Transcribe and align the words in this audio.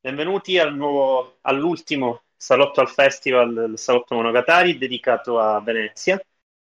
Benvenuti 0.00 0.58
al 0.58 0.74
nuovo, 0.74 1.38
all'ultimo 1.42 2.22
Salotto 2.36 2.80
al 2.80 2.88
Festival, 2.88 3.68
il 3.70 3.78
Salotto 3.78 4.16
Monogatari, 4.16 4.76
dedicato 4.76 5.38
a 5.38 5.60
Venezia. 5.60 6.20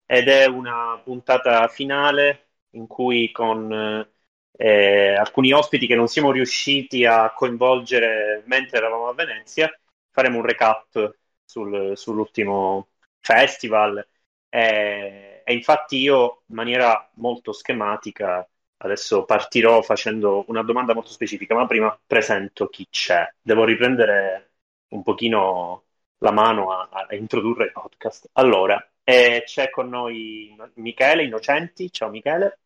Ed 0.05 0.27
è 0.27 0.45
una 0.45 1.01
puntata 1.03 1.67
finale 1.67 2.49
in 2.71 2.85
cui 2.85 3.31
con 3.31 4.07
eh, 4.51 5.15
alcuni 5.15 5.51
ospiti 5.51 5.87
che 5.87 5.95
non 5.95 6.07
siamo 6.07 6.31
riusciti 6.31 7.05
a 7.05 7.33
coinvolgere 7.33 8.43
mentre 8.45 8.77
eravamo 8.77 9.07
a 9.07 9.13
Venezia 9.13 9.71
faremo 10.11 10.37
un 10.37 10.45
recap 10.45 11.15
sul, 11.45 11.93
sull'ultimo 11.95 12.89
festival 13.19 14.05
e, 14.49 15.41
e 15.45 15.53
infatti 15.53 15.97
io 15.97 16.43
in 16.47 16.55
maniera 16.55 17.09
molto 17.15 17.51
schematica 17.51 18.47
adesso 18.77 19.25
partirò 19.25 19.81
facendo 19.81 20.45
una 20.47 20.63
domanda 20.63 20.93
molto 20.93 21.09
specifica 21.11 21.55
ma 21.55 21.65
prima 21.67 21.97
presento 22.05 22.67
chi 22.67 22.87
c'è 22.89 23.27
devo 23.41 23.63
riprendere 23.65 24.53
un 24.89 25.03
pochino 25.03 25.85
la 26.19 26.31
mano 26.31 26.71
a, 26.71 26.89
a 26.91 27.15
introdurre 27.15 27.65
il 27.65 27.71
podcast 27.71 28.29
allora 28.33 28.81
e 29.09 29.41
c'è 29.43 29.71
con 29.71 29.89
noi 29.89 30.55
Michele 30.75 31.23
Innocenti. 31.23 31.91
Ciao 31.91 32.11
Michele. 32.11 32.59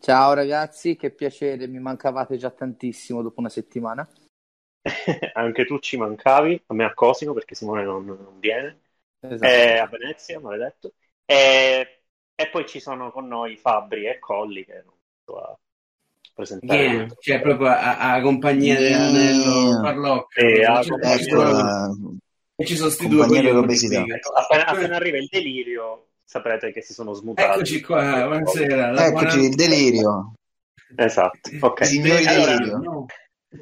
Ciao 0.00 0.32
ragazzi, 0.32 0.96
che 0.96 1.10
piacere, 1.10 1.66
mi 1.66 1.78
mancavate 1.78 2.38
già 2.38 2.50
tantissimo 2.50 3.20
dopo 3.20 3.40
una 3.40 3.50
settimana. 3.50 4.08
Anche 5.34 5.66
tu 5.66 5.78
ci 5.78 5.98
mancavi, 5.98 6.62
a 6.68 6.74
me 6.74 6.84
a 6.84 6.94
Cosimo 6.94 7.34
perché 7.34 7.54
Simone 7.54 7.84
non, 7.84 8.06
non 8.06 8.38
viene, 8.38 8.80
esatto. 9.20 9.44
eh, 9.44 9.78
a 9.78 9.86
Venezia, 9.86 10.40
maledetto. 10.40 10.92
E, 11.24 12.00
e 12.34 12.48
poi 12.48 12.66
ci 12.66 12.80
sono 12.80 13.10
con 13.10 13.26
noi 13.26 13.56
Fabri 13.56 14.06
e 14.06 14.18
Colli 14.18 14.64
che 14.64 14.82
non 14.84 14.94
so 15.24 15.38
a 15.38 15.58
presentare. 16.34 16.82
Yeah, 16.82 17.08
cioè 17.20 17.40
proprio 17.40 17.68
a, 17.68 18.14
a 18.14 18.20
compagnia 18.20 18.78
yeah. 18.78 18.98
dell'anello 18.98 19.80
Farlocca. 19.82 20.40
Sì, 20.40 20.62
a 20.62 20.84
compagnia 20.86 21.88
e 22.60 22.64
ci 22.64 22.76
due 23.06 23.24
appena, 23.24 24.66
appena 24.66 24.96
arriva 24.96 25.16
il 25.16 25.28
delirio 25.30 26.08
saprete 26.24 26.72
che 26.72 26.82
si 26.82 26.92
sono 26.92 27.12
smutati 27.12 27.48
eccoci 27.48 27.80
qua 27.80 28.26
buonasera 28.26 29.06
eccoci 29.06 29.36
buona... 29.36 29.48
il 29.48 29.54
delirio 29.54 30.32
esatto 30.96 31.50
ok 31.60 31.86
Signori 31.86 32.26
allora, 32.26 32.56
delirio. 32.56 32.78
No. 32.78 33.06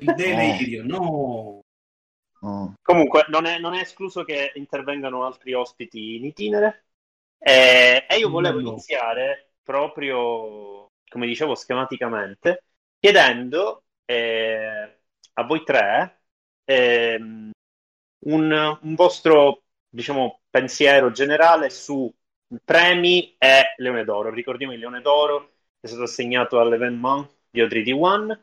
il 0.00 0.14
delirio 0.14 0.82
no, 0.84 1.55
no. 2.48 2.75
comunque 2.83 3.25
non 3.28 3.44
è, 3.47 3.58
non 3.58 3.75
è, 3.75 3.80
escluso 3.80 4.25
che 4.25 4.52
intervengano 4.55 5.25
altri 5.25 5.52
ospiti 5.52 6.16
in 6.16 6.25
itinere 6.25 6.84
eh, 7.38 8.06
e 8.08 8.16
io 8.16 8.28
volevo 8.28 8.61
no. 8.61 8.70
iniziare 8.70 9.53
proprio 9.62 10.91
come 11.08 11.27
dicevo 11.27 11.55
schematicamente 11.55 12.64
chiedendo 12.98 13.84
eh, 14.05 14.98
a 15.34 15.42
voi 15.44 15.62
tre 15.64 16.20
eh, 16.64 17.16
un, 17.16 18.78
un 18.83 18.94
vostro 18.94 19.62
diciamo, 19.88 20.42
pensiero 20.50 21.10
generale 21.10 21.70
su 21.70 22.12
premi 22.64 23.34
e 23.38 23.75
Leone 23.78 24.05
d'Oro. 24.05 24.31
Ricordiamo 24.31 24.72
il 24.72 24.78
Leone 24.78 25.00
d'Oro 25.00 25.53
è 25.81 25.86
stato 25.86 26.05
assegnato 26.05 26.60
all'Evénement 26.60 27.28
di 27.50 27.60
Audrey 27.60 27.83
D1, 27.83 28.38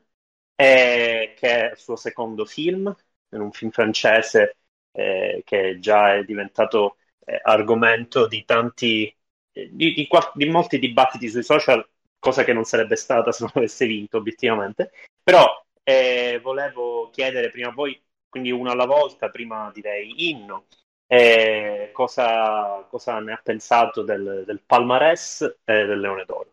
eh, 0.55 1.33
che 1.37 1.69
è 1.69 1.71
il 1.71 1.77
suo 1.77 1.95
secondo 1.95 2.45
film, 2.45 2.93
è 3.33 3.37
un 3.37 3.51
film 3.51 3.71
francese 3.71 4.57
eh, 4.91 5.41
che 5.45 5.79
già 5.79 6.15
è 6.15 6.23
diventato 6.23 6.97
eh, 7.25 7.39
argomento 7.43 8.27
di 8.27 8.43
tanti, 8.45 9.13
di, 9.51 9.93
di, 9.93 10.07
di, 10.33 10.49
molti 10.49 10.79
dibattiti 10.79 11.29
sui 11.29 11.43
social, 11.43 11.87
cosa 12.19 12.43
che 12.43 12.53
non 12.53 12.63
sarebbe 12.63 12.95
stata 12.95 13.31
se 13.31 13.43
non 13.43 13.51
avesse 13.55 13.85
vinto 13.85 14.17
obiettivamente. 14.17 14.91
Però 15.23 15.47
eh, 15.83 16.39
volevo 16.41 17.09
chiedere 17.11 17.49
prima 17.49 17.69
a 17.69 17.73
voi 17.73 17.99
quindi 18.33 18.49
uno 18.49 18.71
alla 18.71 18.85
volta, 18.85 19.29
prima 19.29 19.69
direi 19.71 20.29
inno. 20.29 20.65
E 21.05 21.91
cosa, 21.93 22.83
cosa 22.89 23.19
ne 23.19 23.33
ha 23.33 23.41
pensato 23.43 24.01
del, 24.01 24.41
del 24.43 24.63
palmarès 24.65 25.41
e 25.63 25.85
del 25.85 25.99
Leone 25.99 26.25
d'Oro? 26.25 26.51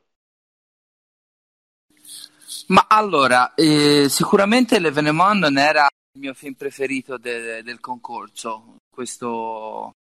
Ma 2.67 2.85
allora, 2.87 3.55
eh, 3.55 4.11
sicuramente 4.11 4.79
L'Evenement 4.79 5.41
non 5.41 5.57
era 5.57 5.89
il 6.13 6.21
mio 6.21 6.35
film 6.35 6.55
preferito 6.55 7.19
de- 7.19 7.63
del 7.63 7.81
concorso, 7.81 8.77
questo 8.91 9.93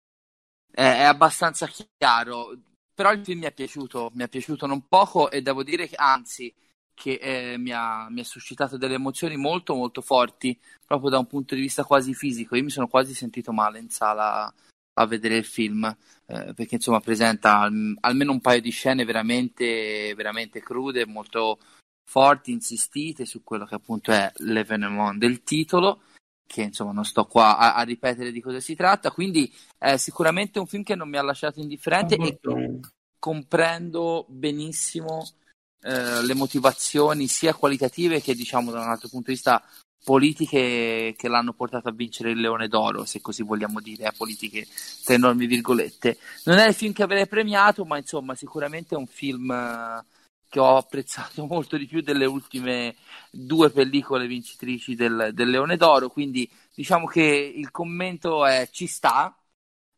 è, 0.73 0.81
è, 0.83 1.03
abbastanza 1.03 1.69
chiaro, 1.97 2.59
però 2.95 3.13
il 3.13 3.25
film 3.25 3.41
mi 3.41 3.47
è 3.47 3.53
piaciuto, 3.53 4.11
mi 4.15 4.25
è 4.25 4.29
piaciuto 4.29 4.67
non 4.67 4.87
poco 4.89 5.31
e 5.31 5.43
devo 5.43 5.63
dire 5.63 5.87
che 5.87 5.97
anzi 5.97 6.53
che 6.95 7.19
eh, 7.23 7.59
mi, 7.59 7.71
ha, 7.73 8.09
mi, 8.11 8.21
ha, 8.21 8.25
suscitato 8.25 8.77
delle 8.77 8.95
emozioni 8.95 9.37
molto 9.37 9.75
molto 9.75 10.01
forti 10.01 10.59
proprio 10.85 11.11
da 11.11 11.19
un 11.19 11.27
punto 11.27 11.55
di 11.55 11.61
vista 11.61 11.85
quasi 11.85 12.13
fisico. 12.15 12.57
Io 12.57 12.65
mi 12.65 12.71
sono 12.71 12.89
quasi 12.89 13.15
sentito 13.15 13.53
male 13.53 13.79
in 13.79 13.89
sala 13.89 14.53
a 14.95 15.07
vedere 15.07 15.37
il 15.37 15.45
film 15.45 15.85
eh, 15.85 16.53
perché 16.55 16.75
insomma 16.75 17.01
presenta 17.01 17.61
al, 17.61 17.97
almeno 18.01 18.33
un 18.33 18.41
paio 18.41 18.61
di 18.61 18.71
scene 18.71 19.05
veramente, 19.05 20.13
veramente 20.17 20.61
crude 20.61 21.07
molto 21.07 21.59
forti, 22.09 22.53
insistite 22.53 23.27
su 23.27 23.45
quello 23.45 23.67
che 23.67 23.75
appunto 23.75 24.13
è 24.13 24.33
l'evenement 24.37 25.19
del 25.19 25.43
titolo 25.43 26.01
che 26.47 26.63
insomma 26.63 26.93
non 26.93 27.05
sto 27.05 27.27
qua 27.27 27.59
a, 27.59 27.75
a 27.75 27.83
ripetere 27.83 28.33
di 28.33 28.41
cosa 28.41 28.61
si 28.61 28.75
tratta 28.75 29.11
quindi 29.11 29.53
è 29.77 29.99
sicuramente 29.99 30.59
un 30.59 30.67
film 30.67 30.83
che 30.83 30.95
non 30.95 31.11
mi 31.11 31.19
ha 31.19 31.23
lasciato 31.23 31.61
indifferente 31.61 32.15
e 32.15 32.41
comprendo 33.19 34.25
benissimo 34.27 35.29
eh, 35.83 36.23
le 36.25 36.35
motivazioni 36.35 37.27
sia 37.27 37.53
qualitative 37.53 38.23
che 38.23 38.35
diciamo 38.35 38.71
da 38.71 38.81
un 38.81 38.89
altro 38.89 39.09
punto 39.09 39.27
di 39.27 39.35
vista 39.35 39.63
politiche 40.03 41.15
che 41.15 41.29
l'hanno 41.29 41.53
portato 41.53 41.91
a 41.91 41.93
vincere 41.93 42.31
il 42.31 42.41
Leone 42.41 42.69
d'Oro, 42.69 43.05
se 43.05 43.21
così 43.21 43.43
vogliamo 43.43 43.79
dire, 43.81 44.07
a 44.07 44.15
politiche 44.17 44.67
tra 45.05 45.15
enormi 45.15 45.45
virgolette. 45.45 46.17
Non 46.45 46.57
è 46.57 46.67
il 46.67 46.73
film 46.73 46.95
che 46.95 47.03
avrei 47.03 47.27
premiato, 47.27 47.85
ma 47.85 47.99
insomma 47.99 48.35
sicuramente 48.35 48.95
è 48.95 48.99
un 48.99 49.07
film 49.07 49.51
eh, 49.51 50.05
che 50.49 50.61
ho 50.61 50.77
apprezzato 50.77 51.45
molto 51.47 51.77
di 51.77 51.87
più 51.87 52.01
delle 52.01 52.25
ultime 52.25 52.97
due 53.31 53.71
pellicole 53.71 54.27
vincitrici 54.27 54.95
del, 54.95 55.31
del 55.33 55.51
Leone 55.51 55.77
d'Oro, 55.77 56.09
quindi 56.09 56.49
diciamo 56.75 57.07
che 57.07 57.23
il 57.23 57.71
commento 57.71 58.45
è 58.47 58.69
ci 58.71 58.87
sta, 58.87 59.37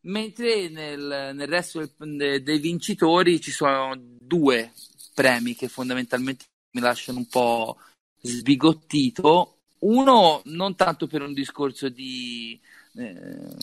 mentre 0.03 0.69
nel, 0.69 1.33
nel 1.35 1.49
resto 1.49 1.89
del, 1.97 2.43
dei 2.43 2.59
vincitori 2.59 3.41
ci 3.41 3.51
sono 3.51 3.95
due 3.97 4.73
premi 5.15 5.55
che 5.55 5.69
fondamentalmente 5.69 6.47
mi 6.73 6.81
lasciano 6.81 7.19
un 7.19 7.27
po' 7.27 7.77
sbigottito. 8.21 9.57
Uno, 9.81 10.43
non 10.45 10.77
tanto 10.77 11.07
per 11.07 11.23
un 11.23 11.33
discorso 11.33 11.89
di 11.89 12.59
eh, 12.95 13.15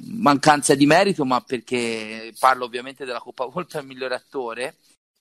mancanza 0.06 0.74
di 0.76 0.86
merito, 0.86 1.26
ma 1.26 1.42
perché 1.42 2.34
parlo 2.40 2.66
ovviamente 2.66 3.06
della 3.06 3.20
Coppa 3.20 3.46
Volta 3.46 3.80
al 3.80 3.86
migliore 3.86 4.16
attore. 4.16 4.76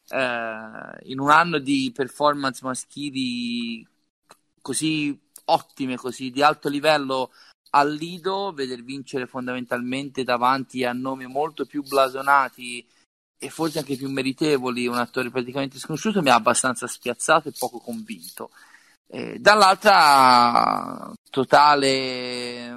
Eh, 0.08 1.10
in 1.10 1.18
un 1.18 1.30
anno 1.30 1.58
di 1.58 1.92
performance 1.94 2.64
maschili 2.64 3.86
così 4.60 5.18
ottime, 5.46 5.96
così 5.96 6.30
di 6.30 6.42
alto 6.42 6.68
livello 6.68 7.32
al 7.70 7.92
Lido, 7.92 8.52
veder 8.52 8.82
vincere 8.82 9.26
fondamentalmente 9.26 10.24
davanti 10.24 10.84
a 10.84 10.92
nomi 10.92 11.26
molto 11.26 11.66
più 11.66 11.82
blasonati 11.82 12.86
e 13.38 13.50
forse 13.50 13.80
anche 13.80 13.96
più 13.96 14.10
meritevoli, 14.10 14.86
un 14.86 14.96
attore 14.96 15.30
praticamente 15.30 15.78
sconosciuto, 15.78 16.22
mi 16.22 16.30
ha 16.30 16.34
abbastanza 16.34 16.86
spiazzato 16.86 17.48
e 17.48 17.54
poco 17.56 17.78
convinto. 17.78 18.50
Eh, 19.08 19.38
dall'altra, 19.38 21.12
totale 21.30 22.74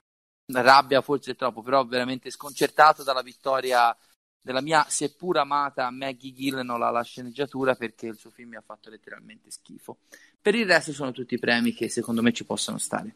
rabbia, 0.52 1.02
forse 1.02 1.36
troppo, 1.36 1.62
però 1.62 1.86
veramente 1.86 2.30
sconcertato 2.30 3.04
dalla 3.04 3.22
vittoria 3.22 3.96
della 4.42 4.62
mia 4.62 4.86
seppur 4.88 5.38
amata 5.38 5.90
Maggie 5.90 6.32
Gyllenhaal 6.32 6.82
alla 6.82 7.04
sceneggiatura 7.04 7.76
perché 7.76 8.08
il 8.08 8.18
suo 8.18 8.30
film 8.30 8.50
mi 8.50 8.56
ha 8.56 8.64
fatto 8.66 8.90
letteralmente 8.90 9.52
schifo. 9.52 9.98
Per 10.42 10.56
il 10.56 10.66
resto 10.66 10.94
sono 10.94 11.12
tutti 11.12 11.38
premi 11.38 11.74
che 11.74 11.90
secondo 11.90 12.22
me 12.22 12.32
ci 12.32 12.46
possono 12.46 12.78
stare. 12.78 13.14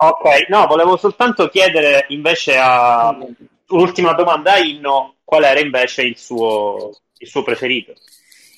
Ok, 0.00 0.48
no, 0.48 0.66
volevo 0.66 0.96
soltanto 0.96 1.48
chiedere 1.48 2.06
invece 2.08 2.56
a 2.56 3.16
ultima 3.68 4.12
domanda 4.12 4.52
a 4.52 4.58
Inno, 4.58 5.16
qual 5.24 5.44
era 5.44 5.60
invece 5.60 6.02
il 6.02 6.16
suo, 6.16 6.92
il 7.18 7.26
suo 7.26 7.42
preferito? 7.42 7.94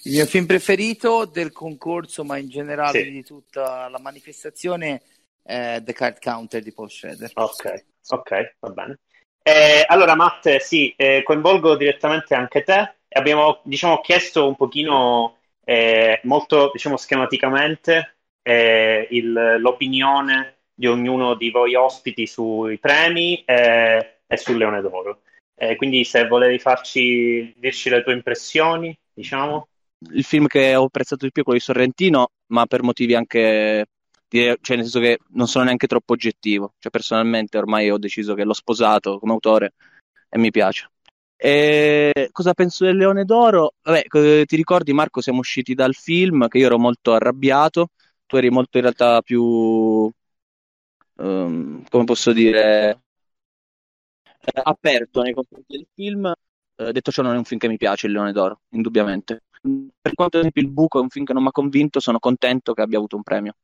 Il 0.02 0.12
mio 0.12 0.26
film 0.26 0.46
preferito 0.46 1.24
del 1.26 1.52
concorso, 1.52 2.24
ma 2.24 2.36
in 2.36 2.48
generale 2.48 3.02
sì. 3.02 3.10
di 3.10 3.22
tutta 3.22 3.88
la 3.88 3.98
manifestazione, 3.98 5.02
è 5.42 5.80
The 5.82 5.92
Card 5.92 6.20
Counter 6.20 6.62
di 6.62 6.72
Paul 6.72 6.90
Schroeder. 6.90 7.30
Ok, 7.34 7.84
ok, 8.08 8.56
va 8.60 8.68
bene. 8.70 8.98
Eh, 9.42 9.84
allora, 9.86 10.14
Matt, 10.14 10.56
sì, 10.56 10.92
eh, 10.96 11.22
coinvolgo 11.22 11.76
direttamente 11.76 12.34
anche 12.34 12.62
te. 12.62 12.94
Abbiamo, 13.08 13.60
diciamo, 13.64 14.00
chiesto 14.00 14.46
un 14.46 14.56
pochino, 14.56 15.38
eh, 15.64 16.20
molto, 16.24 16.70
diciamo, 16.72 16.96
schematicamente, 16.96 18.16
eh, 18.42 19.06
il, 19.10 19.56
l'opinione 19.58 20.56
di 20.74 20.86
ognuno 20.86 21.34
di 21.34 21.50
voi 21.50 21.74
ospiti 21.74 22.26
sui 22.26 22.78
premi 22.78 23.42
eh, 23.44 24.20
e 24.26 24.36
sul 24.36 24.56
Leone 24.56 24.80
d'Oro. 24.80 25.20
Eh, 25.54 25.76
quindi 25.76 26.04
se 26.04 26.26
volevi 26.26 26.58
farci, 26.58 27.52
dirci 27.56 27.90
le 27.90 28.02
tue 28.02 28.14
impressioni, 28.14 28.96
diciamo. 29.12 29.68
Il 30.12 30.24
film 30.24 30.46
che 30.46 30.74
ho 30.74 30.84
apprezzato 30.84 31.26
di 31.26 31.32
più 31.32 31.42
è 31.42 31.44
quello 31.44 31.58
di 31.58 31.64
Sorrentino, 31.64 32.30
ma 32.46 32.64
per 32.64 32.82
motivi 32.82 33.14
anche, 33.14 33.86
cioè 34.30 34.76
nel 34.76 34.84
senso 34.84 35.00
che 35.00 35.18
non 35.30 35.48
sono 35.48 35.64
neanche 35.64 35.86
troppo 35.86 36.12
oggettivo. 36.12 36.74
Cioè 36.78 36.90
personalmente 36.90 37.58
ormai 37.58 37.90
ho 37.90 37.98
deciso 37.98 38.34
che 38.34 38.44
l'ho 38.44 38.52
sposato 38.52 39.18
come 39.18 39.32
autore 39.32 39.74
e 40.28 40.38
mi 40.38 40.50
piace. 40.50 40.90
E 41.36 42.28
cosa 42.32 42.52
penso 42.52 42.84
del 42.84 42.96
Leone 42.96 43.24
d'Oro? 43.24 43.74
Vabbè, 43.82 44.44
ti 44.44 44.56
ricordi 44.56 44.92
Marco, 44.92 45.20
siamo 45.22 45.38
usciti 45.38 45.74
dal 45.74 45.94
film 45.94 46.48
che 46.48 46.58
io 46.58 46.66
ero 46.66 46.78
molto 46.78 47.14
arrabbiato, 47.14 47.88
tu 48.26 48.36
eri 48.36 48.50
molto 48.50 48.76
in 48.76 48.82
realtà 48.82 49.22
più, 49.22 49.42
um, 51.14 51.84
come 51.88 52.04
posso 52.04 52.32
dire, 52.32 53.00
aperto 54.62 55.22
nei 55.22 55.32
confronti 55.32 55.76
del 55.76 55.86
film. 55.94 56.32
Eh, 56.76 56.92
detto 56.92 57.10
ciò, 57.10 57.22
non 57.22 57.34
è 57.34 57.38
un 57.38 57.44
film 57.44 57.58
che 57.58 57.68
mi 57.68 57.76
piace, 57.76 58.06
Il 58.06 58.12
Leone 58.12 58.32
d'Oro, 58.32 58.60
indubbiamente. 58.70 59.44
Per 60.00 60.14
quanto 60.14 60.38
esempio 60.38 60.62
Il 60.62 60.68
Buco 60.68 60.98
è 60.98 61.02
un 61.02 61.08
film 61.08 61.24
che 61.24 61.32
non 61.32 61.42
mi 61.42 61.48
ha 61.48 61.52
convinto, 61.52 62.00
sono 62.00 62.18
contento 62.18 62.72
che 62.72 62.82
abbia 62.82 62.98
avuto 62.98 63.16
un 63.16 63.22
premio. 63.22 63.54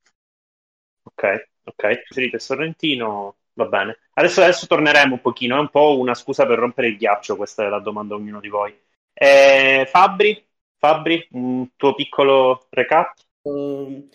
Ok, 1.17 1.49
ok. 1.65 2.03
Preferite 2.03 2.39
Sorrentino, 2.39 3.37
Va 3.57 3.65
bene. 3.65 3.97
Adesso, 4.13 4.43
adesso 4.43 4.67
torneremo 4.67 5.15
un 5.15 5.21
pochino, 5.23 5.57
è 5.57 5.61
un 5.61 5.71
po' 5.71 5.99
una 5.99 6.13
scusa 6.13 6.45
per 6.45 6.59
rompere 6.59 6.89
il 6.89 6.99
ghiaccio, 6.99 7.37
questa 7.37 7.65
è 7.65 7.69
la 7.71 7.79
domanda 7.79 8.15
a 8.15 8.19
ognuno 8.19 8.39
di 8.39 8.49
voi. 8.49 8.79
Eh, 9.15 9.89
Fabri, 9.91 10.47
Fabri, 10.77 11.27
un 11.31 11.71
tuo 11.75 11.95
piccolo 11.95 12.67
recap? 12.69 13.15
Uh, 13.41 14.07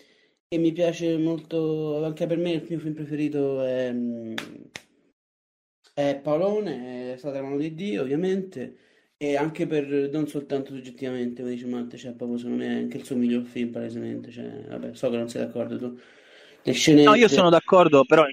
che 0.46 0.58
mi 0.58 0.70
piace 0.70 1.18
molto, 1.18 2.04
anche 2.04 2.26
per 2.26 2.38
me 2.38 2.52
il 2.52 2.66
mio 2.68 2.78
film 2.78 2.94
preferito 2.94 3.64
è, 3.64 3.92
è 5.94 6.20
Paolone, 6.22 7.14
è 7.14 7.16
stata 7.16 7.40
la 7.40 7.42
mano 7.42 7.56
di 7.56 7.74
Dio 7.74 8.02
ovviamente, 8.02 8.76
e 9.16 9.36
anche 9.36 9.66
per, 9.66 10.08
non 10.12 10.28
soltanto 10.28 10.72
soggettivamente, 10.72 11.42
come 11.42 11.54
dice 11.54 11.66
Matte, 11.66 11.96
cioè 11.96 12.12
proprio 12.12 12.38
secondo 12.38 12.62
me 12.62 12.68
è 12.68 12.78
anche 12.78 12.98
il 12.98 13.04
suo 13.04 13.16
miglior 13.16 13.42
film 13.42 13.72
palesemente, 13.72 14.30
cioè, 14.30 14.66
vabbè, 14.68 14.94
so 14.94 15.10
che 15.10 15.16
non 15.16 15.28
sei 15.28 15.44
d'accordo 15.44 15.76
tu. 15.78 15.98
Le 16.62 16.72
scene... 16.72 17.02
No, 17.02 17.14
io 17.14 17.28
sono 17.28 17.50
d'accordo, 17.50 18.04
però 18.04 18.24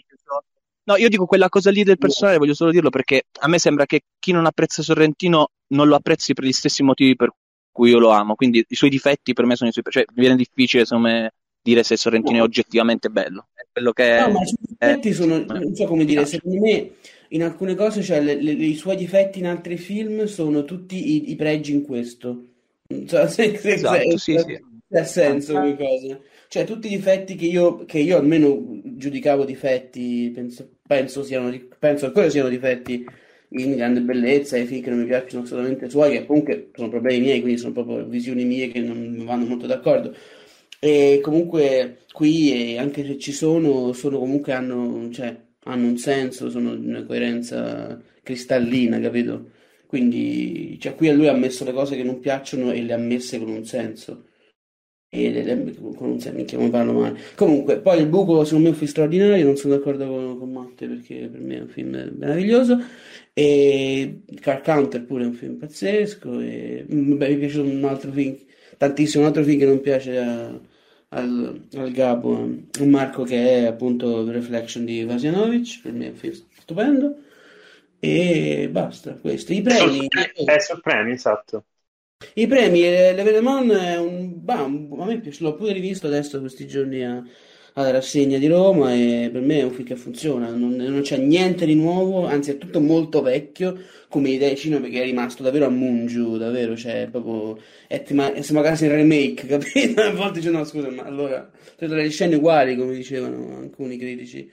No, 0.89 0.95
io 0.97 1.07
dico 1.07 1.27
quella 1.27 1.49
cosa 1.49 1.69
lì 1.69 1.83
del 1.83 1.99
personale, 1.99 2.39
voglio 2.39 2.55
solo 2.55 2.71
dirlo 2.71 2.89
perché 2.89 3.25
a 3.41 3.47
me 3.47 3.59
sembra 3.59 3.85
che 3.85 4.01
chi 4.17 4.31
non 4.31 4.47
apprezza 4.47 4.81
Sorrentino 4.81 5.51
non 5.67 5.87
lo 5.87 5.93
apprezzi 5.93 6.33
per 6.33 6.45
gli 6.45 6.51
stessi 6.51 6.81
motivi 6.81 7.15
per 7.15 7.31
cui 7.71 7.91
io 7.91 7.99
lo 7.99 8.09
amo. 8.09 8.33
Quindi 8.33 8.65
i 8.67 8.75
suoi 8.75 8.89
difetti 8.89 9.33
per 9.33 9.45
me 9.45 9.55
sono 9.55 9.69
i 9.69 9.71
suoi. 9.71 9.85
Cioè, 9.87 10.05
mi 10.07 10.21
viene 10.21 10.35
difficile, 10.35 10.85
secondo 10.85 11.09
me, 11.09 11.33
dire 11.61 11.83
se 11.83 11.95
Sorrentino 11.95 12.37
no. 12.37 12.43
è 12.43 12.47
oggettivamente 12.47 13.09
bello. 13.09 13.49
È 13.53 13.67
quello 13.71 13.91
che 13.91 14.19
no, 14.19 14.31
ma 14.31 14.41
i 14.41 14.47
suoi 14.47 14.57
difetti 14.67 15.13
sono, 15.13 15.45
non 15.45 15.75
so 15.75 15.85
come 15.85 16.05
dire, 16.05 16.25
secondo 16.25 16.59
me 16.59 16.91
in 17.29 17.43
alcune 17.43 17.75
cose, 17.75 18.01
cioè 18.01 18.19
le, 18.19 18.41
le, 18.41 18.51
i 18.53 18.75
suoi 18.75 18.95
difetti 18.95 19.37
in 19.37 19.45
altri 19.45 19.77
film 19.77 20.25
sono 20.25 20.63
tutti 20.65 20.95
i, 20.95 21.29
i 21.29 21.35
pregi 21.35 21.73
in 21.73 21.83
questo. 21.83 22.45
Cioè, 23.05 23.27
se, 23.27 23.55
se, 23.59 23.73
esatto, 23.73 24.17
se, 24.17 24.17
sì, 24.17 24.37
sì. 24.39 24.97
Ha 24.97 25.03
senso 25.03 25.53
come 25.53 25.77
cosa. 25.77 26.19
Cioè, 26.51 26.63
tutti 26.65 26.87
i 26.87 26.89
difetti 26.89 27.35
che 27.35 27.45
io, 27.45 27.85
che 27.85 27.99
io 27.99 28.17
almeno 28.17 28.81
giudicavo 28.83 29.45
difetti, 29.45 30.31
penso, 30.33 30.67
penso, 30.87 31.23
siano, 31.23 31.55
penso 31.77 32.11
quello 32.11 32.27
siano 32.31 32.49
difetti 32.49 33.05
in 33.49 33.75
grande 33.75 34.01
bellezza, 34.01 34.57
i 34.57 34.65
film 34.65 34.81
che 34.81 34.89
non 34.89 34.99
mi 34.99 35.05
piacciono 35.05 35.43
assolutamente 35.43 35.89
suoi, 35.89 36.11
che 36.13 36.25
comunque 36.25 36.71
sono 36.73 36.89
problemi 36.89 37.19
miei, 37.19 37.41
quindi 37.41 37.59
sono 37.59 37.73
proprio 37.73 38.03
visioni 38.05 38.45
mie 38.45 38.69
che 38.69 38.79
non 38.79 39.23
vanno 39.25 39.45
molto 39.45 39.67
d'accordo. 39.67 40.15
E 40.79 41.19
comunque 41.21 41.99
qui, 42.11 42.75
anche 42.79 43.05
se 43.05 43.19
ci 43.19 43.31
sono, 43.31 43.93
sono 43.93 44.17
comunque 44.17 44.51
hanno, 44.53 45.07
cioè, 45.11 45.35
hanno 45.65 45.87
un 45.87 45.97
senso, 45.97 46.49
sono 46.49 46.71
una 46.71 47.03
coerenza 47.05 48.01
cristallina, 48.23 48.99
capito? 48.99 49.51
Quindi, 49.85 50.79
cioè, 50.79 50.95
qui 50.95 51.09
a 51.09 51.13
lui 51.13 51.27
ha 51.27 51.33
messo 51.33 51.63
le 51.63 51.73
cose 51.73 51.95
che 51.95 52.03
non 52.03 52.19
piacciono 52.19 52.71
e 52.71 52.81
le 52.81 52.93
ha 52.93 52.97
messe 52.97 53.37
con 53.37 53.49
un 53.49 53.65
senso 53.65 54.23
e 55.11 55.67
un 55.89 56.19
minchia 56.33 56.69
parlo 56.69 56.93
male 56.93 57.19
comunque 57.33 57.79
poi 57.79 57.99
il 57.99 58.05
buco 58.05 58.43
secondo 58.43 58.69
me 58.69 58.75
film 58.75 58.87
straordinario 58.87 59.43
non 59.43 59.55
sono 59.55 59.75
d'accordo 59.75 60.05
con, 60.05 60.37
con 60.37 60.51
Matte 60.51 60.87
perché 60.87 61.27
per 61.31 61.41
me 61.41 61.57
è 61.57 61.61
un 61.61 61.67
film 61.67 62.11
meraviglioso. 62.15 62.79
E 63.33 64.21
Car 64.39 64.61
Counter 64.61 65.03
pure 65.05 65.23
è 65.23 65.25
un 65.25 65.33
film 65.33 65.55
pazzesco 65.57 66.39
e 66.41 66.85
mm, 66.93 67.17
beh, 67.17 67.29
mi 67.29 67.37
piace 67.37 67.59
un 67.59 67.83
altro 67.85 68.11
film 68.11 68.37
tantissimo 68.77 69.23
un 69.23 69.29
altro 69.29 69.43
film 69.43 69.57
che 69.59 69.65
non 69.65 69.81
piace 69.81 70.17
a, 70.17 70.59
al, 71.09 71.67
al 71.73 71.91
Gabo 71.91 72.35
un 72.35 72.89
Marco 72.89 73.23
che 73.23 73.61
è 73.61 73.65
appunto 73.65 74.29
Reflection 74.29 74.85
di 74.85 75.03
Vasianovic 75.05 75.81
per 75.81 75.93
me 75.93 76.05
è 76.05 76.09
un 76.09 76.15
film 76.15 76.33
stupendo. 76.59 77.15
E 78.01 78.69
basta 78.71 79.15
questo. 79.15 79.51
I 79.51 79.61
premi. 79.61 80.07
È 80.07 80.59
sul 80.59 80.79
premi 80.81 81.11
esatto 81.11 81.65
i 82.35 82.47
premi, 82.47 82.83
eh, 82.83 83.13
l'Evenemon 83.13 83.71
è 83.71 83.97
un, 83.97 84.33
bah, 84.43 84.63
un- 84.63 84.89
a 84.99 85.05
me 85.05 85.19
piace, 85.19 85.43
l'ho 85.43 85.55
pure 85.55 85.71
rivisto 85.73 86.07
adesso 86.07 86.39
questi 86.39 86.67
giorni 86.67 87.03
a- 87.05 87.23
alla 87.73 87.91
rassegna 87.91 88.37
di 88.37 88.47
Roma 88.47 88.93
e 88.93 89.29
per 89.31 89.41
me 89.41 89.59
è 89.59 89.63
un 89.63 89.71
film 89.71 89.87
che 89.87 89.95
funziona, 89.95 90.49
non, 90.49 90.75
non 90.75 91.01
c'è 91.01 91.17
niente 91.17 91.65
di 91.65 91.75
nuovo, 91.75 92.25
anzi 92.25 92.51
è 92.51 92.57
tutto 92.57 92.81
molto 92.81 93.21
vecchio 93.21 93.77
come 94.09 94.29
idea 94.31 94.49
di 94.49 94.57
cinema 94.57 94.81
perché 94.81 95.01
è 95.01 95.05
rimasto 95.05 95.43
davvero 95.43 95.65
a 95.67 95.69
Mungiu, 95.69 96.35
davvero, 96.37 96.75
cioè 96.75 97.07
proprio, 97.09 97.57
è, 97.87 98.01
tema- 98.03 98.41
sembra 98.41 98.67
quasi 98.67 98.85
un 98.85 98.91
remake, 98.91 99.47
capito? 99.47 100.01
A 100.01 100.11
volte 100.11 100.39
dice 100.39 100.51
no 100.51 100.63
scusa, 100.65 100.89
ma 100.89 101.03
allora, 101.03 101.49
sono 101.77 101.95
le 101.95 102.09
scene 102.09 102.35
uguali 102.35 102.75
come 102.75 102.95
dicevano 102.95 103.59
alcuni 103.59 103.97
critici 103.97 104.49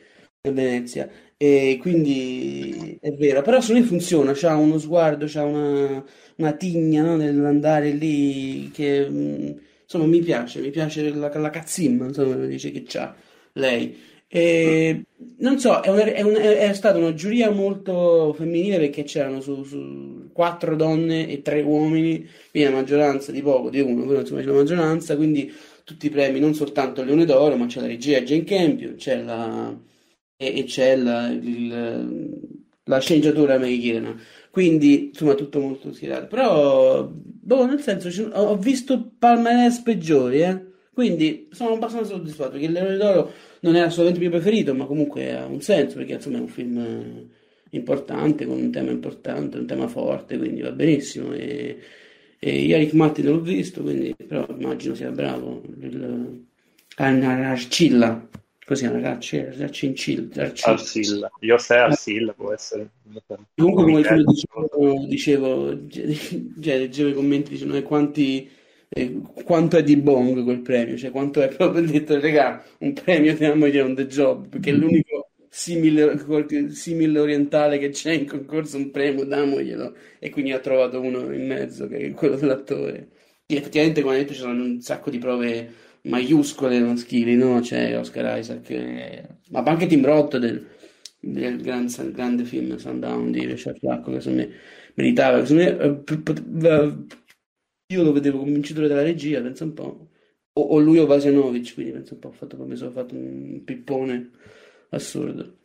Venezia 0.53 1.09
e 1.37 1.79
quindi 1.81 2.99
è 3.01 3.13
vero, 3.13 3.43
però 3.43 3.61
secondo 3.61 3.83
me 3.83 3.87
funziona, 3.89 4.33
c'ha 4.35 4.57
uno 4.57 4.79
sguardo, 4.79 5.27
c'ha 5.29 5.45
una 5.45 6.05
una 6.37 6.53
tigna 6.53 7.03
no, 7.03 7.17
nell'andare 7.17 7.91
lì 7.91 8.71
che 8.73 9.09
mm, 9.09 9.51
insomma 9.83 10.07
mi 10.07 10.21
piace, 10.21 10.61
mi 10.61 10.71
piace 10.71 11.11
la, 11.11 11.31
la 11.35 11.51
cazzimma, 11.51 12.07
insomma, 12.07 12.35
dice 12.47 12.71
che 12.71 12.85
c'ha 12.87 13.15
lei. 13.55 14.15
E, 14.29 15.05
non 15.39 15.59
so, 15.59 15.81
è, 15.81 15.89
una, 15.89 16.03
è, 16.05 16.21
una, 16.23 16.39
è, 16.41 16.73
stata 16.75 16.99
una 16.99 17.15
giuria 17.15 17.51
molto 17.51 18.35
femminile 18.37 18.79
perché 18.79 19.05
c'erano 19.05 19.41
su, 19.41 19.63
su, 19.63 20.31
quattro 20.33 20.75
donne 20.77 21.29
e 21.29 21.43
tre 21.43 21.63
uomini, 21.63 22.27
quindi 22.51 22.69
la 22.69 22.75
maggioranza 22.75 23.33
di 23.33 23.41
poco, 23.43 23.71
di 23.71 23.81
uno, 23.81 24.05
però 24.05 24.21
insomma 24.21 24.41
c'è 24.41 24.47
la 24.47 24.53
maggioranza, 24.53 25.17
quindi 25.17 25.53
tutti 25.85 26.07
i 26.07 26.11
premi, 26.11 26.41
non 26.41 26.55
soltanto 26.55 27.01
il 27.01 27.07
Leone 27.07 27.25
d'Oro, 27.25 27.57
ma 27.57 27.67
c'è 27.67 27.81
la 27.81 27.87
regia 27.87 28.21
Jane 28.21 28.45
Campion, 28.45 28.97
c'è 28.97 29.23
la, 29.23 29.75
e, 30.37 30.65
c'è 30.65 30.97
la, 30.97 31.29
la 32.85 33.01
sceneggiatura 33.01 33.59
Kiernan. 33.59 34.21
Quindi, 34.51 35.09
insomma, 35.09 35.35
tutto 35.35 35.61
molto 35.61 35.93
schierato. 35.93 36.27
Però, 36.29 37.11
boh, 37.11 37.67
nel 37.67 37.81
senso, 37.81 38.29
ho 38.33 38.57
visto 38.57 39.13
palmarès 39.19 39.81
peggiori, 39.81 40.41
eh. 40.41 40.65
Quindi 40.93 41.49
sono 41.51 41.75
abbastanza 41.75 42.15
soddisfatto 42.15 42.57
il 42.57 42.73
Leone 42.73 42.97
d'Oro 42.97 43.31
non 43.61 43.77
è 43.77 43.81
assolutamente 43.81 44.25
il 44.25 44.31
mio 44.31 44.39
preferito, 44.39 44.75
ma 44.75 44.87
comunque 44.87 45.37
ha 45.37 45.45
un 45.45 45.61
senso 45.61 45.97
perché 45.97 46.15
insomma 46.15 46.39
è 46.39 46.41
un 46.41 46.49
film 46.49 47.29
importante, 47.71 48.47
con 48.47 48.59
un 48.59 48.71
tema 48.71 48.91
importante, 48.93 49.59
un 49.59 49.67
tema 49.67 49.89
forte, 49.89 50.39
quindi 50.39 50.63
va 50.63 50.73
benissimo. 50.73 51.33
E, 51.35 51.79
e 52.39 52.91
Matti 52.93 53.23
non 53.23 53.35
l'ho 53.35 53.41
visto, 53.43 53.83
quindi, 53.83 54.15
però 54.27 54.47
immagino 54.49 54.95
sia 54.95 55.11
bravo. 55.11 55.63
Il, 55.81 56.45
Arcilla 56.97 58.29
Così 58.67 58.85
è 58.85 58.89
una 58.89 59.01
caccia, 59.01 59.47
Arcilla. 59.61 60.53
Arcilla. 60.63 61.31
Io 61.43 61.57
sei 61.57 61.79
Arcilla, 61.79 62.33
può 62.33 62.53
essere. 62.53 62.91
Comunque, 63.55 63.85
come 63.85 64.25
dicevo, 64.25 65.07
dicevo, 65.07 65.87
cioè, 65.89 66.79
leggevo 66.79 67.11
i 67.11 67.15
commenti, 67.15 67.51
dicevano 67.51 67.81
quanti, 67.83 68.51
eh, 68.89 69.21
quanto 69.45 69.77
è 69.77 69.85
di 69.85 69.97
bong 69.97 70.43
quel 70.43 70.63
premio, 70.63 70.97
cioè 70.97 71.13
quanto 71.13 71.43
è 71.43 71.49
proprio 71.55 71.81
detto, 71.87 72.19
regà, 72.19 72.61
un 72.79 72.93
premio 72.93 73.37
diamogli 73.37 73.79
on 73.79 73.95
the 73.95 74.09
job, 74.09 74.49
perché 74.49 74.71
è 74.71 74.73
l'unico 74.73 75.31
simile, 75.49 76.19
simile 76.71 77.21
orientale 77.21 77.79
che 77.79 77.91
c'è 77.91 78.11
in 78.11 78.27
concorso, 78.27 78.79
un 78.79 78.91
premio, 78.91 79.25
damoglielo. 79.25 79.95
E 80.19 80.31
quindi 80.31 80.51
ha 80.51 80.59
trovato 80.59 81.01
uno 81.01 81.33
in 81.33 81.47
mezzo, 81.47 81.87
che 81.87 81.99
è 81.99 82.11
quello 82.11 82.35
dell'attore. 82.35 83.11
E 83.47 83.55
effettivamente, 83.55 84.03
come 84.03 84.15
hai 84.15 84.21
detto, 84.23 84.33
ci 84.33 84.41
sono 84.41 84.61
un 84.61 84.81
sacco 84.81 85.09
di 85.09 85.19
prove 85.19 85.85
maiuscole 86.09 86.81
maschili, 86.81 87.37
no? 87.37 87.61
C'è 87.61 87.99
Oscar 87.99 88.39
Isaac, 88.39 88.71
e... 88.71 89.29
ma 89.51 89.63
anche 89.63 89.87
Tim 89.87 90.05
Roth 90.05 90.39
del, 90.39 90.67
del 91.21 91.61
gran, 91.61 91.87
grande 92.13 92.45
film 92.45 92.77
Sundown 92.77 93.31
di 93.31 93.45
Richard 93.45 93.79
Flacco, 93.79 94.13
che 94.13 94.21
secondo 94.21 94.47
me 94.47 94.55
meritava. 94.95 95.45
Secondo 95.45 96.05
me, 96.05 96.65
eh, 96.69 97.07
io 97.93 98.03
lo 98.03 98.13
vedevo 98.13 98.39
come 98.39 98.53
vincitore 98.53 98.89
della 98.89 99.03
regia, 99.03 99.41
pensa 99.41 99.65
un 99.65 99.73
po'. 99.75 100.09
O, 100.55 100.63
o 100.63 100.79
lui 100.79 100.99
o 100.99 101.07
Vasenovic, 101.07 101.75
quindi 101.75 101.93
pensa 101.93 102.15
un 102.15 102.21
po', 102.21 102.29
ho 102.29 102.33
fatto, 102.33 102.57
mi 102.65 102.77
sono 102.77 102.91
fatto 102.91 103.15
un 103.15 103.63
pippone 103.65 104.31
assurdo. 104.91 105.59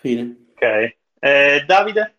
Fine. 0.00 0.36
Ok. 0.52 0.96
Eh, 1.20 1.64
Davide? 1.66 2.16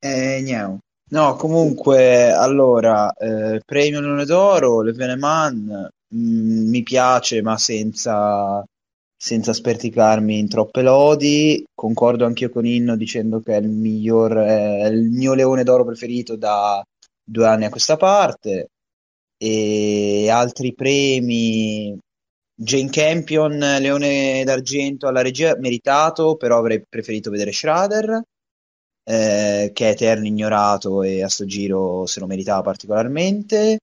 Eh, 0.00 0.40
niente. 0.42 0.82
No, 1.10 1.36
comunque, 1.36 2.30
allora, 2.32 3.12
eh, 3.12 3.60
premio 3.64 4.00
Leone 4.00 4.24
d'Oro, 4.24 4.80
Le 4.80 4.92
Veneman, 4.92 5.88
mh, 6.08 6.16
mm, 6.16 6.68
mi 6.70 6.82
piace, 6.82 7.42
ma 7.42 7.56
senza, 7.58 8.64
senza 9.16 9.52
sperticarmi 9.52 10.38
in 10.38 10.48
troppe 10.48 10.82
lodi. 10.82 11.64
Concordo 11.74 12.24
anch'io 12.24 12.50
con 12.50 12.66
Inno 12.66 12.96
dicendo 12.96 13.40
che 13.40 13.54
è 13.56 13.60
il 13.60 13.68
miglior, 13.68 14.32
è 14.38 14.86
il 14.86 15.10
mio 15.10 15.34
leone 15.34 15.62
d'oro 15.62 15.84
preferito 15.84 16.36
da 16.36 16.82
due 17.22 17.46
anni 17.46 17.64
a 17.66 17.70
questa 17.70 17.96
parte. 17.96 18.68
E 19.36 20.28
altri 20.30 20.74
premi. 20.74 21.98
Jane 22.56 22.88
Campion, 22.90 23.58
Leone 23.58 24.42
d'Argento 24.44 25.08
alla 25.08 25.22
regia, 25.22 25.56
meritato, 25.58 26.36
però 26.36 26.58
avrei 26.58 26.82
preferito 26.88 27.30
vedere 27.30 27.52
Schrader, 27.52 28.22
eh, 29.04 29.70
che 29.74 29.86
è 29.88 29.90
eterno 29.90 30.26
ignorato 30.26 31.02
e 31.02 31.22
a 31.22 31.28
sto 31.28 31.44
giro 31.44 32.06
se 32.06 32.20
lo 32.20 32.26
meritava 32.26 32.62
particolarmente. 32.62 33.78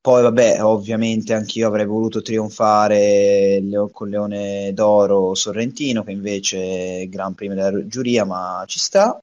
Poi, 0.00 0.22
vabbè, 0.22 0.62
ovviamente 0.62 1.34
anch'io 1.34 1.66
avrei 1.66 1.84
voluto 1.86 2.22
trionfare 2.22 3.60
con 3.92 4.08
Leone 4.08 4.72
d'Oro 4.72 5.34
Sorrentino, 5.34 6.04
che 6.04 6.12
invece 6.12 7.00
è 7.02 7.06
Gran 7.08 7.34
Premio 7.34 7.56
della 7.56 7.86
giuria, 7.88 8.24
ma 8.24 8.62
ci 8.68 8.78
sta. 8.78 9.18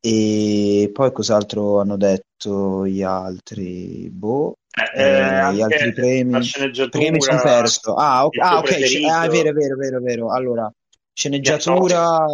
E 0.00 0.90
poi 0.92 1.12
cos'altro 1.12 1.80
hanno 1.80 1.96
detto 1.96 2.86
gli 2.86 3.02
altri? 3.02 4.08
Boh, 4.10 4.54
Eh, 4.94 5.00
eh, 5.02 5.20
anche 5.20 5.56
gli 5.56 5.60
altri 5.62 5.92
premi. 5.92 6.30
la 6.32 6.40
sceneggiatura, 6.40 6.88
Perché 6.90 7.10
mi 7.10 7.20
sono 7.20 7.40
perso. 7.40 7.94
Ah, 7.94 8.24
ok, 8.26 8.36
ah, 8.38 8.48
tuo 8.48 8.58
ok, 8.58 8.64
preferito. 8.64 9.08
ah, 9.08 9.24
è 9.24 9.28
vero, 9.28 9.48
è 9.50 9.52
vero, 9.52 9.74
è 9.74 9.78
vero, 9.78 9.98
è 9.98 10.00
vero. 10.00 10.32
Allora, 10.32 10.72
sceneggiatura, 11.12 12.26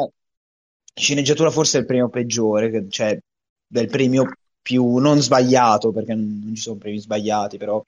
sceneggiatura 0.95 1.51
forse 1.51 1.79
è 1.79 1.81
il 1.81 1.87
premio 1.87 2.09
peggiore, 2.09 2.87
cioè 2.89 3.19
il 3.69 3.89
premio 3.89 4.25
più 4.63 4.97
non 4.97 5.21
sbagliato, 5.21 5.93
perché 5.93 6.15
non 6.15 6.53
ci 6.55 6.63
sono 6.63 6.77
premi 6.79 6.99
sbagliati, 6.99 7.59
però 7.59 7.83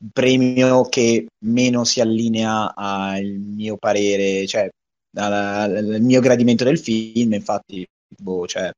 il 0.00 0.10
premio 0.12 0.82
che 0.88 1.26
meno 1.44 1.84
si 1.84 2.00
allinea 2.00 2.74
al 2.74 3.24
mio 3.24 3.76
parere, 3.76 4.46
cioè 4.46 4.68
alla- 5.14 5.62
al 5.64 5.98
mio 6.00 6.20
gradimento 6.20 6.64
del 6.64 6.78
film, 6.78 7.34
infatti, 7.34 7.86
boh, 8.16 8.46
cioè, 8.46 8.70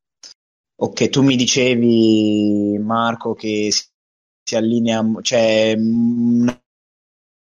ok, 0.77 1.09
tu 1.09 1.23
mi 1.23 1.37
dicevi, 1.37 2.79
Marco, 2.81 3.35
che 3.35 3.69
si, 3.71 3.85
si 4.43 4.57
allinea, 4.57 5.03
cioè, 5.23 5.75
una 5.77 6.59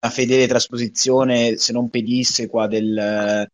fedele 0.09 0.47
trasposizione, 0.47 1.57
se 1.57 1.73
non 1.73 1.89
pedissequa 1.89 2.67
del, 2.67 3.47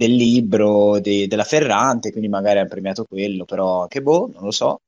del 0.00 0.14
libro 0.14 0.98
de- 0.98 1.26
della 1.26 1.44
Ferrante, 1.44 2.10
quindi 2.10 2.28
magari 2.30 2.58
hanno 2.58 2.68
premiato 2.68 3.04
quello, 3.04 3.44
però 3.44 3.86
che 3.86 4.00
boh, 4.00 4.30
non 4.32 4.44
lo 4.44 4.50
so. 4.50 4.78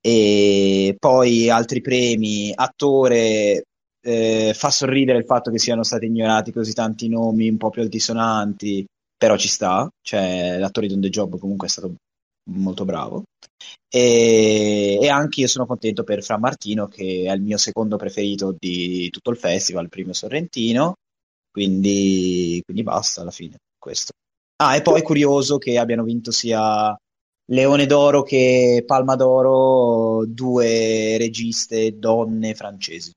E 0.00 0.96
poi 0.98 1.48
altri 1.48 1.80
premi, 1.80 2.52
attore, 2.52 3.62
eh, 4.00 4.52
fa 4.54 4.70
sorridere 4.70 5.18
il 5.18 5.24
fatto 5.24 5.52
che 5.52 5.58
siano 5.60 5.84
stati 5.84 6.06
ignorati 6.06 6.50
così 6.52 6.72
tanti 6.72 7.08
nomi 7.08 7.48
un 7.48 7.56
po' 7.58 7.70
più 7.70 7.82
altisonanti, 7.82 8.84
però 9.16 9.36
ci 9.36 9.46
sta, 9.48 9.88
cioè 10.02 10.58
l'attore 10.58 10.88
di 10.88 10.94
On 10.94 11.00
The 11.00 11.10
Job 11.10 11.38
comunque 11.38 11.68
è 11.68 11.70
stato 11.70 11.94
molto 12.50 12.84
bravo. 12.84 13.22
E, 13.88 14.98
e 15.00 15.08
anche 15.08 15.42
io 15.42 15.46
sono 15.46 15.66
contento 15.66 16.02
per 16.02 16.24
Fra 16.24 16.38
Martino, 16.38 16.88
che 16.88 17.24
è 17.26 17.32
il 17.32 17.40
mio 17.40 17.56
secondo 17.56 17.96
preferito 17.96 18.54
di 18.58 19.08
tutto 19.10 19.30
il 19.30 19.36
festival, 19.38 19.84
il 19.84 19.90
primo 19.90 20.12
Sorrentino, 20.12 20.94
quindi, 21.52 22.60
quindi 22.64 22.82
basta 22.82 23.20
alla 23.22 23.30
fine 23.30 23.56
questo. 23.78 24.12
Ah, 24.58 24.74
e 24.76 24.82
poi 24.82 25.02
curioso 25.02 25.58
che 25.58 25.78
abbiano 25.78 26.02
vinto 26.02 26.30
sia 26.30 26.96
Leone 27.50 27.86
d'Oro 27.86 28.22
che 28.22 28.82
Palma 28.86 29.14
d'Oro 29.14 30.24
due 30.26 31.16
registe 31.18 31.98
donne 31.98 32.54
francesi. 32.54 33.12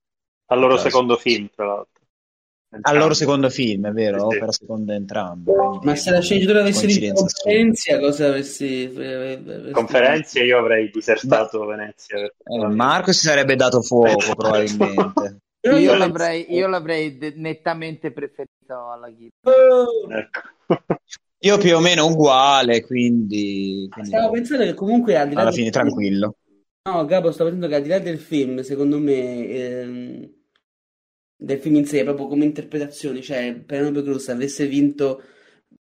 al 0.52 0.60
loro 0.60 0.78
secondo 0.78 1.16
film, 1.16 1.48
tra 1.56 1.66
l'altro. 1.66 1.98
Al 2.82 2.98
loro 2.98 3.14
secondo 3.16 3.50
film, 3.50 3.88
è 3.88 3.92
vero, 3.92 4.20
Sì, 4.20 4.28
sì. 4.30 4.36
opera 4.36 4.52
seconda 4.52 4.94
entrambe. 4.94 5.52
quindi 5.54 5.86
Ma 5.86 5.96
se 5.96 6.12
la 6.12 6.22
sceneggiatura 6.22 6.60
avesse 6.60 6.86
vinto 6.86 7.02
coincidenza. 7.02 7.42
Conferenzia, 7.42 8.00
cosa 8.00 8.26
avresti... 8.28 8.84
avresti- 8.96 9.72
Conferenze 9.72 10.44
io 10.44 10.58
avrei 10.60 10.92
disertato 10.92 11.66
Venezia. 11.66 12.18
Eh, 12.20 12.68
Marco 12.68 13.12
si 13.12 13.26
sarebbe 13.26 13.56
dato 13.56 13.82
fuoco 13.82 14.36
probabilmente. 14.36 15.38
Io 15.62 15.78
io- 15.78 15.96
l'avrei, 15.96 16.54
io 16.54 16.68
l'avrei 16.68 17.18
de- 17.18 17.34
nettamente 17.36 18.12
preferito 18.14 18.92
alla 18.92 19.10
Ghibli. 19.10 19.30
Oh, 19.44 20.10
Ecco. 20.10 20.40
Io 21.42 21.58
più 21.58 21.76
o 21.76 21.80
meno 21.82 22.06
uguale, 22.08 22.82
quindi, 22.82 23.90
quindi 23.92 24.14
Stavo 24.14 24.32
pensando 24.32 24.64
che 24.66 24.74
comunque 24.74 25.16
al 25.18 25.30
di 25.30 25.36
là 25.36 25.46
alla 25.46 25.52
fine 25.52 25.72
film- 25.72 25.72
tranquillo. 25.72 26.38
No, 26.86 27.06
Gabo, 27.06 27.32
stavo 27.32 27.50
pensando 27.52 27.68
che 27.68 27.76
al 27.76 27.84
di 27.84 27.90
là 27.90 28.00
del 28.00 28.20
film, 28.20 28.62
secondo 28.62 29.00
me, 29.00 29.48
ehm, 29.48 30.34
del 31.36 31.60
film 31.60 31.76
in 31.76 31.86
sé, 31.86 32.04
proprio 32.04 32.28
come 32.28 32.46
interpretazione, 32.46 33.22
cioè 33.22 33.56
Penelope 33.66 34.04
Cruz 34.04 34.28
avesse 34.30 34.68
vinto 34.68 35.22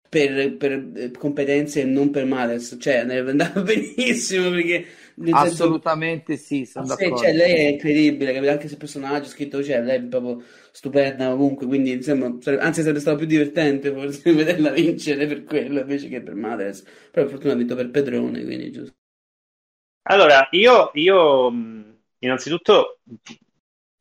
per, 0.09 0.57
per, 0.57 0.73
eh, 0.97 1.11
competenze 1.13 1.83
e 1.83 1.85
non 1.85 2.11
per 2.11 2.25
males, 2.27 2.77
cioè 2.81 2.97
andava 2.99 3.31
andava 3.31 3.63
benissimo 3.63 4.51
perché 4.51 4.87
nel 5.17 5.39
senso- 5.39 5.79
Assolutamente 5.79 6.39
sì, 6.39 6.65
sono 6.65 6.87
Ah, 6.87 6.87
sì, 6.87 7.15
d'accordo. 7.15 7.17
cioè, 7.17 7.33
lei 7.33 7.55
è 7.67 7.69
incredibile, 7.71 8.33
capito? 8.33 8.51
Anche 8.53 8.67
se 8.67 8.73
il 8.75 8.79
personaggio 8.81 9.29
scritto, 9.29 9.63
cioè, 9.63 9.81
lei 9.81 9.99
è 9.99 10.03
proprio 10.03 10.43
stupenda 10.77 11.33
ovunque, 11.33 11.67
quindi 11.67 11.93
insomma, 11.93 12.37
sarebbe- 12.41 12.63
anzi 12.63 12.81
sarebbe 12.83 13.01
stato 13.01 13.17
più 13.19 13.27
divertente 13.27 13.93
forse 13.93 14.33
vederla 14.35 14.71
vincere 14.71 15.27
per 15.27 15.45
quello 15.45 15.81
invece 15.81 16.09
che 16.09 16.21
per 16.23 16.35
Madres, 16.35 16.83
però 17.11 17.23
per 17.27 17.31
fortuna 17.35 17.53
ha 17.55 17.57
vinto 17.57 17.75
per 17.77 17.91
Pedrone, 17.91 18.43
quindi 18.45 18.71
giusto. 18.73 18.95
Allora, 20.07 20.49
io, 20.53 20.91
io 20.95 21.49
innanzitutto 22.19 23.01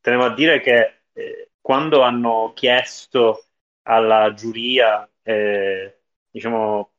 tenevo 0.01 0.25
a 0.25 0.33
dire 0.33 0.59
che 0.61 1.03
eh, 1.13 1.51
quando 1.61 2.01
hanno 2.01 2.51
chiesto 2.53 3.45
alla 3.83 4.33
giuria, 4.33 5.09
eh, 5.21 6.01
diciamo, 6.29 6.91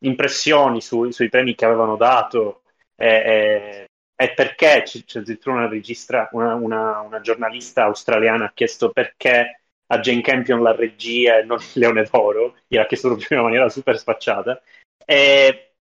impressioni 0.00 0.80
sui, 0.80 1.12
sui 1.12 1.28
premi 1.28 1.54
che 1.54 1.64
avevano 1.64 1.96
dato 1.96 2.62
eh, 2.96 3.85
e 4.16 4.32
perché 4.34 4.82
c- 4.84 5.04
c'è 5.04 5.18
addirittura 5.20 5.56
una, 5.56 5.68
registra, 5.68 6.28
una, 6.32 6.54
una- 6.54 7.00
una 7.00 7.20
giornalista 7.20 7.84
australiana 7.84 8.46
ha 8.46 8.52
chiesto 8.54 8.90
perché 8.90 9.60
a 9.88 10.00
Jane 10.00 10.22
Campion 10.22 10.62
la 10.62 10.74
regia 10.74 11.38
e 11.38 11.44
non 11.44 11.58
il 11.58 11.80
Leone 11.80 12.08
d'Oro, 12.10 12.56
gliel'ha 12.66 12.86
chiesto 12.86 13.08
proprio 13.08 13.28
in 13.30 13.36
una 13.38 13.46
maniera 13.48 13.68
super 13.68 13.98
sfacciata. 13.98 14.60
E 15.04 15.74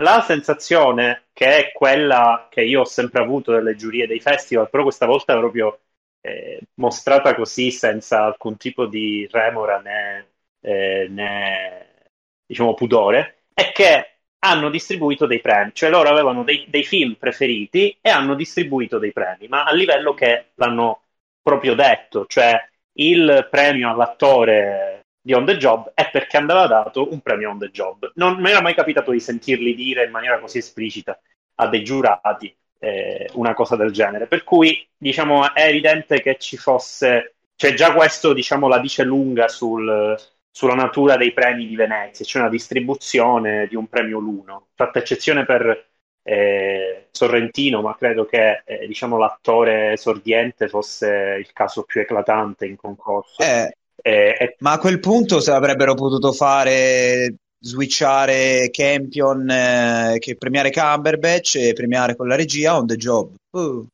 la 0.00 0.20
sensazione 0.22 1.28
che 1.32 1.66
è 1.68 1.72
quella 1.72 2.46
che 2.50 2.62
io 2.62 2.80
ho 2.82 2.84
sempre 2.84 3.20
avuto 3.22 3.52
delle 3.52 3.74
giurie 3.74 4.06
dei 4.06 4.20
festival, 4.20 4.70
però 4.70 4.84
questa 4.84 5.06
volta 5.06 5.34
è 5.34 5.38
proprio 5.38 5.80
eh, 6.20 6.60
mostrata 6.74 7.34
così 7.34 7.70
senza 7.72 8.24
alcun 8.24 8.56
tipo 8.56 8.86
di 8.86 9.26
remora 9.30 9.80
né, 9.80 10.28
eh, 10.60 11.06
né 11.10 12.10
diciamo 12.46 12.74
pudore, 12.74 13.42
è 13.52 13.72
che 13.72 14.17
hanno 14.40 14.70
distribuito 14.70 15.26
dei 15.26 15.40
premi, 15.40 15.70
cioè 15.74 15.90
loro 15.90 16.08
avevano 16.08 16.44
dei, 16.44 16.66
dei 16.68 16.84
film 16.84 17.14
preferiti 17.14 17.96
e 18.00 18.10
hanno 18.10 18.34
distribuito 18.34 18.98
dei 18.98 19.12
premi, 19.12 19.48
ma 19.48 19.64
a 19.64 19.72
livello 19.72 20.14
che 20.14 20.50
l'hanno 20.54 21.02
proprio 21.42 21.74
detto, 21.74 22.26
cioè 22.26 22.56
il 22.98 23.48
premio 23.50 23.90
all'attore 23.90 25.06
di 25.20 25.32
On 25.32 25.44
the 25.44 25.56
Job 25.56 25.92
è 25.94 26.08
perché 26.10 26.36
andava 26.36 26.66
dato 26.66 27.12
un 27.12 27.20
premio 27.20 27.50
On 27.50 27.58
the 27.58 27.70
Job. 27.70 28.12
Non 28.14 28.40
mi 28.40 28.50
era 28.50 28.60
mai 28.60 28.74
capitato 28.74 29.10
di 29.10 29.20
sentirli 29.20 29.74
dire 29.74 30.04
in 30.04 30.10
maniera 30.10 30.38
così 30.38 30.58
esplicita 30.58 31.18
a 31.56 31.66
dei 31.68 31.82
giurati 31.84 32.54
eh, 32.78 33.28
una 33.34 33.54
cosa 33.54 33.76
del 33.76 33.90
genere. 33.92 34.26
Per 34.26 34.44
cui, 34.44 34.86
diciamo, 34.96 35.52
è 35.52 35.66
evidente 35.66 36.20
che 36.22 36.36
ci 36.38 36.56
fosse, 36.56 37.34
cioè 37.56 37.74
già 37.74 37.92
questo, 37.92 38.32
diciamo, 38.32 38.68
la 38.68 38.78
dice 38.78 39.04
lunga 39.04 39.48
sul, 39.48 40.16
sulla 40.50 40.74
natura 40.74 41.16
dei 41.16 41.32
premi 41.32 41.66
di 41.66 41.76
Venezia, 41.76 42.24
c'è 42.24 42.40
una 42.40 42.48
distribuzione 42.48 43.66
di 43.68 43.76
un 43.76 43.86
premio 43.86 44.18
l'uno, 44.18 44.68
fatta 44.74 44.98
eccezione 44.98 45.44
per 45.44 45.86
eh, 46.22 47.08
Sorrentino, 47.10 47.80
ma 47.80 47.96
credo 47.96 48.26
che 48.26 48.62
eh, 48.64 48.86
diciamo, 48.86 49.18
l'attore 49.18 49.92
esordiente 49.92 50.68
fosse 50.68 51.36
il 51.38 51.52
caso 51.52 51.84
più 51.84 52.00
eclatante 52.00 52.66
in 52.66 52.76
concorso. 52.76 53.42
Eh, 53.42 53.72
Eh, 54.00 54.36
e- 54.38 54.56
ma 54.60 54.72
a 54.72 54.78
quel 54.78 55.00
punto 55.00 55.40
se 55.40 55.50
avrebbero 55.50 55.94
potuto 55.94 56.32
fare 56.32 57.34
switchare 57.60 58.68
Campion, 58.70 59.50
eh, 59.50 60.16
che 60.18 60.36
premiare 60.36 60.70
Cumberbatch 60.70 61.56
e 61.56 61.72
premiare 61.72 62.14
con 62.14 62.28
la 62.28 62.36
regia 62.36 62.76
on 62.76 62.86
the 62.86 62.96
job. 62.96 63.34
Uh, 63.50 63.84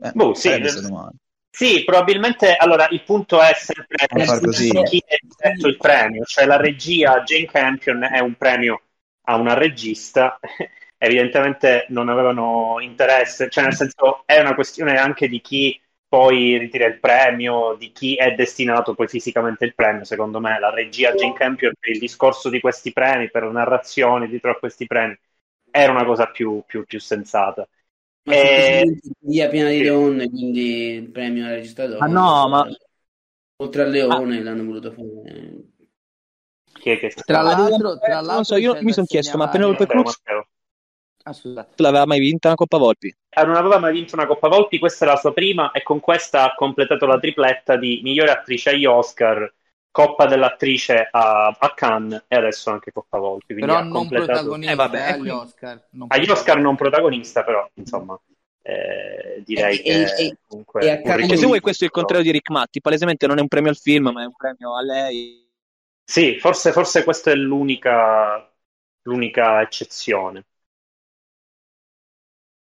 eh, 0.00 0.12
Boh, 0.14 0.34
sì. 0.34 0.50
Sì, 1.58 1.82
probabilmente 1.82 2.54
allora 2.54 2.86
il 2.90 3.02
punto 3.02 3.42
è 3.42 3.52
sempre 3.52 3.96
chi 4.84 5.02
è 5.04 5.16
diretto 5.20 5.66
il 5.66 5.76
premio, 5.76 6.22
cioè 6.24 6.46
la 6.46 6.56
regia 6.56 7.24
Jane 7.24 7.46
Campion 7.46 8.04
è 8.04 8.20
un 8.20 8.36
premio 8.36 8.80
a 9.22 9.34
una 9.34 9.54
regista, 9.54 10.38
evidentemente 10.96 11.86
non 11.88 12.08
avevano 12.10 12.76
interesse, 12.78 13.50
cioè 13.50 13.64
nel 13.64 13.74
senso 13.74 14.22
è 14.24 14.38
una 14.38 14.54
questione 14.54 14.98
anche 14.98 15.26
di 15.26 15.40
chi 15.40 15.80
poi 16.06 16.58
ritira 16.58 16.86
il 16.86 17.00
premio, 17.00 17.74
di 17.74 17.90
chi 17.90 18.14
è 18.14 18.36
destinato 18.36 18.94
poi 18.94 19.08
fisicamente 19.08 19.64
il 19.64 19.74
premio, 19.74 20.04
secondo 20.04 20.38
me 20.38 20.60
la 20.60 20.70
regia 20.70 21.12
Jane 21.12 21.32
Campion 21.32 21.72
per 21.76 21.90
il 21.90 21.98
discorso 21.98 22.48
di 22.50 22.60
questi 22.60 22.92
premi, 22.92 23.32
per 23.32 23.42
la 23.42 23.50
narrazione 23.50 24.28
dietro 24.28 24.52
a 24.52 24.58
questi 24.60 24.86
premi, 24.86 25.18
era 25.72 25.90
una 25.90 26.04
cosa 26.04 26.26
più, 26.26 26.62
più, 26.64 26.84
più 26.84 27.00
sensata. 27.00 27.68
Ma 28.28 28.34
Eh, 28.34 28.84
via 29.20 29.48
piena 29.48 29.70
di 29.70 29.78
sì. 29.78 29.84
donne, 29.84 30.28
quindi 30.28 30.92
il 30.94 31.10
premio 31.10 31.44
alla 31.46 31.54
regista 31.54 31.86
donna. 31.86 32.04
Ah, 32.04 32.08
no, 32.12 32.48
ma- 32.48 32.68
Oltre 33.60 33.82
a 33.82 33.86
Leone 33.86 34.42
l'hanno 34.42 34.64
voluto 34.64 34.90
fare. 34.92 35.64
Chi 36.80 36.90
è 36.90 36.98
che 36.98 37.10
Tra 37.26 37.42
l'altro, 37.42 37.98
tra 37.98 38.20
non 38.20 38.24
l'altro 38.26 38.44
so, 38.44 38.56
io 38.56 38.76
mi 38.80 38.92
sono 38.92 39.06
chiesto, 39.06 39.36
ma 39.36 39.48
Penelope 39.48 39.84
Matteo, 39.84 39.86
Cruz. 39.86 40.20
Ah, 41.24 41.34
l'aveva 41.76 42.06
mai 42.06 42.18
vinta 42.20 42.48
una 42.48 42.56
Coppa 42.56 42.78
Volpi? 42.78 43.14
Ah, 43.30 43.44
non 43.44 43.56
aveva 43.56 43.78
mai 43.78 43.92
vinto 43.92 44.14
una 44.14 44.26
Coppa 44.26 44.48
Volpi, 44.48 44.78
questa 44.78 45.04
è 45.04 45.08
la 45.08 45.16
sua 45.16 45.32
prima 45.32 45.70
e 45.72 45.82
con 45.82 46.00
questa 46.00 46.44
ha 46.44 46.54
completato 46.54 47.06
la 47.06 47.18
tripletta 47.18 47.76
di 47.76 48.00
migliore 48.02 48.30
attrice 48.30 48.70
agli 48.70 48.84
Oscar, 48.84 49.52
Coppa 49.90 50.26
dell'attrice 50.26 51.08
a, 51.10 51.48
a 51.48 51.74
Cannes 51.74 52.24
e 52.28 52.36
adesso 52.36 52.70
anche 52.70 52.92
Coppa 52.92 53.18
Volpi. 53.18 53.54
Quindi 53.54 53.66
Però 53.66 53.78
ha 53.78 53.82
non 53.82 53.92
completato... 53.92 54.32
protagonista 54.32 54.72
Eh, 54.72 54.76
vabbè, 54.76 54.96
eh, 54.96 55.00
agli 55.00 55.18
quindi- 55.18 55.28
Oscar. 55.30 55.86
Non 55.90 56.06
Agli 56.10 56.30
Oscar 56.30 56.58
non 56.60 56.76
protagonista, 56.76 57.42
però 57.42 57.68
insomma, 57.74 58.18
eh, 58.62 59.42
direi 59.44 59.78
E- 59.78 59.82
che 59.82 59.90
e- 59.90 60.26
e- 60.26 60.36
comunque 60.46 60.82
e 60.82 60.90
a 60.90 61.02
Cioè, 61.26 61.36
se 61.36 61.46
vuoi, 61.46 61.60
questo 61.60 61.84
è 61.84 61.86
il 61.86 61.92
contrario 61.92 62.24
di 62.24 62.30
Rick 62.30 62.50
Matti. 62.50 62.80
Palesemente 62.80 63.26
non 63.26 63.38
è 63.38 63.40
un 63.40 63.48
premio 63.48 63.70
al 63.70 63.76
film, 63.76 64.10
ma 64.10 64.22
è 64.22 64.26
un 64.26 64.36
premio 64.36 64.76
a 64.76 64.82
lei. 64.82 65.46
Sì, 66.04 66.38
forse, 66.38 66.72
forse 66.72 67.04
questa 67.04 67.30
è 67.30 67.34
l'unica, 67.34 68.50
l'unica 69.02 69.60
eccezione. 69.62 70.44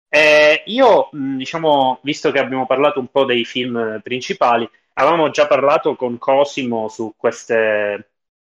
Eh, 0.08 0.62
io, 0.66 1.08
diciamo, 1.12 1.98
visto 2.04 2.30
che 2.30 2.38
abbiamo 2.38 2.66
parlato 2.66 3.00
un 3.00 3.08
po' 3.08 3.24
dei 3.24 3.44
film 3.44 4.00
principali, 4.02 4.68
avevamo 4.94 5.30
già 5.30 5.46
parlato 5.46 5.96
con 5.96 6.18
Cosimo 6.18 6.88
su 6.88 7.14
queste, 7.16 8.12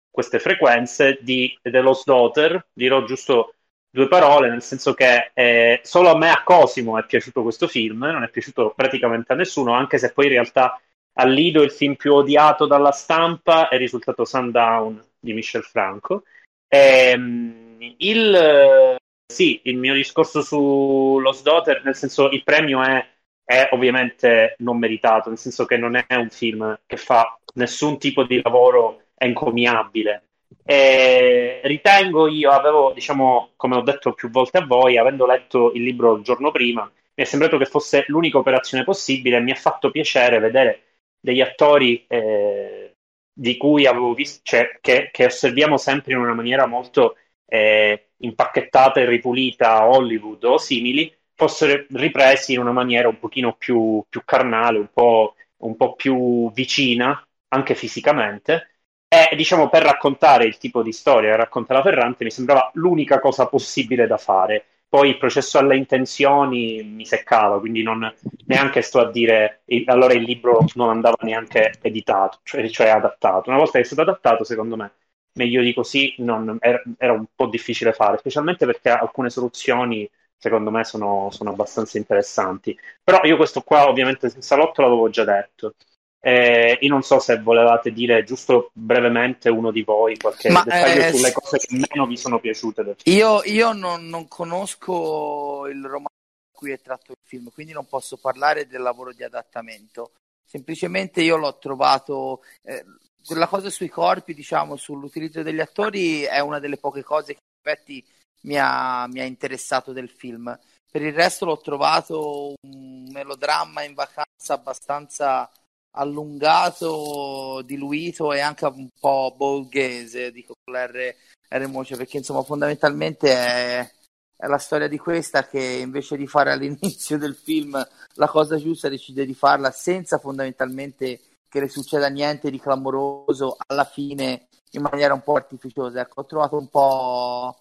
queste 0.09 0.39
frequenze 0.39 1.19
di 1.21 1.57
The 1.61 1.79
Lost 1.81 2.05
Daughter. 2.05 2.67
Dirò 2.73 3.03
giusto 3.03 3.55
due 3.89 4.07
parole, 4.07 4.49
nel 4.49 4.61
senso 4.61 4.93
che 4.93 5.31
eh, 5.33 5.81
solo 5.83 6.09
a 6.09 6.17
me 6.17 6.29
a 6.29 6.43
Cosimo 6.43 6.97
è 6.97 7.05
piaciuto 7.05 7.41
questo 7.41 7.67
film, 7.67 8.03
non 8.03 8.23
è 8.23 8.29
piaciuto 8.29 8.73
praticamente 8.75 9.33
a 9.33 9.35
nessuno, 9.35 9.73
anche 9.73 9.97
se 9.97 10.11
poi 10.13 10.25
in 10.25 10.31
realtà 10.31 10.79
a 11.13 11.25
Lido 11.25 11.63
il 11.63 11.71
film 11.71 11.95
più 11.95 12.13
odiato 12.13 12.65
dalla 12.65 12.91
stampa 12.91 13.67
è 13.67 13.77
risultato 13.77 14.25
Sundown 14.25 15.03
di 15.19 15.33
Michel 15.33 15.63
Franco. 15.63 16.23
Ehm, 16.67 17.77
il, 17.97 18.97
sì, 19.25 19.59
il 19.63 19.77
mio 19.77 19.93
discorso 19.93 20.41
su 20.41 21.17
Lost 21.19 21.43
Daughter, 21.43 21.83
nel 21.83 21.95
senso 21.95 22.29
il 22.29 22.43
premio 22.43 22.81
è, 22.83 23.05
è 23.49 23.69
ovviamente 23.71 24.53
non 24.59 24.77
meritato, 24.77 25.29
nel 25.29 25.39
senso 25.39 25.65
che 25.65 25.75
non 25.75 25.95
è 25.95 26.05
un 26.13 26.29
film 26.29 26.81
che 26.85 26.97
fa 26.97 27.35
nessun 27.55 27.97
tipo 27.97 28.23
di 28.23 28.39
lavoro 28.43 29.05
encomiabile. 29.15 30.25
E 30.63 31.59
ritengo 31.63 32.27
io, 32.27 32.51
avevo, 32.51 32.91
diciamo, 32.93 33.53
come 33.55 33.77
ho 33.77 33.81
detto 33.81 34.13
più 34.13 34.29
volte 34.29 34.59
a 34.59 34.65
voi, 34.67 34.99
avendo 34.99 35.25
letto 35.25 35.71
il 35.73 35.81
libro 35.81 36.17
il 36.17 36.23
giorno 36.23 36.51
prima, 36.51 36.83
mi 36.83 36.91
è 37.15 37.23
sembrato 37.23 37.57
che 37.57 37.65
fosse 37.65 38.03
l'unica 38.05 38.37
operazione 38.37 38.83
possibile 38.83 39.37
e 39.37 39.41
mi 39.41 39.49
ha 39.49 39.55
fatto 39.55 39.89
piacere 39.89 40.37
vedere 40.37 40.83
degli 41.19 41.41
attori 41.41 42.05
eh, 42.07 42.97
di 43.33 43.57
cui 43.57 43.87
avevo 43.87 44.13
visto, 44.13 44.41
cioè, 44.43 44.77
che, 44.79 45.09
che 45.11 45.25
osserviamo 45.25 45.77
sempre 45.77 46.13
in 46.13 46.19
una 46.19 46.35
maniera 46.35 46.67
molto 46.67 47.15
eh, 47.47 48.09
impacchettata 48.17 48.99
e 48.99 49.05
ripulita 49.05 49.73
a 49.73 49.87
Hollywood 49.89 50.43
o 50.43 50.59
simili, 50.59 51.11
fossero 51.39 51.85
ripresi 51.91 52.53
in 52.53 52.59
una 52.59 52.71
maniera 52.71 53.07
un 53.07 53.17
pochino 53.19 53.53
più, 53.55 54.03
più 54.09 54.23
carnale, 54.25 54.77
un 54.77 54.89
po', 54.91 55.35
un 55.57 55.75
po' 55.77 55.95
più 55.95 56.51
vicina, 56.51 57.25
anche 57.49 57.75
fisicamente. 57.75 58.65
E 59.07 59.35
diciamo 59.35 59.69
per 59.69 59.83
raccontare 59.83 60.45
il 60.45 60.57
tipo 60.57 60.83
di 60.83 60.91
storia 60.91 61.31
che 61.31 61.37
racconta 61.37 61.73
la 61.73 61.81
Ferrante 61.81 62.23
mi 62.23 62.29
sembrava 62.31 62.69
l'unica 62.73 63.19
cosa 63.19 63.47
possibile 63.47 64.05
da 64.07 64.17
fare. 64.17 64.65
Poi 64.89 65.09
il 65.09 65.17
processo 65.17 65.57
alle 65.59 65.77
intenzioni 65.77 66.83
mi 66.83 67.05
seccava, 67.05 67.59
quindi 67.59 67.81
non 67.83 68.11
neanche 68.45 68.81
sto 68.81 68.99
a 68.99 69.09
dire 69.11 69.61
allora 69.85 70.13
il 70.13 70.23
libro 70.23 70.65
non 70.75 70.89
andava 70.89 71.17
neanche 71.21 71.73
editato, 71.81 72.39
cioè, 72.43 72.67
cioè 72.69 72.89
adattato. 72.89 73.49
Una 73.49 73.59
volta 73.59 73.73
che 73.73 73.81
è 73.81 73.83
stato 73.83 74.01
adattato, 74.01 74.43
secondo 74.43 74.75
me, 74.75 74.91
meglio 75.33 75.61
di 75.61 75.73
così 75.73 76.15
non- 76.19 76.57
era, 76.59 76.81
era 76.97 77.13
un 77.13 77.25
po' 77.35 77.47
difficile 77.47 77.93
fare, 77.93 78.17
specialmente 78.17 78.65
perché 78.65 78.89
alcune 78.89 79.29
soluzioni, 79.29 80.09
secondo 80.39 80.71
me, 80.71 80.83
sono, 80.85 81.29
sono 81.31 81.51
abbastanza 81.51 81.97
interessanti. 81.97 82.77
Però 83.03 83.21
io 83.23 83.35
questo 83.35 83.61
qua, 83.61 83.87
ovviamente, 83.87 84.31
in 84.33 84.41
salotto 84.41 84.81
l'avevo 84.81 85.09
già 85.09 85.25
detto. 85.25 85.75
Eh, 86.21 86.77
io 86.81 86.89
non 86.89 87.01
so 87.01 87.19
se 87.19 87.39
volevate 87.39 87.91
dire 87.91 88.25
giusto 88.25 88.71
brevemente 88.73 89.49
uno 89.49 89.71
di 89.71 89.83
voi 89.83 90.17
qualche 90.17 90.49
Ma, 90.49 90.63
dettaglio 90.63 91.05
eh, 91.05 91.13
sulle 91.13 91.31
cose 91.31 91.57
che 91.59 91.75
meno 91.75 92.07
vi 92.07 92.17
sono 92.17 92.39
piaciute. 92.39 92.95
Io, 93.05 93.41
io 93.43 93.71
non, 93.71 94.07
non 94.07 94.27
conosco 94.27 95.65
il 95.67 95.81
romanzo 95.81 96.09
da 96.51 96.57
cui 96.57 96.71
è 96.71 96.81
tratto 96.81 97.11
il 97.11 97.17
film, 97.23 97.49
quindi 97.53 97.71
non 97.71 97.85
posso 97.85 98.17
parlare 98.17 98.67
del 98.67 98.81
lavoro 98.81 99.13
di 99.13 99.23
adattamento. 99.23 100.11
Semplicemente 100.45 101.21
io 101.21 101.37
l'ho 101.37 101.57
trovato. 101.57 102.41
eh, 102.63 102.83
la 103.29 103.47
cosa 103.47 103.69
sui 103.69 103.89
corpi, 103.89 104.33
diciamo, 104.33 104.75
sull'utilizzo 104.75 105.41
degli 105.41 105.59
attori 105.59 106.23
è 106.23 106.39
una 106.39 106.59
delle 106.59 106.77
poche 106.77 107.03
cose 107.03 107.33
che 107.33 107.39
in 107.39 107.71
effetti 107.71 108.05
mi 108.41 108.57
ha, 108.57 109.07
mi 109.07 109.19
ha 109.19 109.25
interessato 109.25 109.91
del 109.91 110.09
film. 110.09 110.57
Per 110.91 111.01
il 111.01 111.13
resto 111.13 111.45
l'ho 111.45 111.59
trovato 111.59 112.53
un 112.61 113.07
melodramma 113.11 113.83
in 113.83 113.93
vacanza 113.93 114.53
abbastanza 114.53 115.49
allungato, 115.91 117.61
diluito 117.65 118.33
e 118.33 118.39
anche 118.39 118.65
un 118.65 118.87
po' 118.99 119.33
bolghese, 119.35 120.31
dico 120.31 120.53
con 120.63 120.73
l'R, 120.73 121.15
R 121.49 121.67
moce, 121.67 121.95
perché 121.95 122.17
insomma 122.17 122.43
fondamentalmente 122.43 123.31
è, 123.31 123.91
è 124.35 124.47
la 124.47 124.57
storia 124.57 124.87
di 124.87 124.97
questa 124.97 125.47
che 125.47 125.61
invece 125.61 126.15
di 126.15 126.27
fare 126.27 126.51
all'inizio 126.51 127.17
del 127.17 127.35
film 127.35 127.85
la 128.13 128.27
cosa 128.27 128.57
giusta 128.57 128.89
decide 128.89 129.25
di 129.25 129.33
farla 129.33 129.71
senza 129.71 130.17
fondamentalmente 130.17 131.21
che 131.47 131.59
le 131.59 131.69
succeda 131.69 132.07
niente 132.09 132.51
di 132.51 132.59
clamoroso 132.59 133.57
alla 133.67 133.85
fine 133.85 134.47
in 134.71 134.81
maniera 134.81 135.13
un 135.13 135.21
po' 135.21 135.35
artificiosa. 135.35 136.01
Ecco, 136.01 136.21
ho 136.21 136.25
trovato 136.25 136.57
un 136.57 136.67
po' 136.69 137.57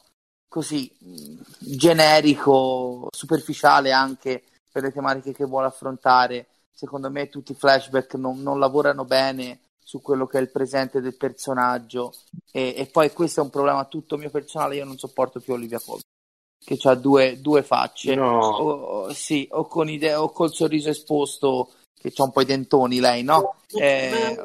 così 0.49 0.91
generico, 1.59 3.09
superficiale 3.11 3.93
anche 3.93 4.43
per 4.71 4.83
le 4.83 4.93
tematiche 4.93 5.33
che 5.33 5.45
vuole 5.45 5.67
affrontare. 5.67 6.47
Secondo 6.73 7.11
me 7.11 7.29
tutti 7.29 7.53
i 7.53 7.57
flashback 7.57 8.15
non, 8.15 8.41
non 8.43 8.59
lavorano 8.59 9.05
bene 9.05 9.61
su 9.83 10.01
quello 10.01 10.27
che 10.27 10.39
è 10.39 10.41
il 10.41 10.51
presente 10.51 11.01
del 11.01 11.17
personaggio 11.17 12.13
e, 12.53 12.75
e 12.77 12.87
poi 12.87 13.11
questo 13.11 13.41
è 13.41 13.43
un 13.43 13.51
problema 13.51 13.85
tutto 13.87 14.19
mio 14.19 14.31
personale, 14.31 14.77
io 14.77 14.85
non 14.85 14.99
sopporto 14.99 15.41
più 15.41 15.55
Olivia 15.55 15.81
Colman 15.81 16.03
che 16.63 16.79
ha 16.83 16.95
due, 16.95 17.41
due 17.41 17.63
facce 17.63 18.15
No. 18.15 18.39
o, 18.39 19.13
sì, 19.13 19.49
o 19.53 19.67
con 19.67 19.89
ide- 19.89 20.15
o 20.15 20.31
col 20.31 20.53
sorriso 20.53 20.91
esposto 20.91 21.73
che 21.99 22.13
c'ha 22.13 22.25
un 22.25 22.31
po' 22.31 22.43
i 22.43 22.45
dentoni 22.45 23.01
lei, 23.01 23.23
no? 23.23 23.55
Eh, 23.69 24.37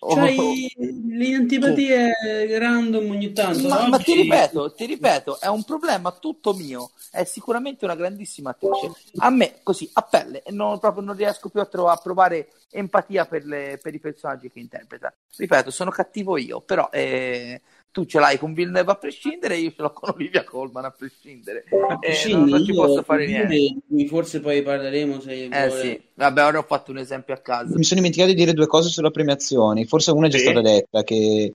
o- 0.00 0.14
C'hai 0.14 0.70
le 0.76 1.34
antipatie 1.34 2.58
random 2.58 3.10
ogni 3.10 3.32
tanto. 3.32 3.68
ma, 3.68 3.88
ma 3.88 3.98
ti 3.98 4.14
ripeto, 4.14 4.72
ti 4.74 4.86
ripeto, 4.86 5.40
è 5.40 5.46
un 5.48 5.64
problema 5.64 6.12
tutto 6.12 6.52
mio. 6.52 6.90
È 7.10 7.24
sicuramente 7.24 7.84
una 7.84 7.94
grandissima 7.96 8.50
attrice. 8.50 8.92
A 9.18 9.30
me, 9.30 9.60
così, 9.62 9.88
a 9.94 10.02
pelle, 10.02 10.42
non, 10.50 10.78
proprio 10.78 11.02
non 11.02 11.16
riesco 11.16 11.48
più 11.48 11.60
a, 11.60 11.66
trovare, 11.66 11.96
a 11.96 12.00
provare 12.00 12.48
empatia 12.70 13.26
per, 13.26 13.44
le- 13.44 13.78
per 13.82 13.94
i 13.94 13.98
personaggi 13.98 14.50
che 14.50 14.60
interpreta. 14.60 15.12
Ripeto, 15.36 15.70
sono 15.70 15.90
cattivo 15.90 16.36
io, 16.36 16.60
però 16.60 16.88
eh, 16.92 17.60
tu 17.92 18.04
ce 18.04 18.18
l'hai 18.18 18.38
con 18.38 18.52
Villeneuve 18.52 18.92
a 18.92 18.94
prescindere, 18.96 19.56
io 19.56 19.70
ce 19.70 19.82
l'ho 19.82 19.92
con 19.92 20.10
Olivia 20.14 20.44
Colman 20.44 20.84
a 20.84 20.90
prescindere. 20.90 21.64
A 21.88 21.94
Eh, 21.94 21.98
prescindere, 21.98 22.40
non, 22.40 22.50
non 22.50 22.64
ci 22.64 22.74
posso 22.74 23.02
fare 23.02 23.26
niente. 23.26 24.06
forse 24.08 24.40
poi 24.40 24.62
parleremo 24.62 25.20
se 25.20 25.44
Eh 25.44 25.48
vuole. 25.48 25.80
sì, 25.80 26.00
vabbè, 26.14 26.44
ora 26.44 26.58
ho 26.58 26.62
fatto 26.62 26.90
un 26.92 26.98
esempio 26.98 27.34
a 27.34 27.38
caso. 27.38 27.76
Mi 27.76 27.84
sono 27.84 28.00
dimenticato 28.00 28.30
di 28.32 28.36
dire 28.38 28.52
due 28.52 28.66
cose 28.66 28.88
sulle 28.88 29.10
premiazioni. 29.10 29.84
Forse 29.86 30.12
una 30.12 30.28
è 30.28 30.30
già 30.30 30.38
Sì. 30.38 30.44
stata 30.44 30.60
detta, 30.60 31.02
che 31.02 31.52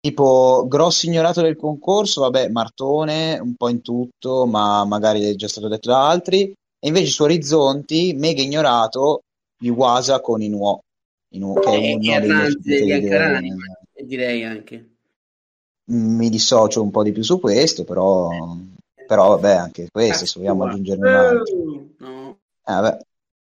tipo 0.00 0.66
grosso 0.68 1.06
ignorato 1.06 1.40
del 1.42 1.56
concorso, 1.56 2.22
vabbè, 2.22 2.48
Martone 2.48 3.38
un 3.38 3.54
po' 3.54 3.68
in 3.68 3.82
tutto, 3.82 4.46
ma 4.46 4.84
magari 4.84 5.22
è 5.24 5.34
già 5.34 5.48
stato 5.48 5.68
detto 5.68 5.88
da 5.90 6.08
altri. 6.08 6.52
E 6.78 6.88
invece 6.88 7.10
su 7.10 7.22
Orizzonti, 7.22 8.14
mega 8.14 8.42
ignorato, 8.42 9.20
Iwasa 9.62 10.20
con 10.20 10.42
Inuo. 10.42 10.80
Inuo 11.34 11.54
che 11.54 11.70
è 11.70 11.94
uno 11.94 12.20
dei 12.20 12.82
miei 12.82 13.56
direi 14.06 14.44
anche. 14.44 14.93
Mi 15.86 16.30
dissocio 16.30 16.82
un 16.82 16.90
po' 16.90 17.02
di 17.02 17.12
più 17.12 17.22
su 17.22 17.38
questo, 17.40 17.84
però, 17.84 18.28
però 19.06 19.28
vabbè, 19.36 19.54
anche 19.54 19.88
questo, 19.90 20.24
se 20.24 20.38
vogliamo 20.38 20.64
aggiungerne 20.64 21.08
un 21.08 21.14
altro. 21.14 21.86
No. 21.98 22.38
Eh, 22.66 22.72
vabbè. 22.72 22.98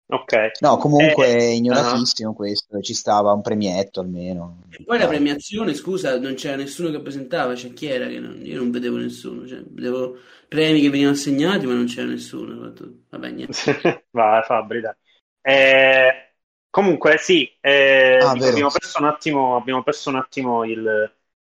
Ok. 0.08 0.52
No, 0.62 0.78
comunque 0.78 1.28
Eh, 1.28 1.56
ignoratissimo 1.56 2.34
questo, 2.34 2.80
ci 2.82 2.94
stava 2.94 3.32
un 3.32 3.42
premietto 3.42 4.00
almeno. 4.00 4.64
E 4.70 4.84
poi 4.84 5.00
la 5.00 5.08
premiazione, 5.08 5.74
scusa, 5.74 6.20
non 6.20 6.34
c'era 6.36 6.56
nessuno 6.56 6.92
che 6.92 7.00
presentava, 7.00 7.54
c'è 7.54 7.74
chi 7.74 7.88
era 7.88 8.08
che 8.08 8.20
non, 8.20 8.40
io 8.44 8.58
non 8.58 8.70
vedevo 8.70 8.98
nessuno, 8.98 9.48
cioè, 9.48 9.64
vedevo 9.66 10.18
premi 10.48 10.82
che 10.82 10.90
venivano 10.90 11.16
assegnati, 11.16 11.66
ma 11.66 11.74
non 11.74 11.86
c'era 11.86 12.08
nessuno. 12.08 12.74
Vabbè, 13.10 13.30
niente. 13.32 13.54
Vai, 14.12 14.44
Fabri, 14.44 14.82
dai. 14.82 14.94
Eh, 15.42 16.36
comunque, 16.70 17.18
sì, 17.18 17.50
eh, 17.60 18.18
Ah, 18.22 18.32
abbiamo 18.32 18.70
perso 18.70 19.00
un 19.00 19.06
attimo, 19.06 19.56
abbiamo 19.56 19.84
perso 19.84 20.10
un 20.10 20.18
attimo 20.18 20.64
il, 20.64 21.12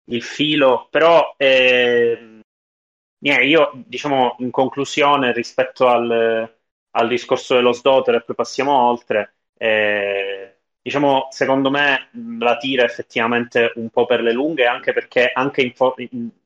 il 0.08 0.22
filo, 0.22 0.88
però 0.90 1.34
eh, 1.36 2.40
io, 3.20 3.72
diciamo, 3.86 4.36
in 4.38 4.50
conclusione, 4.50 5.32
rispetto 5.32 5.88
al, 5.88 6.54
al 6.90 7.08
discorso 7.08 7.54
dello 7.54 7.72
Sdotter, 7.72 8.14
e 8.16 8.22
poi 8.22 8.34
passiamo 8.36 8.72
oltre, 8.72 9.34
eh, 9.56 10.58
diciamo, 10.80 11.28
secondo 11.30 11.70
me 11.70 12.10
la 12.38 12.56
tira 12.58 12.84
effettivamente 12.84 13.72
un 13.76 13.90
po' 13.90 14.06
per 14.06 14.22
le 14.22 14.32
lunghe, 14.32 14.66
anche 14.66 14.92
perché, 14.92 15.30
anche 15.32 15.62
in, 15.62 15.72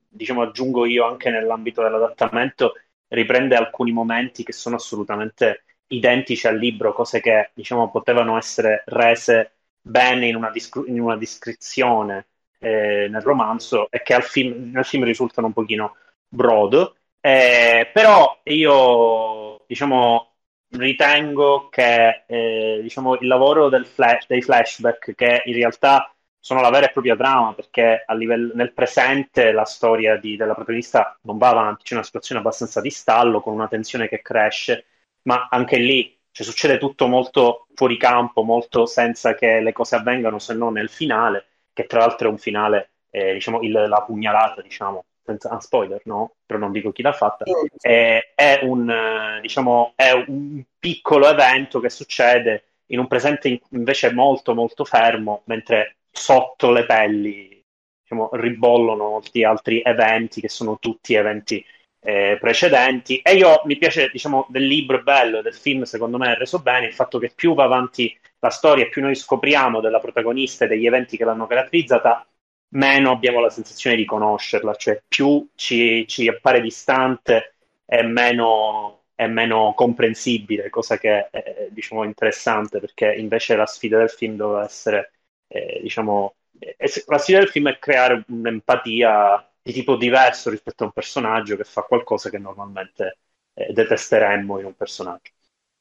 diciamo, 0.09 0.43
aggiungo 0.43 0.87
io, 0.87 1.05
anche 1.07 1.31
nell'ambito 1.31 1.83
dell'adattamento, 1.83 2.75
riprende 3.09 3.55
alcuni 3.57 3.93
momenti 3.93 4.43
che 4.43 4.53
sono 4.53 4.77
assolutamente 4.77 5.65
identici 5.89 6.47
al 6.47 6.57
libro, 6.59 6.93
cose 6.95 7.21
che, 7.21 7.51
diciamo, 7.55 7.91
potevano 7.91 8.37
essere 8.39 8.83
rese 8.87 9.57
bene 9.81 10.29
in 10.29 10.37
una, 10.37 10.51
discri- 10.51 10.89
in 10.89 11.01
una 11.01 11.17
descrizione 11.17 12.29
eh, 12.63 13.09
nel 13.11 13.21
romanzo 13.23 13.91
e 13.91 14.03
che 14.03 14.15
film, 14.23 14.71
nel 14.73 14.85
film 14.85 15.05
risultano 15.05 15.49
un 15.49 15.53
pochino 15.53 15.97
brodo. 16.29 16.97
Eh, 17.21 17.91
però 17.93 18.41
io, 18.45 19.65
diciamo, 19.67 20.35
ritengo 20.71 21.69
che 21.69 22.25
eh, 22.27 22.81
diciamo, 22.83 23.17
il 23.17 23.27
lavoro 23.27 23.69
flash, 23.87 24.27
dei 24.27 24.43
flashback, 24.43 25.15
che 25.15 25.43
in 25.45 25.55
realtà 25.55 26.13
sono 26.39 26.61
la 26.61 26.71
vera 26.71 26.87
e 26.89 26.93
propria 26.93 27.17
trama, 27.17 27.55
perché 27.55 28.05
livello, 28.15 28.53
nel 28.55 28.73
presente 28.73 29.53
la 29.53 29.65
storia 29.65 30.17
di, 30.17 30.37
della 30.37 30.55
protagonista 30.55 31.17
non 31.23 31.39
va 31.39 31.51
avanti, 31.51 31.85
c'è 31.85 31.95
una 31.95 32.03
situazione 32.03 32.41
abbastanza 32.41 32.81
di 32.81 32.91
stallo 32.91 33.41
con 33.41 33.53
una 33.55 33.69
tensione 33.69 34.09
che 34.09 34.23
cresce, 34.23 34.87
ma 35.23 35.47
anche 35.51 35.77
lì 35.79 36.19
cioè, 36.33 36.47
succede 36.47 36.79
tutto 36.79 37.07
molto 37.07 37.67
fuori 37.75 37.97
campo, 37.97 38.43
molto 38.43 38.87
senza 38.87 39.35
che 39.35 39.61
le 39.61 39.73
cose 39.73 39.97
avvengano, 39.97 40.39
se 40.39 40.55
non 40.55 40.73
nel 40.73 40.89
finale, 40.89 41.47
che 41.73 41.87
tra 41.87 42.01
l'altro 42.01 42.29
è 42.29 42.31
un 42.31 42.39
finale, 42.39 42.93
eh, 43.11 43.33
diciamo, 43.35 43.61
il, 43.63 43.73
la 43.73 44.03
pugnalata, 44.03 44.63
diciamo, 44.63 45.05
senza 45.25 45.51
ah, 45.51 45.61
spoiler, 45.61 46.03
no? 46.05 46.37
Però 46.45 46.59
non 46.59 46.73
dico 46.73 46.93
chi 46.93 47.03
l'ha 47.03 47.13
fatta. 47.13 47.45
È, 47.79 48.33
è, 48.35 48.61
un, 48.63 49.39
diciamo, 49.41 49.93
è 49.97 50.11
un 50.13 50.63
piccolo 50.79 51.29
evento 51.29 51.81
che 51.81 51.91
succede 51.91 52.65
in 52.87 52.99
un 52.99 53.07
presente 53.07 53.61
invece 53.71 54.13
molto, 54.13 54.55
molto 54.55 54.85
fermo, 54.85 55.43
mentre 55.47 55.97
sotto 56.11 56.71
le 56.71 56.85
pelli 56.85 57.65
diciamo, 58.03 58.29
ribollono 58.33 59.09
molti 59.09 59.45
altri 59.45 59.81
eventi 59.83 60.41
che 60.41 60.49
sono 60.49 60.79
tutti 60.79 61.15
eventi 61.15 61.65
eh, 62.05 62.37
precedenti. 62.41 63.19
E 63.19 63.35
io 63.35 63.63
mi 63.65 63.77
piace, 63.79 64.11
diciamo, 64.11 64.47
del 64.49 64.67
libro 64.67 64.99
è 64.99 65.03
bello, 65.03 65.41
del 65.41 65.55
film 65.55 65.83
secondo 65.85 66.19
me 66.19 66.33
è 66.33 66.37
reso 66.37 66.59
bene 66.61 66.87
il 66.87 66.95
fatto 66.95 67.19
che 67.19 67.33
più 67.35 67.55
va 67.55 67.65
avanti 67.65 68.17
la 68.41 68.51
storia, 68.51 68.89
più 68.89 69.03
noi 69.03 69.15
scopriamo 69.15 69.81
della 69.81 70.01
protagonista 70.01 70.65
e 70.65 70.69
degli 70.69 70.87
eventi 70.87 71.17
che 71.17 71.25
l'hanno 71.25 71.47
caratterizzata, 71.47 72.27
meno 72.75 73.13
abbiamo 73.13 73.41
la 73.41 73.51
sensazione 73.51 73.97
di 73.97 74.05
conoscerla, 74.05 74.75
cioè 74.75 75.01
più 75.07 75.49
ci, 75.55 76.07
ci 76.09 76.27
appare 76.29 76.61
distante 76.61 77.57
e 77.87 78.03
meno, 78.03 79.05
è 79.15 79.27
meno 79.29 79.73
comprensibile, 79.77 80.71
cosa 80.71 80.99
che 80.99 81.29
è 81.31 81.69
diciamo, 81.71 82.03
interessante 82.05 82.81
perché 82.81 83.13
invece 83.15 83.55
la 83.55 83.67
sfida 83.67 83.99
del 83.99 84.11
film 84.11 84.37
doveva 84.37 84.65
essere, 84.65 85.13
eh, 85.47 85.81
diciamo, 85.83 86.35
eh, 86.59 86.77
la 87.07 87.19
sfida 87.19 87.39
del 87.39 87.49
film 87.49 87.69
è 87.69 87.79
creare 87.79 88.25
un'empatia 88.27 89.52
di 89.63 89.73
tipo 89.73 89.97
diverso 89.97 90.51
rispetto 90.51 90.83
a 90.83 90.87
un 90.87 90.93
personaggio 90.93 91.57
che 91.57 91.65
fa 91.65 91.83
qualcosa 91.83 92.31
che 92.31 92.39
normalmente 92.39 93.19
eh, 93.55 93.73
detesteremmo 93.73 94.59
in 94.59 94.67
un 94.67 94.75
personaggio. 94.75 95.33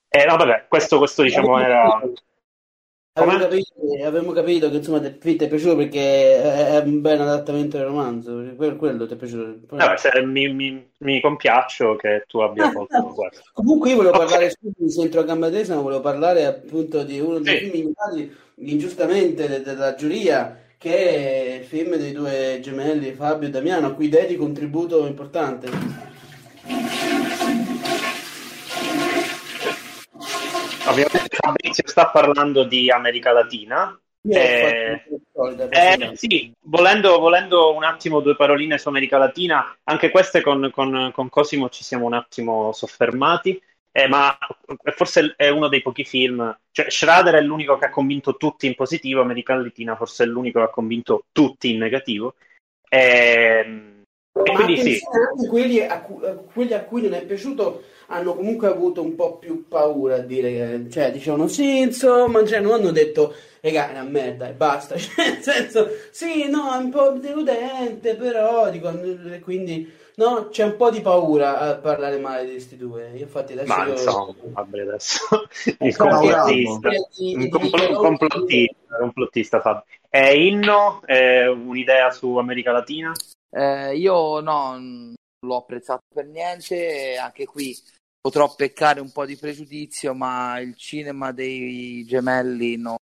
E 0.07 0.25
no, 0.25 0.35
vabbè, 0.35 0.65
questo, 0.67 0.97
questo 0.97 1.23
diciamo 1.23 1.59
era 1.59 2.01
Abbiamo 3.13 3.39
capito, 3.39 3.73
abbiamo 4.05 4.31
capito, 4.31 4.69
che 4.69 4.77
insomma 4.77 5.01
ti 5.01 5.35
è 5.35 5.47
piaciuto 5.49 5.75
perché 5.75 6.41
è 6.41 6.77
un 6.77 7.01
bel 7.01 7.19
adattamento 7.19 7.75
del 7.75 7.87
romanzo, 7.87 8.41
quello, 8.55 8.77
quello 8.77 9.05
ti 9.05 9.15
è 9.15 9.17
piaciuto. 9.17 9.75
Vabbè, 9.75 9.97
se, 9.97 10.23
mi, 10.23 10.47
mi, 10.53 10.89
mi, 10.99 11.19
compiaccio 11.19 11.97
che 11.97 12.23
tu 12.25 12.39
abbia 12.39 12.67
ah, 12.67 12.71
colto 12.73 12.97
no. 12.97 13.13
Comunque 13.51 13.89
io 13.89 13.97
volevo 13.97 14.15
okay. 14.15 14.27
parlare, 14.27 14.53
sento 14.87 15.19
a 15.19 15.23
gamba 15.23 15.49
tesa, 15.49 15.75
volevo 15.75 15.99
parlare 15.99 16.45
appunto 16.45 17.03
di 17.03 17.19
uno 17.19 17.39
dei 17.39 17.57
sì. 17.57 17.69
film 17.69 17.93
ingiustamente 18.55 19.61
della 19.61 19.93
giuria, 19.95 20.57
che 20.81 20.97
è 20.97 21.59
il 21.59 21.63
film 21.63 21.95
dei 21.95 22.11
due 22.11 22.57
gemelli 22.59 23.13
Fabio 23.13 23.47
e 23.47 23.51
Damiano, 23.51 23.85
a 23.85 23.93
cui 23.93 24.09
dedico 24.09 24.43
un 24.43 24.53
tributo 24.55 25.05
importante. 25.05 25.67
Ovviamente 30.87 31.27
Fabrizio 31.29 31.83
sta 31.85 32.07
parlando 32.07 32.63
di 32.63 32.89
America 32.89 33.31
Latina. 33.31 33.95
Eh, 34.27 35.03
eh, 35.69 36.11
sì, 36.15 36.51
volendo, 36.61 37.19
volendo, 37.19 37.75
un 37.75 37.83
attimo 37.83 38.19
due 38.19 38.35
paroline 38.35 38.79
su 38.79 38.87
America 38.87 39.19
Latina, 39.19 39.77
anche 39.83 40.09
queste 40.09 40.41
con, 40.41 40.71
con, 40.73 41.11
con 41.13 41.29
Cosimo 41.29 41.69
ci 41.69 41.83
siamo 41.83 42.07
un 42.07 42.13
attimo 42.13 42.71
soffermati, 42.71 43.61
eh, 43.91 44.07
ma 44.07 44.37
forse 44.95 45.33
è 45.35 45.49
uno 45.49 45.67
dei 45.67 45.81
pochi 45.81 46.03
film, 46.05 46.57
cioè 46.71 46.89
Schrader 46.89 47.35
è 47.35 47.41
l'unico 47.41 47.77
che 47.77 47.85
ha 47.85 47.89
convinto 47.89 48.37
tutti 48.37 48.65
in 48.65 48.75
positivo, 48.75 49.21
America 49.21 49.53
Latina 49.55 49.95
forse 49.95 50.23
è 50.23 50.27
l'unico 50.27 50.59
che 50.59 50.65
ha 50.65 50.69
convinto 50.69 51.25
tutti 51.31 51.71
in 51.71 51.77
negativo. 51.77 52.35
Eh, 52.89 53.99
e 54.33 54.53
quindi 54.53 54.77
sì. 54.77 54.99
Anche 55.11 55.47
quelli 55.47 55.81
a, 55.81 56.01
cui, 56.01 56.21
quelli 56.53 56.73
a 56.73 56.83
cui 56.83 57.01
non 57.01 57.13
è 57.13 57.25
piaciuto 57.25 57.83
hanno 58.07 58.33
comunque 58.33 58.67
avuto 58.67 59.01
un 59.01 59.15
po' 59.15 59.37
più 59.37 59.67
paura 59.67 60.15
a 60.15 60.19
dire 60.19 60.87
cioè, 60.89 61.11
dicevano 61.11 61.47
sì, 61.47 61.79
insomma, 61.79 62.45
cioè, 62.45 62.59
non 62.59 62.73
hanno 62.73 62.91
detto, 62.91 63.33
raga, 63.61 63.89
è 63.89 63.91
una 63.91 64.03
merda 64.03 64.47
e 64.49 64.53
basta, 64.53 64.95
cioè, 64.99 65.31
nel 65.31 65.41
senso, 65.41 65.87
sì, 66.11 66.49
no, 66.49 66.73
è 66.73 66.77
un 66.77 66.89
po' 66.89 67.11
deludente, 67.11 68.15
però, 68.15 68.69
dico, 68.69 68.91
quindi, 69.41 69.89
no, 70.15 70.49
c'è 70.49 70.63
un 70.63 70.75
po' 70.75 70.89
di 70.89 71.01
paura 71.01 71.59
a 71.59 71.75
parlare 71.75 72.17
male 72.17 72.45
di 72.45 72.51
questi 72.51 72.77
due, 72.77 73.11
infatti 73.15 73.53
adesso... 73.53 73.75
Ma 73.75 73.85
io... 73.85 73.91
insomma, 73.91 74.35
vabbè, 74.51 74.79
adesso, 74.81 75.19
il 75.79 75.95
complottista, 75.95 76.89
un 77.17 77.49
compl- 77.49 77.93
complottista, 77.93 78.97
complottista 78.99 79.61
Fabio. 79.61 79.85
È 80.09 80.29
Inno, 80.29 81.01
è 81.05 81.47
un'idea 81.47 82.11
su 82.11 82.35
America 82.37 82.71
Latina? 82.71 83.13
Eh, 83.49 83.95
io 83.95 84.39
no, 84.39 84.71
non 84.71 85.13
l'ho 85.45 85.57
apprezzato 85.57 86.01
per 86.13 86.25
niente, 86.25 87.17
anche 87.17 87.45
qui 87.45 87.75
potrò 88.19 88.53
peccare 88.53 88.99
un 88.99 89.11
po' 89.11 89.25
di 89.25 89.35
pregiudizio, 89.35 90.13
ma 90.13 90.59
il 90.59 90.75
cinema 90.75 91.31
dei 91.31 92.05
gemelli 92.05 92.77
no, 92.77 92.97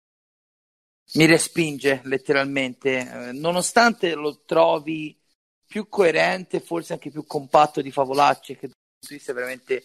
mi 1.16 1.26
respinge 1.26 2.02
letteralmente, 2.04 3.00
eh, 3.00 3.32
nonostante 3.34 4.14
lo 4.14 4.42
trovi 4.46 5.19
più 5.70 5.88
coerente, 5.88 6.60
forse 6.60 6.94
anche 6.94 7.12
più 7.12 7.28
compatto 7.28 7.80
di 7.82 7.92
Favolacci, 7.92 8.58
che 8.58 8.72
è 9.08 9.34
veramente 9.34 9.84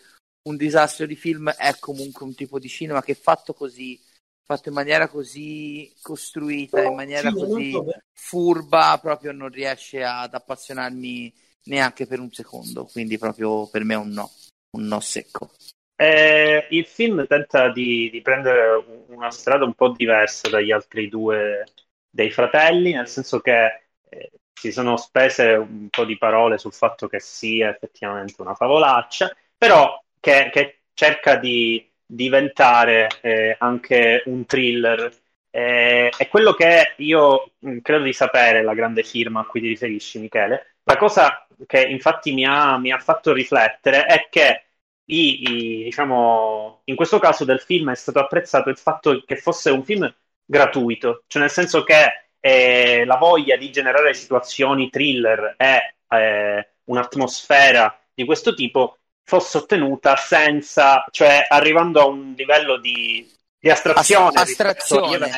un 0.49 0.57
disastro 0.57 1.05
di 1.05 1.15
film, 1.15 1.51
è 1.51 1.77
comunque 1.79 2.25
un 2.25 2.35
tipo 2.35 2.59
di 2.59 2.69
cinema 2.69 3.03
che 3.03 3.15
fatto 3.15 3.53
così, 3.53 4.01
fatto 4.43 4.71
in 4.71 4.75
maniera 4.75 5.09
così 5.09 5.93
costruita, 6.01 6.83
in 6.83 6.95
maniera 6.95 7.29
sì, 7.29 7.35
così 7.35 7.79
furba, 8.15 8.99
proprio 9.01 9.33
non 9.33 9.51
riesce 9.51 10.03
ad 10.03 10.33
appassionarmi 10.33 11.33
neanche 11.65 12.07
per 12.07 12.19
un 12.19 12.33
secondo, 12.33 12.87
quindi 12.87 13.19
proprio 13.19 13.69
per 13.69 13.85
me 13.85 13.93
è 13.93 13.99
un 13.99 14.09
no 14.09 14.31
un 14.75 14.87
no 14.87 15.01
secco. 15.01 15.53
Eh, 15.97 16.67
il 16.71 16.87
film 16.87 17.27
tenta 17.27 17.71
di, 17.71 18.09
di, 18.11 18.21
prendere 18.23 19.05
una 19.09 19.31
strada 19.31 19.65
un 19.65 19.75
po' 19.75 19.91
diversa 19.91 20.49
dagli 20.49 20.73
altri 20.73 21.09
due 21.09 21.65
dei 22.11 22.31
fratelli, 22.31 22.93
nel 22.93 23.07
senso 23.07 23.41
che 23.41 23.87
eh, 24.09 24.31
si 24.55 24.73
sono 24.73 24.97
spese 24.97 25.53
un 25.55 25.89
po' 25.91 26.05
di 26.05 26.17
parole 26.17 26.59
sul 26.59 26.73
fatto 26.73 27.07
che 27.09 27.21
sia 27.21 27.71
effettivamente 27.71 28.41
una 28.41 28.55
favolaccia, 28.55 29.35
però 29.57 30.03
che, 30.21 30.51
che 30.53 30.81
cerca 30.95 31.37
di 31.37 31.91
diventare 32.07 33.09
eh, 33.23 33.57
anche 33.59 34.23
un 34.27 34.47
thriller. 34.47 35.13
Eh, 35.51 36.09
è 36.17 36.29
quello 36.29 36.53
che 36.55 36.95
io 36.99 37.53
mm, 37.67 37.79
credo 37.79 38.05
di 38.05 38.13
sapere, 38.13 38.63
la 38.63 38.75
grande 38.75 39.03
firma 39.03 39.41
a 39.41 39.45
cui 39.47 39.61
ti 39.61 39.69
riferisci, 39.69 40.19
Michele. 40.19 40.77
La 40.85 40.97
cosa 40.97 41.47
che 41.67 41.83
infatti 41.83 42.33
mi 42.33 42.45
ha, 42.45 42.79
mi 42.79 42.91
ha 42.93 42.99
fatto 42.99 43.33
riflettere 43.33 44.05
è 44.07 44.29
che 44.31 44.65
i, 45.07 45.43
i, 45.43 45.85
diciamo, 45.85 46.83
in 46.85 46.97
questo 46.97 47.19
caso 47.19 47.45
del 47.45 47.61
film 47.61 47.91
è 47.91 47.95
stato 47.95 48.19
apprezzato 48.21 48.71
il 48.71 48.79
fatto 48.79 49.23
che 49.25 49.37
fosse 49.37 49.71
un 49.71 49.85
film 49.85 50.13
gratuito, 50.45 51.25
cioè 51.27 51.43
nel 51.43 51.51
senso 51.51 51.85
che 51.85 52.24
eh, 52.47 53.07
la 53.07 53.17
voglia 53.17 53.57
di 53.57 53.73
generare 53.73 54.13
situazioni 54.13 54.91
thriller 54.91 55.55
e 55.57 55.95
eh, 56.15 56.75
un'atmosfera 56.85 57.99
di 58.13 58.27
questo 58.27 58.53
tipo 58.53 58.99
fosse 59.23 59.57
ottenuta 59.57 60.15
senza, 60.17 61.07
cioè 61.11 61.47
arrivando 61.49 62.03
a 62.03 62.05
un 62.05 62.35
livello 62.37 62.77
di, 62.77 63.27
di 63.59 63.71
astrazione, 63.71 64.39
astrazione. 64.39 65.31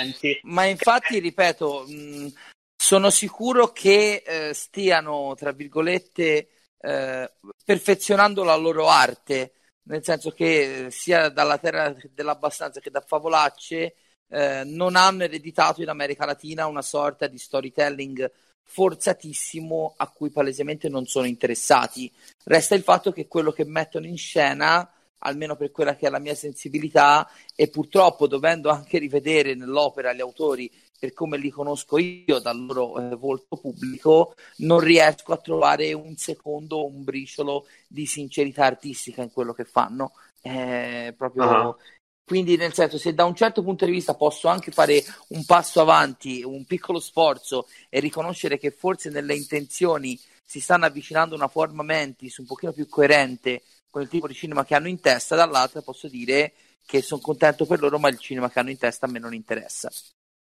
Ma 0.43 0.65
infatti, 0.65 1.21
ripeto, 1.21 1.85
mh, 1.87 2.33
sono 2.77 3.11
sicuro 3.11 3.69
che 3.69 4.25
eh, 4.27 4.53
stiano, 4.53 5.33
tra 5.37 5.53
virgolette, 5.53 6.49
eh, 6.81 7.33
perfezionando 7.65 8.43
la 8.43 8.57
loro 8.57 8.89
arte 8.89 9.53
nel 9.85 10.03
senso 10.03 10.33
che 10.33 10.87
eh, 10.87 10.91
sia 10.91 11.29
dalla 11.29 11.59
terra 11.59 11.95
dell'abbastanza 12.11 12.81
che 12.81 12.91
da 12.91 13.01
Favolacce 13.01 13.95
eh, 14.29 14.63
non 14.65 14.97
hanno 14.97 15.25
ereditato 15.25 15.83
in 15.83 15.89
America 15.89 16.25
Latina 16.25 16.67
una 16.67 16.83
sorta 16.83 17.27
di 17.27 17.39
storytelling 17.39 18.31
forzatissimo 18.63 19.95
a 19.97 20.09
cui 20.11 20.31
palesemente 20.31 20.89
non 20.89 21.07
sono 21.07 21.27
interessati. 21.27 22.13
Resta 22.45 22.75
il 22.75 22.83
fatto 22.83 23.13
che 23.13 23.29
quello 23.29 23.53
che 23.53 23.65
mettono 23.65 24.07
in 24.07 24.17
scena 24.17 24.91
almeno 25.21 25.57
per 25.57 25.71
quella 25.71 25.97
che 25.97 26.07
è 26.07 26.11
la 26.11 26.19
mia 26.19 26.35
sensibilità 26.35 27.29
e 27.55 27.69
purtroppo 27.69 28.27
dovendo 28.27 28.71
anche 28.71 28.99
rivedere 28.99 29.55
nell'opera 29.55 30.13
gli 30.13 30.21
autori 30.21 30.71
per 30.99 31.13
come 31.13 31.37
li 31.37 31.51
conosco 31.51 31.99
io 31.99 32.39
dal 32.39 32.65
loro 32.65 32.99
eh, 32.99 33.15
volto 33.17 33.57
pubblico, 33.57 34.35
non 34.59 34.81
riesco 34.81 35.33
a 35.33 35.37
trovare 35.37 35.93
un 35.93 36.17
secondo, 36.17 36.87
un 36.87 37.05
briciolo 37.05 37.67
di 37.87 38.07
sincerità 38.07 38.65
artistica 38.65 39.23
in 39.23 39.31
quello 39.31 39.53
che 39.53 39.65
fanno. 39.65 40.13
Eh, 40.41 41.15
proprio... 41.17 41.45
Uh-huh. 41.45 41.77
Quindi, 42.27 42.57
nel 42.57 42.75
senso, 42.75 42.99
se 42.99 43.15
da 43.15 43.25
un 43.25 43.37
certo 43.37 43.63
punto 43.63 43.85
di 43.85 43.93
vista 43.93 44.15
posso 44.15 44.49
anche 44.49 44.73
fare 44.73 45.01
un 45.29 45.45
passo 45.45 45.81
avanti, 45.81 46.43
un 46.43 46.65
piccolo 46.65 46.99
sforzo 46.99 47.69
e 47.89 48.01
riconoscere 48.01 48.59
che 48.59 48.73
forse 48.73 49.11
nelle 49.11 49.37
intenzioni 49.37 50.19
si 50.45 50.59
stanno 50.59 50.87
avvicinando 50.87 51.35
a 51.35 51.39
una 51.39 51.47
forma 51.47 51.85
mentis 51.85 52.39
un 52.39 52.47
pochino 52.47 52.73
più 52.73 52.89
coerente 52.89 53.63
con 53.89 54.03
il 54.03 54.09
tipo 54.09 54.27
di 54.27 54.35
cinema 54.35 54.65
che 54.65 54.75
hanno 54.75 54.89
in 54.89 54.99
testa, 54.99 55.37
dall'altra 55.37 55.83
posso 55.83 56.09
dire 56.09 56.53
che 56.85 57.01
sono 57.01 57.21
contento 57.21 57.65
per 57.65 57.79
loro, 57.79 58.01
ma 58.01 58.09
il 58.09 58.19
cinema 58.19 58.51
che 58.51 58.59
hanno 58.59 58.71
in 58.71 58.79
testa 58.79 59.07
a 59.07 59.09
me 59.09 59.21
non 59.21 59.33
interessa. 59.33 59.89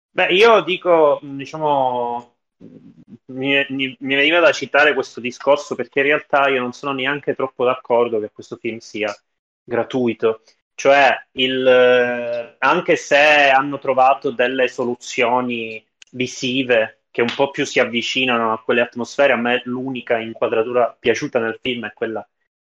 Beh, 0.10 0.34
io 0.34 0.62
dico, 0.64 1.20
diciamo, 1.22 2.36
mi, 2.58 3.66
mi, 3.70 3.96
mi, 4.00 4.16
veniva 4.16 4.40
da 4.40 4.52
citare 4.52 4.96
questo 4.96 5.20
discorso 5.20 5.76
perché 5.76 6.00
in 6.00 6.06
realtà 6.08 6.50
io 6.50 6.62
non 6.62 6.74
sono 6.74 6.94
neanche 6.94 7.36
troppo 7.36 7.64
d'accordo 7.64 8.20
che 8.20 8.32
questo 8.32 8.56
film 8.56 8.80
sia 8.80 9.16
gratuito. 9.64 10.42
Cioè, 10.80 11.28
il, 11.34 12.56
anche 12.58 12.96
se 12.96 13.50
hanno 13.50 13.80
trovato 13.80 14.32
delle 14.32 14.70
soluzioni 14.70 15.86
visive 16.12 17.02
che 17.12 17.22
un 17.22 17.34
po' 17.36 17.50
più 17.52 17.66
si 17.66 17.82
avvicinano 17.82 18.54
a 18.54 18.62
quelle 18.64 18.80
atmosfere, 18.80 19.34
a 19.34 19.36
me 19.36 19.62
l'unica 19.66 20.20
inquadratura 20.20 20.96
piaciuta 20.98 21.38
nel 21.40 21.60
film 21.62 21.86
è 21.86 21.92
quella, 21.92 22.26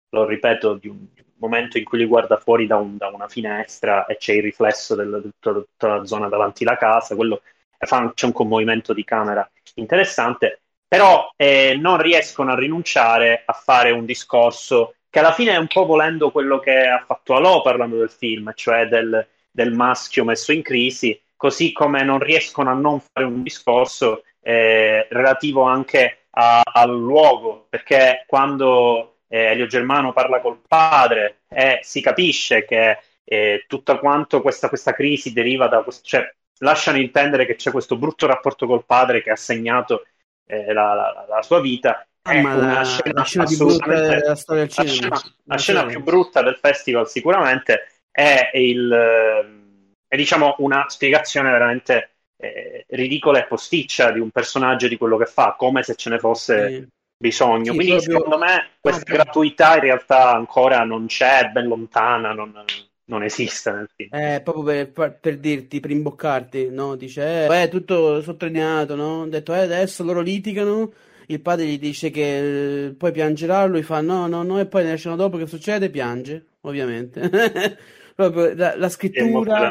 lo 0.09 0.27
ripeto, 0.27 0.75
di 0.75 0.89
un, 0.89 1.07
momento 1.37 1.79
in 1.79 1.85
cui 1.85 1.99
li 1.99 2.05
guarda 2.05 2.37
fuori 2.37 2.67
da, 2.67 2.79
un, 2.79 2.97
da 2.97 3.07
una 3.11 3.29
finestra 3.29 4.07
e 4.07 4.17
c'è 4.17 4.33
il 4.33 4.43
riflesso 4.43 4.97
di 4.97 5.31
tutta 5.39 5.87
la 5.87 6.05
zona 6.05 6.27
davanti 6.29 6.65
alla 6.65 6.77
casa, 6.77 7.15
quello 7.15 7.43
fa, 7.79 8.11
c'è 8.13 8.27
un 8.27 8.33
commovimento 8.33 8.93
di 8.93 9.05
camera 9.05 9.49
interessante, 9.75 10.63
però 10.89 11.33
eh, 11.37 11.77
non 11.81 12.03
riescono 12.03 12.51
a 12.51 12.59
rinunciare 12.59 13.45
a 13.47 13.53
fare 13.53 13.93
un 13.93 14.05
discorso 14.05 14.97
che 15.11 15.19
alla 15.19 15.33
fine 15.33 15.53
è 15.53 15.57
un 15.57 15.67
po' 15.67 15.85
volendo 15.85 16.31
quello 16.31 16.61
che 16.61 16.87
ha 16.87 17.05
fatto 17.05 17.35
Alò 17.35 17.61
parlando 17.63 17.99
del 17.99 18.11
film, 18.11 18.53
cioè 18.55 18.87
del, 18.87 19.27
del 19.51 19.73
maschio 19.73 20.25
messo 20.25 20.53
in 20.53 20.63
crisi, 20.63 21.21
così 21.37 21.73
come 21.73 22.03
non 22.05 22.21
riescono 22.21 22.71
a 22.71 22.75
non 22.75 23.01
fare 23.01 23.27
un 23.27 23.43
discorso 23.43 24.23
eh, 24.41 25.07
relativo 25.11 25.63
anche 25.63 26.27
a, 26.31 26.63
al 26.65 26.91
luogo, 26.97 27.67
perché 27.69 28.25
quando 28.27 29.17
eh, 29.29 29.47
Elio 29.47 29.67
Germano 29.67 30.13
parla 30.13 30.41
col 30.41 30.61
padre 30.67 31.41
e 31.49 31.81
si 31.83 32.01
capisce 32.01 32.65
che 32.65 32.99
eh, 33.25 33.65
tutta 33.67 33.99
quanto 33.99 34.41
questa, 34.43 34.69
questa, 34.69 34.93
crisi 34.93 35.33
deriva 35.33 35.69
da 35.69 35.85
cioè 36.03 36.29
lasciano 36.59 36.99
intendere 36.99 37.47
che 37.47 37.55
c'è 37.55 37.71
questo 37.71 37.97
brutto 37.97 38.27
rapporto 38.27 38.67
col 38.67 38.85
padre 38.85 39.23
che 39.23 39.31
ha 39.31 39.37
segnato 39.37 40.05
eh, 40.47 40.73
la, 40.73 40.95
la, 40.95 41.27
la, 41.29 41.43
sua 41.43 41.61
vita. 41.61 42.07
Ah, 42.23 42.33
è 42.33 42.41
una 42.41 42.85
scena, 42.85 43.13
la 43.15 43.25
scena, 43.25 43.45
della 43.45 44.35
storia 44.35 44.63
del 44.65 44.71
cinema. 44.71 45.09
La 45.09 45.17
scena, 45.17 45.35
la 45.45 45.57
scena 45.57 45.87
più 45.87 46.03
brutta 46.03 46.43
del 46.43 46.59
festival 46.61 47.09
sicuramente 47.09 47.87
è 48.11 48.51
il 48.55 49.59
è 50.07 50.17
diciamo 50.17 50.57
una 50.59 50.87
spiegazione 50.89 51.51
veramente 51.51 52.11
eh, 52.37 52.85
ridicola 52.89 53.39
e 53.39 53.47
posticcia 53.47 54.11
di 54.11 54.19
un 54.19 54.31
personaggio 54.31 54.89
di 54.89 54.97
quello 54.97 55.17
che 55.17 55.27
fa, 55.27 55.55
come 55.57 55.83
se 55.83 55.95
ce 55.95 56.11
ne 56.11 56.19
fosse 56.19 56.69
sì 56.69 56.89
bisogno. 57.21 57.73
Sì, 57.73 57.77
Quindi 57.77 57.93
proprio... 57.93 58.17
secondo 58.17 58.39
me 58.39 58.71
questa 58.81 59.03
ah, 59.07 59.15
gratuità 59.15 59.75
in 59.75 59.81
realtà 59.81 60.33
ancora 60.33 60.85
non 60.85 61.07
c'è, 61.07 61.41
è 61.41 61.49
ben 61.51 61.69
lontana, 61.69 62.33
non, 62.33 62.65
non 63.05 63.23
esiste 63.23 63.71
nel 63.71 63.91
film. 63.95 64.09
Eh, 64.13 64.41
proprio 64.43 64.87
per, 64.87 65.19
per, 65.21 65.37
dirti, 65.39 65.81
per 65.81 65.91
imboccarti, 65.91 66.71
no? 66.71 66.97
Dice, 66.97 67.45
eh, 67.45 67.63
è 67.63 67.69
tutto 67.69 68.23
sottolineato, 68.23 68.95
no? 68.95 69.23
Ha 69.23 69.27
detto, 69.27 69.53
eh, 69.53 69.61
adesso 69.61 70.03
loro 70.03 70.21
litigano, 70.21 70.91
il 71.33 71.41
padre 71.41 71.67
gli 71.67 71.79
dice 71.79 72.11
che 72.11 72.87
eh, 72.87 72.91
poi 72.93 73.13
piangerà, 73.13 73.65
lui 73.67 73.83
fa 73.83 74.01
no, 74.01 74.27
no, 74.27 74.43
no, 74.43 74.59
e 74.59 74.67
poi 74.67 74.85
nella 74.85 74.97
scena 74.97 75.17
dopo 75.17 75.37
che 75.37 75.47
succede 75.47 75.91
piange, 75.91 76.45
ovviamente. 76.63 77.31
proprio 78.15 78.55
la, 78.55 78.77
la 78.77 78.89
scrittura, 78.89 79.71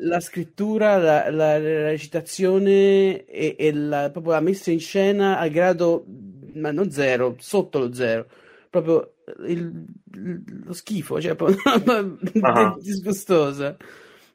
la, 0.00 0.20
scrittura 0.20 0.96
la, 0.96 1.30
la, 1.30 1.58
recitazione 1.58 3.24
e, 3.24 3.54
e 3.56 3.72
la, 3.72 4.10
proprio 4.10 4.32
la 4.32 4.40
messa 4.40 4.72
in 4.72 4.80
scena 4.80 5.38
al 5.38 5.50
grado 5.50 6.04
ma 6.54 6.72
non 6.72 6.90
zero, 6.90 7.36
sotto 7.38 7.78
lo 7.78 7.92
zero. 7.92 8.26
Proprio 8.70 9.12
il, 9.46 9.84
il, 10.12 10.44
lo 10.64 10.72
schifo, 10.72 11.20
cioè 11.20 11.36
uh-huh. 11.38 12.78
disgustosa. 12.80 13.76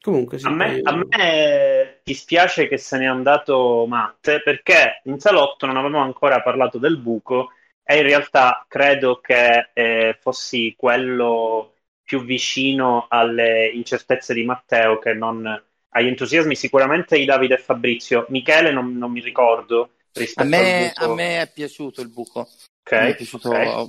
Comunque, 0.01 0.37
sì, 0.37 0.47
a, 0.47 0.51
me, 0.51 0.75
io... 0.75 0.81
a 0.83 0.95
me 0.95 1.92
dispiace 2.03 2.67
che 2.67 2.77
se 2.77 2.97
n'è 2.97 3.05
andato 3.05 3.85
Matte 3.87 4.41
perché 4.41 5.01
in 5.05 5.19
salotto 5.19 5.65
non 5.65 5.77
avevamo 5.77 6.03
ancora 6.03 6.41
parlato 6.41 6.77
del 6.77 6.97
buco 6.97 7.51
e 7.83 7.97
in 7.97 8.03
realtà 8.03 8.65
credo 8.67 9.19
che 9.19 9.69
eh, 9.73 10.17
fossi 10.19 10.75
quello 10.77 11.73
più 12.03 12.23
vicino 12.23 13.07
alle 13.09 13.69
incertezze 13.69 14.33
di 14.33 14.43
Matteo 14.43 14.99
che 14.99 15.13
non 15.13 15.63
agli 15.95 16.07
entusiasmi 16.07 16.55
sicuramente 16.55 17.17
di 17.17 17.25
Davide 17.25 17.55
e 17.55 17.59
Fabrizio. 17.59 18.25
Michele 18.29 18.71
non, 18.71 18.97
non 18.97 19.11
mi 19.11 19.21
ricordo, 19.21 19.91
a 20.35 20.43
me, 20.43 20.91
a 20.93 21.07
me, 21.13 21.41
è 21.41 21.51
piaciuto 21.51 22.01
il 22.01 22.09
buco. 22.09 22.47
Okay, 22.85 23.15
piaciuto... 23.15 23.49
okay. 23.49 23.87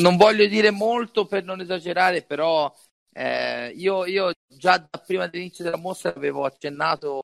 Non 0.00 0.16
voglio 0.16 0.46
dire 0.46 0.70
molto 0.70 1.26
per 1.26 1.44
non 1.44 1.60
esagerare, 1.60 2.22
però 2.22 2.72
eh, 3.16 3.68
io, 3.76 4.04
io, 4.06 4.32
già 4.48 4.78
da 4.78 4.98
prima 4.98 5.28
dell'inizio 5.28 5.62
della 5.62 5.76
mostra 5.76 6.12
avevo 6.14 6.44
accennato 6.44 7.22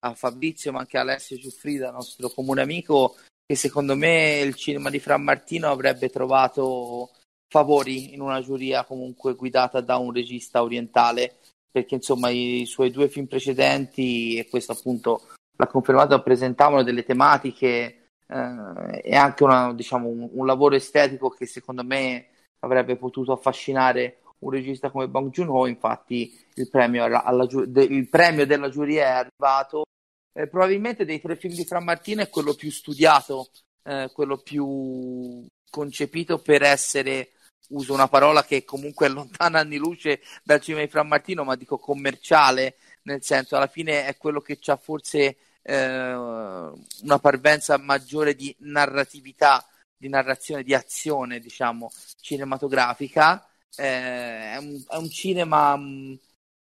a 0.00 0.14
Fabrizio, 0.14 0.70
ma 0.70 0.80
anche 0.80 0.98
a 0.98 1.00
Alessio 1.00 1.38
Giuffrida, 1.38 1.90
nostro 1.90 2.28
comune 2.28 2.60
amico, 2.60 3.16
che 3.46 3.56
secondo 3.56 3.96
me 3.96 4.40
il 4.40 4.54
cinema 4.54 4.90
di 4.90 4.98
Fran 4.98 5.22
Martino 5.22 5.70
avrebbe 5.70 6.10
trovato 6.10 7.10
favori 7.48 8.12
in 8.12 8.20
una 8.20 8.42
giuria 8.42 8.84
comunque 8.84 9.34
guidata 9.34 9.80
da 9.80 9.96
un 9.96 10.12
regista 10.12 10.62
orientale, 10.62 11.36
perché 11.70 11.94
insomma 11.94 12.28
i 12.28 12.64
suoi 12.66 12.90
due 12.90 13.08
film 13.08 13.26
precedenti, 13.26 14.36
e 14.36 14.48
questo 14.48 14.72
appunto 14.72 15.28
l'ha 15.56 15.66
confermato, 15.66 16.20
presentavano 16.22 16.82
delle 16.82 17.04
tematiche 17.04 18.08
eh, 18.26 19.00
e 19.02 19.14
anche 19.14 19.42
una, 19.42 19.72
diciamo, 19.72 20.08
un, 20.08 20.28
un, 20.32 20.46
lavoro 20.46 20.74
estetico 20.74 21.30
che 21.30 21.46
secondo 21.46 21.82
me 21.82 22.26
avrebbe 22.60 22.96
potuto 22.96 23.32
affascinare 23.32 24.18
un 24.44 24.50
regista 24.50 24.90
come 24.90 25.08
Bong 25.08 25.30
Joon-ho, 25.30 25.66
infatti 25.66 26.38
il 26.54 26.68
premio, 26.68 27.04
alla, 27.04 27.24
alla, 27.24 27.46
de, 27.46 27.82
il 27.82 28.08
premio 28.08 28.46
della 28.46 28.68
giuria 28.68 29.04
è 29.04 29.10
arrivato. 29.10 29.84
Eh, 30.32 30.48
probabilmente 30.48 31.04
dei 31.04 31.20
tre 31.20 31.36
film 31.36 31.54
di 31.54 31.64
Fran 31.64 31.84
Martino 31.84 32.22
è 32.22 32.28
quello 32.28 32.54
più 32.54 32.70
studiato, 32.70 33.50
eh, 33.84 34.10
quello 34.12 34.38
più 34.38 35.46
concepito 35.70 36.38
per 36.38 36.62
essere 36.62 37.30
uso 37.68 37.94
una 37.94 38.08
parola 38.08 38.44
che 38.44 38.64
comunque 38.64 39.06
è 39.08 39.10
lontana 39.10 39.60
anni 39.60 39.76
luce 39.76 40.20
dal 40.42 40.60
cinema 40.60 40.84
di 40.84 40.90
Fran 40.90 41.08
Martino, 41.08 41.44
ma 41.44 41.56
dico 41.56 41.78
commerciale, 41.78 42.76
nel 43.02 43.22
senso 43.22 43.56
alla 43.56 43.66
fine 43.66 44.06
è 44.06 44.16
quello 44.16 44.40
che 44.40 44.58
ha 44.66 44.76
forse 44.76 45.36
eh, 45.62 46.12
una 46.12 47.18
parvenza 47.20 47.78
maggiore 47.78 48.34
di 48.34 48.54
narratività, 48.60 49.66
di 49.96 50.08
narrazione, 50.08 50.62
di 50.62 50.74
azione, 50.74 51.38
diciamo, 51.38 51.90
cinematografica. 52.20 53.48
Eh, 53.76 54.52
è, 54.52 54.56
un, 54.58 54.82
è, 54.88 54.96
un, 54.96 55.08
cinema 55.08 55.76
mh, 55.76 55.82
mm, 55.82 56.14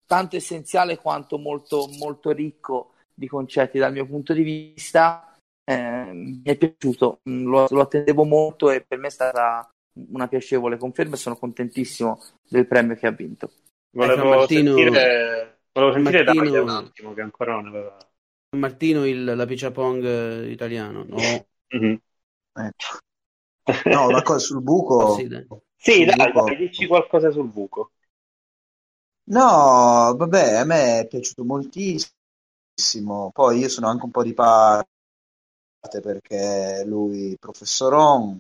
tanto 0.07 0.37
essenziale 0.37 0.99
quanto 0.99 1.39
molto, 1.39 1.89
molto 1.99 2.31
ricco 2.31 2.95
di 3.15 3.27
concetti 3.27 3.79
dal 3.79 3.93
mio 3.93 4.07
punto 4.07 4.33
di 4.33 4.43
vista. 4.43 5.37
Eh, 5.65 6.11
mi 6.13 6.43
è 6.43 6.57
piaciuto, 6.57 7.21
mm, 7.29 7.47
lo, 7.47 7.67
lo 7.69 7.81
attendevo 7.81 8.25
molto 8.25 8.71
e 8.71 8.83
per 8.83 8.99
me 8.99 9.09
è 9.09 9.11
stata 9.11 9.69
una 10.11 10.29
piacevole 10.29 10.77
conferma 10.77 11.15
e 11.15 11.19
sono 11.19 11.37
contentissimo 11.37 12.23
del 12.49 12.67
premio 12.67 12.95
che 12.97 13.07
ha 13.07 13.13
vinto. 13.13 13.51
Volevo 13.91 14.29
Martino... 14.29 14.77
sentire 14.77 15.59
Volevo 15.73 15.93
sentire 15.93 16.25
Martino... 16.25 16.63
Un 16.63 16.69
attimo, 16.69 17.15
che 17.15 17.21
ancora 17.21 17.55
non 17.55 17.67
aveva... 17.67 17.97
Martino 18.57 19.07
il, 19.07 19.25
la 19.25 19.47
Piccia 19.47 19.71
Pong 19.71 20.05
eh, 20.05 20.51
italiano, 20.51 21.05
no? 21.07 21.17
Mm-hmm. 21.77 21.95
Eh. 22.55 22.71
No, 23.85 24.07
una 24.07 24.23
cosa 24.23 24.39
sul 24.39 24.63
buco. 24.63 25.15
sì, 25.15 25.29
dai, 25.29 25.47
sì, 25.79 26.05
dai, 26.05 26.33
dai, 26.33 26.57
dici 26.57 26.87
qualcosa 26.87 27.31
sul 27.31 27.49
buco. 27.49 27.93
No, 29.31 30.15
vabbè, 30.17 30.55
a 30.57 30.65
me 30.65 31.01
è 31.01 31.07
piaciuto 31.07 31.45
moltissimo. 31.45 32.11
Poi 33.33 33.59
io 33.59 33.69
sono 33.69 33.89
anche 33.89 34.05
un 34.05 34.11
po' 34.11 34.23
di 34.23 34.35
parte 34.35 34.87
perché 36.03 36.85
lui 36.87 37.33
è 37.33 37.37
professoron, 37.39 38.39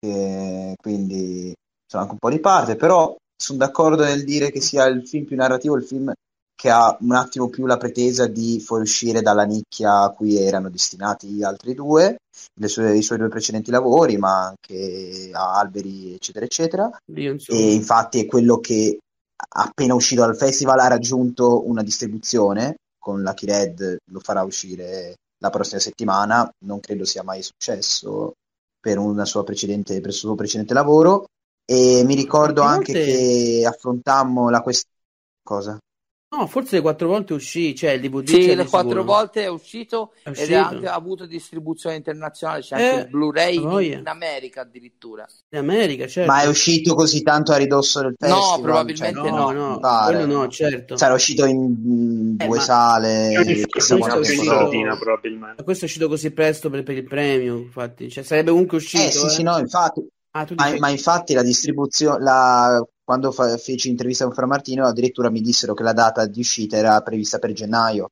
e 0.00 0.74
quindi 0.76 1.54
sono 1.86 2.02
anche 2.02 2.14
un 2.14 2.20
po' 2.20 2.30
di 2.30 2.40
parte, 2.40 2.76
però 2.76 3.14
sono 3.36 3.58
d'accordo 3.58 4.04
nel 4.04 4.24
dire 4.24 4.50
che 4.50 4.60
sia 4.60 4.86
il 4.86 5.06
film 5.06 5.24
più 5.26 5.36
narrativo, 5.36 5.76
il 5.76 5.84
film 5.84 6.12
che 6.54 6.70
ha 6.70 6.96
un 7.00 7.12
attimo 7.12 7.48
più 7.48 7.66
la 7.66 7.76
pretesa 7.76 8.26
di 8.26 8.60
fuoriuscire 8.60 9.22
dalla 9.22 9.44
nicchia 9.44 10.02
a 10.02 10.10
cui 10.10 10.36
erano 10.36 10.70
destinati 10.70 11.28
gli 11.28 11.42
altri 11.42 11.74
due. 11.74 12.16
sue, 12.66 12.96
i 12.96 13.02
suoi 13.02 13.18
due 13.18 13.28
precedenti 13.28 13.70
lavori, 13.70 14.16
ma 14.16 14.46
anche 14.46 15.30
a 15.32 15.58
Alberi, 15.58 16.14
eccetera, 16.14 16.44
eccetera. 16.44 16.90
E 17.46 17.74
infatti 17.74 18.20
è 18.20 18.26
quello 18.26 18.58
che 18.58 18.98
appena 19.56 19.94
uscito 19.94 20.22
dal 20.22 20.36
festival 20.36 20.78
ha 20.78 20.88
raggiunto 20.88 21.68
una 21.68 21.82
distribuzione 21.82 22.76
con 22.98 23.20
Lucky 23.20 23.46
Red, 23.46 23.96
lo 24.10 24.20
farà 24.20 24.42
uscire 24.42 25.16
la 25.38 25.50
prossima 25.50 25.80
settimana, 25.80 26.50
non 26.64 26.80
credo 26.80 27.04
sia 27.04 27.22
mai 27.22 27.42
successo 27.42 28.32
per, 28.80 28.98
precedente, 29.44 30.00
per 30.00 30.10
il 30.10 30.16
suo 30.16 30.34
precedente 30.34 30.72
lavoro. 30.72 31.26
E 31.66 32.02
mi 32.04 32.14
ricordo 32.14 32.62
anche 32.62 32.92
che 32.92 33.64
affrontammo 33.66 34.50
la 34.50 34.60
questione. 34.60 34.92
Cosa? 35.42 35.78
No, 36.36 36.46
forse 36.48 36.76
le 36.76 36.80
quattro 36.82 37.06
volte 37.06 37.32
uscì, 37.32 37.76
cioè 37.76 37.92
il 37.92 38.00
DVD 38.00 38.28
Sì, 38.28 38.46
le 38.54 38.64
quattro 38.64 38.88
sicuro. 38.88 39.04
volte 39.04 39.42
è 39.44 39.46
uscito, 39.46 40.12
è 40.22 40.30
uscito, 40.30 40.50
ed 40.50 40.56
ha 40.56 40.68
anche 40.68 40.86
avuto 40.88 41.26
distribuzione 41.26 41.94
internazionale, 41.94 42.60
c'è 42.60 42.76
eh, 42.76 42.88
anche 42.88 43.00
il 43.02 43.08
Blu-ray 43.08 43.56
in, 43.56 43.98
in, 43.98 44.06
America 44.08 44.62
addirittura. 44.62 45.24
In 45.50 45.58
America, 45.58 46.08
certo. 46.08 46.32
Ma 46.32 46.42
è 46.42 46.46
uscito 46.46 46.94
così 46.94 47.22
tanto 47.22 47.52
a 47.52 47.56
ridosso 47.56 48.00
del 48.00 48.14
festival? 48.18 48.56
No, 48.56 48.62
probabilmente 48.62 49.20
cioè, 49.20 49.30
no. 49.30 49.50
No, 49.52 49.78
no, 49.78 50.26
no, 50.26 50.48
certo. 50.48 50.96
Sarà 50.96 51.14
uscito 51.14 51.44
in 51.46 52.36
eh, 52.38 52.46
due 52.46 52.56
ma... 52.56 52.62
sale. 52.62 53.66
Questo, 53.68 53.96
è 53.96 54.18
uscito, 54.18 54.96
probabilmente. 54.98 55.62
questo 55.62 55.84
è 55.84 55.86
uscito 55.86 56.08
così 56.08 56.32
presto 56.32 56.68
per, 56.68 56.82
per 56.82 56.96
il 56.96 57.04
premio, 57.04 57.58
infatti. 57.58 58.10
Cioè, 58.10 58.24
sarebbe 58.24 58.50
comunque 58.50 58.78
uscito. 58.78 59.04
Eh 59.04 59.10
sì, 59.12 59.26
eh. 59.26 59.28
sì, 59.28 59.42
no, 59.42 59.56
infatti. 59.58 60.04
Ah, 60.32 60.44
ma, 60.56 60.74
ma, 60.78 60.88
infatti 60.88 61.32
la 61.32 61.44
distribuzione, 61.44 62.20
la, 62.20 62.84
quando 63.04 63.30
fa, 63.30 63.56
feci 63.58 63.88
intervista 63.88 64.24
con 64.24 64.34
Fra 64.34 64.46
Martino, 64.46 64.86
addirittura 64.86 65.30
mi 65.30 65.40
dissero 65.40 65.74
che 65.74 65.82
la 65.82 65.92
data 65.92 66.26
di 66.26 66.40
uscita 66.40 66.76
era 66.76 67.00
prevista 67.02 67.38
per 67.38 67.52
gennaio, 67.52 68.10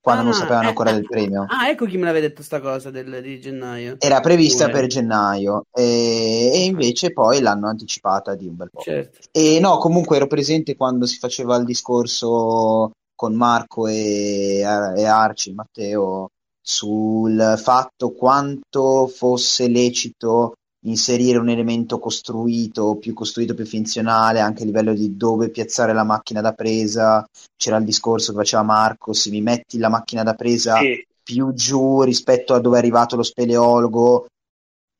quando 0.00 0.22
ah, 0.22 0.24
non 0.26 0.34
sapevano 0.34 0.64
eh, 0.64 0.68
ancora 0.68 0.90
eh, 0.90 0.94
del 0.94 1.06
premio. 1.06 1.44
Ah, 1.48 1.68
ecco 1.68 1.84
chi 1.86 1.96
me 1.98 2.04
l'aveva 2.04 2.26
detto 2.26 2.42
sta 2.42 2.60
cosa 2.60 2.90
del, 2.90 3.20
di 3.20 3.40
gennaio. 3.40 3.96
Era 3.98 4.20
prevista 4.20 4.66
Pure. 4.66 4.78
per 4.78 4.88
gennaio 4.88 5.64
e, 5.72 6.50
e, 6.54 6.64
invece 6.64 7.12
poi 7.12 7.40
l'hanno 7.40 7.68
anticipata 7.68 8.34
di 8.34 8.46
un 8.46 8.56
bel 8.56 8.70
po'. 8.70 8.80
Certo. 8.80 9.18
E 9.32 9.58
no, 9.60 9.78
comunque 9.78 10.16
ero 10.16 10.28
presente 10.28 10.76
quando 10.76 11.04
si 11.04 11.18
faceva 11.18 11.56
il 11.56 11.64
discorso 11.64 12.92
con 13.14 13.34
Marco 13.34 13.88
e, 13.88 14.60
e 14.60 15.04
Arci, 15.04 15.52
Matteo, 15.52 16.28
sul 16.60 17.54
fatto 17.56 18.12
quanto 18.12 19.08
fosse 19.08 19.66
lecito 19.68 20.52
inserire 20.88 21.38
un 21.38 21.48
elemento 21.48 21.98
costruito, 21.98 22.96
più 22.96 23.14
costruito, 23.14 23.54
più 23.54 23.66
funzionale, 23.66 24.40
anche 24.40 24.62
a 24.62 24.66
livello 24.66 24.94
di 24.94 25.16
dove 25.16 25.50
piazzare 25.50 25.92
la 25.92 26.04
macchina 26.04 26.40
da 26.40 26.52
presa. 26.52 27.26
C'era 27.56 27.76
il 27.76 27.84
discorso 27.84 28.32
che 28.32 28.38
faceva 28.38 28.62
Marco, 28.62 29.12
se 29.12 29.30
mi 29.30 29.40
metti 29.40 29.78
la 29.78 29.88
macchina 29.88 30.22
da 30.22 30.34
presa 30.34 30.78
sì. 30.78 31.04
più 31.22 31.52
giù 31.52 32.02
rispetto 32.02 32.54
a 32.54 32.60
dove 32.60 32.76
è 32.76 32.78
arrivato 32.80 33.16
lo 33.16 33.22
speleologo, 33.22 34.26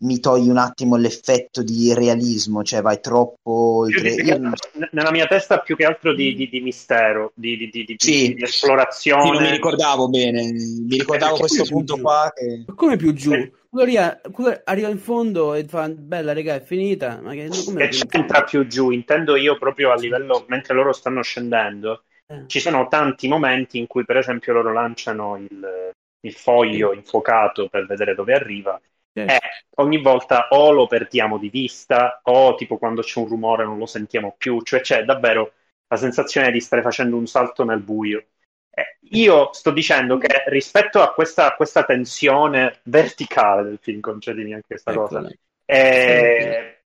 mi 0.01 0.21
togli 0.21 0.49
un 0.49 0.59
attimo 0.59 0.97
l'effetto 0.97 1.63
di 1.63 1.93
realismo, 1.93 2.63
cioè 2.63 2.83
vai 2.83 3.01
troppo 3.01 3.51
oltre. 3.51 4.11
Io... 4.11 4.39
Nella 4.93 5.11
mia 5.11 5.27
testa 5.27 5.59
più 5.61 5.77
che 5.77 5.85
altro 5.85 6.15
di, 6.15 6.35
di, 6.35 6.49
di 6.49 6.61
mistero, 6.61 7.33
di, 7.35 7.57
di 7.57 7.97
sì. 7.99 8.37
esplorazione. 8.39 9.23
Sì, 9.23 9.31
non 9.31 9.43
mi 9.43 9.51
ricordavo 9.51 10.09
bene, 10.09 10.43
mi 10.53 10.97
ricordavo 10.97 11.37
eh, 11.37 11.39
questo 11.39 11.65
punto 11.65 11.95
giù? 11.97 12.03
qua. 12.03 12.33
Che... 12.35 12.65
Come 12.75 12.97
più 12.97 13.13
giù? 13.13 13.33
Eh. 13.33 13.53
Quello 13.71 14.61
arriva 14.65 14.89
in 14.89 14.99
fondo 14.99 15.53
e 15.53 15.65
fa 15.65 15.89
bella 15.91 16.33
regà 16.33 16.55
è 16.55 16.63
finita 16.63 17.21
ma 17.23 17.35
che, 17.35 17.51
che 17.51 17.89
c'entra 17.89 18.43
più 18.43 18.67
giù 18.67 18.91
intendo 18.91 19.37
io 19.37 19.59
proprio 19.59 19.93
a 19.93 19.95
livello 19.95 20.47
mentre 20.49 20.73
loro 20.73 20.95
stanno 20.95 21.23
scendendo 21.23 22.05
eh. 22.27 22.45
ci 22.47 22.61
sono 22.61 22.89
tanti 22.89 23.29
momenti 23.29 23.77
in 23.77 23.87
cui 23.87 24.07
per 24.07 24.17
esempio 24.17 24.55
loro 24.55 24.73
lanciano 24.73 25.37
il, 25.37 25.93
il 26.21 26.33
foglio 26.33 26.95
infuocato 26.95 27.69
per 27.69 27.85
vedere 27.85 28.15
dove 28.15 28.33
arriva 28.33 28.81
certo. 29.26 29.46
e 29.46 29.64
ogni 29.76 30.00
volta 30.00 30.48
o 30.50 30.70
lo 30.70 30.87
perdiamo 30.87 31.38
di 31.38 31.48
vista 31.48 32.20
o 32.24 32.54
tipo 32.54 32.78
quando 32.78 33.02
c'è 33.02 33.20
un 33.20 33.28
rumore 33.28 33.64
non 33.64 33.78
lo 33.78 33.87
sentiamo 33.87 34.35
più 34.37 34.61
cioè 34.62 34.81
c'è 34.81 35.04
davvero 35.04 35.52
la 35.88 35.96
sensazione 35.96 36.50
di 36.50 36.61
stare 36.61 36.83
facendo 36.83 37.16
un 37.16 37.26
salto 37.26 37.64
nel 37.64 37.81
buio 37.81 38.24
eh, 38.78 38.98
io 39.16 39.52
sto 39.52 39.72
dicendo 39.72 40.18
che 40.18 40.44
rispetto 40.46 41.00
a 41.02 41.12
questa, 41.12 41.54
questa 41.54 41.85
tensione 41.85 42.81
verticale 42.85 43.64
del 43.64 43.78
film, 43.81 44.00
concedimi 44.00 44.54
anche 44.54 44.66
questa 44.68 44.92
ecco. 44.92 45.00
cosa, 45.00 45.28
eh, 45.64 46.83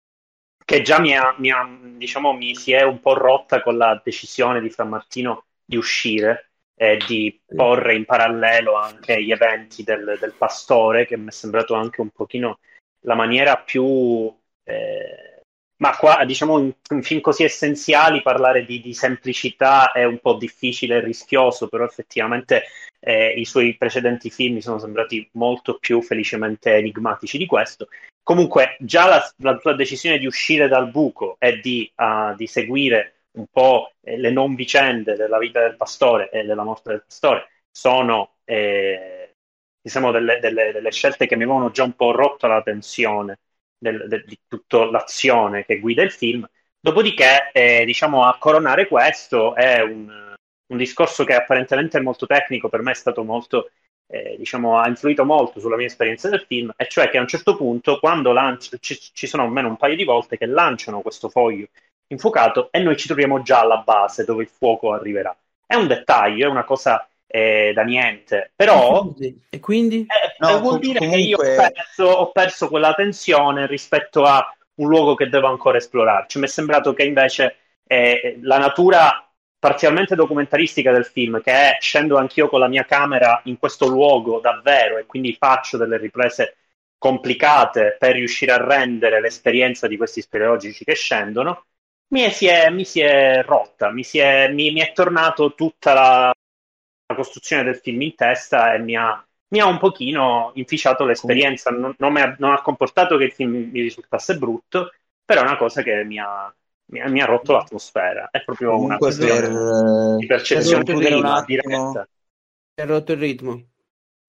che 0.65 0.81
già 0.81 0.99
mi, 1.01 1.15
ha, 1.15 1.35
mi, 1.37 1.51
ha, 1.51 1.69
diciamo, 1.97 2.33
mi 2.33 2.55
si 2.55 2.73
è 2.73 2.83
un 2.83 2.99
po' 3.01 3.13
rotta 3.13 3.61
con 3.61 3.77
la 3.77 4.01
decisione 4.03 4.61
di 4.61 4.71
San 4.71 4.89
Martino 4.89 5.45
di 5.65 5.77
uscire 5.77 6.52
e 6.83 6.99
di 7.07 7.41
porre 7.47 7.95
in 7.95 8.05
parallelo 8.05 8.75
anche 8.75 9.23
gli 9.23 9.31
eventi 9.31 9.85
del, 9.85 10.17
del 10.19 10.35
pastore, 10.37 11.07
che 11.07 11.17
mi 11.17 11.29
è 11.29 11.31
sembrato 11.31 11.75
anche 11.75 12.01
un 12.01 12.11
pochino 12.11 12.59
la 13.03 13.15
maniera 13.15 13.57
più... 13.57 14.37
Eh, 14.65 15.43
ma 15.77 15.97
qua, 15.97 16.25
diciamo, 16.25 16.59
in, 16.59 16.75
in, 16.91 17.03
film 17.05 17.21
così 17.21 17.45
essenziali 17.45 18.21
parlare 18.21 18.65
di, 18.65 18.81
di, 18.81 18.95
semplicità 18.95 19.93
è 19.93 20.03
un 20.03 20.19
po' 20.19 20.35
difficile 20.35 20.97
e 20.97 21.01
rischioso, 21.05 21.69
però 21.69 21.85
effettivamente 21.85 22.65
eh, 22.99 23.33
i 23.37 23.45
suoi 23.45 23.77
precedenti 23.77 24.29
film 24.29 24.55
mi 24.55 24.61
sono 24.61 24.81
sembrati 24.81 25.29
molto 25.35 25.79
più 25.79 26.03
felicemente 26.03 26.75
enigmatici 26.75 27.39
di 27.39 27.47
questo. 27.47 27.89
Comunque, 28.25 28.77
già 28.81 29.07
la, 29.07 29.33
la 29.37 29.57
sua 29.61 29.75
decisione 29.75 30.19
di 30.19 30.27
uscire 30.27 30.67
dal 30.67 30.91
buco 30.91 31.37
e 31.39 31.61
di, 31.61 31.93
uh, 31.95 32.35
di 32.35 32.49
seguire 32.49 33.22
un 33.33 33.47
po' 33.51 33.93
eh, 34.01 34.19
le 34.19 34.31
non 34.31 34.55
vicende 34.55 35.15
della 35.17 35.39
vita 35.39 35.61
del 35.61 35.77
pastore 35.77 36.31
e 36.31 36.45
della 36.45 36.65
morte 36.65 36.91
del 36.91 37.05
pastore 37.05 37.49
sono, 37.71 38.37
eh, 38.45 39.37
diciamo, 39.81 40.11
delle, 40.11 40.39
delle, 40.41 40.73
delle 40.73 40.91
scelte 40.93 41.27
che 41.27 41.37
mi 41.37 41.45
avevano 41.45 41.71
già 41.71 41.85
un 41.85 41.95
po' 41.95 42.13
rotto 42.13 42.47
la 42.47 42.63
tensione 42.63 43.39
del, 43.79 44.07
del, 44.09 44.25
di 44.25 44.39
tutta 44.47 44.85
l'azione 44.91 45.65
che 45.65 45.81
guida 45.81 46.03
il 46.03 46.13
film. 46.13 46.47
Dopodiché, 46.79 47.51
eh, 47.53 47.85
diciamo, 47.85 48.25
a 48.25 48.37
coronare 48.39 48.89
questo 48.89 49.55
è 49.55 49.81
un, 49.81 50.35
un, 50.67 50.77
discorso 50.77 51.25
che 51.25 51.35
apparentemente 51.35 51.99
è 51.99 52.01
molto 52.01 52.27
tecnico, 52.27 52.69
per 52.69 52.83
me 52.83 52.91
è 52.91 52.95
stato 52.95 53.25
molto, 53.25 53.71
eh, 54.07 54.37
diciamo, 54.37 54.79
ha 54.79 54.89
influito 54.89 55.25
molto 55.25 55.61
sulla 55.61 55.77
mia 55.77 55.87
esperienza 55.87 56.29
del 56.29 56.45
film, 56.47 56.73
e 56.77 56.89
cioè 56.89 57.09
che 57.09 57.19
a 57.19 57.21
un 57.21 57.29
certo 57.29 57.57
punto, 57.57 57.99
quando 58.01 58.33
lanci, 58.33 58.77
ci, 58.81 58.99
ci 58.99 59.27
sono 59.27 59.45
almeno 59.45 59.69
un 59.69 59.77
paio 59.77 59.97
di 59.97 60.05
volte 60.05 60.37
che 60.37 60.47
lanciano 60.47 61.03
questo 61.03 61.29
foglio 61.29 61.69
infuocato 62.13 62.69
e 62.71 62.79
noi 62.81 62.97
ci 62.97 63.07
troviamo 63.07 63.43
già 63.43 63.61
alla 63.61 63.83
base 63.85 64.25
dove 64.25 64.45
il 64.45 64.49
fuoco 64.49 64.93
arriverà. 64.93 65.37
È 65.67 65.75
un 65.75 65.87
dettaglio, 65.87 66.47
è 66.47 66.51
una 66.51 66.65
cosa 66.65 67.07
eh, 67.27 67.73
da 67.75 67.83
niente. 67.83 68.53
Però 68.55 69.13
e 69.51 69.61
quindi? 69.61 70.01
Eh, 70.03 70.37
no, 70.39 70.61
vuol 70.61 70.79
dire 70.79 70.99
comunque... 70.99 71.21
che 71.21 71.29
io 71.29 71.39
ho 71.39 71.41
perso, 71.41 72.05
ho 72.05 72.31
perso, 72.31 72.69
quella 72.69 72.95
tensione 72.95 73.67
rispetto 73.67 74.25
a 74.25 74.55
un 74.75 74.89
luogo 74.89 75.15
che 75.15 75.29
devo 75.29 75.49
ancora 75.49 75.79
esplorarci. 75.79 76.39
Mi 76.39 76.45
è 76.45 76.49
sembrato 76.49 76.93
che 76.93 77.05
invece 77.05 77.57
eh, 77.87 78.39
la 78.43 78.59
natura 78.59 79.27
parzialmente 79.59 80.17
documentaristica 80.17 80.93
del 80.93 81.05
film, 81.05 81.41
che 81.41 81.53
è 81.53 81.77
scendo 81.81 82.17
anch'io 82.17 82.49
con 82.49 82.59
la 82.59 82.69
mia 82.69 82.85
camera 82.85 83.41
in 83.45 83.59
questo 83.59 83.87
luogo 83.87 84.41
davvero 84.41 84.99
e 84.99 85.07
quindi 85.07 85.37
faccio 85.39 85.77
delle 85.77 85.99
riprese 85.99 86.57
complicate 86.99 87.97
per 87.99 88.15
riuscire 88.15 88.53
a 88.53 88.65
rendere 88.65 89.21
l'esperienza 89.21 89.87
di 89.87 89.97
questi 89.97 90.21
speleologici 90.21 90.85
che 90.85 90.95
scendono, 90.95 91.65
mi, 92.13 92.31
si 92.31 92.47
è, 92.47 92.71
mi 92.71 92.85
si 92.85 93.01
è 93.01 93.43
rotta, 93.43 93.91
mi, 93.91 94.05
si 94.05 94.19
è, 94.19 94.49
mi, 94.49 94.71
mi 94.71 94.81
è 94.81 94.93
tornato 94.93 95.55
tutta 95.55 95.95
la, 95.95 96.33
costruzione 97.15 97.63
del 97.63 97.77
film 97.77 98.01
in 98.01 98.15
testa 98.15 98.73
e 98.73 98.79
mi 98.79 98.97
ha, 98.97 99.23
mi 99.49 99.61
ha 99.61 99.67
un 99.67 99.79
pochino 99.79 100.51
inficiato 100.55 101.05
l'esperienza. 101.05 101.71
Non, 101.71 101.95
non, 101.99 102.17
ha, 102.17 102.35
non, 102.39 102.53
ha, 102.53 102.63
comportato 102.63 103.19
che 103.19 103.25
il 103.25 103.33
film 103.33 103.69
mi 103.71 103.81
risultasse 103.83 104.39
brutto, 104.39 104.93
però 105.23 105.43
è 105.43 105.45
una 105.45 105.59
cosa 105.59 105.83
che 105.83 106.05
mi 106.05 106.19
ha, 106.19 106.55
mi 106.87 107.01
ha, 107.01 107.09
mi 107.11 107.21
ha 107.21 107.27
rotto 107.27 107.53
l'atmosfera. 107.53 108.31
È 108.31 108.43
proprio 108.43 108.71
Comunque 108.71 108.89
una 108.89 108.99
questione 108.99 109.41
per, 109.41 110.17
di 110.17 110.27
percezione 110.27 110.83
prima, 110.85 111.45
diretta. 111.45 112.09
È 112.75 112.87
rotto 112.87 113.13
il 113.13 113.19
ritmo. 113.19 113.63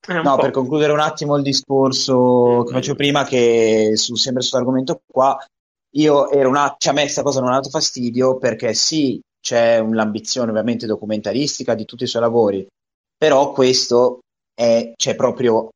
No, 0.06 0.36
per 0.36 0.52
concludere 0.52 0.92
un 0.92 1.00
attimo 1.00 1.38
il 1.38 1.44
discorso 1.44 2.64
che 2.66 2.74
facevo 2.74 2.98
prima, 2.98 3.24
che 3.24 3.92
su, 3.94 4.16
sempre 4.16 4.42
su 4.42 4.50
questo 4.50 4.58
argomento 4.58 5.02
qua, 5.06 5.38
io 5.96 6.30
ero 6.30 6.50
una, 6.50 6.76
cioè 6.78 6.94
a 6.94 6.96
me 6.96 7.02
questa 7.04 7.24
cosa 7.24 7.40
non 7.40 7.50
ha 7.50 7.56
dato 7.56 7.70
fastidio 7.70 8.38
perché 8.38 8.74
sì, 8.74 9.20
c'è 9.42 9.82
l'ambizione 9.82 10.50
ovviamente 10.50 10.86
documentaristica 10.86 11.76
di 11.76 11.86
tutti 11.86 12.04
i 12.04 12.08
suoi 12.08 12.22
lavori, 12.22 12.66
però 13.18 13.52
questo 13.52 14.20
è 14.54 14.94
c'è 14.96 15.16
proprio 15.16 15.70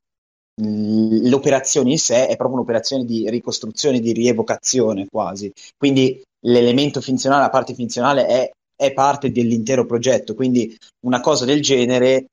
l'operazione 0.60 1.92
in 1.92 2.00
sé 2.00 2.28
è 2.28 2.36
proprio 2.36 2.58
un'operazione 2.58 3.06
di 3.06 3.30
ricostruzione, 3.30 4.00
di 4.00 4.12
rievocazione 4.12 5.08
quasi. 5.10 5.52
Quindi 5.78 6.22
l'elemento 6.46 7.02
finzionale, 7.02 7.44
la 7.44 7.50
parte 7.50 7.74
finzionale 7.74 8.26
è, 8.26 8.52
è 8.76 8.94
parte 8.94 9.32
dell'intero 9.32 9.86
progetto. 9.86 10.34
Quindi 10.34 10.76
una 11.06 11.20
cosa 11.20 11.46
del 11.46 11.62
genere 11.62 12.28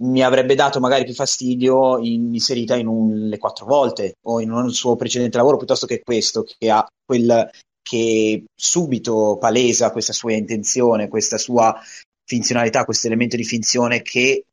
mi 0.00 0.22
avrebbe 0.22 0.54
dato 0.54 0.80
magari 0.80 1.04
più 1.04 1.14
fastidio 1.14 1.98
in, 1.98 2.34
inserita 2.34 2.76
in 2.76 2.86
un, 2.86 3.28
le 3.28 3.38
quattro 3.38 3.66
volte 3.66 4.16
o 4.26 4.40
in 4.40 4.50
un 4.50 4.72
suo 4.72 4.96
precedente 4.96 5.36
lavoro 5.36 5.56
piuttosto 5.56 5.86
che 5.86 6.02
questo 6.02 6.44
che 6.44 6.70
ha 6.70 6.86
quel 7.04 7.50
che 7.82 8.44
subito 8.54 9.38
palesa 9.40 9.90
questa 9.90 10.12
sua 10.12 10.34
intenzione, 10.34 11.08
questa 11.08 11.38
sua 11.38 11.74
finzionalità, 12.24 12.84
questo 12.84 13.06
elemento 13.06 13.36
di 13.36 13.44
finzione 13.44 14.02
che 14.02 14.44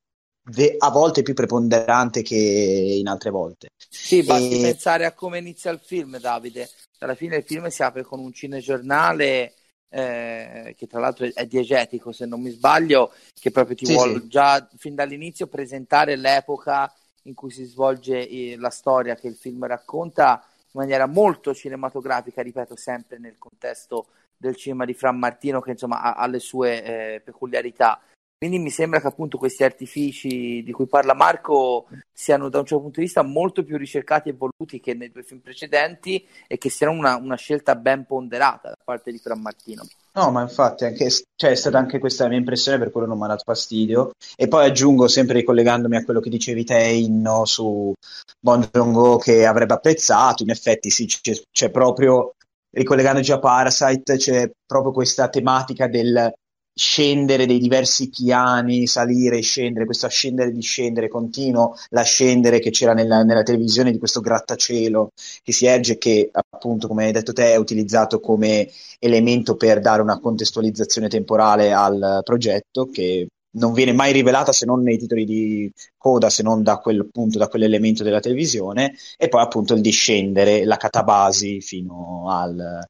a 0.78 0.90
volte 0.92 1.24
più 1.24 1.34
preponderante 1.34 2.22
che 2.22 2.36
in 2.36 3.08
altre 3.08 3.32
volte. 3.32 3.70
Sì, 3.90 4.24
basti 4.24 4.60
e... 4.60 4.62
pensare 4.62 5.06
a 5.06 5.12
come 5.12 5.40
inizia 5.40 5.72
il 5.72 5.82
film, 5.84 6.18
Davide. 6.20 6.70
Alla 7.00 7.16
fine 7.16 7.38
il 7.38 7.44
film 7.44 7.68
si 7.68 7.84
apre 7.84 8.04
con 8.04 8.20
un 8.20 8.32
cinegiornale 8.32 9.54
eh, 9.90 10.76
che 10.78 10.88
tra 10.88 11.00
l'altro 11.00 11.28
è 11.34 11.46
diegetico, 11.46 12.12
se 12.12 12.26
non 12.26 12.42
mi 12.42 12.50
sbaglio, 12.50 13.12
che 13.40 13.52
proprio 13.52 13.76
ti 13.76 13.86
sì, 13.86 13.94
vuole 13.94 14.20
sì. 14.20 14.28
già 14.28 14.68
fin 14.78 14.96
dall'inizio 14.96 15.48
presentare 15.48 16.16
l'epoca 16.16 16.94
in 17.24 17.34
cui 17.34 17.52
si 17.52 17.64
svolge 17.64 18.28
eh, 18.28 18.56
la 18.58 18.70
storia 18.70 19.16
che 19.16 19.28
il 19.28 19.36
film 19.36 19.66
racconta 19.66 20.44
in 20.48 20.80
maniera 20.82 21.06
molto 21.06 21.54
cinematografica, 21.54 22.42
ripeto, 22.42 22.76
sempre 22.76 23.18
nel 23.18 23.38
contesto 23.38 24.08
del 24.38 24.56
cinema 24.56 24.86
di 24.86 24.94
Fran 24.94 25.18
Martino 25.18 25.62
che 25.62 25.72
insomma 25.72 26.02
ha, 26.02 26.14
ha 26.14 26.28
le 26.28 26.40
sue 26.40 26.84
eh, 26.84 27.22
peculiarità. 27.22 28.00
Quindi 28.38 28.60
mi 28.60 28.70
sembra 28.70 29.00
che 29.00 29.08
appunto 29.08 29.38
questi 29.38 29.64
artifici 29.64 30.62
di 30.62 30.72
cui 30.74 30.88
parla 30.88 31.14
Marco 31.14 31.88
siano 32.12 32.50
da 32.50 32.60
un 32.60 32.66
certo 32.66 32.84
punto 32.84 33.00
di 33.00 33.06
vista 33.06 33.24
molto 33.24 33.64
più 33.64 33.78
ricercati 33.78 34.30
e 34.30 34.34
voluti 34.34 34.82
che 34.82 34.94
nei 34.94 35.10
due 35.10 35.24
film 35.24 35.40
precedenti 35.40 36.28
e 36.46 36.58
che 36.58 36.70
siano 36.70 36.92
una, 36.92 37.16
una 37.16 37.38
scelta 37.38 37.76
ben 37.76 38.06
ponderata 38.06 38.70
da 38.70 38.78
parte 38.84 39.12
di 39.12 39.20
Fran 39.20 39.40
Martino. 39.40 39.88
No, 40.16 40.32
ma 40.32 40.42
infatti 40.42 40.84
anche, 40.86 41.10
cioè, 41.10 41.52
è 41.52 41.56
stata 41.56 41.78
anche 41.78 41.98
questa 42.00 42.24
la 42.24 42.30
mia 42.30 42.38
impressione, 42.38 42.78
per 42.78 42.92
quello 42.92 43.08
non 43.08 43.18
mi 43.18 43.24
ha 43.24 43.28
dato 43.28 43.44
fastidio. 43.46 44.12
E 44.36 44.48
poi 44.48 44.66
aggiungo, 44.66 45.08
sempre 45.08 45.40
ricollegandomi 45.40 45.96
a 45.96 46.04
quello 46.04 46.20
che 46.20 46.30
dicevi 46.30 46.66
te, 46.66 46.80
Inno, 46.80 47.46
su 47.46 47.94
Bon 48.40 48.68
Joon-ho, 48.72 49.18
che 49.18 49.46
avrebbe 49.46 49.74
apprezzato, 49.74 50.44
in 50.44 50.50
effetti 50.50 50.90
sì, 50.90 51.06
c'è, 51.06 51.34
c'è 51.52 51.70
proprio, 51.70 52.34
ricollegandoci 52.70 53.32
a 53.32 53.40
Parasite, 53.40 54.18
c'è 54.18 54.52
proprio 54.66 54.92
questa 54.92 55.30
tematica 55.30 55.88
del 55.88 56.34
scendere 56.78 57.46
dei 57.46 57.60
diversi 57.60 58.10
piani, 58.10 58.86
salire 58.86 59.40
scendere, 59.40 59.86
questo 59.86 60.08
ascendere 60.08 60.50
e 60.50 60.52
discendere 60.52 61.08
continuo, 61.08 61.76
l'ascendere 61.92 62.60
che 62.60 62.70
c'era 62.70 62.94
nella, 62.94 63.24
nella, 63.24 63.44
televisione 63.44 63.92
di 63.94 63.98
questo 63.98 64.20
grattacielo 64.20 65.12
che 65.42 65.54
si 65.54 65.66
erge 65.66 65.98
che 65.98 66.30
appunto 66.34 66.90
come 66.90 67.06
hai 67.06 67.12
detto 67.14 67.32
te 67.32 67.54
è 67.54 67.56
utilizzato 67.56 68.20
come 68.20 68.70
elemento 69.00 69.56
per 69.56 69.80
dare 69.80 70.02
una 70.02 70.20
contestualizzazione 70.20 71.08
temporale 71.08 71.72
al 71.72 72.22
progetto 72.26 72.90
che 72.90 73.28
non 73.56 73.72
viene 73.72 73.94
mai 73.94 74.12
rivelata 74.12 74.52
se 74.52 74.66
non 74.66 74.82
nei 74.82 74.98
titoli 74.98 75.24
di 75.24 75.72
coda, 75.98 76.30
se 76.30 76.44
non 76.44 76.62
da 76.62 76.78
quel 76.80 77.08
punto, 77.10 77.38
da 77.38 77.48
quell'elemento 77.48 78.04
della 78.04 78.20
televisione, 78.20 78.96
e 79.18 79.30
poi 79.30 79.42
appunto 79.42 79.74
il 79.74 79.82
discendere, 79.82 80.66
la 80.66 80.76
catabasi 80.76 81.62
fino 81.62 82.26
al, 82.30 82.86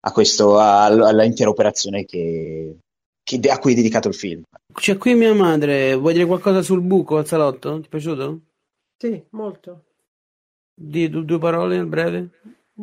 a 0.00 0.12
questo, 0.12 0.60
all'intera 0.60 1.50
operazione 1.50 2.04
che, 2.04 2.76
a 3.50 3.58
cui 3.58 3.72
è 3.72 3.74
dedicato 3.74 4.08
il 4.08 4.14
film. 4.14 4.42
C'è 4.72 4.96
qui 4.96 5.14
mia 5.14 5.34
madre, 5.34 5.94
vuoi 5.96 6.12
dire 6.12 6.26
qualcosa 6.26 6.62
sul 6.62 6.80
buco 6.80 7.16
al 7.16 7.26
salotto? 7.26 7.80
Ti 7.80 7.86
è 7.86 7.88
piaciuto? 7.88 8.40
Sì, 8.96 9.20
molto. 9.30 9.84
Di 10.72 11.08
due, 11.08 11.24
due 11.24 11.38
parole 11.38 11.76
nel 11.76 11.86
breve? 11.86 12.30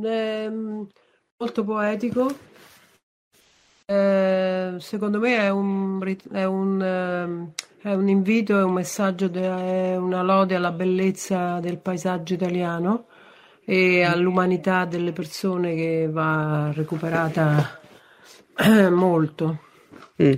Eh, 0.04 0.52
molto 1.38 1.64
poetico. 1.64 2.52
Eh, 3.86 4.76
secondo 4.80 5.20
me 5.20 5.38
è 5.38 5.50
un, 5.50 6.16
è, 6.32 6.44
un, 6.44 6.82
ehm, 6.82 7.52
è 7.82 7.94
un, 7.94 8.10
invito, 8.10 8.58
è 8.58 8.64
un 8.64 8.74
messaggio, 8.74 9.32
è 9.32 9.96
una 9.96 10.24
lode 10.24 10.56
alla 10.56 10.72
bellezza 10.72 11.60
del 11.60 11.78
paesaggio 11.78 12.34
italiano 12.34 13.08
e 13.64 14.04
all'umanità 14.04 14.84
delle 14.86 15.14
persone 15.14 15.74
che 15.76 16.10
va 16.12 16.72
recuperata 16.74 17.80
molto 18.92 19.72
mm. 20.22 20.34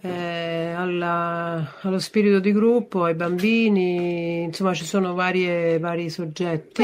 eh, 0.00 0.72
alla, 0.76 1.74
allo 1.80 1.98
spirito 1.98 2.38
di 2.38 2.52
gruppo, 2.52 3.04
ai 3.04 3.14
bambini, 3.14 4.42
insomma 4.42 4.74
ci 4.74 4.84
sono 4.84 5.14
varie, 5.14 5.78
vari 5.78 6.10
soggetti 6.10 6.82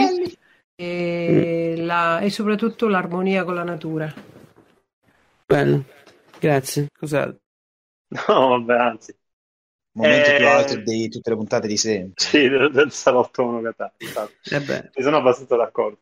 e, 0.74 1.74
mm. 1.78 1.84
la, 1.84 2.20
e 2.20 2.30
soprattutto 2.30 2.88
l'armonia 2.88 3.44
con 3.44 3.54
la 3.54 3.64
natura. 3.64 4.12
Bello, 5.46 5.84
grazie. 6.38 6.88
Cos'altro? 6.98 7.40
No, 8.28 8.48
vabbè, 8.48 8.74
anzi. 8.74 9.14
Momento 9.96 10.30
eh... 10.30 10.36
più 10.36 10.48
alto 10.48 10.76
di 10.76 11.08
tutte 11.08 11.30
le 11.30 11.36
puntate 11.36 11.68
di 11.68 11.76
sempre. 11.76 12.24
Sì, 12.24 12.48
del, 12.48 12.72
del 12.72 12.90
salotto 12.90 13.44
monogatari. 13.44 13.92
Eh 14.50 14.90
Mi 14.94 15.02
sono 15.02 15.18
abbastanza 15.18 15.56
d'accordo. 15.56 15.98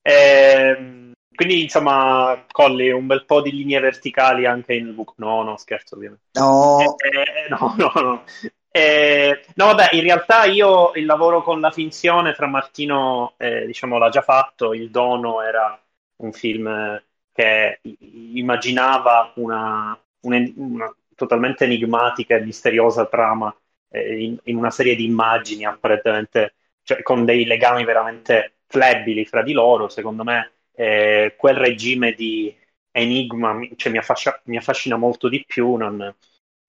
Eh, 0.00 1.03
quindi, 1.34 1.62
insomma, 1.62 2.44
Colli, 2.50 2.90
un 2.90 3.06
bel 3.06 3.24
po' 3.24 3.40
di 3.42 3.50
linee 3.50 3.80
verticali 3.80 4.46
anche 4.46 4.74
in 4.74 4.94
book. 4.94 5.14
No, 5.16 5.42
no, 5.42 5.56
scherzo, 5.56 5.96
ovviamente. 5.96 6.24
No, 6.32 6.78
eh, 6.98 7.20
eh, 7.20 7.48
no, 7.48 7.74
no, 7.76 7.92
no. 8.00 8.24
Eh, 8.70 9.44
no, 9.54 9.66
vabbè, 9.66 9.90
in 9.92 10.02
realtà 10.02 10.44
io 10.44 10.92
il 10.94 11.06
lavoro 11.06 11.42
con 11.42 11.60
la 11.60 11.70
finzione 11.70 12.34
fra 12.34 12.46
Martino, 12.46 13.34
eh, 13.38 13.66
diciamo, 13.66 13.98
l'ha 13.98 14.08
già 14.08 14.22
fatto. 14.22 14.74
Il 14.74 14.90
Dono 14.90 15.42
era 15.42 15.80
un 16.16 16.32
film 16.32 17.02
che 17.32 17.80
immaginava 17.82 19.32
una, 19.36 19.98
una, 20.22 20.52
una 20.56 20.96
totalmente 21.14 21.64
enigmatica 21.64 22.36
e 22.36 22.44
misteriosa 22.44 23.06
trama 23.06 23.54
eh, 23.90 24.22
in, 24.22 24.38
in, 24.44 24.56
una 24.56 24.70
serie 24.70 24.96
di 24.96 25.04
immagini 25.04 25.64
apparentemente, 25.64 26.54
cioè, 26.82 27.02
con 27.02 27.24
dei 27.24 27.44
legami 27.44 27.84
veramente 27.84 28.58
flebili 28.66 29.24
fra 29.24 29.42
di 29.42 29.52
loro. 29.52 29.88
Secondo 29.88 30.24
me 30.24 30.53
eh, 30.74 31.34
quel 31.36 31.56
regime 31.56 32.12
di 32.12 32.54
enigma 32.90 33.58
cioè, 33.76 33.90
mi, 33.92 33.98
affascina, 33.98 34.40
mi, 34.44 34.56
affascina, 34.56 34.96
molto 34.96 35.28
di 35.28 35.44
più, 35.46 35.74
non, 35.74 36.14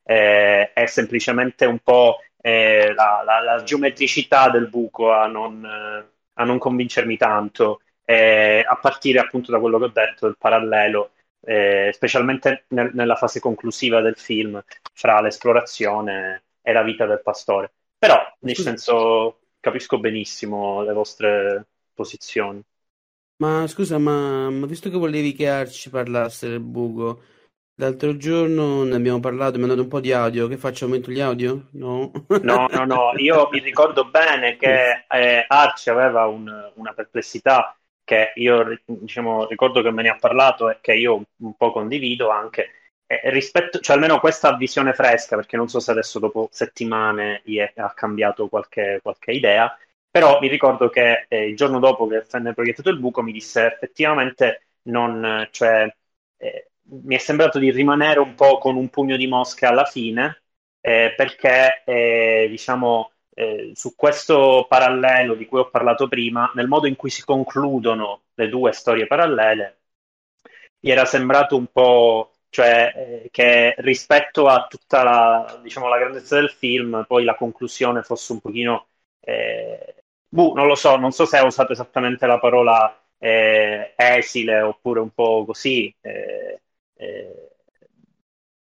eh, 0.03 0.73
è 0.73 0.85
semplicemente 0.85 1.65
un 1.65 1.79
po' 1.79 2.19
eh, 2.41 2.93
la, 2.93 3.23
la, 3.25 3.41
la, 3.41 3.63
geometricità 3.63 4.49
del 4.49 4.67
buco 4.69 5.11
a 5.11 5.27
non, 5.27 5.63
a 5.65 6.43
non 6.43 6.57
convincermi 6.57 7.17
tanto, 7.17 7.81
eh, 8.05 8.63
a 8.67 8.75
partire 8.77 9.19
appunto 9.19 9.51
da 9.51 9.59
quello 9.59 9.77
che 9.79 9.85
ho 9.85 9.89
detto, 9.89 10.25
del 10.25 10.37
parallelo, 10.37 11.11
eh, 11.41 11.91
specialmente 11.93 12.65
nel, 12.69 12.91
nella 12.93 13.15
fase 13.15 13.39
conclusiva 13.39 14.01
del 14.01 14.15
film, 14.15 14.63
fra 14.93 15.21
l'esplorazione 15.21 16.43
e 16.61 16.73
la 16.73 16.83
vita 16.83 17.05
del 17.05 17.21
pastore. 17.21 17.73
Però, 17.97 18.19
nel 18.39 18.55
senso, 18.55 19.39
capisco 19.59 19.99
benissimo 19.99 20.83
le 20.83 20.93
vostre 20.93 21.67
posizioni. 21.93 22.63
Ma 23.37 23.67
scusa, 23.67 23.97
ma, 23.97 24.49
ma 24.49 24.65
visto 24.65 24.89
che 24.89 24.97
volevi 24.97 25.33
che 25.33 25.49
Arci 25.49 25.89
parlasse 25.89 26.47
del 26.47 26.61
buco, 26.61 27.21
l'altro 27.75 28.15
giorno 28.15 28.83
ne 28.83 28.95
abbiamo 28.95 29.19
parlato, 29.19 29.57
mi 29.57 29.63
hanno 29.63 29.73
dato 29.73 29.83
un 29.83 29.89
po' 29.89 29.99
di 29.99 30.13
audio, 30.13 30.47
che 30.47 30.57
faccio? 30.57 30.85
Aumento 30.85 31.11
gli 31.11 31.19
audio? 31.19 31.67
No. 31.73 32.11
No, 32.41 32.67
no, 32.71 32.85
no, 32.85 33.11
io 33.17 33.49
mi 33.51 33.59
ricordo 33.59 34.05
bene 34.05 34.55
che 34.55 35.05
eh, 35.09 35.45
Arci 35.47 35.89
aveva 35.89 36.27
un, 36.27 36.71
una 36.75 36.93
perplessità 36.93 37.75
che 38.05 38.31
io 38.35 38.79
diciamo, 38.85 39.47
ricordo 39.47 39.81
che 39.81 39.91
me 39.91 40.03
ne 40.03 40.09
ha 40.09 40.15
parlato 40.15 40.69
e 40.69 40.77
che 40.79 40.93
io 40.93 41.21
un 41.37 41.55
po' 41.57 41.71
condivido 41.71 42.29
anche. 42.29 42.69
Eh, 43.07 43.29
rispetto, 43.31 43.79
cioè 43.79 43.95
almeno 43.95 44.19
questa 44.19 44.55
visione 44.55 44.93
fresca, 44.93 45.35
perché 45.35 45.57
non 45.57 45.67
so 45.67 45.79
se 45.79 45.91
adesso 45.91 46.19
dopo 46.19 46.47
settimane 46.51 47.41
ha 47.75 47.93
cambiato 47.93 48.47
qualche, 48.47 48.99
qualche 49.01 49.31
idea, 49.31 49.75
però 50.15 50.39
mi 50.39 50.47
ricordo 50.47 50.87
che 50.87 51.25
eh, 51.27 51.49
il 51.49 51.57
giorno 51.57 51.77
dopo 51.79 52.07
che 52.07 52.23
venne 52.31 52.53
proiettato 52.53 52.89
il 52.89 52.99
buco 52.99 53.21
mi 53.21 53.33
disse 53.33 53.65
effettivamente 53.65 54.67
non, 54.83 55.45
cioè, 55.51 55.93
eh, 56.37 56.69
mi 56.83 57.15
è 57.15 57.17
sembrato 57.17 57.59
di 57.59 57.69
rimanere 57.69 58.19
un 58.21 58.33
po' 58.33 58.57
con 58.57 58.77
un 58.77 58.87
pugno 58.89 59.17
di 59.17 59.27
mosche 59.27 59.65
alla 59.65 59.83
fine, 59.83 60.43
eh, 60.79 61.13
perché 61.17 61.83
eh, 61.83 62.47
diciamo 62.49 63.11
eh, 63.33 63.71
su 63.75 63.93
questo 63.95 64.65
parallelo 64.69 65.35
di 65.35 65.45
cui 65.47 65.59
ho 65.59 65.69
parlato 65.69 66.07
prima, 66.07 66.49
nel 66.55 66.67
modo 66.69 66.87
in 66.87 66.95
cui 66.95 67.09
si 67.09 67.21
concludono 67.21 68.23
le 68.35 68.47
due 68.47 68.71
storie 68.71 69.07
parallele, 69.07 69.79
gli 70.79 70.91
era 70.91 71.03
sembrato 71.05 71.57
un 71.57 71.67
po' 71.67 72.31
cioè 72.49 73.21
eh, 73.25 73.29
che 73.31 73.75
rispetto 73.79 74.47
a 74.47 74.65
tutta 74.67 75.03
la, 75.03 75.59
diciamo, 75.61 75.89
la 75.89 75.97
grandezza 75.97 76.35
del 76.35 76.49
film, 76.51 77.03
poi 77.05 77.25
la 77.25 77.35
conclusione 77.35 78.01
fosse 78.01 78.31
un 78.31 78.39
pochino 78.39 78.87
eh, 79.19 80.04
Buh, 80.35 80.53
non 80.53 80.67
lo 80.67 80.75
so, 80.75 80.97
non 80.97 81.11
so 81.11 81.25
se 81.25 81.37
ha 81.37 81.45
usato 81.45 81.71
esattamente 81.71 82.25
la 82.27 82.39
parola 82.39 82.93
eh, 83.17 83.93
esile 83.95 84.59
oppure 84.61 84.99
un 84.99 85.11
po' 85.11 85.45
così 85.45 85.93
eh, 86.01 86.61
eh, 86.95 87.49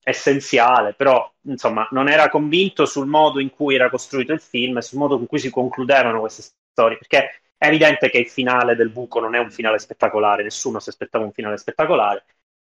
essenziale, 0.05 0.93
però 0.93 1.31
insomma 1.43 1.87
non 1.91 2.09
era 2.09 2.29
convinto 2.29 2.85
sul 2.85 3.07
modo 3.07 3.39
in 3.39 3.49
cui 3.49 3.75
era 3.75 3.89
costruito 3.89 4.33
il 4.33 4.41
film 4.41 4.77
e 4.77 4.81
sul 4.81 4.99
modo 4.99 5.17
in 5.17 5.25
cui 5.27 5.39
si 5.39 5.49
concludevano 5.49 6.19
queste 6.19 6.41
storie, 6.71 6.97
perché 6.97 7.41
è 7.57 7.67
evidente 7.67 8.09
che 8.09 8.17
il 8.17 8.27
finale 8.27 8.75
del 8.75 8.89
buco 8.89 9.19
non 9.21 9.35
è 9.35 9.39
un 9.39 9.49
finale 9.51 9.79
spettacolare, 9.79 10.43
nessuno 10.43 10.79
si 10.79 10.89
aspettava 10.89 11.23
un 11.23 11.31
finale 11.31 11.57
spettacolare, 11.57 12.25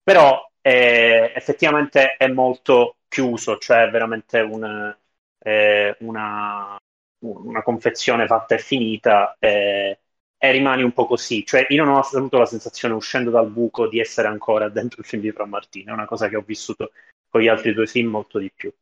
però 0.03 0.43
eh, 0.63 1.33
effettivamente 1.35 2.17
è 2.17 2.29
molto 2.29 2.97
chiuso, 3.09 3.59
cioè 3.59 3.91
veramente 3.91 4.41
un, 4.41 4.97
eh, 5.41 5.97
una, 6.01 6.79
una 7.21 7.63
confezione 7.63 8.27
fatta 8.27 8.55
e 8.55 8.59
finita 8.59 9.37
eh, 9.39 9.99
e 10.37 10.51
rimani 10.53 10.83
un 10.83 10.93
po' 10.93 11.07
così. 11.07 11.45
Cioè, 11.45 11.67
io 11.71 11.85
non 11.85 11.95
ho 11.97 12.01
avuto 12.01 12.39
la 12.39 12.47
sensazione, 12.47 12.95
uscendo 12.95 13.31
dal 13.31 13.49
buco, 13.51 13.89
di 13.89 14.01
essere 14.01 14.29
ancora 14.29 14.69
dentro 14.71 15.01
il 15.01 15.07
film 15.07 15.23
di 15.23 15.33
Fran 15.33 15.49
Martino. 15.49 15.91
È 15.91 15.95
una 15.95 16.07
cosa 16.07 16.29
che 16.29 16.37
ho 16.37 16.43
vissuto 16.43 16.93
con 17.29 17.41
gli 17.41 17.49
altri 17.49 17.75
due 17.75 17.87
film 17.87 18.11
molto 18.11 18.39
di 18.39 18.51
più. 18.55 18.73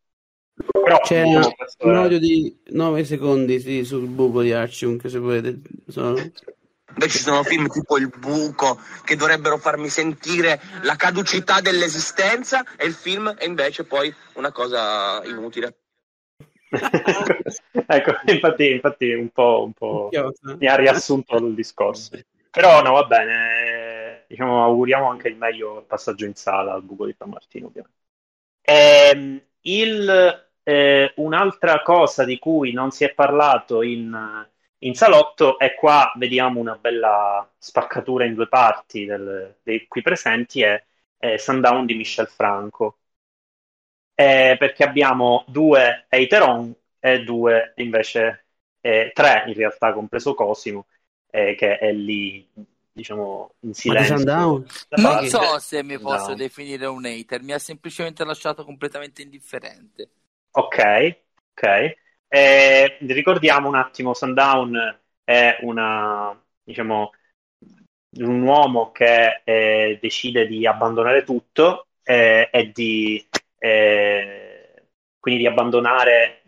Però, 0.54 0.98
C'è 1.02 1.22
diciamo, 1.22 1.48
un 1.84 1.94
è- 1.94 1.96
audio 1.96 2.18
di 2.18 2.56
9 2.70 3.04
secondi 3.04 3.60
sì, 3.60 3.84
sul 3.84 4.06
buco 4.06 4.42
di 4.42 4.52
Archunk, 4.52 5.08
se 5.08 5.18
volete. 5.18 5.60
Sono- 5.88 6.16
Invece 6.88 7.18
ci 7.18 7.24
sono 7.24 7.42
film 7.42 7.68
tipo 7.68 7.98
Il 7.98 8.08
buco 8.08 8.80
che 9.04 9.16
dovrebbero 9.16 9.58
farmi 9.58 9.88
sentire 9.88 10.60
la 10.82 10.96
caducità 10.96 11.60
dell'esistenza 11.60 12.64
e 12.76 12.86
il 12.86 12.94
film 12.94 13.34
è 13.34 13.44
invece 13.44 13.84
poi 13.84 14.12
una 14.34 14.50
cosa 14.50 15.22
inutile. 15.24 15.76
ecco, 17.86 18.12
infatti, 18.26 18.70
infatti 18.70 19.12
un 19.12 19.30
po', 19.30 19.62
un 19.64 19.72
po' 19.72 20.18
mi 20.58 20.66
ha 20.66 20.74
riassunto 20.76 21.36
il 21.36 21.54
discorso. 21.54 22.10
Però 22.50 22.82
no, 22.82 22.92
va 22.92 23.04
bene, 23.04 24.24
diciamo, 24.28 24.64
auguriamo 24.64 25.08
anche 25.10 25.28
il 25.28 25.36
meglio 25.36 25.78
al 25.78 25.84
passaggio 25.84 26.24
in 26.24 26.34
sala 26.34 26.72
al 26.72 26.82
buco 26.82 27.06
di 27.06 27.14
San 27.16 27.28
Martino, 27.28 27.66
ovviamente. 27.66 27.94
Ehm, 28.62 29.40
il, 29.62 30.48
eh, 30.62 31.12
un'altra 31.16 31.82
cosa 31.82 32.24
di 32.24 32.38
cui 32.38 32.72
non 32.72 32.90
si 32.90 33.04
è 33.04 33.14
parlato 33.14 33.82
in, 33.82 34.46
in 34.78 34.94
salotto 34.94 35.58
e 35.58 35.74
qua 35.74 36.12
vediamo 36.16 36.60
una 36.60 36.76
bella 36.76 37.48
spaccatura 37.58 38.24
in 38.24 38.34
due 38.34 38.48
parti 38.48 39.04
del- 39.04 39.56
dei 39.62 39.86
qui 39.86 40.02
presenti 40.02 40.62
è, 40.62 40.82
è 41.18 41.36
Sundown 41.36 41.86
di 41.86 41.94
Michel 41.94 42.28
Franco. 42.28 42.98
Eh, 44.18 44.56
perché 44.58 44.82
abbiamo 44.82 45.44
due 45.46 46.06
Eiteron 46.08 46.74
e 46.98 47.22
due 47.22 47.74
invece 47.76 48.46
eh, 48.80 49.10
tre 49.12 49.44
in 49.46 49.52
realtà 49.54 49.92
compreso 49.92 50.32
Cosimo 50.32 50.86
eh, 51.30 51.54
che 51.54 51.76
è 51.78 51.92
lì 51.92 52.48
diciamo 52.90 53.56
in 53.60 53.74
silenzio 53.74 54.64
Non 54.88 55.02
parte. 55.02 55.28
so 55.28 55.58
se 55.58 55.82
mi 55.82 55.98
posso 55.98 56.32
Sundown. 56.32 56.36
definire 56.36 56.86
un 56.86 57.04
hater, 57.04 57.42
mi 57.42 57.52
ha 57.52 57.58
semplicemente 57.58 58.24
lasciato 58.24 58.64
completamente 58.64 59.20
indifferente. 59.20 60.08
Ok, 60.52 60.78
ok. 61.52 61.96
Eh, 62.28 62.96
ricordiamo 63.00 63.68
un 63.68 63.74
attimo, 63.74 64.14
Sundown 64.14 65.00
è 65.24 65.58
una, 65.60 66.42
diciamo, 66.62 67.10
un 68.18 68.42
uomo 68.42 68.92
che 68.92 69.42
eh, 69.44 69.98
decide 70.00 70.46
di 70.46 70.66
abbandonare 70.66 71.22
tutto 71.24 71.88
eh, 72.02 72.48
e 72.50 72.72
di, 72.72 73.26
eh, 73.58 74.88
quindi 75.18 75.40
di 75.42 75.46
abbandonare, 75.46 76.42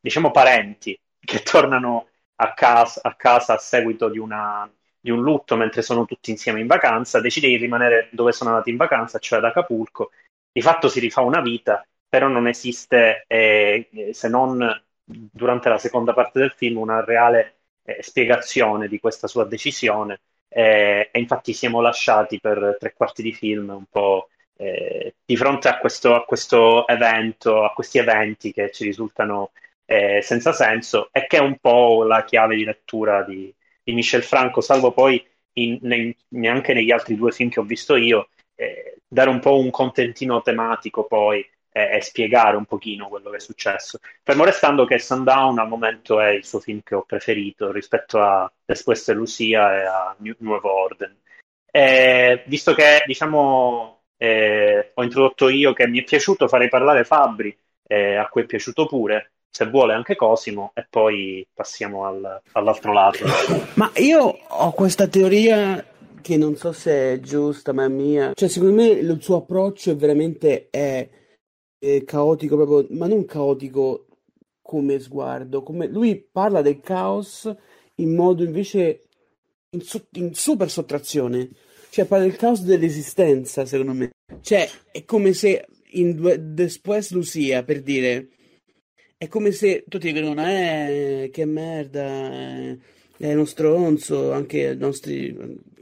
diciamo, 0.00 0.30
parenti 0.30 0.98
che 1.18 1.40
tornano 1.42 2.08
a 2.40 2.54
casa 2.54 3.00
a, 3.02 3.14
casa 3.16 3.54
a 3.54 3.58
seguito 3.58 4.08
di, 4.08 4.18
una, 4.18 4.70
di 5.00 5.10
un 5.10 5.22
lutto 5.22 5.56
mentre 5.56 5.82
sono 5.82 6.04
tutti 6.04 6.30
insieme 6.30 6.60
in 6.60 6.66
vacanza, 6.66 7.20
decide 7.20 7.48
di 7.48 7.56
rimanere 7.56 8.08
dove 8.12 8.32
sono 8.32 8.50
andati 8.50 8.70
in 8.70 8.76
vacanza, 8.76 9.18
cioè 9.18 9.38
ad 9.38 9.44
Acapulco. 9.46 10.10
Di 10.52 10.60
fatto 10.62 10.88
si 10.88 11.00
rifà 11.00 11.20
una 11.20 11.40
vita 11.40 11.86
però 12.08 12.28
non 12.28 12.48
esiste, 12.48 13.24
eh, 13.26 13.88
se 14.12 14.28
non 14.28 14.82
durante 15.04 15.68
la 15.68 15.78
seconda 15.78 16.12
parte 16.14 16.38
del 16.40 16.52
film, 16.52 16.78
una 16.78 17.04
reale 17.04 17.58
eh, 17.84 18.02
spiegazione 18.02 18.88
di 18.88 18.98
questa 18.98 19.26
sua 19.26 19.44
decisione. 19.44 20.20
eh, 20.48 21.10
e 21.12 21.18
infatti 21.18 21.52
siamo 21.52 21.80
lasciati 21.82 22.40
per 22.40 22.76
tre 22.78 22.94
quarti 22.94 23.22
di 23.22 23.32
film 23.34 23.68
un 23.68 23.84
po' 23.90 24.28
eh, 24.58 25.14
di 25.24 25.36
fronte 25.36 25.68
a 25.68 25.78
questo, 25.78 26.14
a 26.14 26.24
questo 26.24 26.86
evento, 26.88 27.64
a 27.64 27.72
questi 27.72 27.98
eventi 27.98 28.52
che 28.52 28.70
ci 28.72 28.84
risultano 28.84 29.52
eh, 29.86 30.20
senza 30.20 30.52
senso 30.52 31.08
e 31.12 31.26
che 31.26 31.38
è 31.38 31.40
un 31.40 31.58
po' 31.58 32.02
la 32.04 32.24
chiave 32.24 32.56
di 32.56 32.64
lettura 32.64 33.22
di, 33.22 33.54
di 33.82 33.92
Michel 33.92 34.22
Franco, 34.22 34.60
salvo 34.60 34.92
poi 34.92 35.24
in- 35.54 35.78
nei- 35.82 36.16
neanche 36.30 36.74
negli 36.74 36.90
altri 36.90 37.16
due 37.16 37.30
film 37.32 37.50
che 37.50 37.60
ho 37.60 37.62
visto 37.64 37.96
io, 37.96 38.30
eh, 38.56 38.98
dare 39.06 39.30
un 39.30 39.40
po' 39.40 39.58
un 39.58 39.70
contentino 39.70 40.42
tematico 40.42 41.06
poi 41.06 41.48
e, 41.70 41.96
e 41.96 42.00
spiegare 42.00 42.56
un 42.56 42.64
pochino 42.64 43.08
quello 43.08 43.30
che 43.30 43.36
è 43.36 43.40
successo. 43.40 43.98
Fermo 44.22 44.44
restando 44.44 44.84
che 44.84 44.98
Sundown 44.98 45.58
al 45.58 45.68
momento 45.68 46.20
è 46.20 46.30
il 46.30 46.44
suo 46.44 46.60
film 46.60 46.80
che 46.82 46.94
ho 46.96 47.02
preferito 47.02 47.70
rispetto 47.70 48.20
a 48.20 48.50
Después 48.64 49.04
de 49.06 49.12
Lucia 49.14 49.80
e 49.80 49.84
a 49.84 50.16
New- 50.18 50.36
Nuevo 50.40 50.72
Orden. 50.72 51.16
Eh, 51.70 52.42
visto 52.46 52.74
che 52.74 53.04
diciamo 53.06 53.97
eh, 54.18 54.90
ho 54.92 55.02
introdotto 55.02 55.48
io 55.48 55.72
che 55.72 55.86
mi 55.86 56.00
è 56.00 56.04
piaciuto, 56.04 56.48
farei 56.48 56.68
parlare 56.68 57.04
Fabri, 57.04 57.56
eh, 57.86 58.16
a 58.16 58.28
cui 58.28 58.42
è 58.42 58.46
piaciuto 58.46 58.86
pure, 58.86 59.32
se 59.48 59.66
vuole 59.66 59.94
anche 59.94 60.16
Cosimo, 60.16 60.72
e 60.74 60.86
poi 60.90 61.46
passiamo 61.54 62.04
al- 62.04 62.42
all'altro 62.52 62.92
lato. 62.92 63.24
Ma 63.74 63.90
io 63.96 64.38
ho 64.46 64.72
questa 64.72 65.06
teoria 65.06 65.84
che 66.20 66.36
non 66.36 66.56
so 66.56 66.72
se 66.72 67.14
è 67.14 67.20
giusta, 67.20 67.72
ma 67.72 67.84
è 67.84 67.88
mia. 67.88 68.32
Cioè, 68.34 68.48
secondo 68.48 68.74
me 68.74 68.88
il 68.88 69.22
suo 69.22 69.36
approccio 69.36 69.92
è 69.92 69.96
veramente 69.96 70.68
è, 70.68 71.08
è 71.78 72.04
caotico, 72.04 72.56
proprio, 72.56 72.86
ma 72.98 73.06
non 73.06 73.24
caotico 73.24 74.06
come 74.60 74.98
sguardo. 74.98 75.62
Come, 75.62 75.86
lui 75.86 76.16
parla 76.30 76.60
del 76.60 76.80
caos 76.80 77.50
in 77.96 78.14
modo 78.14 78.44
invece 78.44 79.04
in, 79.70 79.80
so- 79.80 80.06
in 80.12 80.34
super 80.34 80.68
sottrazione. 80.68 81.48
Cioè, 81.98 82.06
parla 82.06 82.26
del 82.26 82.36
caos 82.36 82.62
dell'esistenza, 82.62 83.66
secondo 83.66 83.92
me. 83.92 84.10
Cioè, 84.40 84.70
è 84.92 85.04
come 85.04 85.32
se 85.32 85.66
in 85.94 86.14
due- 86.14 86.38
Después 86.40 87.10
Lucia, 87.10 87.64
per 87.64 87.82
dire, 87.82 88.28
è 89.16 89.26
come 89.26 89.50
se 89.50 89.82
tutti 89.88 90.12
dicono, 90.12 90.40
eh, 90.46 91.28
che 91.32 91.44
merda, 91.44 92.30
eh, 92.30 92.78
è 93.16 93.32
uno 93.34 93.44
stronzo, 93.44 94.30
anche 94.30 94.60
i 94.60 94.76
nostri 94.76 95.36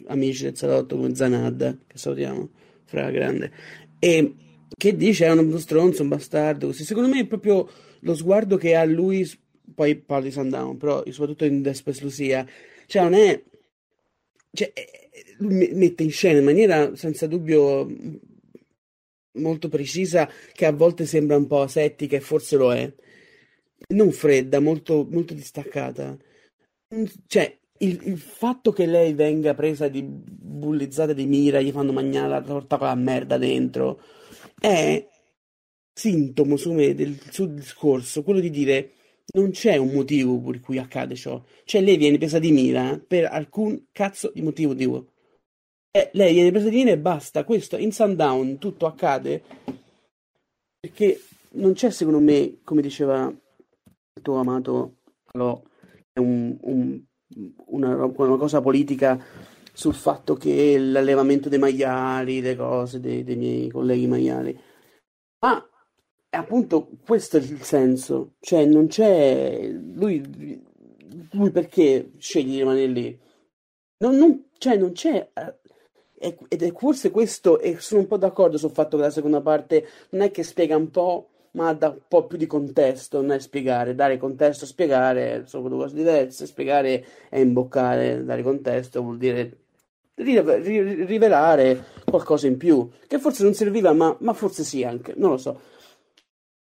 amici 0.07 0.45
del 0.45 0.57
salotto 0.57 0.97
come 0.97 1.15
Zanad, 1.15 1.81
che 1.87 1.99
salutiamo, 1.99 2.49
fra 2.85 3.11
grande, 3.11 3.53
e 3.99 4.35
che 4.75 4.97
dice 4.97 5.27
è 5.27 5.31
uno 5.33 5.59
stronzo, 5.59 6.01
un 6.01 6.09
bastardo, 6.09 6.69
così. 6.69 6.85
Secondo 6.85 7.11
me 7.11 7.21
è 7.21 7.27
proprio 7.27 7.69
lo 8.01 8.15
sguardo 8.15 8.57
che 8.57 8.75
ha 8.75 8.85
lui, 8.87 9.31
poi 9.75 9.97
parlo 9.97 10.25
di 10.25 10.31
Sundown, 10.31 10.79
però 10.79 11.05
soprattutto 11.11 11.45
in 11.45 11.61
Después 11.61 12.01
Lucia, 12.01 12.47
cioè 12.87 13.03
non 13.03 13.13
è, 13.13 13.43
cioè, 14.53 14.73
lui 14.73 15.06
mette 15.39 16.03
in 16.03 16.11
scena 16.11 16.39
in 16.39 16.45
maniera 16.45 16.95
senza 16.97 17.27
dubbio 17.27 17.87
molto 19.35 19.69
precisa, 19.69 20.29
che 20.53 20.67
a 20.67 20.73
volte 20.73 21.07
sembra 21.07 21.37
un 21.37 21.47
po' 21.47 21.63
asettica 21.63 22.17
e 22.17 22.21
forse 22.21 22.57
lo 22.57 22.73
è, 22.73 22.93
non 23.89 24.11
fredda, 24.13 24.61
molto, 24.61 25.07
molto 25.11 25.35
distaccata. 25.35 26.17
Mm, 26.95 27.05
Cioè, 27.27 27.59
il, 27.79 28.01
il 28.05 28.19
fatto 28.19 28.73
che 28.73 28.87
lei 28.87 29.13
venga 29.13 29.55
presa 29.55 29.89
di 29.89 30.03
bullizzata 30.03 31.13
di 31.13 31.27
mira, 31.27 31.61
gli 31.61 31.71
fanno 31.71 31.93
mangiare 31.93 32.29
la 32.29 32.43
torta 32.43 32.79
con 32.79 32.87
la 32.87 32.95
merda 32.95 33.37
dentro, 33.39 34.01
è 34.59 35.07
sintomo, 35.93 36.57
secondo 36.57 36.83
me, 36.83 36.95
del 36.95 37.19
suo 37.31 37.47
discorso, 37.47 38.23
quello 38.23 38.41
di 38.41 38.51
dire 38.51 38.93
non 39.35 39.51
c'è 39.51 39.77
un 39.77 39.93
motivo 39.93 40.39
per 40.41 40.61
cui 40.61 40.79
accade 40.79 41.15
ciò. 41.17 41.43
Cioè, 41.65 41.81
lei 41.83 41.97
viene 41.97 42.19
presa 42.19 42.39
di 42.39 42.53
mira 42.53 42.99
per 43.05 43.27
alcun 43.27 43.87
cazzo 43.93 44.31
di 44.35 44.43
motivo 44.43 44.75
di 44.75 44.85
eh, 45.91 46.11
lei 46.13 46.33
viene 46.35 46.51
presa 46.51 46.69
di 46.69 46.77
mira 46.77 46.91
e 46.93 46.99
basta. 46.99 47.45
Questo 47.45 47.77
in 47.77 47.93
Sundown 47.93 48.59
tutto 48.59 48.87
accade 48.87 49.43
perché 50.79 51.21
non 51.53 51.73
c'è, 51.73 51.91
secondo 51.91 52.21
me, 52.21 52.59
come 52.63 52.83
diceva 52.83 53.27
il 53.29 54.23
tuo 54.23 54.37
amato 54.37 54.97
è 56.13 56.19
un- 56.19 56.57
un- 56.63 57.03
una, 57.67 57.95
una 58.05 58.37
cosa 58.37 58.61
politica 58.61 59.19
sul 59.73 59.95
fatto 59.95 60.35
che 60.37 60.79
l'allevamento 60.79 61.49
dei 61.49 61.59
maiali, 61.59 62.41
le 62.41 62.57
cose 62.57 63.01
dei, 63.01 63.25
dei 63.25 63.37
miei 63.37 63.69
colleghi 63.71 64.07
maiali. 64.07 64.59
Ma 65.41 65.65
appunto 66.31 66.89
questo 67.05 67.37
è 67.37 67.41
il 67.41 67.63
senso, 67.63 68.35
cioè 68.41 68.65
non 68.65 68.87
c'è 68.89 69.69
lui, 69.71 70.63
lui 71.33 71.51
perché 71.51 72.13
sceglie 72.19 72.51
di 72.51 72.59
rimanere 72.59 72.87
lì? 72.87 73.19
Non, 73.99 74.17
non- 74.17 74.45
cioè 74.59 74.77
non 74.77 74.93
c'è 74.93 75.31
eh, 76.19 76.37
ed 76.49 76.63
è 76.63 76.73
forse 76.73 77.11
questo, 77.11 77.59
e 77.61 77.79
sono 77.79 78.01
un 78.03 78.07
po' 78.07 78.17
d'accordo 78.17 78.57
sul 78.59 78.71
fatto 78.71 78.97
che 78.97 79.03
la 79.05 79.11
seconda 79.11 79.41
parte 79.41 79.87
non 80.11 80.23
è 80.23 80.31
che 80.31 80.43
spiega 80.43 80.77
un 80.77 80.91
po', 80.91 81.29
ma 81.53 81.73
dà 81.73 81.89
un 81.91 82.01
po' 82.09 82.27
più 82.27 82.37
di 82.39 82.47
contesto, 82.47 83.21
non 83.21 83.33
è 83.33 83.39
spiegare, 83.39 83.95
dare 83.95 84.19
contesto, 84.19 84.67
spiegare, 84.67 85.45
sono 85.47 85.69
due 85.69 85.79
cose 85.79 85.95
diverse, 85.95 86.47
spiegare 86.47 87.05
è 87.29 87.39
imboccare, 87.39 88.25
dare 88.25 88.43
contesto 88.43 89.03
vuol 89.03 89.19
dire 89.19 89.59
ri- 90.15 90.41
ri- 90.41 91.05
rivelare 91.05 91.85
qualcosa 92.05 92.47
in 92.47 92.57
più, 92.57 92.89
che 93.07 93.19
forse 93.19 93.43
non 93.43 93.55
serviva, 93.55 93.93
ma, 93.93 94.17
ma 94.21 94.33
forse 94.33 94.65
sì 94.65 94.85
anche, 94.85 95.15
non 95.17 95.31
lo 95.31 95.37
so. 95.37 95.61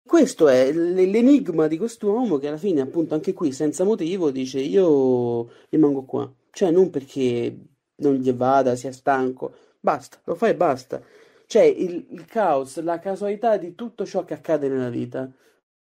Questo 0.07 0.49
è 0.49 0.71
l'enigma 0.71 1.67
di 1.67 1.79
quest'uomo 1.79 2.37
che 2.37 2.49
alla 2.49 2.59
fine, 2.59 2.83
appunto, 2.83 3.15
anche 3.15 3.33
qui, 3.33 3.53
senza 3.53 3.85
motivo, 3.85 4.31
dice 4.31 4.61
io 4.61 5.49
rimango 5.71 6.05
qua. 6.05 6.31
Cioè, 6.51 6.71
non 6.71 6.91
perché 6.91 7.57
non 7.97 8.15
gli 8.17 8.33
vada, 8.33 8.77
sia 8.77 8.93
stanco, 8.93 9.55
basta, 9.81 10.21
lo 10.25 10.35
fa 10.35 10.49
e 10.49 10.57
basta. 10.57 11.03
Cioè, 11.47 11.63
il, 11.63 12.07
il 12.11 12.25
caos, 12.27 12.81
la 12.83 12.99
casualità 12.99 13.57
di 13.57 13.75
tutto 13.75 14.05
ciò 14.05 14.25
che 14.25 14.35
accade 14.35 14.69
nella 14.69 14.91
vita. 14.91 15.31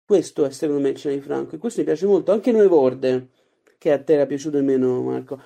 Questo 0.06 0.46
è, 0.46 0.52
secondo 0.52 0.82
me, 0.82 0.90
il 0.90 1.02
di 1.02 1.20
Franco, 1.20 1.56
e 1.56 1.58
questo 1.58 1.82
mi 1.82 1.86
piace 1.86 2.06
molto. 2.06 2.32
Anche 2.32 2.52
Nuove 2.52 2.74
Orde, 2.76 3.30
che 3.78 3.92
a 3.92 4.02
te 4.02 4.14
era 4.14 4.26
piaciuto 4.26 4.58
di 4.58 4.66
meno, 4.66 5.02
Marco. 5.02 5.40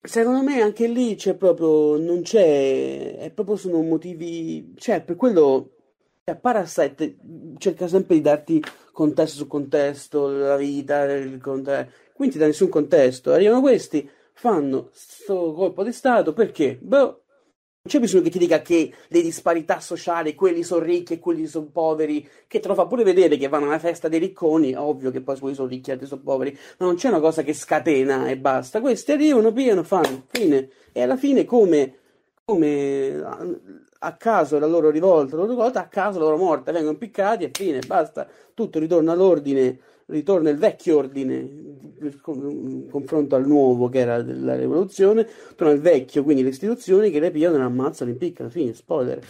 Secondo 0.00 0.42
me 0.42 0.60
anche 0.60 0.88
lì 0.88 1.14
c'è 1.14 1.36
proprio, 1.36 1.96
non 1.96 2.22
c'è, 2.22 3.18
è 3.18 3.30
proprio 3.30 3.56
sono 3.56 3.80
motivi, 3.82 4.74
cioè 4.76 5.02
per 5.02 5.14
quello 5.16 5.76
Cioè, 6.24 6.36
Parasite 6.36 7.16
cerca 7.58 7.88
sempre 7.88 8.14
di 8.14 8.20
darti 8.20 8.62
contesto 8.92 9.38
su 9.38 9.46
contesto, 9.48 10.28
la 10.28 10.56
vita, 10.56 11.02
il 11.02 11.40
conte- 11.40 11.90
quindi 12.14 12.38
dà 12.38 12.46
nessun 12.46 12.68
contesto. 12.68 13.32
Arrivano 13.32 13.60
questi, 13.60 14.08
fanno 14.32 14.90
sto 14.92 15.52
colpo 15.52 15.82
di 15.82 15.92
Stato 15.92 16.32
perché? 16.32 16.78
Boh, 16.80 17.00
non 17.00 17.88
c'è 17.88 17.98
bisogno 17.98 18.22
che 18.22 18.30
ti 18.30 18.38
dica 18.38 18.62
che 18.62 18.92
le 19.08 19.20
disparità 19.20 19.80
sociali, 19.80 20.36
quelli 20.36 20.62
sono 20.62 20.84
ricchi 20.84 21.14
e 21.14 21.18
quelli 21.18 21.48
sono 21.48 21.66
poveri, 21.72 22.28
che 22.46 22.60
te 22.60 22.68
lo 22.68 22.74
fa 22.74 22.86
pure 22.86 23.02
vedere 23.02 23.36
che 23.36 23.48
vanno 23.48 23.66
alla 23.66 23.80
festa 23.80 24.06
dei 24.06 24.20
ricconi, 24.20 24.76
ovvio 24.76 25.10
che 25.10 25.22
poi 25.22 25.36
quelli 25.40 25.56
sono 25.56 25.66
ricchi 25.66 25.90
e 25.90 25.94
altri 25.94 26.06
sono 26.06 26.22
poveri, 26.22 26.56
ma 26.78 26.86
non 26.86 26.94
c'è 26.94 27.08
una 27.08 27.18
cosa 27.18 27.42
che 27.42 27.52
scatena 27.52 28.28
e 28.28 28.38
basta. 28.38 28.80
Questi 28.80 29.10
arrivano, 29.10 29.52
piano, 29.52 29.82
fanno, 29.82 30.26
fine. 30.30 30.70
E 30.92 31.02
alla 31.02 31.16
fine 31.16 31.44
come, 31.44 31.96
come 32.44 33.81
a 34.04 34.16
caso 34.16 34.58
la 34.58 34.66
loro 34.66 34.90
rivolta, 34.90 35.36
la 35.36 35.42
loro 35.42 35.52
rivolta, 35.52 35.80
a 35.80 35.86
caso 35.86 36.18
la 36.18 36.24
loro 36.24 36.36
morte, 36.36 36.72
vengono 36.72 36.92
impiccati 36.92 37.44
e 37.44 37.50
fine, 37.52 37.78
basta. 37.86 38.26
Tutto 38.52 38.80
ritorna 38.80 39.12
all'ordine, 39.12 39.78
ritorna 40.06 40.50
il 40.50 40.58
vecchio 40.58 40.98
ordine 40.98 41.36
in 41.36 42.86
confronto 42.90 43.36
al 43.36 43.46
nuovo 43.46 43.88
che 43.88 44.00
era 44.00 44.20
della 44.22 44.56
rivoluzione, 44.56 45.26
torna 45.54 45.72
il 45.72 45.80
vecchio, 45.80 46.24
quindi 46.24 46.42
le 46.42 46.48
istituzioni 46.48 47.10
che 47.10 47.20
le 47.20 47.30
pigliano, 47.30 47.56
le 47.56 47.62
ammazzano, 47.62 48.10
le 48.10 48.16
impiccano, 48.16 48.50
fine, 48.50 48.74
spoiler. 48.74 49.20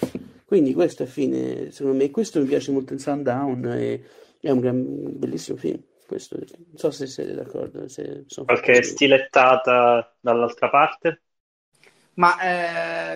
Quindi 0.44 0.72
questo 0.72 1.02
è 1.02 1.06
fine, 1.06 1.70
secondo 1.70 1.98
me, 1.98 2.10
questo 2.10 2.40
mi 2.40 2.46
piace 2.46 2.72
molto 2.72 2.94
in 2.94 2.98
Sundown, 2.98 3.64
e, 3.66 4.04
è 4.40 4.50
un, 4.50 4.60
gran, 4.60 4.84
bellissimo 5.18 5.58
film. 5.58 5.80
Questo, 6.06 6.36
non 6.36 6.76
so 6.76 6.90
se 6.90 7.06
siete 7.06 7.32
d'accordo. 7.32 7.88
Se 7.88 8.24
Qualche 8.44 8.74
fatto... 8.74 8.86
stilettata 8.86 10.14
dall'altra 10.20 10.68
parte? 10.68 11.22
Ma 12.14 12.38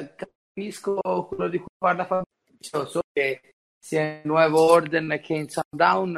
eh, 0.00 0.14
capisco 0.56 0.98
quello 1.28 1.48
di 1.48 1.58
cui 1.58 1.66
parla 1.76 2.06
Fabrizio, 2.06 2.86
so 2.86 3.02
che 3.12 3.52
sia 3.78 4.00
in 4.00 4.20
Nuovo 4.24 4.70
Orden 4.70 5.20
che 5.22 5.34
in 5.34 5.48
Sundown 5.50 6.16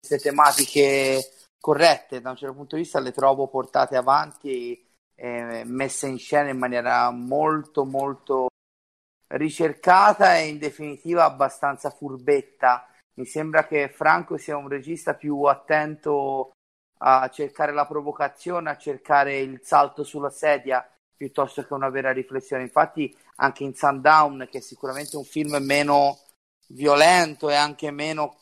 queste 0.00 0.28
tematiche 0.28 1.20
corrette 1.60 2.20
da 2.20 2.30
un 2.30 2.36
certo 2.36 2.56
punto 2.56 2.74
di 2.74 2.82
vista 2.82 2.98
le 2.98 3.12
trovo 3.12 3.46
portate 3.46 3.96
avanti 3.96 4.84
e 5.14 5.62
messe 5.64 6.08
in 6.08 6.18
scena 6.18 6.50
in 6.50 6.58
maniera 6.58 7.08
molto 7.10 7.84
molto 7.84 8.48
ricercata 9.28 10.36
e 10.36 10.48
in 10.48 10.58
definitiva 10.58 11.24
abbastanza 11.24 11.90
furbetta. 11.90 12.88
Mi 13.14 13.24
sembra 13.24 13.66
che 13.66 13.88
Franco 13.88 14.36
sia 14.36 14.56
un 14.56 14.68
regista 14.68 15.14
più 15.14 15.42
attento 15.44 16.50
a 16.98 17.28
cercare 17.28 17.72
la 17.72 17.86
provocazione, 17.86 18.68
a 18.68 18.76
cercare 18.76 19.38
il 19.38 19.60
salto 19.62 20.02
sulla 20.02 20.30
sedia 20.30 20.86
piuttosto 21.16 21.64
che 21.64 21.72
una 21.72 21.88
vera 21.88 22.12
riflessione. 22.12 22.62
Infatti, 22.62 23.16
anche 23.36 23.64
in 23.64 23.74
Sundown, 23.74 24.48
che 24.50 24.58
è 24.58 24.60
sicuramente 24.60 25.16
un 25.16 25.24
film 25.24 25.56
meno 25.60 26.18
violento 26.68 27.48
e 27.48 27.54
anche 27.54 27.90
meno 27.90 28.36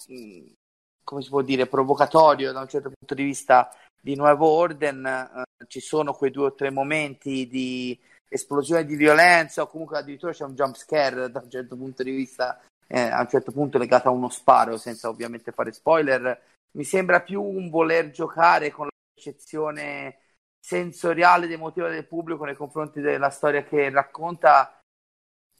come 1.05 1.23
si 1.23 1.29
può 1.29 1.43
dire, 1.43 1.67
provocatorio 1.67 2.51
da 2.53 2.61
un 2.61 2.69
certo 2.69 2.91
punto 2.91 3.15
di 3.15 3.23
vista 3.23 3.71
di 4.01 4.17
Nuovo 4.17 4.49
Orden, 4.49 5.07
eh, 5.07 5.67
ci 5.69 5.81
sono 5.81 6.15
quei 6.15 6.31
due 6.31 6.47
o 6.47 6.55
tre 6.55 6.71
momenti 6.71 7.47
di 7.47 7.99
esplosione 8.29 8.85
di 8.85 8.97
violenza 8.97 9.63
o 9.63 9.69
comunque 9.69 9.99
addirittura 9.99 10.33
c'è 10.33 10.45
un 10.45 10.55
jump 10.55 10.75
scare 10.77 11.31
da 11.31 11.41
un 11.41 11.51
certo 11.51 11.77
punto 11.77 12.03
di 12.03 12.11
vista, 12.11 12.61
eh, 12.87 13.01
a 13.01 13.21
un 13.21 13.29
certo 13.29 13.53
punto 13.53 13.79
legato 13.79 14.09
a 14.09 14.13
uno 14.13 14.29
sparo, 14.29 14.77
senza 14.77 15.09
ovviamente 15.09 15.53
fare 15.53 15.73
spoiler. 15.73 16.43
Mi 16.73 16.85
sembra 16.85 17.21
più 17.21 17.43
un 17.43 17.71
voler 17.71 18.11
giocare 18.11 18.71
con 18.71 18.87
la 18.87 18.93
percezione 19.15 20.19
sensoriale 20.59 21.45
ed 21.45 21.53
emotiva 21.53 21.89
del 21.89 22.07
pubblico 22.07 22.45
nei 22.45 22.57
confronti 22.57 23.01
della 23.01 23.31
storia 23.31 23.63
che 23.63 23.91
racconta 23.91 24.81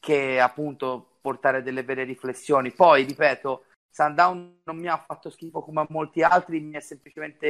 che 0.05 0.39
appunto 0.39 1.17
portare 1.19 1.63
delle 1.63 1.81
vere 1.81 2.03
riflessioni. 2.03 2.71
Poi, 2.71 3.03
ripeto, 3.05 3.63
Sundown 3.91 4.59
non 4.65 4.77
mi 4.77 4.87
ha 4.87 5.03
fatto 5.03 5.31
schifo 5.31 5.61
come 5.61 5.81
a 5.81 5.87
molti 5.89 6.21
altri, 6.21 6.59
mi, 6.59 6.79
semplicemente, 6.79 7.47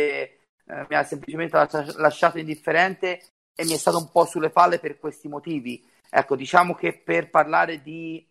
eh, 0.66 0.86
mi 0.88 0.96
ha 0.96 1.04
semplicemente 1.04 1.68
lasciato 1.98 2.38
indifferente 2.38 3.20
e 3.54 3.66
mi 3.66 3.74
è 3.74 3.78
stato 3.78 3.98
un 3.98 4.10
po' 4.10 4.24
sulle 4.24 4.52
palle 4.52 4.80
per 4.80 4.98
questi 4.98 5.28
motivi. 5.28 5.86
Ecco, 6.10 6.38
diciamo 6.38 6.76
che 6.76 6.94
per 6.94 7.30
parlare 7.30 7.82
di 7.82 8.26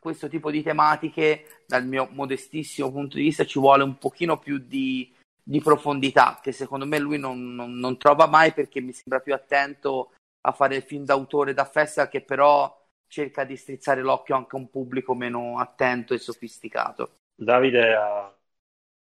questo 0.00 0.28
tipo 0.28 0.50
di 0.50 0.62
tematiche, 0.62 1.64
dal 1.66 1.84
mio 1.84 2.08
modestissimo 2.10 2.90
punto 2.90 3.16
di 3.16 3.24
vista, 3.24 3.44
ci 3.44 3.58
vuole 3.58 3.82
un 3.82 3.98
pochino 3.98 4.38
più 4.38 4.56
di, 4.56 5.12
di 5.42 5.60
profondità, 5.60 6.38
che 6.42 6.52
secondo 6.52 6.86
me 6.86 6.98
lui 6.98 7.18
non, 7.18 7.54
non, 7.54 7.74
non, 7.74 7.98
trova 7.98 8.26
mai 8.26 8.54
perché 8.54 8.80
mi 8.80 8.94
sembra 8.94 9.20
più 9.20 9.34
attento 9.34 10.12
a 10.46 10.52
fare 10.52 10.76
il 10.76 10.82
film 10.82 11.04
d'autore 11.04 11.52
da 11.52 11.66
festa 11.66 12.08
che 12.08 12.22
però 12.22 12.77
cerca 13.08 13.44
di 13.44 13.56
strizzare 13.56 14.02
l'occhio 14.02 14.36
anche 14.36 14.56
a 14.56 14.58
un 14.58 14.70
pubblico 14.70 15.14
meno 15.14 15.58
attento 15.58 16.14
e 16.14 16.18
sofisticato. 16.18 17.16
Davide 17.34 17.94
ha 17.94 18.32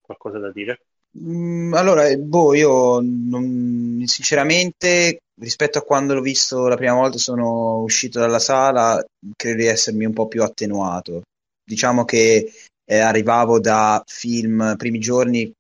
qualcosa 0.02 0.40
da 0.40 0.52
dire? 0.52 0.80
Mm, 1.20 1.74
allora, 1.74 2.08
eh, 2.08 2.18
boh, 2.18 2.54
io 2.54 3.00
non, 3.02 4.02
sinceramente, 4.06 5.20
rispetto 5.40 5.78
a 5.78 5.84
quando 5.84 6.14
l'ho 6.14 6.22
visto 6.22 6.68
la 6.68 6.78
prima 6.78 6.94
volta, 6.94 7.18
sono 7.18 7.82
uscito 7.82 8.20
dalla 8.20 8.40
sala, 8.40 9.04
credo 9.36 9.58
di 9.58 9.68
essermi 9.68 10.06
un 10.06 10.14
po' 10.14 10.28
più 10.28 10.42
attenuato. 10.42 11.24
Diciamo 11.64 12.06
che 12.06 12.52
eh, 12.86 12.98
arrivavo 12.98 13.60
da 13.60 14.02
film, 14.06 14.76
primi 14.78 15.00
giorni 15.00 15.52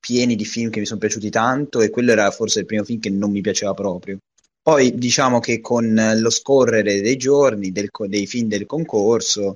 pieni 0.00 0.34
di 0.34 0.44
film 0.44 0.70
che 0.70 0.80
mi 0.80 0.86
sono 0.86 0.98
piaciuti 0.98 1.28
tanto 1.28 1.80
e 1.80 1.90
quello 1.90 2.12
era 2.12 2.30
forse 2.30 2.60
il 2.60 2.66
primo 2.66 2.84
film 2.84 3.00
che 3.00 3.10
non 3.10 3.30
mi 3.30 3.42
piaceva 3.42 3.74
proprio. 3.74 4.18
Poi 4.62 4.94
diciamo 4.94 5.40
che 5.40 5.60
con 5.60 5.94
lo 6.16 6.30
scorrere 6.30 7.00
dei 7.00 7.16
giorni, 7.16 7.72
del, 7.72 7.88
dei 8.06 8.26
film 8.26 8.48
del 8.48 8.66
concorso, 8.66 9.54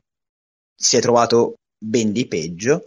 si 0.74 0.96
è 0.96 1.00
trovato 1.00 1.54
ben 1.78 2.12
di 2.12 2.26
peggio 2.26 2.86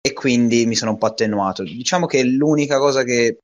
e 0.00 0.12
quindi 0.12 0.66
mi 0.66 0.76
sono 0.76 0.92
un 0.92 0.98
po' 0.98 1.06
attenuato. 1.06 1.62
Diciamo 1.62 2.06
che 2.06 2.22
l'unica 2.22 2.78
cosa 2.78 3.02
che, 3.02 3.38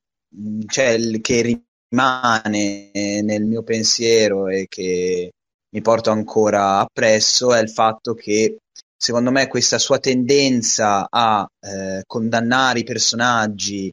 cioè, 0.66 1.20
che 1.20 1.58
rimane 1.90 2.90
nel 2.92 3.44
mio 3.44 3.62
pensiero 3.62 4.48
e 4.48 4.66
che 4.68 5.30
mi 5.74 5.80
porto 5.80 6.10
ancora 6.10 6.78
appresso 6.78 7.52
è 7.52 7.60
il 7.60 7.68
fatto 7.70 8.14
che 8.14 8.58
secondo 8.96 9.32
me 9.32 9.48
questa 9.48 9.78
sua 9.78 9.98
tendenza 9.98 11.08
a 11.10 11.46
eh, 11.60 12.02
condannare 12.06 12.78
i 12.78 12.84
personaggi 12.84 13.90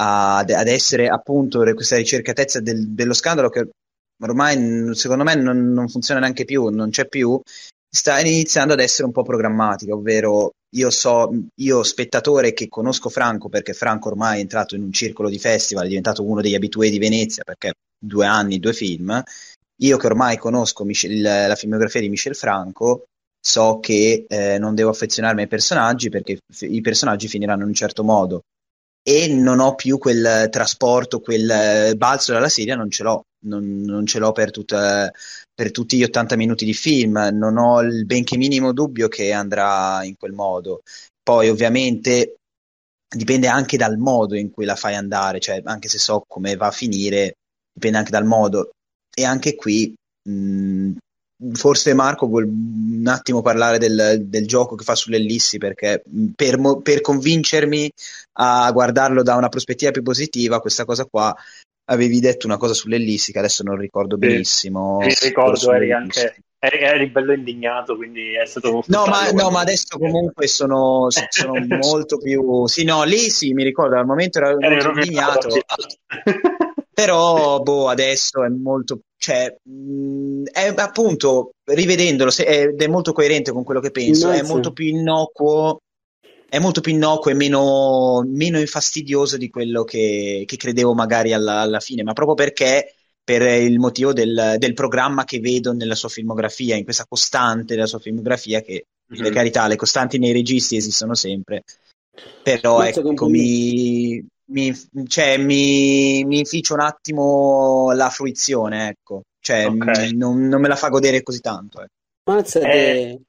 a, 0.00 0.38
ad 0.38 0.68
essere 0.68 1.08
appunto 1.08 1.62
questa 1.74 1.96
ricercatezza 1.96 2.60
del, 2.60 2.88
dello 2.88 3.14
scandalo 3.14 3.48
che 3.48 3.68
ormai 4.22 4.94
secondo 4.94 5.24
me 5.24 5.34
non, 5.34 5.72
non, 5.72 5.88
funziona 5.88 6.20
neanche 6.20 6.44
più, 6.44 6.68
non 6.68 6.90
c'è 6.90 7.06
più 7.06 7.40
sta 7.94 8.18
iniziando 8.20 8.72
ad 8.72 8.80
essere 8.80 9.04
un 9.04 9.12
po' 9.12 9.22
programmatica, 9.22 9.92
ovvero 9.92 10.52
io 10.76 10.88
so, 10.88 11.30
io 11.56 11.82
spettatore 11.82 12.54
che 12.54 12.68
conosco 12.68 13.10
Franco 13.10 13.50
perché 13.50 13.74
Franco 13.74 14.08
ormai 14.08 14.38
è 14.38 14.40
entrato 14.40 14.74
in 14.74 14.82
un 14.82 14.92
circolo 14.92 15.28
di 15.28 15.38
festival, 15.38 15.84
è 15.84 15.88
diventato 15.88 16.24
uno 16.24 16.40
degli 16.40 16.54
abitué 16.54 16.88
di 16.88 16.98
Venezia 16.98 17.44
perché 17.44 17.74
due 17.98 18.24
anni, 18.24 18.58
due 18.58 18.72
film, 18.72 19.22
io 19.82 19.96
che 19.98 20.06
ormai 20.06 20.38
conosco 20.38 20.84
Michel, 20.84 21.20
la 21.20 21.54
filmografia 21.54 22.00
di 22.00 22.08
Michel 22.08 22.34
Franco, 22.34 23.04
so 23.38 23.78
che 23.80 24.24
eh, 24.26 24.58
non 24.58 24.74
devo 24.74 24.90
affezionarmi 24.90 25.42
ai 25.42 25.48
personaggi 25.48 26.08
perché 26.08 26.38
i 26.60 26.80
personaggi 26.80 27.28
finiranno 27.28 27.62
in 27.62 27.68
un 27.68 27.74
certo 27.74 28.02
modo 28.04 28.42
e 29.02 29.28
non 29.28 29.58
ho 29.58 29.74
più 29.74 29.98
quel 29.98 30.48
trasporto, 30.50 31.20
quel 31.20 31.94
balzo 31.96 32.32
dalla 32.32 32.48
sedia, 32.48 32.76
non 32.76 32.90
ce 32.90 33.02
l'ho, 33.02 33.24
non, 33.46 33.82
non 33.82 34.06
ce 34.06 34.18
l'ho 34.18 34.32
per, 34.32 34.50
tutta, 34.50 35.10
per, 35.52 35.70
tutti 35.70 35.96
gli 35.96 36.04
80 36.04 36.36
minuti 36.36 36.64
di 36.64 36.74
film, 36.74 37.30
non 37.32 37.56
ho 37.56 37.80
il 37.80 38.06
benché 38.06 38.36
minimo 38.36 38.72
dubbio 38.72 39.08
che 39.08 39.32
andrà 39.32 40.04
in 40.04 40.16
quel 40.16 40.32
modo. 40.32 40.82
Poi 41.22 41.48
ovviamente 41.48 42.36
dipende 43.14 43.48
anche 43.48 43.76
dal 43.76 43.98
modo 43.98 44.36
in 44.36 44.50
cui 44.50 44.64
la 44.64 44.76
fai 44.76 44.94
andare, 44.94 45.40
cioè 45.40 45.60
anche 45.64 45.88
se 45.88 45.98
so 45.98 46.24
come 46.26 46.56
va 46.56 46.68
a 46.68 46.72
finire, 46.72 47.34
dipende 47.72 47.98
anche 47.98 48.10
dal 48.10 48.24
modo. 48.24 48.70
E 49.14 49.24
anche 49.24 49.56
qui 49.56 49.94
mh, 50.28 50.92
forse 51.52 51.94
Marco 51.94 52.26
vuole 52.26 52.46
un 52.46 53.06
attimo 53.06 53.42
parlare 53.42 53.78
del, 53.78 54.22
del, 54.24 54.46
gioco 54.46 54.74
che 54.74 54.84
fa 54.84 54.94
sulle 54.94 55.16
ellissi 55.16 55.58
perché 55.58 56.02
per, 56.34 56.58
per, 56.82 57.00
convincermi 57.00 57.90
a 58.34 58.70
guardarlo 58.70 59.22
da 59.22 59.36
una 59.36 59.48
prospettiva 59.48 59.90
più 59.90 60.02
positiva 60.02 60.60
questa 60.60 60.84
cosa 60.84 61.04
qua 61.04 61.34
avevi 61.86 62.20
detto 62.20 62.46
una 62.46 62.56
cosa 62.56 62.74
sulle 62.74 62.96
ellissi 62.96 63.32
che 63.32 63.38
adesso 63.38 63.62
non 63.62 63.76
ricordo 63.76 64.16
benissimo. 64.16 64.98
Mi 64.98 65.14
ricordo 65.20 65.72
eri 65.72 65.92
anche 65.92 66.36
eri, 66.64 66.78
eri, 66.78 67.06
bello 67.08 67.32
indignato 67.32 67.96
quindi 67.96 68.34
è 68.34 68.46
stato 68.46 68.70
molto 68.70 68.86
no 68.96 69.06
ma, 69.06 69.30
no, 69.32 69.50
ma 69.50 69.60
adesso 69.60 69.98
comunque 69.98 70.46
sono, 70.46 71.08
sono 71.10 71.54
molto 71.82 72.18
più 72.18 72.66
sì 72.66 72.84
no 72.84 73.02
lì 73.02 73.30
sì 73.30 73.52
mi 73.52 73.64
ricordo 73.64 73.96
al 73.96 74.06
momento 74.06 74.38
ero 74.38 74.56
molto 74.60 74.90
indignato 74.90 75.48
però 76.92 77.60
boh 77.60 77.88
adesso 77.88 78.44
è 78.44 78.48
molto 78.48 79.00
cioè, 79.22 79.56
mh, 79.62 80.46
è 80.50 80.74
appunto, 80.76 81.52
rivedendolo, 81.62 82.30
se, 82.30 82.44
ed 82.44 82.82
è 82.82 82.88
molto 82.88 83.12
coerente 83.12 83.52
con 83.52 83.62
quello 83.62 83.78
che 83.78 83.92
penso, 83.92 84.26
Grazie. 84.26 84.42
è 84.42 84.48
molto 84.48 84.72
più 84.72 84.86
innocuo, 84.86 85.78
è 86.48 86.58
molto 86.58 86.80
più 86.80 86.92
innocuo 86.92 87.30
e 87.30 87.34
meno, 87.34 88.24
meno 88.26 88.58
infastidioso 88.58 89.36
di 89.36 89.48
quello 89.48 89.84
che, 89.84 90.42
che 90.44 90.56
credevo 90.56 90.92
magari 90.92 91.32
alla, 91.32 91.60
alla, 91.60 91.78
fine, 91.78 92.02
ma 92.02 92.14
proprio 92.14 92.34
perché 92.34 92.96
per 93.22 93.42
il 93.42 93.78
motivo 93.78 94.12
del, 94.12 94.56
del, 94.58 94.74
programma 94.74 95.22
che 95.22 95.38
vedo 95.38 95.72
nella 95.72 95.94
sua 95.94 96.08
filmografia, 96.08 96.74
in 96.74 96.82
questa 96.82 97.06
costante 97.08 97.76
della 97.76 97.86
sua 97.86 98.00
filmografia 98.00 98.60
che 98.60 98.86
per 99.06 99.30
carità, 99.30 99.68
le 99.68 99.76
costanti 99.76 100.18
nei 100.18 100.32
registi 100.32 100.74
esistono 100.74 101.14
sempre, 101.14 101.62
però 102.42 102.82
ecco, 102.82 103.28
mi, 103.28 104.26
mi, 104.52 104.72
cioè, 105.06 105.36
mi, 105.38 106.24
mi 106.24 106.38
inficia 106.40 106.74
un 106.74 106.80
attimo 106.80 107.92
la 107.92 108.08
fruizione, 108.10 108.88
ecco, 108.88 109.22
cioè, 109.40 109.68
Ok. 109.68 109.86
m- 109.90 110.16
non, 110.16 110.46
non 110.48 110.60
me 110.60 110.68
la 110.68 110.76
fa 110.76 110.88
godere 110.88 111.22
così 111.22 111.40
tanto. 111.40 111.80
ecco. 111.82 111.92
Mazza, 112.26 112.60
Eh, 112.60 113.20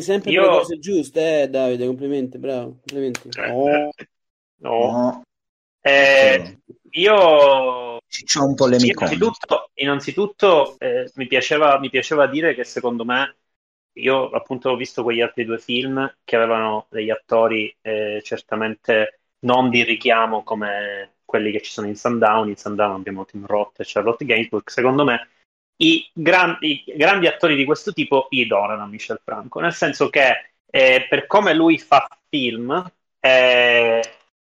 sempre 0.00 0.32
io- 0.32 0.40
le 0.40 0.48
cose 0.50 0.78
giuste, 0.78 1.42
eh, 1.42 1.48
Davide, 1.48 1.86
complimenti, 1.86 2.38
bravo, 2.38 2.78
complimenti. 2.80 3.30
Eh, 3.36 3.40
Oh, 3.42 3.90
no. 4.58 5.00
No, 5.00 5.22
Eh, 5.82 6.58
io 6.92 8.00
c'ho 8.26 8.44
un 8.46 8.54
polemicone. 8.54 9.34
innanzitutto, 9.34 9.70
innanzitutto 9.74 10.78
eh, 10.78 11.10
mi 11.14 11.26
piaceva, 11.26 11.78
mi 11.78 11.90
piaceva 11.90 12.26
dire 12.26 12.54
che 12.54 12.64
secondo 12.64 13.04
me 13.04 13.36
io 13.94 14.30
appunto 14.30 14.70
ho 14.70 14.76
visto 14.76 15.02
quegli 15.02 15.20
altri 15.20 15.44
due 15.44 15.58
film 15.58 16.16
che 16.24 16.36
avevano 16.36 16.86
degli 16.90 17.10
attori 17.10 17.74
eh, 17.82 18.20
certamente 18.24 19.21
non 19.42 19.70
di 19.70 19.82
richiamo 19.84 20.42
come 20.42 21.14
quelli 21.24 21.50
che 21.50 21.62
ci 21.62 21.70
sono 21.70 21.86
in 21.86 21.96
Sundown. 21.96 22.48
In 22.48 22.56
Sundown 22.56 22.94
abbiamo 22.94 23.24
Tim 23.24 23.46
Roth 23.46 23.80
e 23.80 23.84
Charlotte 23.86 24.24
Gainsbourg. 24.24 24.68
Secondo 24.68 25.04
me 25.04 25.28
i 25.76 26.08
grandi, 26.12 26.84
i 26.86 26.96
grandi 26.96 27.26
attori 27.26 27.56
di 27.56 27.64
questo 27.64 27.92
tipo 27.92 28.28
a 28.30 28.86
Michel 28.86 29.20
Franco, 29.24 29.60
nel 29.60 29.72
senso 29.72 30.08
che 30.10 30.52
eh, 30.66 31.06
per 31.08 31.26
come 31.26 31.54
lui 31.54 31.78
fa 31.78 32.06
film, 32.28 32.70
eh, 33.20 34.00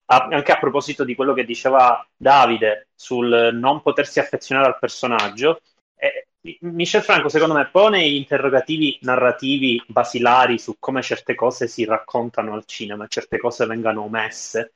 a- 0.05 0.27
anche 0.31 0.51
a 0.51 0.59
proposito 0.59 1.03
di 1.03 1.15
quello 1.15 1.33
che 1.33 1.45
diceva 1.45 2.05
Davide 2.15 2.89
sul 2.95 3.49
non 3.53 3.81
potersi 3.81 4.19
affezionare 4.19 4.67
al 4.67 4.79
personaggio, 4.79 5.61
eh, 5.95 6.27
Michel 6.59 7.01
Franco 7.01 7.27
secondo 7.27 7.55
me 7.55 7.67
pone 7.71 8.03
interrogativi 8.03 8.99
narrativi 9.01 9.83
basilari 9.87 10.59
su 10.59 10.75
come 10.77 11.01
certe 11.01 11.33
cose 11.33 11.67
si 11.67 11.85
raccontano 11.85 12.53
al 12.53 12.65
cinema, 12.65 13.07
certe 13.07 13.39
cose 13.39 13.65
vengano 13.65 14.03
omesse 14.03 14.73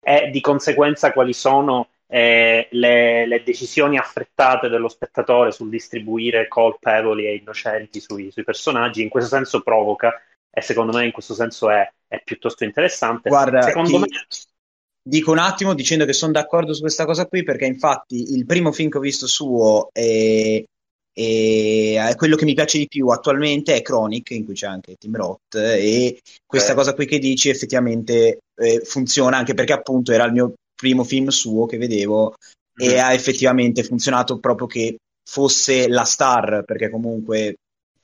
e 0.00 0.30
di 0.30 0.40
conseguenza 0.40 1.12
quali 1.12 1.34
sono 1.34 1.90
eh, 2.06 2.66
le, 2.70 3.26
le 3.26 3.42
decisioni 3.42 3.98
affrettate 3.98 4.68
dello 4.68 4.88
spettatore 4.88 5.52
sul 5.52 5.68
distribuire 5.68 6.48
colpevoli 6.48 7.26
e 7.26 7.36
innocenti 7.36 8.00
sui, 8.00 8.30
sui 8.30 8.44
personaggi. 8.44 9.02
In 9.02 9.08
questo 9.10 9.34
senso 9.34 9.60
provoca 9.60 10.20
e 10.50 10.60
secondo 10.62 10.96
me 10.96 11.04
in 11.04 11.12
questo 11.12 11.34
senso 11.34 11.70
è, 11.70 11.90
è 12.08 12.22
piuttosto 12.24 12.64
interessante. 12.64 13.28
Guarda, 13.28 13.62
secondo 13.62 13.90
ti- 13.90 13.98
me 13.98 14.06
dico 15.04 15.32
un 15.32 15.38
attimo 15.38 15.74
dicendo 15.74 16.04
che 16.04 16.12
sono 16.12 16.32
d'accordo 16.32 16.72
su 16.74 16.80
questa 16.80 17.04
cosa 17.04 17.26
qui 17.26 17.42
perché 17.42 17.64
infatti 17.64 18.34
il 18.34 18.46
primo 18.46 18.70
film 18.70 18.88
che 18.88 18.98
ho 18.98 19.00
visto 19.00 19.26
suo 19.26 19.88
è, 19.92 20.62
è- 21.12 22.08
è 22.08 22.14
quello 22.16 22.36
che 22.36 22.44
mi 22.44 22.54
piace 22.54 22.78
di 22.78 22.86
più 22.88 23.08
attualmente 23.08 23.74
è 23.74 23.82
Chronic 23.82 24.30
in 24.30 24.44
cui 24.44 24.54
c'è 24.54 24.66
anche 24.66 24.96
Tim 24.96 25.14
Roth 25.14 25.54
e 25.56 26.20
questa 26.46 26.72
Eh. 26.72 26.74
cosa 26.74 26.94
qui 26.94 27.06
che 27.06 27.18
dici 27.18 27.48
effettivamente 27.48 28.38
eh, 28.56 28.80
funziona 28.84 29.36
anche 29.38 29.54
perché 29.54 29.72
appunto 29.72 30.12
era 30.12 30.24
il 30.24 30.32
mio 30.32 30.54
primo 30.74 31.04
film 31.04 31.28
suo 31.28 31.66
che 31.66 31.76
vedevo 31.78 32.34
e 32.78 32.94
Mhm. 32.94 32.98
ha 32.98 33.12
effettivamente 33.12 33.82
funzionato 33.82 34.38
proprio 34.38 34.66
che 34.66 34.96
fosse 35.28 35.88
la 35.88 36.04
star 36.04 36.64
perché 36.64 36.90
comunque 36.90 37.56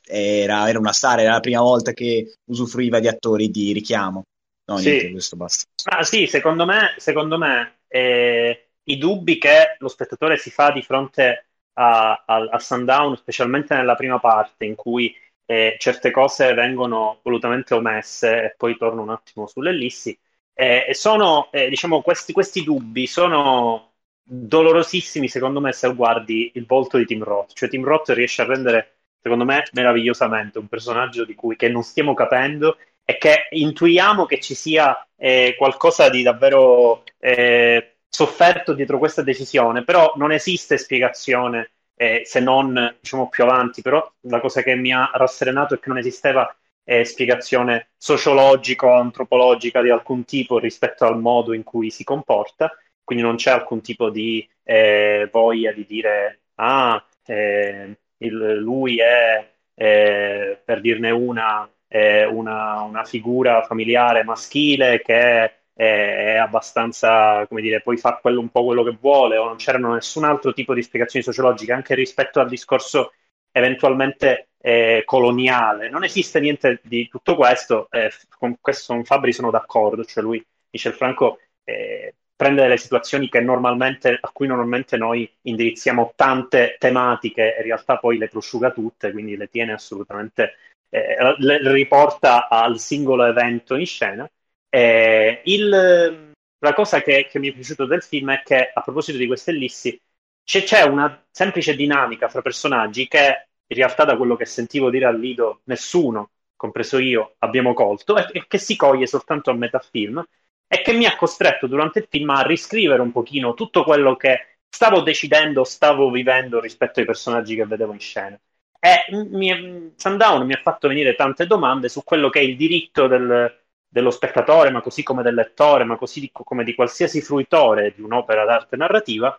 era, 0.06 0.68
era 0.68 0.78
una 0.78 0.92
star, 0.92 1.20
era 1.20 1.32
la 1.32 1.40
prima 1.40 1.60
volta 1.60 1.92
che 1.92 2.34
usufruiva 2.50 2.98
di 3.00 3.08
attori 3.08 3.50
di 3.50 3.72
richiamo. 3.72 4.22
No, 4.66 4.76
Sì. 4.78 4.88
niente, 4.90 5.10
questo 5.10 5.36
basta. 5.36 5.64
Ah, 5.84 6.02
sì, 6.02 6.26
secondo 6.26 6.64
me, 6.66 6.94
secondo 6.98 7.38
me 7.38 7.80
eh, 7.88 8.68
i 8.84 8.98
dubbi 8.98 9.38
che 9.38 9.76
lo 9.78 9.88
spettatore 9.88 10.36
si 10.36 10.50
fa 10.50 10.70
di 10.70 10.82
fronte 10.82 11.47
a, 11.78 12.24
a- 12.26 12.48
a 12.50 12.58
Sundown, 12.58 13.16
specialmente 13.16 13.74
nella 13.74 13.94
prima 13.94 14.18
parte, 14.18 14.64
in 14.64 14.74
cui 14.74 15.14
eh, 15.46 15.76
certe 15.78 16.10
cose 16.10 16.52
vengono 16.54 17.20
volutamente 17.22 17.74
omesse, 17.74 18.42
e 18.44 18.54
poi 18.56 18.76
torno 18.76 19.02
un 19.02 19.10
attimo 19.10 19.46
sull'ellissi, 19.46 20.18
eh, 20.54 20.88
sono, 20.92 21.48
eh, 21.52 21.68
diciamo, 21.68 22.02
questi, 22.02 22.32
questi 22.32 22.62
dubbi 22.64 23.06
sono 23.06 23.92
dolorosissimi, 24.22 25.28
secondo 25.28 25.60
me, 25.60 25.72
se 25.72 25.92
guardi 25.94 26.50
il 26.54 26.66
volto 26.66 26.98
di 26.98 27.06
Tim 27.06 27.22
Roth. 27.22 27.52
Cioè, 27.54 27.68
Tim 27.68 27.84
Roth 27.84 28.08
riesce 28.10 28.42
a 28.42 28.46
rendere, 28.46 28.98
secondo 29.20 29.44
me, 29.44 29.62
meravigliosamente 29.72 30.58
un 30.58 30.66
personaggio 30.68 31.24
di 31.24 31.34
cui 31.34 31.56
non 31.70 31.82
stiamo 31.82 32.14
capendo 32.14 32.76
e 33.04 33.16
che 33.18 33.46
intuiamo 33.50 34.26
che 34.26 34.40
ci 34.40 34.54
sia 34.54 35.06
eh, 35.16 35.54
qualcosa 35.56 36.10
di 36.10 36.22
davvero 36.22 37.04
eh, 37.18 37.97
sofferto 38.08 38.72
dietro 38.74 38.98
questa 38.98 39.22
decisione, 39.22 39.84
però 39.84 40.12
non 40.16 40.32
esiste 40.32 40.78
spiegazione 40.78 41.70
eh, 41.94 42.22
se 42.24 42.40
non 42.40 42.96
diciamo 43.00 43.28
più 43.28 43.44
avanti. 43.44 43.82
Però 43.82 44.10
la 44.22 44.40
cosa 44.40 44.62
che 44.62 44.74
mi 44.74 44.92
ha 44.92 45.10
rasserenato 45.14 45.74
è 45.74 45.78
che 45.78 45.88
non 45.88 45.98
esisteva 45.98 46.54
eh, 46.84 47.04
spiegazione 47.04 47.90
sociologica 47.96 48.86
o 48.86 48.92
antropologica 48.94 49.82
di 49.82 49.90
alcun 49.90 50.24
tipo 50.24 50.58
rispetto 50.58 51.04
al 51.04 51.18
modo 51.20 51.52
in 51.52 51.62
cui 51.64 51.90
si 51.90 52.04
comporta, 52.04 52.72
quindi 53.04 53.24
non 53.24 53.36
c'è 53.36 53.50
alcun 53.50 53.80
tipo 53.82 54.10
di 54.10 54.46
eh, 54.64 55.28
voglia 55.32 55.72
di 55.72 55.84
dire 55.86 56.40
ah, 56.56 57.02
eh, 57.26 57.98
il- 58.18 58.56
lui 58.58 58.98
è 59.00 59.50
eh, 59.74 60.60
per 60.64 60.80
dirne 60.80 61.10
una 61.10 61.68
una, 61.90 62.82
una 62.82 63.04
figura 63.04 63.62
familiare 63.62 64.22
maschile 64.22 65.00
che 65.00 65.57
è, 65.78 66.36
abbastanza, 66.36 67.46
come 67.46 67.60
dire, 67.60 67.80
poi 67.80 67.96
fa 67.98 68.16
quello, 68.20 68.40
un 68.40 68.48
po' 68.48 68.64
quello 68.64 68.82
che 68.82 68.96
vuole, 69.00 69.36
o 69.36 69.44
non 69.44 69.56
c'erano 69.56 69.94
nessun 69.94 70.24
altro 70.24 70.52
tipo 70.52 70.74
di 70.74 70.82
spiegazioni 70.82 71.24
sociologiche, 71.24 71.72
anche 71.72 71.94
rispetto 71.94 72.40
al 72.40 72.48
discorso 72.48 73.12
eventualmente 73.52 74.48
eh, 74.60 75.02
coloniale. 75.04 75.88
Non 75.88 76.02
esiste 76.02 76.40
niente 76.40 76.80
di 76.82 77.06
tutto 77.08 77.36
questo, 77.36 77.86
eh, 77.92 78.10
con 78.36 78.56
questo 78.60 78.92
con 78.92 79.04
Fabri 79.04 79.32
sono 79.32 79.52
d'accordo, 79.52 80.04
cioè 80.04 80.22
lui, 80.24 80.44
Michel 80.70 80.94
Franco, 80.94 81.38
eh, 81.62 82.14
prende 82.34 82.62
delle 82.62 82.76
situazioni 82.76 83.28
a 83.30 84.30
cui 84.32 84.46
normalmente 84.48 84.96
noi 84.96 85.32
indirizziamo 85.42 86.12
tante 86.16 86.76
tematiche 86.80 87.54
in 87.56 87.64
realtà 87.64 87.98
poi 87.98 88.18
le 88.18 88.28
prosciuga 88.28 88.72
tutte, 88.72 89.12
quindi 89.12 89.36
le 89.36 89.48
tiene 89.48 89.74
assolutamente 89.74 90.54
eh, 90.88 91.36
le 91.38 91.72
riporta 91.72 92.48
al 92.48 92.80
singolo 92.80 93.24
evento 93.26 93.76
in 93.76 93.86
scena. 93.86 94.28
Eh, 94.68 95.40
il- 95.44 96.32
la 96.60 96.74
cosa 96.74 97.00
che, 97.02 97.26
che 97.30 97.38
mi 97.38 97.48
è 97.50 97.52
piaciuto 97.54 97.86
del 97.86 98.02
film 98.02 98.32
è 98.32 98.42
che, 98.42 98.70
a 98.72 98.80
proposito 98.82 99.18
di 99.18 99.26
queste 99.26 99.50
ellissi, 99.52 100.00
c'è, 100.44 100.62
c'è 100.64 100.82
una 100.82 101.24
semplice 101.30 101.74
dinamica 101.76 102.28
fra 102.28 102.42
personaggi 102.42 103.06
che 103.06 103.48
in 103.66 103.76
realtà, 103.76 104.04
da 104.04 104.16
quello 104.16 104.34
che 104.36 104.46
sentivo 104.46 104.90
dire 104.90 105.04
al 105.06 105.18
Lido, 105.18 105.60
nessuno, 105.64 106.30
compreso 106.56 106.98
io, 106.98 107.34
abbiamo 107.38 107.74
colto 107.74 108.16
e, 108.16 108.26
e 108.32 108.46
che 108.48 108.58
si 108.58 108.76
coglie 108.76 109.06
soltanto 109.06 109.50
a 109.50 109.54
metà 109.54 109.78
film 109.78 110.24
e 110.66 110.82
che 110.82 110.92
mi 110.92 111.06
ha 111.06 111.16
costretto 111.16 111.66
durante 111.66 112.00
il 112.00 112.06
film 112.08 112.30
a 112.30 112.42
riscrivere 112.42 113.00
un 113.02 113.12
pochino 113.12 113.54
tutto 113.54 113.84
quello 113.84 114.16
che 114.16 114.58
stavo 114.68 115.00
decidendo, 115.00 115.64
stavo 115.64 116.10
vivendo 116.10 116.60
rispetto 116.60 117.00
ai 117.00 117.06
personaggi 117.06 117.54
che 117.54 117.66
vedevo 117.66 117.92
in 117.92 118.00
scena. 118.00 118.38
E 118.80 119.04
mi, 119.12 119.92
Sundown 119.96 120.46
mi 120.46 120.52
ha 120.54 120.60
fatto 120.62 120.88
venire 120.88 121.14
tante 121.14 121.46
domande 121.46 121.88
su 121.88 122.04
quello 122.04 122.28
che 122.30 122.40
è 122.40 122.42
il 122.42 122.56
diritto 122.56 123.06
del, 123.06 123.58
dello 123.88 124.10
spettatore, 124.10 124.70
ma 124.70 124.80
così 124.80 125.02
come 125.02 125.22
del 125.22 125.34
lettore, 125.34 125.84
ma 125.84 125.96
così 125.96 126.20
di- 126.20 126.30
come 126.32 126.64
di 126.64 126.74
qualsiasi 126.74 127.20
fruitore 127.22 127.94
di 127.94 128.02
un'opera 128.02 128.44
d'arte 128.44 128.76
narrativa, 128.76 129.38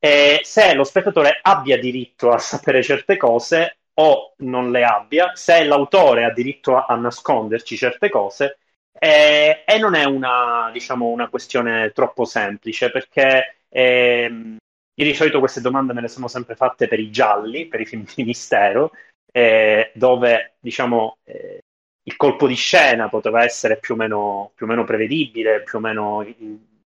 e 0.00 0.40
se 0.42 0.74
lo 0.74 0.84
spettatore 0.84 1.40
abbia 1.42 1.78
diritto 1.78 2.30
a 2.30 2.38
sapere 2.38 2.82
certe 2.82 3.16
cose 3.16 3.78
o 3.94 4.34
non 4.38 4.70
le 4.70 4.84
abbia, 4.84 5.34
se 5.34 5.64
l'autore 5.64 6.24
ha 6.24 6.32
diritto 6.32 6.76
a, 6.76 6.86
a 6.88 6.94
nasconderci 6.96 7.76
certe 7.76 8.08
cose, 8.08 8.58
e, 8.92 9.64
e 9.66 9.78
non 9.78 9.94
è 9.94 10.04
una, 10.04 10.70
diciamo, 10.72 11.06
una 11.06 11.28
questione 11.28 11.90
troppo 11.92 12.24
semplice, 12.24 12.90
perché 12.90 13.58
ehm, 13.68 14.56
io 14.94 15.04
di 15.04 15.14
solito 15.14 15.38
queste 15.40 15.60
domande 15.60 15.92
me 15.92 16.00
le 16.00 16.08
sono 16.08 16.28
sempre 16.28 16.54
fatte 16.56 16.88
per 16.88 17.00
i 17.00 17.10
gialli, 17.10 17.66
per 17.66 17.80
i 17.80 17.86
film 17.86 18.04
di 18.14 18.24
mistero, 18.24 18.92
eh, 19.32 19.90
dove 19.94 20.56
diciamo 20.60 21.18
eh, 21.24 21.60
il 22.08 22.16
colpo 22.16 22.46
di 22.46 22.54
scena 22.54 23.10
poteva 23.10 23.44
essere 23.44 23.76
più 23.76 23.92
o 23.92 23.96
meno, 23.98 24.52
più 24.54 24.64
o 24.64 24.68
meno 24.68 24.84
prevedibile, 24.84 25.62
più 25.62 25.76
o 25.76 25.80
meno 25.82 26.26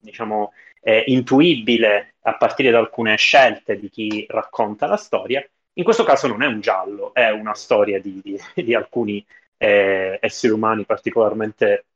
diciamo, 0.01 0.53
eh, 0.81 1.05
intuibile 1.07 2.15
a 2.23 2.37
partire 2.37 2.73
da 2.73 2.81
alcune 2.81 3.17
scelte 3.17 3.79
di 3.79 3.89
chi 3.89 4.27
racconta 4.29 4.87
la 4.87 4.97
storia. 4.97 5.45
In 5.75 5.85
questo 5.85 6.03
caso 6.03 6.27
non 6.27 6.43
è 6.43 6.47
un 6.47 6.61
giallo, 6.61 7.15
è 7.15 7.31
una 7.31 7.55
storia 7.55 8.01
di, 8.01 8.21
di, 8.21 8.37
di 8.65 8.75
alcuni 8.75 9.25
eh, 9.57 10.19
esseri 10.21 10.53
umani 10.53 10.85
particolarmente 10.85 11.87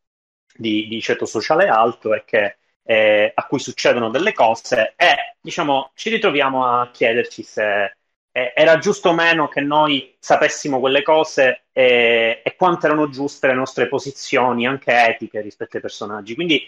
di, 0.55 0.87
di 0.87 1.01
ceto 1.01 1.27
sociale 1.27 1.67
alto 1.67 2.15
e 2.15 2.23
che, 2.25 2.59
eh, 2.85 3.33
a 3.35 3.47
cui 3.47 3.59
succedono 3.59 4.09
delle 4.09 4.33
cose 4.33 4.95
e 4.97 5.35
diciamo 5.41 5.91
ci 5.95 6.11
ritroviamo 6.11 6.65
a 6.65 6.91
chiederci 6.93 7.43
se 7.43 7.97
eh, 8.37 8.53
era 8.55 8.77
giusto 8.79 9.09
o 9.09 9.15
meno 9.15 9.49
che 9.49 9.63
noi 9.63 10.15
sapessimo 10.19 10.79
quelle 10.79 11.03
cose 11.03 11.69
e, 11.73 12.43
e 12.45 12.55
quanto 12.57 12.85
erano 12.85 13.09
giuste 13.09 13.47
le 13.47 13.55
nostre 13.55 13.89
posizioni 13.89 14.67
anche 14.67 14.93
etiche 14.93 15.41
rispetto 15.41 15.77
ai 15.77 15.83
personaggi. 15.83 16.35
Quindi 16.35 16.63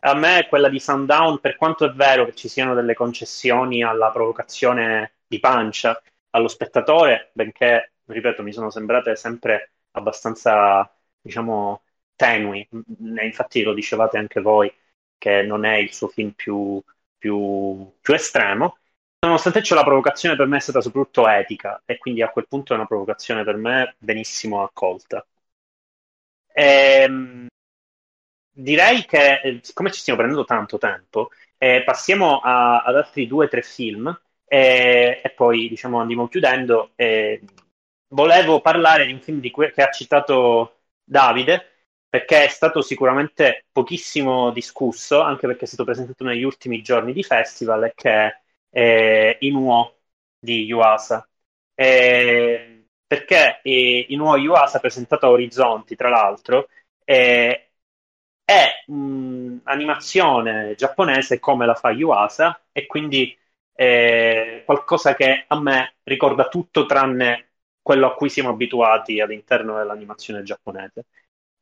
a 0.00 0.14
me 0.14 0.46
quella 0.50 0.68
di 0.68 0.78
Sundown, 0.78 1.40
per 1.40 1.56
quanto 1.56 1.86
è 1.86 1.90
vero 1.92 2.26
che 2.26 2.34
ci 2.34 2.48
siano 2.48 2.74
delle 2.74 2.92
concessioni 2.94 3.82
alla 3.82 4.10
provocazione 4.10 5.14
di 5.26 5.40
pancia 5.40 5.98
allo 6.30 6.48
spettatore, 6.48 7.30
benché, 7.32 7.92
ripeto, 8.04 8.42
mi 8.42 8.52
sono 8.52 8.68
sembrate 8.70 9.16
sempre 9.16 9.72
abbastanza, 9.92 10.94
diciamo, 11.22 11.84
tenui. 12.16 12.68
Infatti 13.22 13.62
lo 13.62 13.72
dicevate 13.72 14.18
anche 14.18 14.40
voi 14.42 14.70
che 15.16 15.42
non 15.42 15.64
è 15.64 15.76
il 15.76 15.92
suo 15.94 16.08
film 16.08 16.32
più, 16.32 16.82
più, 17.16 17.90
più 18.00 18.14
estremo. 18.14 18.76
Nonostante 19.24 19.62
ciò, 19.62 19.74
la 19.74 19.84
provocazione 19.84 20.36
per 20.36 20.46
me 20.46 20.58
è 20.58 20.60
stata 20.60 20.82
soprattutto 20.82 21.26
etica, 21.26 21.80
e 21.86 21.96
quindi 21.96 22.20
a 22.20 22.28
quel 22.28 22.46
punto 22.46 22.74
è 22.74 22.76
una 22.76 22.86
provocazione 22.86 23.42
per 23.42 23.56
me 23.56 23.96
benissimo 23.98 24.62
accolta. 24.62 25.26
Ehm, 26.56 27.46
direi 28.50 29.04
che, 29.04 29.40
eh, 29.42 29.60
siccome 29.62 29.90
ci 29.90 30.00
stiamo 30.00 30.18
prendendo 30.18 30.44
tanto 30.46 30.78
tempo, 30.78 31.30
eh, 31.58 31.82
passiamo 31.84 32.38
a, 32.40 32.82
ad 32.82 32.96
altri 32.96 33.26
due 33.26 33.46
o 33.46 33.48
tre 33.48 33.62
film 33.62 34.16
e, 34.44 35.20
e, 35.22 35.30
poi 35.30 35.68
diciamo 35.68 36.00
andiamo 36.00 36.28
chiudendo. 36.28 36.92
Eh, 36.96 37.42
volevo 38.08 38.60
parlare 38.60 39.06
di 39.06 39.12
un 39.12 39.20
film 39.20 39.40
di 39.40 39.50
que- 39.50 39.72
che 39.72 39.82
ha 39.82 39.90
citato 39.90 40.80
Davide, 41.02 41.70
perché 42.08 42.44
è 42.44 42.48
stato 42.48 42.80
sicuramente 42.82 43.64
pochissimo 43.72 44.50
discusso, 44.52 45.20
anche 45.20 45.46
perché 45.46 45.64
è 45.64 45.66
stato 45.68 45.84
presentato 45.84 46.24
negli 46.24 46.44
ultimi 46.44 46.80
giorni 46.82 47.12
di 47.12 47.22
festival, 47.24 47.84
e 47.84 47.92
che 47.94 48.42
eh, 48.74 49.36
Inuo 49.40 50.00
di 50.38 50.64
Yuasa. 50.64 51.28
Eh, 51.74 52.86
perché 53.06 53.60
eh, 53.62 54.06
Inuo 54.10 54.36
Yuasa, 54.36 54.80
presentato 54.80 55.26
a 55.26 55.30
Orizzonti, 55.30 55.94
tra 55.96 56.08
l'altro, 56.08 56.68
eh, 57.04 57.70
è 58.44 58.84
un'animazione 58.88 60.74
giapponese 60.76 61.38
come 61.38 61.66
la 61.66 61.74
fa 61.74 61.90
Yuasa 61.90 62.62
e 62.72 62.86
quindi 62.86 63.36
è 63.72 64.62
qualcosa 64.64 65.14
che 65.14 65.44
a 65.48 65.60
me 65.60 65.96
ricorda 66.04 66.48
tutto 66.48 66.86
tranne 66.86 67.50
quello 67.82 68.06
a 68.06 68.14
cui 68.14 68.28
siamo 68.30 68.50
abituati 68.50 69.20
all'interno 69.20 69.76
dell'animazione 69.76 70.42
giapponese. 70.42 71.06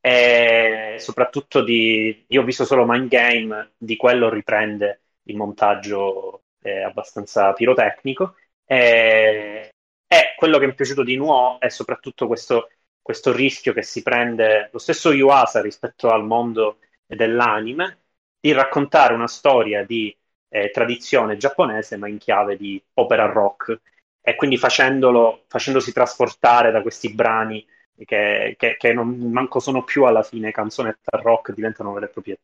E 0.01 0.97
soprattutto 0.99 1.63
di. 1.63 2.25
Io 2.27 2.41
ho 2.41 2.43
visto 2.43 2.65
solo 2.65 2.85
Mind 2.85 3.07
Game, 3.09 3.73
di 3.77 3.95
quello 3.95 4.29
riprende 4.29 5.01
il 5.23 5.37
montaggio 5.37 6.43
eh, 6.63 6.81
abbastanza 6.83 7.53
pirotecnico. 7.53 8.35
E, 8.65 9.69
e, 10.07 10.33
quello 10.35 10.57
che 10.57 10.65
mi 10.65 10.71
è 10.71 10.75
piaciuto 10.75 11.03
di 11.03 11.15
Nuo 11.15 11.57
è 11.59 11.69
soprattutto 11.69 12.27
questo 12.27 12.69
questo 13.03 13.33
rischio 13.33 13.73
che 13.73 13.83
si 13.83 14.01
prende 14.01 14.69
lo 14.71 14.79
stesso 14.79 15.11
Yuasa 15.11 15.61
rispetto 15.61 16.09
al 16.09 16.23
mondo 16.23 16.79
dell'anime 17.05 17.99
di 18.39 18.53
raccontare 18.53 19.13
una 19.13 19.27
storia 19.27 19.85
di 19.85 20.15
eh, 20.49 20.69
tradizione 20.71 21.37
giapponese 21.37 21.97
ma 21.97 22.07
in 22.07 22.17
chiave 22.17 22.55
di 22.55 22.81
opera 22.93 23.25
rock 23.25 23.81
e 24.21 24.35
quindi 24.35 24.57
facendosi 24.57 25.91
trasportare 25.91 26.71
da 26.71 26.81
questi 26.81 27.13
brani 27.13 27.65
che, 28.05 28.55
che, 28.57 28.77
che 28.77 28.93
non 28.93 29.09
manco 29.31 29.59
sono 29.59 29.83
più 29.83 30.05
alla 30.05 30.23
fine 30.23 30.51
canzonetta 30.51 31.17
rock, 31.17 31.53
diventano 31.53 31.91
vere 31.91 32.05
e 32.05 32.09
proprie 32.09 32.39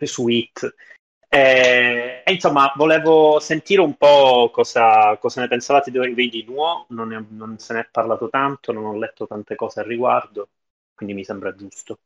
suite 0.00 0.74
e, 1.34 2.22
e, 2.26 2.30
insomma, 2.30 2.70
volevo 2.76 3.40
sentire 3.40 3.80
un 3.80 3.96
po' 3.96 4.50
cosa, 4.52 5.16
cosa 5.16 5.40
ne 5.40 5.48
pensavate 5.48 5.90
di, 5.90 6.28
di 6.28 6.44
Nuo, 6.46 6.84
non, 6.90 7.08
ne, 7.08 7.24
non, 7.30 7.58
se 7.58 7.72
ne 7.72 7.80
è 7.80 7.88
parlato 7.90 8.28
tanto, 8.28 8.70
non 8.70 8.84
ho 8.84 8.98
letto 8.98 9.26
tante 9.26 9.54
cose 9.54 9.80
al 9.80 9.86
riguardo, 9.86 10.50
quindi 10.94 11.14
mi 11.14 11.24
sembra 11.24 11.54
giusto. 11.54 12.00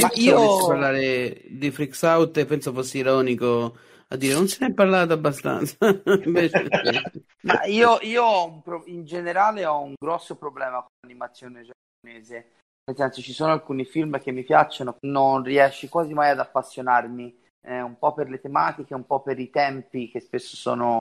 Ma 0.00 0.10
io 0.14 0.36
volessi 0.38 0.66
parlare 0.66 1.42
di 1.46 1.70
Freaks 1.70 2.02
Out 2.02 2.36
e 2.36 2.46
penso 2.46 2.72
fossi 2.72 2.98
ironico 2.98 3.76
a 4.08 4.16
dire 4.16 4.34
non 4.34 4.48
se 4.48 4.58
ne 4.62 4.72
è 4.72 4.74
parlato 4.74 5.12
abbastanza. 5.12 5.76
Invece... 6.24 6.66
Ma 7.42 7.64
io, 7.66 8.00
io 8.02 8.60
pro... 8.60 8.82
in 8.86 9.04
generale 9.04 9.64
ho 9.66 9.80
un 9.80 9.94
grosso 9.96 10.34
problema 10.34 10.78
con 10.78 10.88
l'animazione 11.02 11.62
giapponese 11.62 12.54
nel 12.90 12.96
senso, 12.96 13.22
ci 13.22 13.32
sono 13.32 13.52
alcuni 13.52 13.84
film 13.84 14.20
che 14.20 14.32
mi 14.32 14.42
piacciono, 14.42 14.96
non 15.02 15.42
riesci 15.42 15.88
quasi 15.88 16.12
mai 16.12 16.30
ad 16.30 16.40
appassionarmi, 16.40 17.38
eh, 17.62 17.80
un 17.80 17.98
po' 17.98 18.12
per 18.12 18.28
le 18.28 18.40
tematiche, 18.40 18.94
un 18.94 19.06
po' 19.06 19.20
per 19.20 19.38
i 19.38 19.50
tempi 19.50 20.10
che 20.10 20.20
spesso 20.20 20.56
sono 20.56 20.98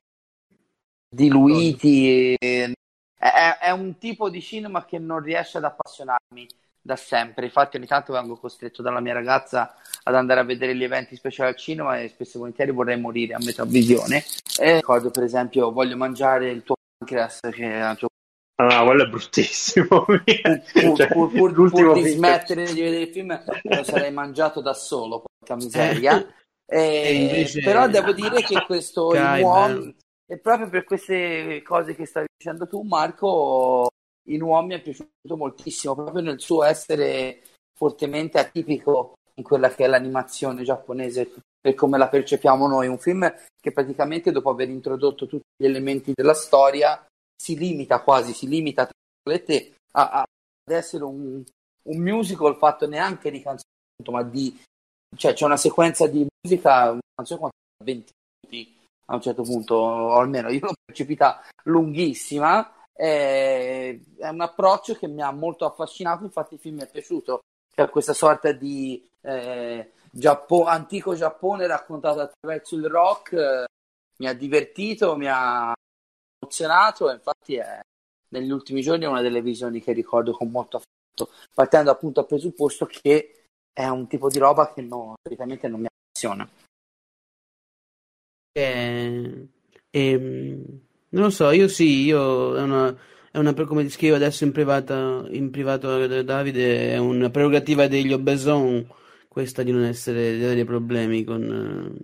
diluiti. 1.10 2.36
E... 2.40 2.74
È, 3.18 3.58
è, 3.62 3.72
un 3.72 3.98
tipo 3.98 4.30
di 4.30 4.42
cinema 4.42 4.86
che 4.86 4.98
non 4.98 5.22
riesce 5.22 5.58
ad 5.58 5.66
appassionarmi 5.66 6.48
da 6.82 6.96
sempre. 6.96 7.46
Infatti, 7.46 7.78
ogni 7.78 7.88
tanto 7.88 8.14
vengo 8.14 8.38
costretto 8.38 8.82
dalla 8.82 9.02
mia 9.02 9.14
ragazza 9.14 9.76
ad 10.04 10.16
andare 10.16 10.40
a 10.40 10.44
vedere 10.44 10.76
gli 10.76 10.84
eventi 10.84 11.16
speciali 11.16 11.50
al 11.50 11.58
cinema 11.58 12.00
e 12.00 12.08
spesso 12.08 12.38
e 12.38 12.40
volentieri 12.40 12.72
vorrei 12.72 13.00
morire 13.00 13.34
a 13.34 13.40
metà 13.44 13.66
visione. 13.66 14.24
E 14.58 14.76
ricordo, 14.76 15.10
per 15.12 15.24
esempio, 15.24 15.72
voglio 15.72 15.98
mangiare 15.98 16.50
il 16.50 16.64
tuo 16.64 16.76
pancreas, 16.98 17.40
che 17.52 17.74
a 17.74 17.90
un 17.90 17.98
Ah, 18.62 18.84
quello 18.84 19.06
è 19.06 19.08
bruttissimo. 19.08 20.04
pur, 20.04 20.24
cioè, 20.96 21.08
pur, 21.08 21.32
pur, 21.32 21.72
pur 21.72 21.94
di 21.94 22.10
smettere 22.10 22.66
di 22.66 22.82
vedere 22.82 23.04
il 23.04 23.08
film, 23.08 23.42
lo 23.64 23.84
sarei 23.84 24.12
mangiato 24.12 24.60
da 24.60 24.74
solo, 24.74 25.24
porca 25.24 25.56
miseria. 25.56 26.28
E, 26.66 27.14
invece... 27.14 27.62
Però 27.62 27.88
devo 27.88 28.12
dire 28.12 28.42
che 28.42 28.62
questo 28.66 29.16
Inuom, 29.16 29.96
e 30.28 30.38
proprio 30.40 30.68
per 30.68 30.84
queste 30.84 31.62
cose 31.64 31.96
che 31.96 32.06
stavi 32.06 32.28
dicendo 32.38 32.68
tu, 32.68 32.82
Marco, 32.82 33.88
Inuom 34.28 34.66
mi 34.66 34.76
è 34.76 34.82
piaciuto 34.82 35.10
moltissimo, 35.38 35.96
proprio 35.96 36.22
nel 36.22 36.42
suo 36.42 36.64
essere 36.64 37.42
fortemente 37.74 38.40
atipico 38.40 39.14
in 39.36 39.44
quella 39.44 39.70
che 39.70 39.86
è 39.86 39.88
l'animazione 39.88 40.64
giapponese 40.64 41.32
per 41.62 41.76
come 41.76 41.98
la 41.98 42.10
percepiamo 42.10 42.68
noi. 42.68 42.88
Un 42.88 43.00
film 43.00 43.34
che 43.58 43.72
praticamente 43.72 44.34
dopo 44.34 44.50
aver 44.50 44.68
introdotto 44.68 45.28
tutti 45.28 45.46
gli 45.56 45.66
elementi 45.66 46.12
della 46.14 46.34
storia 46.34 47.02
si 47.42 47.58
limita 47.58 48.02
quasi, 48.02 48.34
si 48.34 48.48
limita 48.48 48.84
a, 48.84 48.90
a, 49.92 50.20
ad 50.20 50.74
essere 50.76 51.04
un, 51.04 51.42
un, 51.84 51.98
musical 51.98 52.58
fatto 52.58 52.88
neanche 52.88 53.32
di 53.32 53.42
canzoni, 53.42 53.64
ma 54.10 54.24
di... 54.24 54.62
cioè 55.16 55.34
c'è 55.34 55.46
una 55.46 55.58
sequenza 55.58 56.06
di 56.08 56.28
musica, 56.44 56.92
una 56.92 57.00
canzone 57.16 57.40
quanto 57.40 57.58
20 57.84 58.12
minuti 58.50 58.78
a 59.06 59.16
un 59.16 59.22
certo 59.22 59.44
punto, 59.44 59.76
o 59.76 60.20
almeno 60.20 60.50
io 60.50 60.60
l'ho 60.62 60.74
percepita 60.86 61.42
lunghissima, 61.64 62.74
è, 62.92 63.98
è 64.18 64.28
un 64.28 64.42
approccio 64.42 64.96
che 64.96 65.08
mi 65.08 65.22
ha 65.22 65.32
molto 65.32 65.66
affascinato, 65.66 66.26
infatti 66.26 66.56
il 66.56 66.60
film 66.60 66.76
mi 66.76 66.82
è 66.82 66.90
piaciuto, 66.90 67.40
c'è 67.74 67.90
questa 67.90 68.14
sorta 68.14 68.52
di 68.52 69.08
eh, 69.22 69.92
Giappo- 70.12 70.66
antico 70.66 71.16
Giappone 71.16 71.68
raccontato 71.68 72.20
attraverso 72.20 72.76
il 72.76 72.88
rock, 72.88 73.34
eh, 73.34 73.66
mi 74.18 74.28
ha 74.28 74.34
divertito, 74.34 75.16
mi 75.16 75.28
ha 75.28 75.74
emozionato 76.50 77.10
e 77.10 77.14
infatti 77.14 77.56
è 77.56 77.80
negli 78.32 78.52
ultimi 78.52 78.82
giorni 78.82 79.06
è 79.06 79.08
una 79.08 79.22
delle 79.22 79.42
visioni 79.42 79.82
che 79.82 79.94
ricordo 79.94 80.34
con 80.34 80.50
molto 80.50 80.78
affetto, 80.78 81.34
partendo 81.54 81.92
appunto 81.92 82.20
dal 82.20 82.30
presupposto 82.30 82.86
che 82.86 83.44
è 83.72 83.88
un 83.88 84.08
tipo 84.08 84.30
di 84.30 84.40
roba 84.40 84.74
che 84.74 84.82
no, 84.82 85.16
solitamente 85.22 85.68
non 85.68 85.82
mi 85.82 85.88
appassiona. 85.88 86.48
Eh, 88.52 89.48
eh, 89.90 90.18
non 90.18 91.24
lo 91.24 91.30
so, 91.30 91.52
io 91.52 91.68
sì, 91.68 92.04
io 92.04 92.56
è 92.56 92.62
una, 92.62 92.96
è 93.32 93.38
una 93.38 93.54
come 93.54 93.84
ti 93.84 93.90
scrivo 93.90 94.16
adesso 94.16 94.44
in, 94.44 94.52
privata, 94.52 95.26
in 95.30 95.50
privato 95.50 96.06
da 96.08 96.22
Davide, 96.22 96.92
è 96.92 96.98
una 96.98 97.30
prerogativa 97.30 97.88
degli 97.88 98.12
Obeson 98.12 98.88
questa 99.28 99.64
di 99.64 99.72
non 99.72 99.84
essere 99.84 100.38
di 100.38 100.44
avere 100.44 100.66
problemi 100.66 101.24
con, 101.24 101.98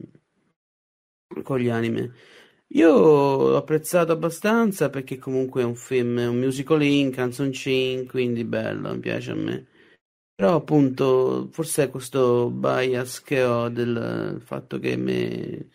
con 1.43 1.59
gli 1.59 1.69
anime. 1.69 2.13
Io 2.69 2.89
l'ho 2.89 3.57
apprezzato 3.57 4.11
abbastanza 4.11 4.89
perché 4.89 5.17
comunque 5.17 5.61
è 5.61 5.65
un 5.65 5.75
film, 5.75 6.19
è 6.19 6.27
un 6.27 6.37
musical 6.39 6.81
in, 6.83 7.11
canzoncin, 7.11 8.05
quindi 8.07 8.43
bello, 8.43 8.93
mi 8.93 8.99
piace 8.99 9.31
a 9.31 9.35
me. 9.35 9.67
Però 10.35 10.55
appunto, 10.55 11.49
forse 11.51 11.83
è 11.85 11.89
questo 11.89 12.49
bias 12.51 13.21
che 13.21 13.43
ho 13.43 13.69
del 13.69 14.41
fatto 14.43 14.79
che 14.79 14.97
me, 14.97 15.69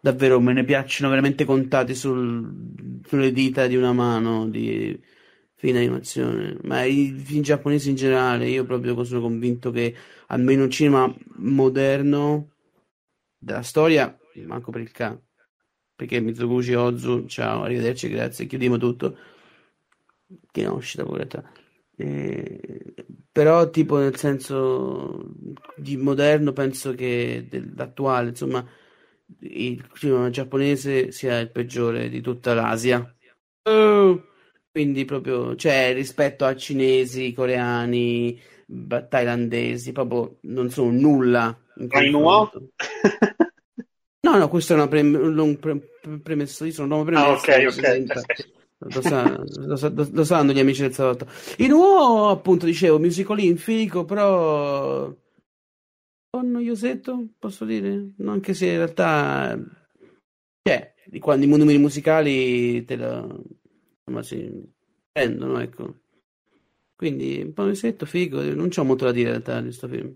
davvero 0.00 0.40
me 0.40 0.52
ne 0.52 0.64
piacciono 0.64 1.10
veramente 1.10 1.44
contati 1.44 1.94
sul, 1.94 3.00
sulle 3.06 3.32
dita 3.32 3.66
di 3.66 3.76
una 3.76 3.92
mano 3.92 4.48
di 4.48 5.00
film 5.54 5.76
animazione. 5.76 6.58
Ma 6.62 6.82
i 6.84 7.14
film 7.24 7.42
giapponesi 7.42 7.90
in 7.90 7.96
generale, 7.96 8.48
io 8.48 8.64
proprio 8.64 9.02
sono 9.04 9.20
convinto 9.22 9.70
che 9.70 9.94
almeno 10.28 10.64
un 10.64 10.70
cinema 10.70 11.14
moderno 11.36 12.50
della 13.38 13.62
storia, 13.62 14.16
manco 14.46 14.70
per 14.70 14.80
il 14.82 14.90
caso 14.92 15.22
perché 15.94 16.20
Mizoguchi 16.20 16.74
Ozu, 16.74 17.26
ciao, 17.26 17.62
arrivederci, 17.62 18.08
grazie, 18.08 18.46
chiudiamo 18.46 18.76
tutto. 18.78 19.16
Che 20.50 20.66
uscita 20.66 21.04
pure 21.04 21.26
eh, 21.96 22.94
però 23.30 23.70
tipo 23.70 23.98
nel 23.98 24.16
senso 24.16 25.32
di 25.76 25.96
moderno 25.96 26.52
penso 26.52 26.92
che 26.92 27.46
dell'attuale 27.48 28.30
insomma 28.30 28.66
il 29.38 29.88
cinema 29.94 30.28
giapponese 30.28 31.12
sia 31.12 31.38
il 31.38 31.52
peggiore 31.52 32.08
di 32.08 32.20
tutta 32.20 32.52
l'Asia 32.52 33.14
oh! 33.68 34.24
quindi 34.72 35.04
proprio 35.04 35.54
cioè 35.54 35.92
rispetto 35.94 36.44
a 36.44 36.56
cinesi 36.56 37.32
coreani 37.32 38.40
thailandesi 39.08 39.92
proprio 39.92 40.38
non 40.42 40.70
sono 40.70 40.90
nulla 40.90 41.56
in 41.76 41.88
confronto. 41.88 42.70
No, 44.34 44.40
no, 44.40 44.48
questa 44.48 44.74
è 44.74 44.76
una 44.76 44.88
pre- 44.88 45.00
un 45.00 45.58
pre- 45.60 46.18
premessa, 46.20 46.66
io 46.66 46.72
sono 46.72 46.96
una 46.96 47.04
premessa. 47.04 47.54
Ah, 47.54 47.62
ok, 47.62 47.66
ok. 47.68 48.32
Lo, 48.78 49.00
sa- 49.00 49.44
lo 49.66 49.76
sa- 49.76 49.92
lo- 50.10 50.24
sanno 50.24 50.50
gli 50.52 50.58
amici 50.58 50.82
del 50.82 50.92
salotto. 50.92 51.28
In 51.58 51.70
uomo, 51.70 52.30
appunto, 52.30 52.66
dicevo, 52.66 52.98
musicolin 52.98 53.56
figo, 53.56 54.04
però 54.04 55.06
un 55.06 55.14
po' 56.30 56.42
noiosetto, 56.42 57.28
posso 57.38 57.64
dire? 57.64 58.10
No, 58.16 58.32
Anche 58.32 58.54
se 58.54 58.66
in 58.66 58.76
realtà, 58.78 59.56
cioè, 60.62 60.94
di 61.06 61.20
quando 61.20 61.44
i 61.46 61.48
numeri 61.48 61.78
musicali 61.78 62.84
te 62.84 62.96
lo, 62.96 63.40
insomma, 64.00 64.22
si 64.24 64.50
prendono, 65.12 65.60
ecco. 65.60 66.00
Quindi 66.96 67.40
un 67.40 67.52
po' 67.52 67.62
noiosetto, 67.62 68.04
figo, 68.04 68.42
non 68.52 68.68
c'ho 68.68 68.82
molto 68.84 69.04
da 69.04 69.12
dire 69.12 69.26
in 69.28 69.34
realtà 69.34 69.58
di 69.58 69.66
questo 69.66 69.86
film. 69.86 70.12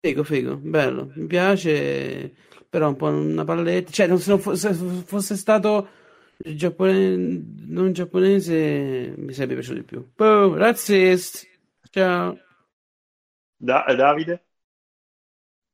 Figo, 0.00 0.24
figo, 0.24 0.56
bello, 0.56 1.12
mi 1.14 1.26
piace, 1.26 2.34
però 2.74 2.88
un 2.88 2.96
po' 2.96 3.06
una 3.06 3.44
palletta, 3.44 3.92
cioè, 3.92 4.08
non- 4.08 4.18
se 4.18 4.30
non 4.30 4.40
fosse, 4.40 4.74
fosse 5.06 5.36
stato 5.36 5.88
giappone- 6.38 7.16
non 7.68 7.92
giapponese 7.92 9.14
mi 9.16 9.32
sarebbe 9.32 9.54
piaciuto 9.54 9.76
di 9.78 9.84
più. 9.84 10.04
Boh, 10.16 10.54
razzist. 10.56 11.46
Ciao. 11.90 12.36
Da- 13.58 13.84
Davide? 13.96 14.44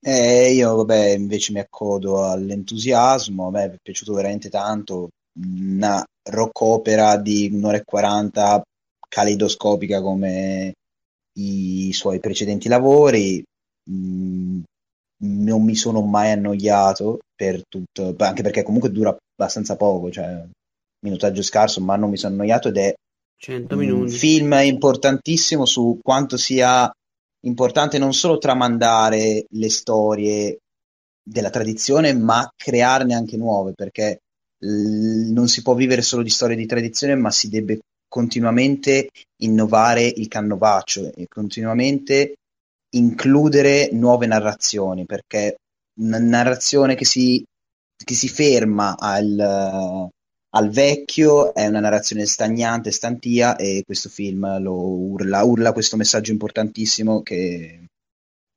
Eh, 0.02 0.52
io, 0.54 0.76
vabbè, 0.76 1.10
invece 1.10 1.52
mi 1.52 1.58
accodo 1.60 2.24
all'entusiasmo. 2.24 3.46
A 3.48 3.50
me 3.50 3.64
è 3.64 3.76
piaciuto 3.82 4.14
veramente 4.14 4.48
tanto. 4.48 5.10
Una 5.38 6.04
rock 6.30 6.60
opera 6.62 7.16
di 7.16 7.50
un'ora 7.52 7.76
e 7.76 7.84
quaranta, 7.84 8.62
caleidoscopica 9.08 10.00
come 10.00 10.72
i 11.38 11.92
suoi 11.92 12.18
precedenti 12.20 12.68
lavori. 12.68 13.42
Mm, 13.90 14.60
non 15.22 15.62
mi 15.62 15.74
sono 15.74 16.00
mai 16.02 16.32
annoiato 16.32 17.18
per 17.34 17.62
tutto, 17.68 18.14
anche 18.18 18.42
perché 18.42 18.62
comunque 18.62 18.90
dura 18.90 19.16
abbastanza 19.34 19.76
poco, 19.76 20.10
cioè 20.10 20.44
minutaggio 21.00 21.42
scarso, 21.42 21.80
ma 21.80 21.96
non 21.96 22.10
mi 22.10 22.16
sono 22.16 22.34
annoiato 22.34 22.68
ed 22.68 22.76
è 22.76 22.94
100 23.38 23.74
un 23.74 23.80
minuti. 23.80 24.12
film 24.12 24.52
importantissimo 24.62 25.64
su 25.64 25.98
quanto 26.02 26.36
sia 26.36 26.90
importante 27.46 27.98
non 27.98 28.12
solo 28.12 28.38
tramandare 28.38 29.46
le 29.48 29.70
storie 29.70 30.58
della 31.22 31.50
tradizione, 31.50 32.12
ma 32.12 32.50
crearne 32.54 33.14
anche 33.14 33.36
nuove, 33.36 33.72
perché 33.74 34.18
l- 34.58 35.32
non 35.32 35.48
si 35.48 35.62
può 35.62 35.74
vivere 35.74 36.02
solo 36.02 36.22
di 36.22 36.30
storie 36.30 36.56
di 36.56 36.66
tradizione, 36.66 37.14
ma 37.14 37.30
si 37.30 37.48
deve 37.48 37.80
continuamente 38.08 39.08
innovare 39.42 40.04
il 40.04 40.28
canovaccio 40.28 41.12
e 41.14 41.26
continuamente 41.28 42.34
includere 42.90 43.90
nuove 43.92 44.26
narrazioni, 44.26 45.04
perché 45.06 45.56
una 46.00 46.18
narrazione 46.18 46.94
che 46.94 47.04
si, 47.04 47.42
che 48.02 48.14
si 48.14 48.28
ferma 48.28 48.96
al, 48.98 50.08
al 50.52 50.68
vecchio 50.70 51.54
è 51.54 51.66
una 51.66 51.80
narrazione 51.80 52.26
stagnante, 52.26 52.90
stantia 52.90 53.56
e 53.56 53.82
questo 53.84 54.08
film 54.08 54.60
lo 54.60 54.74
urla, 54.74 55.44
urla 55.44 55.72
questo 55.72 55.96
messaggio 55.96 56.32
importantissimo 56.32 57.22
che 57.22 57.84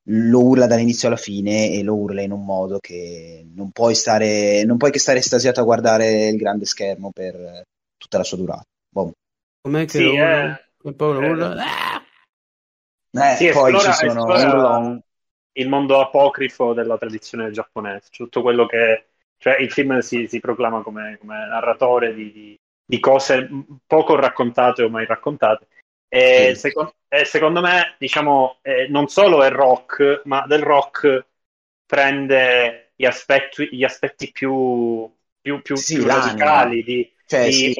lo 0.08 0.44
urla 0.44 0.68
dall'inizio 0.68 1.08
alla 1.08 1.18
fine 1.18 1.72
e 1.72 1.82
lo 1.84 1.96
urla 1.96 2.22
in 2.22 2.32
un 2.32 2.44
modo 2.44 2.80
che 2.80 3.46
non 3.54 3.72
puoi 3.72 3.96
stare, 3.96 4.64
non 4.66 4.78
puoi 4.78 4.92
che 4.92 5.00
stare 5.00 5.20
estasiato 5.20 5.62
a 5.62 5.64
guardare 5.64 6.28
il 6.28 6.36
grande 6.38 6.66
schermo 6.66 7.12
per 7.12 7.62
tutta 7.98 8.18
la 8.18 8.24
sua 8.24 8.38
durata. 8.38 8.64
Boh. 8.90 9.12
Com'è 9.62 9.86
che 9.86 9.98
Sì, 10.00 10.04
urla? 10.04 10.60
eh, 10.60 10.66
Come 10.78 10.94
poi 10.96 11.14
lo 11.14 11.22
eh, 11.22 11.30
urla? 11.30 11.56
Ah! 11.56 11.93
Eh, 13.16 13.36
Sì, 13.38 13.50
poi 13.50 13.72
esplora- 13.72 13.92
ci 13.94 13.94
sono 13.94 14.24
urloni. 14.24 15.02
il 15.54 15.70
mondo 15.70 16.00
apocrifo 16.02 16.74
della 16.74 16.98
tradizione 16.98 17.52
giapponese, 17.52 18.08
cioè 18.10 18.28
tutto 18.28 18.42
quello 18.42 18.66
che... 18.66 19.08
Cioè 19.38 19.58
il 19.60 19.72
film 19.72 20.00
si, 20.00 20.28
si 20.28 20.40
proclama 20.40 20.82
come, 20.82 21.18
come 21.20 21.36
narratore 21.48 22.14
di, 22.14 22.32
di- 22.32 22.60
di 22.86 23.00
cose 23.00 23.48
poco 23.86 24.16
raccontate 24.16 24.84
o 24.84 24.90
mai 24.90 25.06
raccontate. 25.06 25.68
E 26.08 26.54
Sì. 26.54 26.60
seco- 26.60 26.96
e 27.10 27.26
secondo 27.26 27.60
me, 27.62 27.96
diciamo, 28.00 28.60
eh, 28.62 28.88
non 28.88 29.08
solo 29.10 29.44
è 29.44 29.50
rock, 29.52 30.22
ma 30.26 30.46
del 30.48 30.62
rock 30.64 31.26
prende 31.86 32.94
gli 32.96 33.06
aspetti, 33.06 33.68
gli 33.76 33.84
aspetti 33.84 34.32
più, 34.32 35.12
più, 35.42 35.62
più, 35.62 35.76
Sì, 35.76 35.96
più 35.96 36.06
radicali 36.06 36.84
di, 36.84 37.12
Cioè, 37.26 37.52
sì. 37.52 37.74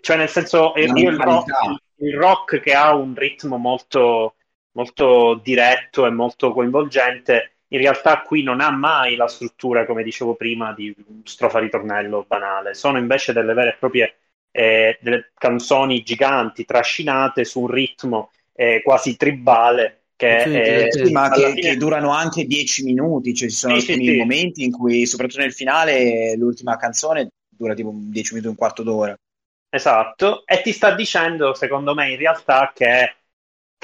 cioè 0.00 0.16
nel 0.16 0.28
senso 0.28 0.74
eh, 0.74 0.84
il 0.84 1.16
rock, 1.16 1.50
il 1.96 2.14
rock 2.16 2.60
che 2.60 2.74
ha 2.74 2.94
un 2.94 3.14
ritmo 3.14 3.56
molto, 3.56 4.36
molto 4.74 5.40
diretto 5.42 6.06
e 6.06 6.10
molto 6.10 6.52
coinvolgente 6.52 7.50
in 7.68 7.78
realtà 7.78 8.22
qui 8.22 8.42
non 8.42 8.60
ha 8.60 8.70
mai 8.70 9.16
la 9.16 9.26
struttura 9.28 9.86
come 9.86 10.02
dicevo 10.02 10.34
prima 10.34 10.72
di 10.72 10.94
strofa 11.24 11.58
ritornello 11.58 12.24
banale 12.26 12.74
sono 12.74 12.98
invece 12.98 13.32
delle 13.32 13.54
vere 13.54 13.70
e 13.70 13.76
proprie 13.78 14.16
eh, 14.50 14.98
delle 15.00 15.32
canzoni 15.34 16.02
giganti 16.02 16.64
trascinate 16.64 17.44
su 17.44 17.60
un 17.62 17.68
ritmo 17.68 18.30
eh, 18.52 18.82
quasi 18.84 19.16
tribale 19.16 20.04
che 20.16 20.42
Sì, 20.42 20.50
eh, 20.50 20.86
sì, 20.88 21.06
Sì, 21.06 21.12
ma 21.12 21.30
che, 21.30 21.52
fine- 21.54 21.60
che 21.60 21.76
durano 21.76 22.10
anche 22.10 22.44
dieci 22.46 22.82
minuti, 22.84 23.34
cioè 23.34 23.48
ci 23.48 23.54
sono 23.56 23.74
alcuni 23.74 24.10
sì. 24.10 24.14
momenti 24.14 24.64
in 24.64 24.70
cui, 24.72 25.06
soprattutto 25.06 25.40
nel 25.40 25.52
finale, 25.52 26.34
l'ultima 26.36 26.76
canzone 26.76 27.28
dura 27.48 27.74
tipo 27.74 27.88
un 27.90 28.10
dieci 28.10 28.32
minuti, 28.32 28.50
un 28.50 28.56
quarto 28.56 28.82
d'ora. 28.82 29.16
Esatto, 29.68 30.46
e 30.46 30.62
ti 30.62 30.72
sta 30.72 30.94
dicendo, 30.94 31.52
secondo 31.54 31.94
me, 31.94 32.10
in 32.10 32.16
realtà 32.16 32.70
che 32.74 33.16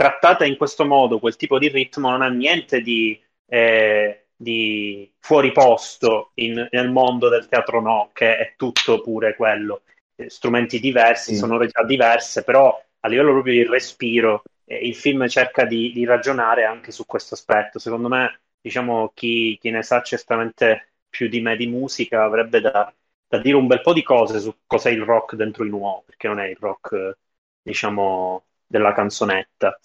trattata 0.01 0.45
in 0.47 0.57
questo 0.57 0.87
modo, 0.87 1.19
quel 1.19 1.37
tipo 1.37 1.59
di 1.59 1.69
ritmo 1.69 2.09
non 2.11 2.23
ha 2.23 2.29
niente 2.29 2.81
di, 2.81 3.21
eh, 3.47 4.29
di 4.35 5.13
fuori 5.19 5.53
posto 5.53 6.31
in- 6.37 6.67
nel 6.71 6.91
mondo 6.91 7.29
del 7.29 7.47
teatro 7.49 7.81
no, 7.83 8.11
che 8.15 8.39
è 8.39 8.55
tutto 8.57 9.01
pure 9.03 9.35
quello. 9.37 9.83
Eh, 10.17 10.31
strumenti 10.31 10.81
diversi, 10.81 11.33
Sì. 11.33 11.37
sonorità 11.37 11.85
diverse, 11.85 12.45
però 12.45 12.83
a 13.01 13.09
livello 13.09 13.33
proprio 13.33 13.53
di 13.55 13.67
respiro, 13.69 14.43
eh, 14.65 14.77
il 14.87 14.95
film 14.95 15.27
cerca 15.29 15.65
di, 15.67 15.93
di 15.93 16.05
ragionare 16.07 16.65
anche 16.65 16.93
su 16.93 17.05
questo 17.07 17.35
aspetto. 17.35 17.79
Secondo 17.79 18.09
me, 18.09 18.41
diciamo, 18.61 19.13
chi, 19.15 19.59
chi 19.61 19.71
ne 19.71 19.83
sa 19.83 20.01
certamente 20.03 20.93
più 21.11 21.29
di 21.29 21.41
me 21.41 21.57
di 21.57 21.67
musica 21.67 22.25
avrebbe 22.25 22.61
da 22.61 22.93
da 23.31 23.39
dire 23.39 23.55
un 23.57 23.69
bel 23.69 23.81
po' 23.81 23.93
di 23.93 24.03
cose 24.03 24.41
su 24.41 24.53
cos'è 24.67 24.91
il 24.91 25.03
rock 25.03 25.37
dentro 25.37 25.63
il 25.63 25.71
nuovo, 25.71 26.03
perché 26.05 26.27
non 26.27 26.41
è 26.41 26.49
il 26.49 26.57
rock, 26.59 26.93
eh, 26.95 27.17
diciamo, 27.63 28.45
della 28.71 28.93
canzonetta. 28.93 29.79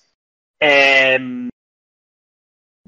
Ehm, 0.58 1.48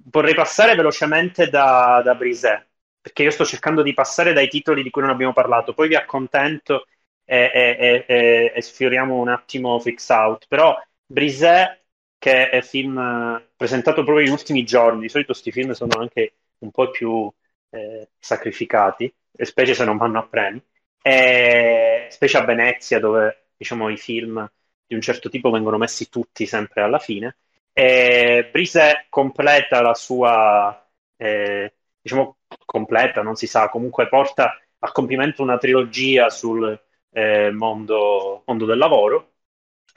vorrei 0.09 0.33
passare 0.33 0.75
velocemente 0.75 1.49
da, 1.49 2.01
da 2.03 2.15
Brisé, 2.15 2.67
perché 3.01 3.23
io 3.23 3.31
sto 3.31 3.45
cercando 3.45 3.81
di 3.81 3.93
passare 3.93 4.33
dai 4.33 4.47
titoli 4.47 4.83
di 4.83 4.89
cui 4.89 5.01
non 5.01 5.11
abbiamo 5.11 5.33
parlato, 5.33 5.73
poi 5.73 5.87
vi 5.87 5.95
accontento 5.95 6.85
e, 7.25 7.51
e- 7.53 7.77
e- 7.79 8.15
e- 8.15 8.51
e 8.55 8.61
sfioriamo 8.61 9.15
un 9.15 9.29
attimo 9.29 9.79
Fix 9.79 10.09
Out. 10.09 10.45
Però 10.47 10.77
Brisé, 11.05 11.83
che 12.17 12.49
è 12.49 12.61
film 12.61 12.97
eh, 12.97 13.49
presentato 13.55 14.03
proprio 14.03 14.25
negli 14.25 14.29
ultimi 14.33 14.63
giorni, 14.63 15.01
di 15.01 15.09
solito 15.09 15.31
questi 15.31 15.51
film 15.51 15.71
sono 15.71 15.99
anche 15.99 16.33
un 16.59 16.71
po' 16.71 16.89
più 16.89 17.31
eh, 17.69 18.09
sacrificati, 18.17 19.13
e 19.39 19.45
specie 19.45 19.73
se 19.73 19.85
non 19.85 19.97
vanno 19.97 20.19
a 20.19 20.27
premi, 20.27 20.61
e 21.01 22.07
specie 22.09 22.37
a 22.37 22.43
Venezia 22.45 22.99
dove 22.99 23.49
diciamo 23.57 23.89
i 23.89 23.97
film 23.97 24.49
di 24.87 24.95
un 24.95 25.01
certo 25.01 25.29
tipo 25.29 25.49
vengono 25.51 25.77
messi 25.77 26.09
tutti 26.09 26.45
sempre 26.45 26.81
alla 26.81 26.99
fine. 26.99 27.37
E 27.73 28.49
Brise 28.51 29.05
completa 29.09 29.81
la 29.81 29.93
sua, 29.93 30.87
eh, 31.15 31.73
diciamo, 32.01 32.37
completa, 32.65 33.21
non 33.21 33.35
si 33.35 33.47
sa, 33.47 33.69
comunque 33.69 34.07
porta 34.07 34.59
a 34.79 34.91
compimento 34.91 35.41
una 35.43 35.57
trilogia 35.57 36.29
sul 36.29 36.79
eh, 37.11 37.51
mondo, 37.51 38.43
mondo 38.45 38.65
del 38.65 38.77
lavoro. 38.77 39.33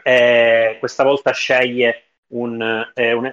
E 0.03 0.77
questa 0.79 1.05
volta 1.05 1.33
sceglie 1.33 2.15
un, 2.29 2.91
eh, 2.95 3.13
un- 3.13 3.33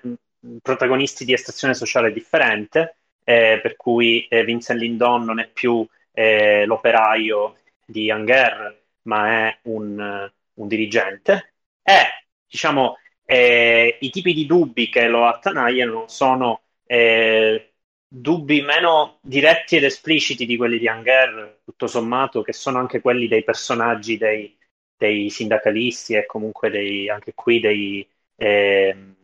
protagonisti 0.62 1.26
di 1.26 1.34
estrazione 1.34 1.74
sociale 1.74 2.12
differente, 2.12 2.97
eh, 3.24 3.60
per 3.62 3.76
cui 3.76 4.26
eh, 4.28 4.43
Vincent 4.43 4.80
Lindon 4.80 5.24
non 5.24 5.39
è 5.39 5.47
più 5.49 5.86
eh, 6.12 6.66
l'operaio 6.66 7.58
di 7.86 8.12
Anger, 8.12 8.84
ma 9.03 9.47
è 9.49 9.60
un, 9.64 10.32
un 10.58 10.68
dirigente. 10.68 11.53
E 11.82 12.28
diciamo 12.47 12.97
eh, 13.26 13.97
i 13.99 14.10
tipi 14.10 14.34
di 14.34 14.45
dubbi 14.45 14.89
che 14.89 15.08
lo 15.08 15.26
attanagliano 15.26 16.08
sono 16.08 16.62
eh, 16.86 17.74
dubbi 18.08 18.62
meno 18.62 19.20
diretti 19.22 19.76
ed 19.76 19.84
espliciti 19.84 20.45
di 20.45 20.55
quelli 20.58 20.80
di 20.80 20.88
Anger, 20.88 21.60
tutto 21.66 21.88
sommato, 21.88 22.41
che 22.41 22.53
sono 22.53 22.80
anche 22.80 23.01
quelli 23.01 23.28
dei 23.28 23.43
personaggi 23.43 24.18
dei, 24.18 24.58
dei 24.95 25.30
sindacalisti 25.30 26.16
e 26.16 26.26
comunque 26.26 26.70
dei, 26.70 27.10
anche 27.10 27.34
qui 27.34 27.60
dei, 27.60 28.08
ehm, 28.38 29.16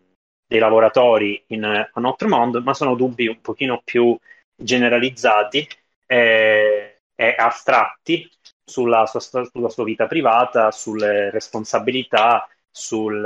dei 0.45 0.59
lavoratori 0.59 1.41
in 1.47 1.63
eh, 1.63 1.89
A 1.93 1.99
Notre 2.01 2.27
Monde, 2.27 2.59
ma 2.59 2.73
sono 2.73 2.95
dubbi 2.95 3.27
un 3.27 3.39
pochino 3.41 3.81
più 3.83 4.17
generalizzati 4.55 5.67
eh, 6.05 7.01
e 7.15 7.35
astratti 7.37 8.29
sulla 8.63 9.05
sua, 9.05 9.19
sulla 9.19 9.69
sua 9.69 9.83
vita 9.83 10.07
privata, 10.07 10.71
sulle 10.71 11.29
responsabilità, 11.31 12.47
sul, 12.69 13.23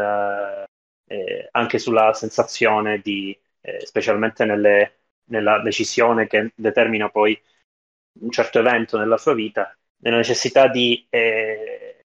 eh, 1.07 1.47
anche 1.51 1.79
sulla 1.79 2.13
sensazione 2.13 2.99
di, 2.99 3.37
eh, 3.61 3.85
specialmente 3.85 4.45
nelle- 4.45 4.93
nella 5.29 5.59
decisione 5.61 6.27
che 6.27 6.51
determina 6.55 7.09
poi 7.09 7.39
un 8.19 8.31
certo 8.31 8.59
evento 8.59 8.97
nella 8.97 9.17
sua 9.17 9.33
vita, 9.33 9.75
nella 9.97 10.17
necessità 10.17 10.67
di, 10.67 11.05
eh, 11.09 12.05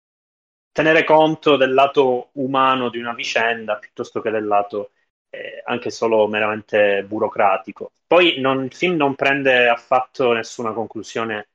tenere 0.72 1.04
conto 1.04 1.58
del 1.58 1.74
lato 1.74 2.30
umano 2.34 2.90
di 2.90 3.00
una 3.00 3.14
vicenda 3.14 3.78
piuttosto 3.78 4.22
che 4.22 4.30
del 4.32 4.46
lato 4.48 4.92
eh, 5.30 5.62
anche 5.66 5.90
solo 5.90 6.28
meramente 6.28 7.04
burocratico. 7.04 7.94
Poi 8.08 8.40
non, 8.40 8.64
il 8.66 8.74
film 8.74 8.96
non 8.98 9.16
prende 9.16 9.68
affatto 9.70 10.34
nessuna 10.34 10.74
conclusione 10.74 11.48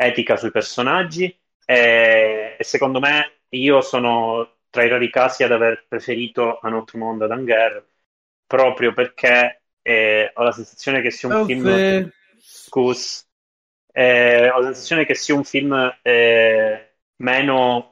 etica 0.00 0.36
sui 0.36 0.52
personaggi 0.52 1.36
e, 1.64 2.54
e 2.56 2.64
secondo 2.64 3.00
me 3.00 3.40
io 3.50 3.80
sono 3.80 4.58
tra 4.70 4.84
i 4.84 4.88
rari 4.88 5.10
casi 5.10 5.42
ad 5.42 5.50
aver 5.50 5.86
preferito 5.88 6.60
A 6.60 6.68
Notre 6.68 6.98
Monde 6.98 7.24
ad 7.24 7.32
Anger 7.32 7.84
proprio 8.46 8.92
perché 8.92 9.62
eh, 9.82 10.30
ho 10.32 10.42
la 10.42 10.52
sensazione 10.52 11.00
che 11.00 11.10
sia 11.10 11.28
un 11.28 11.44
film 11.44 12.12
Scus, 12.40 13.26
eh, 13.92 14.48
ho 14.50 14.58
la 14.60 14.66
sensazione 14.66 15.04
che 15.04 15.14
sia 15.14 15.34
un 15.34 15.44
film 15.44 15.98
eh, 16.02 16.94
meno 17.16 17.90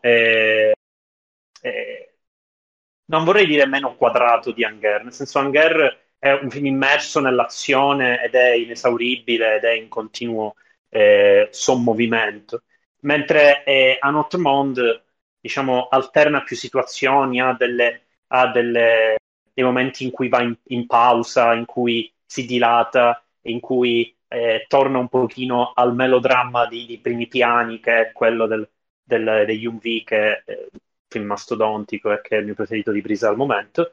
non 3.07 3.24
vorrei 3.24 3.46
dire 3.46 3.66
meno 3.66 3.96
quadrato 3.96 4.52
di 4.52 4.64
Anger, 4.64 5.02
nel 5.02 5.12
senso 5.12 5.38
Anger 5.38 6.04
è 6.18 6.32
un 6.32 6.50
film 6.50 6.66
immerso 6.66 7.20
nell'azione 7.20 8.22
ed 8.22 8.34
è 8.34 8.52
inesauribile 8.54 9.57
ed 9.57 9.64
è 9.64 9.72
in 9.72 9.88
continuo 9.88 10.57
eh, 10.89 11.49
sommovimento, 11.51 12.62
mentre 13.01 13.64
eh, 13.64 13.97
A 14.01 14.11
Monde 14.39 15.05
diciamo, 15.47 15.87
alterna 15.89 16.43
più 16.43 16.57
situazioni, 16.57 17.41
ha, 17.41 17.53
delle, 17.53 18.03
ha 18.28 18.49
delle, 18.49 19.16
dei 19.53 19.64
momenti 19.64 20.05
in 20.05 20.11
cui 20.11 20.28
va 20.28 20.43
in, 20.43 20.57
in, 20.68 20.87
pausa, 20.87 21.55
in 21.55 21.64
cui 21.64 22.12
si 22.24 22.45
dilata, 22.47 23.22
in 23.43 23.61
cui 23.61 24.14
eh, 24.28 24.64
torna 24.68 24.99
un 24.99 25.09
pochino 25.09 25.72
al 25.74 25.95
melodramma 25.95 26.66
di, 26.66 26.84
di, 26.87 26.99
primi 26.99 27.28
piani, 27.28 27.78
che 27.78 28.09
è 28.09 28.12
quello 28.12 28.47
del, 28.47 28.68
del, 29.03 29.45
degli 29.47 29.66
UV, 29.66 30.03
che 30.05 30.43
è 30.45 30.68
un 30.72 30.78
film 31.09 31.26
mastodontico 31.26 32.12
e 32.12 32.20
che 32.20 32.37
è 32.37 32.39
il 32.41 32.47
mio 32.47 32.55
preferito 32.55 32.91
di 32.91 33.01
Brisa 33.01 33.28
al 33.28 33.37
momento. 33.37 33.93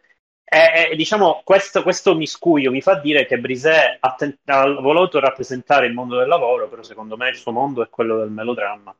E, 0.54 0.92
e 0.92 0.96
diciamo, 0.96 1.42
questo, 1.44 1.82
questo, 1.82 2.14
miscuglio 2.14 2.70
mi 2.70 2.80
fa 2.80 3.00
dire 3.00 3.26
che 3.26 3.40
Brisé 3.40 3.98
ha, 4.00 4.14
ten- 4.14 4.38
ha, 4.46 4.70
voluto 4.70 5.20
rappresentare 5.20 5.88
il 5.88 5.94
mondo 5.94 6.16
del 6.16 6.28
lavoro, 6.28 6.70
però 6.70 6.84
secondo 6.84 7.18
me 7.18 7.30
il 7.30 7.38
suo 7.38 7.52
mondo 7.52 7.82
è 7.82 7.90
quello 7.90 8.20
del 8.20 8.30
melodramma. 8.30 8.96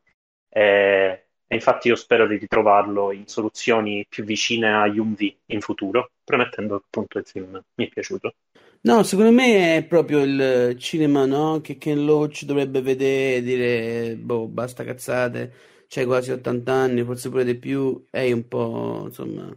E, 0.50 1.26
e 1.46 1.56
infatti 1.56 1.90
io 1.90 1.96
spero 1.96 2.26
di 2.26 2.38
ritrovarlo 2.38 3.12
in 3.12 3.28
soluzioni 3.28 4.04
più 4.10 4.24
vicine 4.24 4.74
a 4.74 4.86
UMV 4.86 5.32
in 5.46 5.62
futuro, 5.62 6.10
premettendo 6.24 6.74
appunto 6.74 7.20
il 7.20 7.26
film 7.28 7.64
mi 7.76 7.86
è 7.86 7.90
piaciuto. 7.90 8.34
No, 8.82 9.04
secondo 9.04 9.32
me 9.32 9.78
è 9.78 9.84
proprio 9.84 10.24
il 10.24 10.76
cinema, 10.80 11.28
no? 11.28 11.62
Che 11.62 11.78
Ken 11.78 12.04
Loach 12.04 12.46
dovrebbe 12.46 12.82
vedere 12.82 13.36
e 13.36 13.42
dire, 13.44 14.16
boh, 14.16 14.48
basta 14.48 14.84
cazzate, 14.84 15.54
c'hai 15.88 16.06
quasi 16.06 16.32
80 16.32 16.72
anni, 16.74 17.04
forse 17.04 17.30
pure 17.30 17.44
di 17.44 17.56
più, 17.56 18.06
è 18.10 18.32
un 18.32 18.48
po', 18.48 19.04
insomma... 19.06 19.56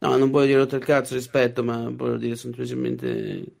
No, 0.00 0.16
non 0.16 0.30
voglio 0.30 0.46
dire 0.46 0.58
rotto 0.58 0.76
il 0.76 0.84
cazzo, 0.84 1.14
rispetto, 1.14 1.64
ma 1.64 1.90
voglio 1.90 2.16
dire 2.18 2.36
semplicemente 2.36 3.56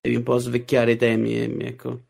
devi 0.00 0.16
un 0.16 0.22
po' 0.22 0.36
svecchiare 0.36 0.92
i 0.92 0.96
temi, 0.96 1.34
ecco. 1.64 2.08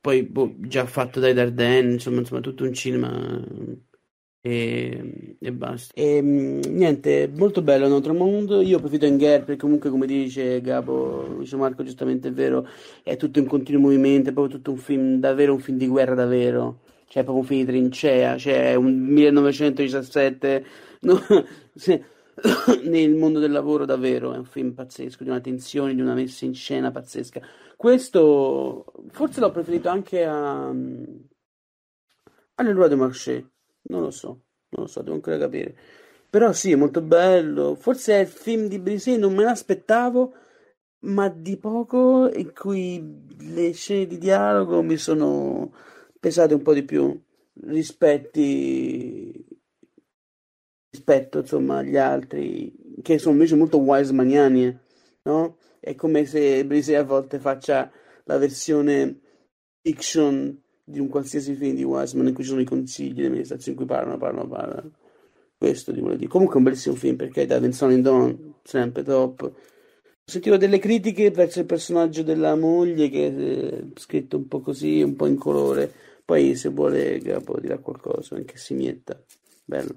Poi, 0.00 0.22
boh, 0.24 0.54
già 0.58 0.86
fatto 0.86 1.20
dai 1.20 1.34
Dardenne, 1.34 1.92
insomma, 1.92 2.20
insomma, 2.20 2.40
tutto 2.40 2.64
un 2.64 2.72
cinema 2.72 3.44
e, 4.40 5.36
e 5.38 5.52
basta. 5.52 5.92
E 5.94 6.20
niente, 6.22 7.30
molto 7.32 7.62
bello 7.62 7.86
Notre 7.86 8.12
Monde. 8.12 8.62
Io 8.62 8.78
ho 8.78 8.80
preferito 8.80 9.06
Engher 9.06 9.44
perché 9.44 9.60
comunque, 9.60 9.90
come 9.90 10.06
dice 10.06 10.60
Gabo, 10.62 11.36
dice 11.38 11.56
Marco, 11.56 11.84
giustamente 11.84 12.28
è 12.28 12.32
vero, 12.32 12.66
è 13.04 13.16
tutto 13.16 13.38
in 13.38 13.46
continuo 13.46 13.82
movimento, 13.82 14.30
è 14.30 14.32
proprio 14.32 14.56
tutto 14.56 14.72
un 14.72 14.78
film, 14.78 15.20
davvero 15.20 15.52
un 15.52 15.60
film 15.60 15.76
di 15.78 15.86
guerra, 15.86 16.14
davvero. 16.14 16.80
Cioè, 17.06 17.24
proprio 17.24 17.42
un 17.42 17.48
film 17.48 17.60
di 17.60 17.66
trincea, 17.66 18.38
cioè 18.38 18.74
un 18.76 18.98
1917 18.98 20.64
no, 21.00 21.20
nel 22.84 23.14
mondo 23.14 23.38
del 23.38 23.52
lavoro, 23.52 23.84
davvero. 23.84 24.32
È 24.32 24.38
un 24.38 24.44
film 24.44 24.72
pazzesco, 24.72 25.22
di 25.22 25.30
una 25.30 25.40
tensione, 25.40 25.94
di 25.94 26.00
una 26.00 26.14
messa 26.14 26.44
in 26.44 26.54
scena 26.54 26.90
pazzesca. 26.90 27.40
Questo 27.76 28.92
forse 29.10 29.40
l'ho 29.40 29.50
preferito 29.50 29.88
anche 29.88 30.24
a, 30.24 30.68
a 30.68 32.62
Le 32.62 32.72
Roi 32.72 32.88
de 32.88 32.94
Marché. 32.94 33.50
Non 33.82 34.02
lo 34.02 34.10
so, 34.10 34.28
non 34.70 34.82
lo 34.84 34.86
so, 34.86 35.02
devo 35.02 35.14
ancora 35.14 35.38
capire. 35.38 35.76
Però 36.28 36.52
sì, 36.52 36.72
è 36.72 36.76
molto 36.76 37.00
bello. 37.00 37.74
Forse 37.74 38.14
è 38.14 38.20
il 38.20 38.28
film 38.28 38.66
di 38.68 38.78
Brisé, 38.78 39.16
non 39.16 39.34
me 39.34 39.44
l'aspettavo, 39.44 40.34
ma 41.00 41.28
di 41.28 41.56
poco 41.56 42.30
in 42.32 42.52
cui 42.52 43.24
le 43.38 43.72
scene 43.72 44.06
di 44.06 44.18
dialogo 44.18 44.82
mi 44.82 44.96
sono 44.96 45.72
pesate 46.18 46.54
un 46.54 46.62
po' 46.62 46.74
di 46.74 46.84
più 46.84 47.18
rispetti 47.62 49.49
rispetto 50.90 51.38
insomma 51.38 51.78
agli 51.78 51.96
altri 51.96 52.72
che 53.02 53.18
sono 53.18 53.34
invece 53.34 53.56
molto 53.56 53.78
wisemaniani, 53.78 54.78
no? 55.22 55.56
È 55.78 55.94
come 55.94 56.26
se 56.26 56.64
Brisé 56.66 56.96
a 56.96 57.04
volte 57.04 57.38
faccia 57.38 57.90
la 58.24 58.36
versione 58.36 59.20
fiction 59.80 60.60
di 60.84 60.98
un 60.98 61.08
qualsiasi 61.08 61.54
film 61.54 61.74
di 61.74 61.84
Wiseman 61.84 62.28
in 62.28 62.34
cui 62.34 62.42
ci 62.42 62.50
sono 62.50 62.60
i 62.60 62.66
consigli, 62.66 63.20
le 63.20 63.26
amministrazioni 63.26 63.78
in 63.78 63.84
cui 63.84 63.94
parlano, 63.94 64.18
parlano, 64.18 64.48
parlano. 64.48 64.90
Questo 65.56 65.92
volevo 65.92 66.14
dire. 66.14 66.28
Comunque 66.28 66.56
è 66.56 66.58
un 66.58 66.64
bellissimo 66.64 66.94
film 66.96 67.16
perché 67.16 67.46
da 67.46 67.58
Vincent 67.58 67.90
Lindon, 67.90 68.54
sempre 68.62 69.02
top. 69.02 69.42
Ho 69.42 69.52
sentito 70.24 70.56
delle 70.56 70.78
critiche 70.78 71.30
verso 71.30 71.60
il 71.60 71.66
personaggio 71.66 72.22
della 72.22 72.56
moglie 72.56 73.08
che 73.08 73.26
è 73.26 73.84
scritto 73.94 74.36
un 74.36 74.48
po' 74.48 74.60
così, 74.60 75.00
un 75.00 75.16
po' 75.16 75.26
in 75.26 75.36
colore. 75.36 75.92
Poi 76.24 76.54
se 76.56 76.68
vuole 76.68 77.18
Gabo 77.18 77.58
dirà 77.58 77.78
qualcosa, 77.78 78.36
anche 78.36 78.56
Simietta. 78.56 79.22
Bello. 79.64 79.96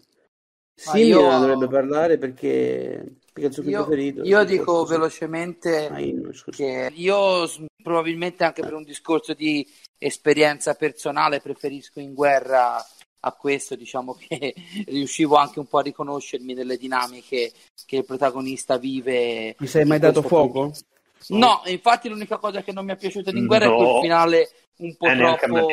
Sì, 0.92 1.06
io... 1.06 1.22
dovrebbe 1.22 1.68
parlare 1.68 2.18
perché, 2.18 3.16
perché 3.32 3.42
è 3.42 3.46
il 3.46 3.54
suo 3.54 3.64
io, 3.64 3.86
preferito. 3.86 4.24
Io 4.24 4.44
dico 4.44 4.80
così. 4.80 4.92
velocemente 4.92 5.88
ah, 5.88 6.00
io, 6.00 6.32
che 6.52 6.92
io 6.94 7.50
probabilmente 7.82 8.44
anche 8.44 8.62
per 8.62 8.74
un 8.74 8.84
discorso 8.84 9.34
di 9.34 9.66
esperienza 9.98 10.74
personale 10.74 11.40
preferisco 11.40 12.02
in 12.02 12.14
guerra 12.14 12.86
a 13.26 13.32
questo, 13.32 13.76
diciamo 13.76 14.14
che 14.20 14.54
riuscivo 14.88 15.36
anche 15.36 15.60
un 15.60 15.68
po' 15.68 15.78
a 15.78 15.84
riconoscermi 15.84 16.54
nelle 16.54 16.76
dinamiche 16.76 17.54
che 17.86 17.96
il 17.96 18.06
protagonista 18.06 18.78
vive. 18.78 19.56
Mi 19.58 19.68
sei 19.68 19.86
mai 19.86 20.00
dato 20.00 20.22
fuoco? 20.22 20.74
Film. 21.18 21.40
No, 21.40 21.62
infatti 21.68 22.10
l'unica 22.10 22.38
cosa 22.38 22.62
che 22.62 22.74
non 22.74 22.84
mi 22.84 22.92
è 22.92 22.98
piaciuta 22.98 23.32
di 23.32 23.38
in 23.40 23.46
guerra 23.46 23.68
no. 23.68 23.76
è 23.76 23.78
quel 23.78 24.02
finale 24.02 24.50
un 24.80 24.96
po' 24.98 25.08
eh, 25.08 25.16
troppo 25.16 25.66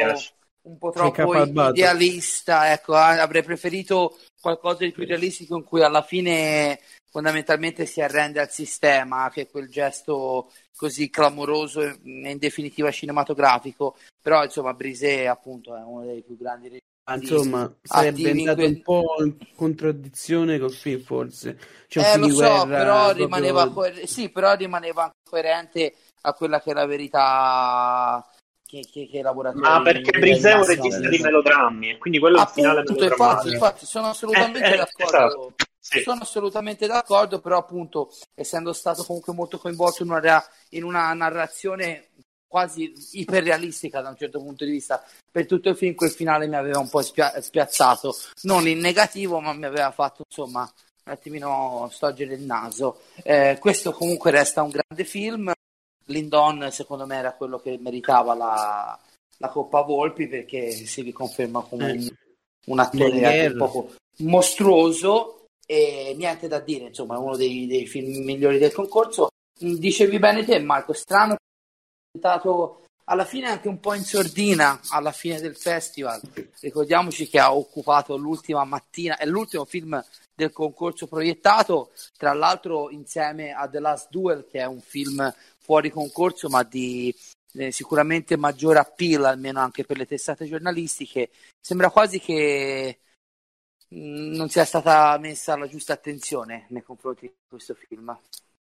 un 0.70 0.78
po' 0.78 0.90
troppo 0.90 1.36
idealista, 1.70 2.72
ecco, 2.72 2.94
avrei 2.94 3.42
preferito 3.42 4.18
qualcosa 4.40 4.84
di 4.84 4.92
più 4.92 5.04
realistico 5.04 5.56
in 5.56 5.64
cui 5.64 5.82
alla 5.82 6.02
fine 6.02 6.78
fondamentalmente 7.10 7.86
si 7.86 8.00
arrende 8.00 8.40
al 8.40 8.50
sistema, 8.50 9.30
che 9.32 9.42
è 9.42 9.50
quel 9.50 9.68
gesto 9.68 10.52
così 10.76 11.10
clamoroso 11.10 11.82
e 11.82 11.98
in 12.02 12.38
definitiva 12.38 12.90
cinematografico, 12.90 13.96
però 14.22 14.44
insomma 14.44 14.72
Brisé 14.72 15.26
appunto 15.26 15.76
è 15.76 15.82
uno 15.82 16.04
dei 16.04 16.22
più 16.22 16.38
grandi 16.38 16.78
insomma 17.12 17.74
sarebbe 17.82 18.30
andato 18.30 18.60
quel... 18.60 18.68
un 18.68 18.82
po' 18.82 19.14
in 19.18 19.36
contraddizione 19.56 20.58
col 20.58 20.72
film 20.72 21.02
forse. 21.02 21.58
Cioè, 21.88 22.12
eh 22.12 22.16
lo 22.18 22.28
so 22.28 22.66
però 22.66 23.10
rimaneva, 23.10 23.68
proprio... 23.68 24.06
sì, 24.06 24.30
però 24.30 24.54
rimaneva 24.54 25.10
coerente 25.28 25.94
a 26.22 26.32
quella 26.32 26.60
che 26.60 26.70
è 26.70 26.74
la 26.74 26.86
verità 26.86 28.24
che, 28.70 28.86
che, 28.90 29.08
che 29.10 29.20
lavoratori 29.20 29.60
ma 29.60 29.82
perché 29.82 30.16
Brisé 30.16 30.52
è 30.52 30.54
un 30.54 30.64
regista 30.64 31.08
di 31.08 31.18
melodrammi 31.18 31.90
e 31.90 31.98
quindi 31.98 32.20
quello 32.20 32.38
è 32.38 32.42
il 32.42 32.48
finale 32.48 32.84
infatti, 32.86 33.50
infatti 33.50 33.84
sono 33.84 34.06
assolutamente 34.06 34.60
eh, 34.60 34.72
eh, 34.72 34.76
d'accordo. 34.76 35.16
esatto. 35.16 35.54
sì. 35.80 36.00
sono 36.02 36.20
assolutamente 36.22 36.86
d'accordo 36.86 37.40
però 37.40 37.58
appunto 37.58 38.12
essendo 38.34 38.72
stato 38.72 39.02
comunque 39.02 39.32
molto 39.32 39.58
coinvolto 39.58 40.04
in 40.04 40.10
una, 40.10 40.44
in 40.70 40.84
una 40.84 41.12
narrazione 41.12 42.10
quasi 42.46 42.92
iperrealistica 43.12 44.00
da 44.00 44.08
un 44.10 44.16
certo 44.16 44.38
punto 44.38 44.64
di 44.64 44.70
vista 44.70 45.04
per 45.30 45.46
tutto 45.46 45.68
il 45.68 45.76
film 45.76 45.94
quel 45.94 46.10
finale 46.10 46.46
mi 46.46 46.56
aveva 46.56 46.78
un 46.78 46.88
po' 46.88 47.02
spia- 47.02 47.40
spiazzato. 47.40 48.14
Non 48.42 48.66
in 48.66 48.78
negativo 48.78 49.40
ma 49.40 49.52
mi 49.52 49.66
aveva 49.66 49.92
fatto 49.92 50.24
insomma 50.28 50.68
un 51.04 51.12
attimino 51.12 51.88
storgere 51.92 52.34
il 52.34 52.42
naso. 52.42 53.02
Eh, 53.22 53.56
questo 53.60 53.92
comunque 53.92 54.32
resta 54.32 54.62
un 54.62 54.70
grande 54.70 55.04
film 55.04 55.52
Lindon 56.10 56.68
secondo 56.70 57.06
me 57.06 57.16
era 57.16 57.34
quello 57.34 57.58
che 57.58 57.78
meritava 57.80 58.34
la, 58.34 58.98
la 59.38 59.48
Coppa 59.48 59.82
Volpi 59.82 60.28
perché 60.28 60.70
si 60.70 61.02
riconferma 61.02 61.62
come 61.62 61.92
un, 61.92 62.08
un 62.66 62.78
attore 62.78 63.46
un 63.46 63.56
po' 63.56 63.92
mostruoso 64.18 65.46
e 65.66 66.14
niente 66.16 66.48
da 66.48 66.58
dire, 66.58 66.86
insomma, 66.86 67.14
è 67.14 67.18
uno 67.18 67.36
dei, 67.36 67.68
dei, 67.68 67.86
film 67.86 68.24
migliori 68.24 68.58
del 68.58 68.72
concorso. 68.72 69.28
Dicevi 69.56 70.18
bene 70.18 70.44
te, 70.44 70.58
Marco, 70.58 70.92
strano 70.92 71.34
che 71.34 71.38
è 71.38 72.18
diventato 72.18 72.86
alla 73.04 73.24
fine 73.24 73.46
anche 73.48 73.68
un 73.68 73.78
po' 73.78 73.94
in 73.94 74.02
sordina 74.02 74.80
alla 74.88 75.12
fine 75.12 75.40
del 75.40 75.56
festival. 75.56 76.20
Ricordiamoci 76.60 77.28
che 77.28 77.38
ha 77.38 77.54
occupato 77.54 78.16
l'ultima 78.16 78.64
mattina, 78.64 79.16
è 79.16 79.26
l'ultimo 79.26 79.64
film 79.64 80.02
del 80.34 80.52
concorso 80.52 81.06
proiettato, 81.06 81.90
tra 82.16 82.32
l'altro 82.32 82.90
insieme 82.90 83.52
a 83.52 83.68
The 83.68 83.78
Last 83.78 84.08
Duel, 84.10 84.46
che 84.50 84.60
è 84.60 84.64
un 84.64 84.80
film 84.80 85.32
fuori 85.70 85.90
concorso, 85.90 86.48
ma 86.48 86.64
di 86.64 87.14
eh, 87.54 87.70
sicuramente 87.70 88.36
maggiore 88.36 88.80
appeal, 88.80 89.24
almeno 89.24 89.60
anche 89.60 89.84
per 89.84 89.98
le 89.98 90.04
testate 90.04 90.46
giornalistiche. 90.46 91.30
Sembra 91.60 91.90
quasi 91.90 92.18
che 92.18 92.98
mh, 93.86 94.34
non 94.34 94.48
sia 94.48 94.64
stata 94.64 95.16
messa 95.18 95.56
la 95.56 95.68
giusta 95.68 95.92
attenzione 95.92 96.66
nei 96.70 96.82
confronti 96.82 97.26
di 97.28 97.34
questo 97.48 97.74
film, 97.74 98.18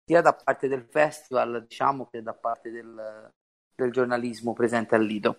sia 0.05 0.21
da 0.21 0.31
parte 0.31 0.69
del 0.69 0.87
festival, 0.89 1.65
diciamo, 1.67 2.07
che 2.09 2.21
da 2.21 2.33
parte 2.33 2.71
del, 2.71 3.29
del 3.75 3.91
giornalismo 3.91 4.53
presente 4.53 4.95
al 4.95 5.03
Lido. 5.03 5.35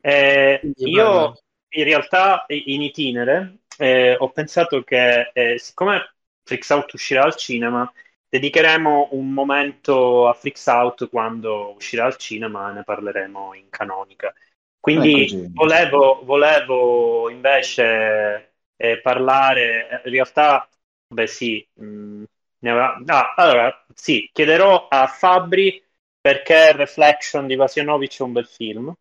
Eh, 0.00 0.72
io 0.74 1.38
in 1.68 1.84
realtà 1.84 2.46
in 2.48 2.82
itinere 2.82 3.58
eh, 3.78 4.16
ho 4.18 4.28
pensato 4.32 4.82
che 4.82 5.30
eh, 5.32 5.56
siccome 5.58 6.14
Freaks 6.42 6.68
Out 6.70 6.92
uscirà 6.94 7.22
al 7.22 7.36
cinema, 7.36 7.88
dedicheremo 8.32 9.08
un 9.12 9.30
momento 9.30 10.26
a 10.26 10.32
Freaks 10.32 10.66
Out 10.66 11.10
quando 11.10 11.74
uscirà 11.74 12.06
al 12.06 12.16
cinema 12.16 12.70
e 12.70 12.72
ne 12.72 12.82
parleremo 12.82 13.52
in 13.52 13.68
canonica. 13.68 14.32
Quindi 14.80 15.50
volevo, 15.52 16.22
volevo, 16.24 17.28
invece 17.28 18.54
eh, 18.74 19.00
parlare, 19.00 20.00
in 20.02 20.10
realtà, 20.10 20.66
beh 21.08 21.26
sì, 21.26 21.66
mh, 21.74 22.22
avrà, 22.62 22.96
no, 23.04 23.34
allora 23.36 23.84
sì, 23.94 24.28
chiederò 24.32 24.88
a 24.88 25.06
Fabri 25.08 25.84
perché 26.18 26.72
Reflection 26.72 27.46
di 27.46 27.54
Vasionovic 27.54 28.18
è 28.18 28.22
un 28.22 28.32
bel 28.32 28.46
film, 28.46 28.94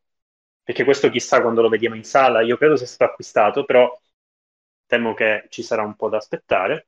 perché 0.61 0.83
questo 0.83 1.09
chissà 1.09 1.41
quando 1.41 1.61
lo 1.61 1.69
vediamo 1.69 1.95
in 1.95 2.03
sala, 2.03 2.41
io 2.41 2.57
credo 2.57 2.75
sia 2.75 2.85
stato 2.85 3.11
acquistato, 3.11 3.63
però 3.63 3.97
temo 4.85 5.13
che 5.13 5.45
ci 5.49 5.63
sarà 5.63 5.83
un 5.83 5.95
po' 5.95 6.09
da 6.09 6.17
aspettare. 6.17 6.87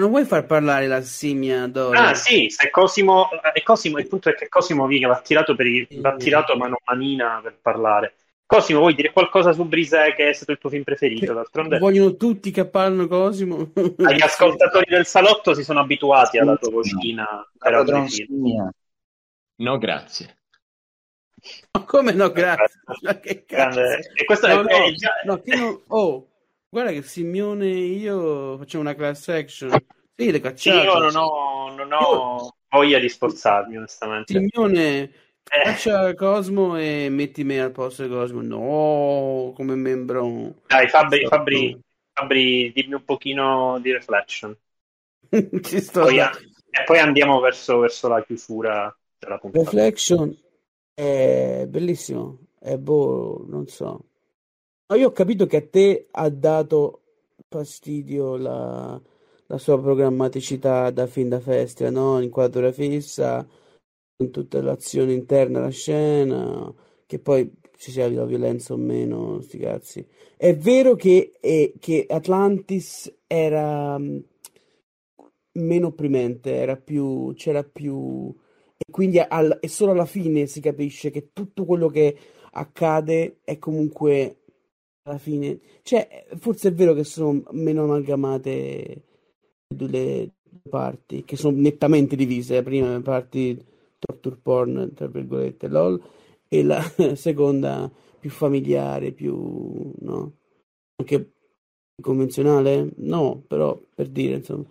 Non 0.00 0.08
vuoi 0.08 0.24
far 0.24 0.46
parlare 0.46 0.86
la 0.86 1.02
scimmia 1.02 1.66
d'oro? 1.66 1.98
Ah 1.98 2.14
sì, 2.14 2.48
se 2.48 2.70
Cosimo, 2.70 3.28
eh, 3.54 3.62
Cosimo, 3.62 3.98
il 3.98 4.08
punto 4.08 4.30
è 4.30 4.34
che 4.34 4.48
Cosimo 4.48 4.86
Viga 4.86 5.08
va 5.08 5.20
tirato, 5.20 5.54
per 5.54 5.66
il, 5.66 5.86
va 6.00 6.16
tirato 6.16 6.56
mano 6.56 6.78
manina 6.86 7.38
per 7.42 7.58
parlare. 7.60 8.14
Cosimo, 8.46 8.80
vuoi 8.80 8.94
dire 8.94 9.12
qualcosa 9.12 9.52
su 9.52 9.62
Brise 9.64 10.14
che 10.16 10.30
è 10.30 10.32
stato 10.32 10.52
il 10.52 10.58
tuo 10.58 10.70
film 10.70 10.84
preferito? 10.84 11.34
D'altronde 11.34 11.78
Vogliono 11.78 12.16
tutti 12.16 12.50
che 12.50 12.66
parlano 12.66 13.06
Cosimo. 13.06 13.70
gli 13.76 14.22
ascoltatori 14.22 14.86
del 14.88 15.04
salotto 15.04 15.52
si 15.52 15.62
sono 15.62 15.80
abituati 15.80 16.38
alla 16.38 16.56
tua 16.56 16.70
vocina 16.70 17.26
per 17.58 17.74
altri 17.74 18.08
film. 18.08 18.70
No, 19.56 19.78
grazie. 19.78 20.38
Ma 21.72 21.84
come 21.84 22.12
no, 22.12 22.32
grazie. 22.32 22.80
Ma 23.02 23.20
che 23.20 23.44
cazzo? 23.44 23.80
Grande. 23.80 24.12
E 24.14 24.24
questo 24.24 24.46
No, 24.46 24.52
è, 24.52 24.56
no, 24.56 24.84
è 24.86 24.92
già- 24.92 25.20
no, 25.24 25.40
che 25.42 25.56
non- 25.56 25.80
Oh, 25.88 26.29
guarda 26.70 26.92
che 26.92 27.02
Simeone 27.02 27.66
e 27.66 27.84
io 27.96 28.56
facciamo 28.56 28.84
una 28.84 28.94
class 28.94 29.28
action. 29.28 29.70
Sì, 30.16 30.30
le 30.30 30.32
Sì, 30.32 30.40
cacciate. 30.40 30.86
io 30.86 30.98
non 30.98 31.16
ho, 31.16 31.74
non 31.74 31.92
ho 31.92 32.54
voglia 32.68 32.98
di 32.98 33.08
sforzarmi, 33.08 33.76
onestamente. 33.76 34.32
Simeone, 34.32 35.00
Eh. 35.02 35.62
caccia 35.64 36.14
Cosmo 36.14 36.76
e 36.78 37.08
metti 37.10 37.42
me 37.42 37.60
al 37.60 37.72
posto 37.72 38.04
di 38.04 38.08
Cosmo. 38.08 38.40
No, 38.42 39.52
come 39.54 39.74
membro. 39.74 40.62
Dai, 40.66 40.88
Fabri, 40.88 41.26
Fabri, 41.26 41.78
Fabri, 42.12 42.72
dimmi 42.72 42.94
un 42.94 43.04
pochino 43.04 43.78
di 43.80 43.92
reflection. 43.92 44.56
Ci 45.62 45.80
sto 45.80 46.02
Poi- 46.02 46.18
e 46.72 46.84
poi 46.84 46.98
andiamo 47.00 47.40
verso, 47.40 47.78
verso 47.78 48.06
la 48.06 48.22
chiusura 48.22 48.96
della 49.18 49.38
puntata. 49.38 49.64
Reflection 49.64 50.36
è 50.94 51.64
bellissimo, 51.68 52.38
è 52.60 52.76
boh, 52.76 53.44
non 53.48 53.66
so. 53.66 54.04
Ma 54.90 54.96
io 54.96 55.08
ho 55.08 55.12
capito 55.12 55.46
che 55.46 55.56
a 55.58 55.66
te 55.68 56.08
ha 56.10 56.28
dato 56.30 57.02
fastidio 57.48 58.36
la, 58.36 59.00
la 59.46 59.58
sua 59.58 59.80
programmaticità 59.80 60.90
da 60.90 61.06
fin 61.06 61.28
da 61.28 61.38
festival, 61.40 61.92
no? 61.92 62.20
Inquadratura 62.20 62.72
fissa, 62.72 63.46
con 64.16 64.30
tutta 64.32 64.60
l'azione 64.60 65.12
interna 65.12 65.58
alla 65.60 65.70
scena, 65.70 66.74
che 67.06 67.20
poi 67.20 67.48
ci 67.76 67.92
sia 67.92 68.10
la 68.10 68.24
violenza 68.24 68.74
o 68.74 68.76
meno, 68.76 69.40
sti 69.40 69.58
cazzi. 69.58 70.06
È 70.36 70.56
vero 70.56 70.96
che, 70.96 71.32
eh, 71.40 71.74
che 71.78 72.06
Atlantis 72.08 73.12
era 73.28 73.96
mh, 73.96 74.24
meno 75.52 75.88
opprimente, 75.88 76.54
era 76.54 76.76
più, 76.76 77.32
c'era 77.34 77.62
più 77.64 78.32
e 78.76 78.90
quindi 78.90 79.18
al- 79.18 79.58
e 79.60 79.68
solo 79.68 79.92
alla 79.92 80.06
fine 80.06 80.46
si 80.46 80.60
capisce 80.60 81.10
che 81.10 81.30
tutto 81.32 81.64
quello 81.64 81.88
che 81.88 82.16
accade 82.52 83.38
è 83.44 83.58
comunque 83.58 84.39
alla 85.10 85.18
fine, 85.18 85.58
cioè 85.82 86.26
forse 86.36 86.68
è 86.68 86.72
vero 86.72 86.94
che 86.94 87.04
sono 87.04 87.42
meno 87.50 87.84
amalgamate 87.84 89.02
le 89.76 90.30
parti, 90.68 91.24
che 91.24 91.36
sono 91.36 91.56
nettamente 91.56 92.16
divise, 92.16 92.54
la 92.56 92.62
prima 92.62 92.92
le 92.92 93.00
parti 93.00 93.64
torture 93.98 94.36
porn, 94.36 94.92
tra 94.94 95.06
virgolette, 95.06 95.68
lol, 95.68 96.00
e 96.48 96.62
la 96.62 96.80
seconda 97.14 97.90
più 98.18 98.30
familiare, 98.30 99.12
più, 99.12 99.92
no? 99.98 100.32
Anche 100.96 101.32
convenzionale? 102.00 102.90
No, 102.96 103.42
però 103.46 103.80
per 103.94 104.08
dire, 104.08 104.36
insomma. 104.36 104.64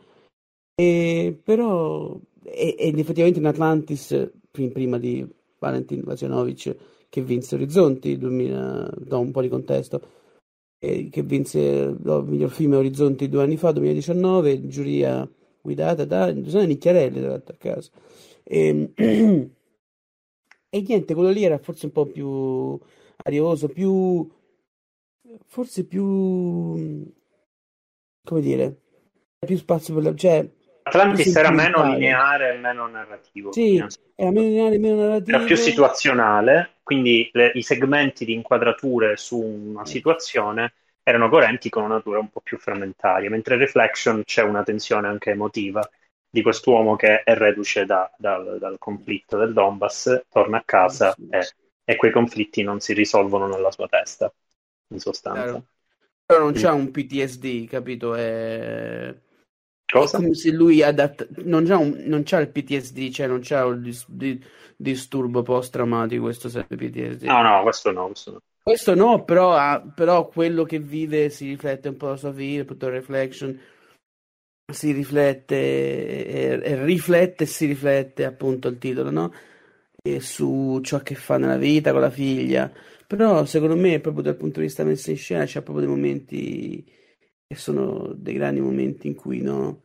E, 0.76 1.40
però, 1.44 2.18
e, 2.44 2.76
ed 2.78 2.98
effettivamente 2.98 3.40
in 3.40 3.46
Atlantis, 3.46 4.32
prim- 4.50 4.72
prima 4.72 4.98
di 4.98 5.28
Valentin 5.60 6.04
Vasionovic, 6.04 6.76
che 7.10 7.22
vinse 7.22 7.56
Orizzonti, 7.56 8.18
2000, 8.18 8.92
do 8.98 9.20
un 9.20 9.32
po' 9.32 9.42
di 9.42 9.50
contesto, 9.50 10.02
che 10.80 11.24
vinse 11.24 11.60
il 11.60 12.24
miglior 12.26 12.50
film 12.50 12.74
Orizzonti 12.74 13.28
due 13.28 13.44
anni 13.44 13.58
fa, 13.58 13.72
2019, 13.72 14.68
giuria 14.68 15.30
guidata 15.62 16.06
da 16.06 16.34
Giuseppe 16.42 16.68
Nicchiarelli, 16.68 17.20
tra 17.20 17.30
l'altro 17.30 17.54
a 17.54 17.58
caso. 17.58 17.92
E, 18.44 18.92
e 18.96 20.82
niente, 20.82 21.14
quello 21.14 21.30
lì 21.30 21.44
era 21.44 21.58
forse 21.58 21.88
un 21.88 21.92
po' 21.92 22.06
più 22.06 22.80
arioso, 23.24 23.68
più 23.68 24.28
forse 25.46 25.86
più 25.86 27.12
come 28.24 28.42
dire, 28.42 28.82
più 29.46 29.58
spazio 29.58 29.94
per 29.96 30.04
la 30.04 30.16
cioè 30.16 30.50
Atlantis 30.84 31.36
era 31.36 31.52
meno 31.52 31.84
lineare 31.84 32.56
e 32.56 32.58
meno 32.58 32.88
narrativo. 32.88 33.52
Sì, 33.52 33.84
era 34.16 34.32
meno 34.32 34.48
lineare, 34.48 34.78
meno 34.80 34.96
narrativo. 34.96 35.38
Era 35.38 35.46
più 35.46 35.56
situazionale, 35.56 36.79
quindi 36.90 37.30
le- 37.34 37.52
i 37.54 37.62
segmenti 37.62 38.26
di 38.26 38.34
inquadrature 38.34 39.16
su 39.16 39.40
una 39.40 39.86
situazione 39.86 40.74
erano 41.04 41.30
coerenti 41.30 41.70
con 41.70 41.84
una 41.84 41.94
natura 41.96 42.18
un 42.18 42.32
po' 42.32 42.42
più 42.42 42.58
frammentaria, 42.58 43.30
mentre 43.30 43.54
in 43.54 43.60
Reflection 43.60 44.24
c'è 44.24 44.42
una 44.42 44.64
tensione 44.64 45.08
anche 45.08 45.30
emotiva 45.30 45.88
di 46.28 46.42
quest'uomo 46.42 46.96
che 46.96 47.22
è 47.22 47.36
reduce 47.36 47.86
da- 47.86 48.12
dal, 48.18 48.58
dal 48.58 48.80
conflitto 48.80 49.38
del 49.38 49.54
Donbass, 49.54 50.24
torna 50.32 50.58
a 50.58 50.64
casa 50.66 51.16
e, 51.30 51.48
e 51.86 51.96
quei 51.96 52.10
conflitti 52.12 52.64
non 52.64 52.80
si 52.80 52.94
risolvono 52.94 53.48
nella 53.48 53.70
sua 53.70 53.88
testa, 53.88 54.34
in 54.88 55.00
sostanza. 55.00 55.42
Chiaro. 55.44 55.68
Però 56.26 56.40
non 56.40 56.54
c'ha 56.54 56.74
un 56.74 56.90
PTSD, 56.90 57.68
capito? 57.68 58.16
È... 58.16 59.16
Cosa? 59.86 60.18
È 60.18 60.22
come 60.22 60.34
se 60.34 60.50
lui 60.50 60.82
adatta... 60.82 61.28
non 61.44 61.66
c'ha, 61.66 61.78
un... 61.78 62.02
non 62.06 62.24
c'ha 62.24 62.40
il 62.40 62.50
PTSD, 62.50 63.12
cioè 63.12 63.28
non 63.28 63.42
c'ha 63.44 63.64
il 63.66 63.96
disturbo 64.82 65.42
post-traumatico, 65.42 66.24
questo 66.24 66.48
serve 66.48 66.78
PTSD. 66.78 67.24
No, 67.24 67.42
no, 67.42 67.62
questo 67.64 67.92
no, 67.92 68.06
questo 68.06 68.32
no. 68.32 68.42
Questo 68.62 68.96
no, 68.96 69.24
però, 69.26 69.56
ha- 69.56 69.82
però 69.82 70.28
quello 70.28 70.64
che 70.64 70.80
vive 70.80 71.30
si 71.30 71.48
riflette 71.48 71.90
un 71.90 71.98
po' 71.98 72.08
la 72.08 72.16
sua 72.16 72.32
vita, 72.32 72.62
appunto 72.62 72.86
il 72.86 72.92
reflection 72.94 73.60
si 74.72 74.92
riflette 74.92 75.56
e, 75.56 76.60
e 76.64 76.84
riflette 76.86 77.44
e 77.44 77.48
si 77.48 77.66
riflette 77.66 78.24
appunto 78.26 78.68
il 78.68 78.78
titolo, 78.78 79.10
no? 79.10 79.34
E 80.02 80.20
su 80.22 80.80
ciò 80.84 81.00
che 81.00 81.16
fa 81.16 81.38
nella 81.38 81.58
vita 81.58 81.92
con 81.92 82.02
la 82.02 82.12
figlia. 82.12 82.72
Però 83.08 83.44
secondo 83.46 83.76
me, 83.76 84.00
proprio 84.00 84.24
dal 84.24 84.36
punto 84.36 84.60
di 84.60 84.68
vista 84.68 84.84
messa 84.84 85.10
in 85.10 85.18
scena, 85.18 85.46
c'è 85.46 85.62
proprio 85.62 85.86
dei 85.86 85.96
momenti 85.96 86.86
che 87.48 87.56
sono 87.56 88.14
dei 88.14 88.36
grandi 88.36 88.62
momenti 88.62 89.08
in 89.08 89.16
cui 89.16 89.42
no, 89.42 89.82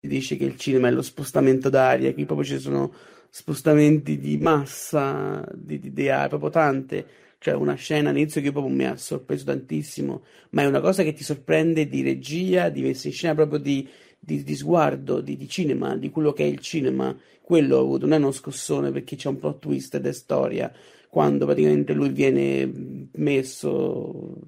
si 0.00 0.08
dice 0.08 0.36
che 0.36 0.44
il 0.44 0.56
cinema 0.56 0.88
è 0.88 0.90
lo 0.90 1.02
spostamento 1.02 1.68
d'aria, 1.68 2.14
qui 2.14 2.24
proprio 2.24 2.46
ci 2.46 2.58
sono 2.58 2.92
spostamenti 3.36 4.20
di 4.20 4.36
massa, 4.38 5.44
di, 5.52 5.80
di, 5.80 5.92
di 5.92 6.08
aria, 6.08 6.28
proprio 6.28 6.50
tante. 6.50 7.06
Cioè 7.38 7.54
una 7.54 7.74
scena 7.74 8.10
all'inizio 8.10 8.40
che 8.40 8.52
proprio 8.52 8.72
mi 8.72 8.86
ha 8.86 8.96
sorpreso 8.96 9.46
tantissimo, 9.46 10.22
ma 10.50 10.62
è 10.62 10.66
una 10.66 10.80
cosa 10.80 11.02
che 11.02 11.12
ti 11.12 11.24
sorprende 11.24 11.88
di 11.88 12.02
regia, 12.02 12.68
di 12.68 12.82
messa 12.82 13.08
in 13.08 13.12
scena, 13.12 13.34
proprio 13.34 13.58
di, 13.58 13.88
di, 14.20 14.44
di 14.44 14.54
sguardo, 14.54 15.20
di, 15.20 15.36
di 15.36 15.48
cinema, 15.48 15.96
di 15.96 16.10
quello 16.10 16.32
che 16.32 16.44
è 16.44 16.46
il 16.46 16.60
cinema. 16.60 17.14
Quello 17.42 17.98
non 17.98 18.12
è 18.12 18.16
uno 18.18 18.30
scossone 18.30 18.92
perché 18.92 19.16
c'è 19.16 19.28
un 19.28 19.40
plot 19.40 19.58
twist 19.58 19.96
ed 19.96 20.06
è 20.06 20.12
storia, 20.12 20.72
quando 21.08 21.44
praticamente 21.44 21.92
lui 21.92 22.10
viene 22.10 22.70
messo 23.14 24.38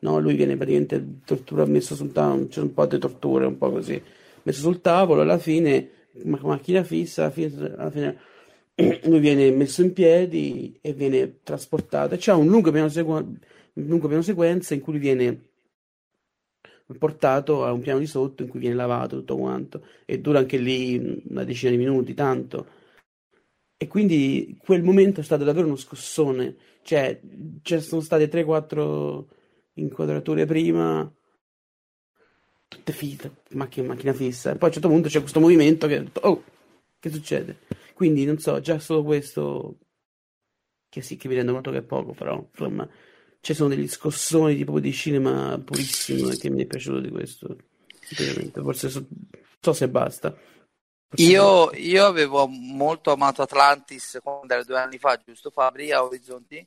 No, 0.00 0.20
lui 0.20 0.34
viene 0.36 0.54
praticamente 0.54 1.20
tortura, 1.24 1.64
messo 1.64 1.94
sul 1.94 2.12
tavolo, 2.12 2.46
c'è 2.46 2.60
un 2.60 2.72
po' 2.74 2.86
di 2.86 2.98
torture, 2.98 3.46
un 3.46 3.58
po' 3.58 3.70
così, 3.70 4.00
messo 4.42 4.60
sul 4.60 4.80
tavolo, 4.80 5.22
alla 5.22 5.38
fine, 5.38 5.97
macchina 6.24 6.82
fissa, 6.84 7.22
alla 7.22 7.30
fine, 7.30 7.74
alla 7.76 7.90
fine 7.90 8.18
lui 9.04 9.18
viene 9.18 9.50
messo 9.50 9.82
in 9.82 9.92
piedi 9.92 10.78
e 10.80 10.92
viene 10.92 11.40
trasportato. 11.42 12.16
C'è 12.16 12.32
un 12.32 12.46
lungo 12.46 12.70
piano, 12.70 12.90
un 12.96 13.38
lungo 13.72 14.06
piano 14.06 14.22
sequenza 14.22 14.74
in 14.74 14.80
cui 14.80 14.92
lui 14.92 15.02
viene 15.02 15.46
portato 16.96 17.64
a 17.64 17.72
un 17.72 17.80
piano 17.80 17.98
di 17.98 18.06
sotto 18.06 18.42
in 18.42 18.48
cui 18.48 18.60
viene 18.60 18.74
lavato 18.74 19.18
tutto 19.18 19.36
quanto 19.36 19.84
e 20.06 20.20
dura 20.20 20.38
anche 20.38 20.56
lì 20.56 21.22
una 21.28 21.44
decina 21.44 21.70
di 21.70 21.76
minuti, 21.76 22.14
tanto. 22.14 22.76
E 23.76 23.86
quindi 23.86 24.56
quel 24.60 24.82
momento 24.82 25.20
è 25.20 25.24
stato 25.24 25.44
davvero 25.44 25.66
uno 25.66 25.76
scossone, 25.76 26.56
cioè 26.82 27.20
ci 27.62 27.80
sono 27.80 28.00
state 28.00 28.28
3-4 28.28 29.24
inquadrature 29.74 30.46
prima, 30.46 31.12
tutte 32.68 32.92
finte, 32.92 33.42
macchina, 33.50 33.88
macchina 33.88 34.12
fissa. 34.12 34.50
E 34.50 34.54
poi 34.54 34.64
a 34.64 34.66
un 34.66 34.72
certo 34.72 34.88
punto 34.88 35.08
c'è 35.08 35.20
questo 35.20 35.40
movimento 35.40 35.86
che... 35.86 36.10
Oh, 36.20 36.44
che 37.00 37.10
succede? 37.10 37.60
Quindi 37.94 38.24
non 38.24 38.38
so, 38.38 38.60
già 38.60 38.78
solo 38.78 39.02
questo... 39.02 39.78
Che 40.88 41.02
sì, 41.02 41.16
che 41.16 41.28
mi 41.28 41.34
rendo 41.34 41.52
conto 41.52 41.70
che 41.70 41.78
è 41.78 41.82
poco, 41.82 42.12
però 42.12 42.46
insomma 42.50 42.88
ci 43.40 43.54
sono 43.54 43.68
degli 43.68 43.88
scossoni 43.88 44.54
proprio 44.64 44.80
di 44.80 44.92
cinema 44.92 45.60
purissimo 45.62 46.28
che 46.28 46.50
mi 46.50 46.62
è 46.62 46.66
piaciuto 46.66 47.00
di 47.00 47.10
questo. 47.10 47.56
Forse 48.52 48.88
so, 48.88 49.06
so 49.60 49.72
se 49.72 49.88
basta. 49.88 50.36
Io, 51.16 51.70
io 51.74 52.04
avevo 52.04 52.46
molto 52.46 53.12
amato 53.12 53.42
Atlantis 53.42 54.18
quando 54.22 54.52
era 54.52 54.62
due 54.62 54.78
anni 54.78 54.98
fa, 54.98 55.20
giusto 55.24 55.50
Fabri, 55.50 55.90
a 55.90 56.04
Orizzonti? 56.04 56.66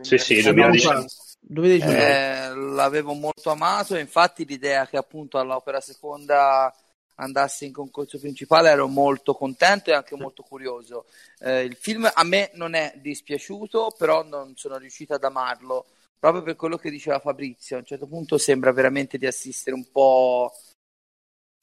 Sì, 0.00 0.18
sì, 0.18 0.42
2019. 0.42 1.06
2019. 1.40 1.40
2019. 1.40 1.98
Eh, 2.00 2.54
l'avevo 2.74 3.14
molto 3.14 3.50
amato 3.50 3.96
e 3.96 4.00
infatti 4.00 4.44
l'idea 4.44 4.86
che 4.86 4.96
appunto 4.96 5.38
all'opera 5.38 5.80
seconda 5.80 6.74
andasse 7.20 7.66
in 7.66 7.72
concorso 7.72 8.18
principale 8.18 8.70
ero 8.70 8.88
molto 8.88 9.34
contento 9.34 9.90
e 9.90 9.94
anche 9.94 10.16
molto 10.16 10.42
curioso. 10.42 11.06
Eh, 11.38 11.64
il 11.64 11.76
film 11.76 12.10
a 12.12 12.24
me 12.24 12.50
non 12.54 12.74
è 12.74 12.94
dispiaciuto, 12.96 13.94
però 13.96 14.22
non 14.24 14.54
sono 14.56 14.76
riuscito 14.78 15.14
ad 15.14 15.24
amarlo, 15.24 15.86
proprio 16.18 16.42
per 16.42 16.56
quello 16.56 16.76
che 16.76 16.90
diceva 16.90 17.18
Fabrizio. 17.18 17.76
A 17.76 17.80
un 17.80 17.84
certo 17.84 18.06
punto 18.06 18.38
sembra 18.38 18.72
veramente 18.72 19.18
di 19.18 19.26
assistere 19.26 19.76
un 19.76 19.90
po' 19.90 20.52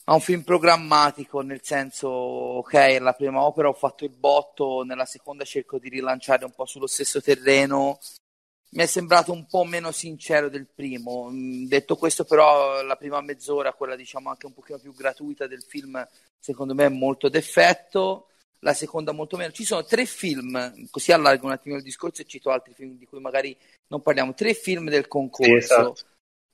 a 0.09 0.13
un 0.13 0.21
film 0.21 0.41
programmatico, 0.43 1.41
nel 1.41 1.59
senso, 1.61 2.07
ok, 2.07 2.97
la 3.01 3.11
prima 3.11 3.41
opera 3.43 3.67
ho 3.67 3.73
fatto 3.73 4.05
il 4.05 4.11
botto, 4.11 4.84
nella 4.84 5.05
seconda 5.05 5.43
cerco 5.43 5.79
di 5.79 5.89
rilanciare 5.89 6.45
un 6.45 6.51
po' 6.51 6.65
sullo 6.65 6.88
stesso 6.88 7.21
terreno. 7.21 7.99
Mi 8.69 8.84
è 8.84 8.85
sembrato 8.85 9.34
un 9.34 9.45
po' 9.47 9.65
meno 9.65 9.91
sincero 9.91 10.47
del 10.49 10.65
primo. 10.73 11.27
Mm, 11.29 11.65
Detto 11.67 11.97
questo, 11.97 12.23
però, 12.23 12.81
la 12.84 12.95
prima 12.95 13.19
mezz'ora, 13.19 13.73
quella 13.73 13.97
diciamo 13.97 14.29
anche 14.29 14.45
un 14.45 14.53
pochino 14.53 14.79
più 14.79 14.93
gratuita 14.93 15.45
del 15.45 15.61
film, 15.63 16.05
secondo 16.39 16.73
me 16.73 16.85
è 16.85 16.89
molto 16.89 17.27
d'effetto. 17.27 18.27
La 18.61 18.73
seconda 18.73 19.11
molto 19.11 19.35
meno. 19.38 19.51
Ci 19.51 19.65
sono 19.65 19.84
tre 19.84 20.05
film, 20.05 20.88
così 20.89 21.11
allargo 21.11 21.45
un 21.45 21.51
attimo 21.51 21.75
il 21.75 21.84
discorso 21.84 22.21
e 22.21 22.25
cito 22.25 22.49
altri 22.49 22.73
film 22.73 22.97
di 22.97 23.05
cui 23.05 23.19
magari 23.19 23.55
non 23.88 24.01
parliamo. 24.01 24.34
Tre 24.34 24.53
film 24.53 24.89
del 24.89 25.03
Sì, 25.03 25.07
concorso. 25.09 25.53
esatto. 25.53 25.95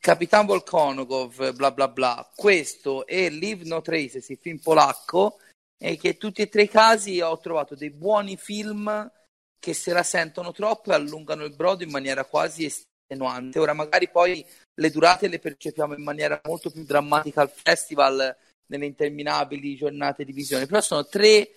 Capitan 0.03 0.45
Volkonogov, 0.45 1.53
bla 1.53 1.71
bla 1.71 1.87
bla, 1.87 2.29
questo 2.35 3.07
e 3.07 3.29
Leave 3.29 3.63
No 3.63 3.81
Traces, 3.81 4.27
il 4.27 4.37
film 4.37 4.57
polacco, 4.57 5.39
e 5.77 5.95
che 5.95 6.17
tutti 6.17 6.41
e 6.41 6.49
tre 6.49 6.63
i 6.63 6.67
casi 6.67 7.21
ho 7.21 7.39
trovato 7.39 7.73
dei 7.73 7.89
buoni 7.89 8.35
film 8.35 9.09
che 9.57 9.73
se 9.73 9.93
la 9.93 10.03
sentono 10.03 10.51
troppo 10.51 10.91
e 10.91 10.95
allungano 10.95 11.45
il 11.45 11.55
brodo 11.55 11.83
in 11.83 11.89
maniera 11.89 12.25
quasi 12.25 12.65
estenuante. 12.65 13.59
Ora 13.59 13.71
magari 13.71 14.09
poi 14.09 14.45
le 14.73 14.91
durate 14.91 15.29
le 15.29 15.39
percepiamo 15.39 15.95
in 15.95 16.03
maniera 16.03 16.41
molto 16.43 16.69
più 16.69 16.83
drammatica 16.83 17.39
al 17.39 17.49
festival 17.49 18.35
nelle 18.65 18.85
interminabili 18.85 19.77
giornate 19.77 20.25
di 20.25 20.33
visione, 20.33 20.65
però 20.65 20.81
sono 20.81 21.05
tre 21.05 21.49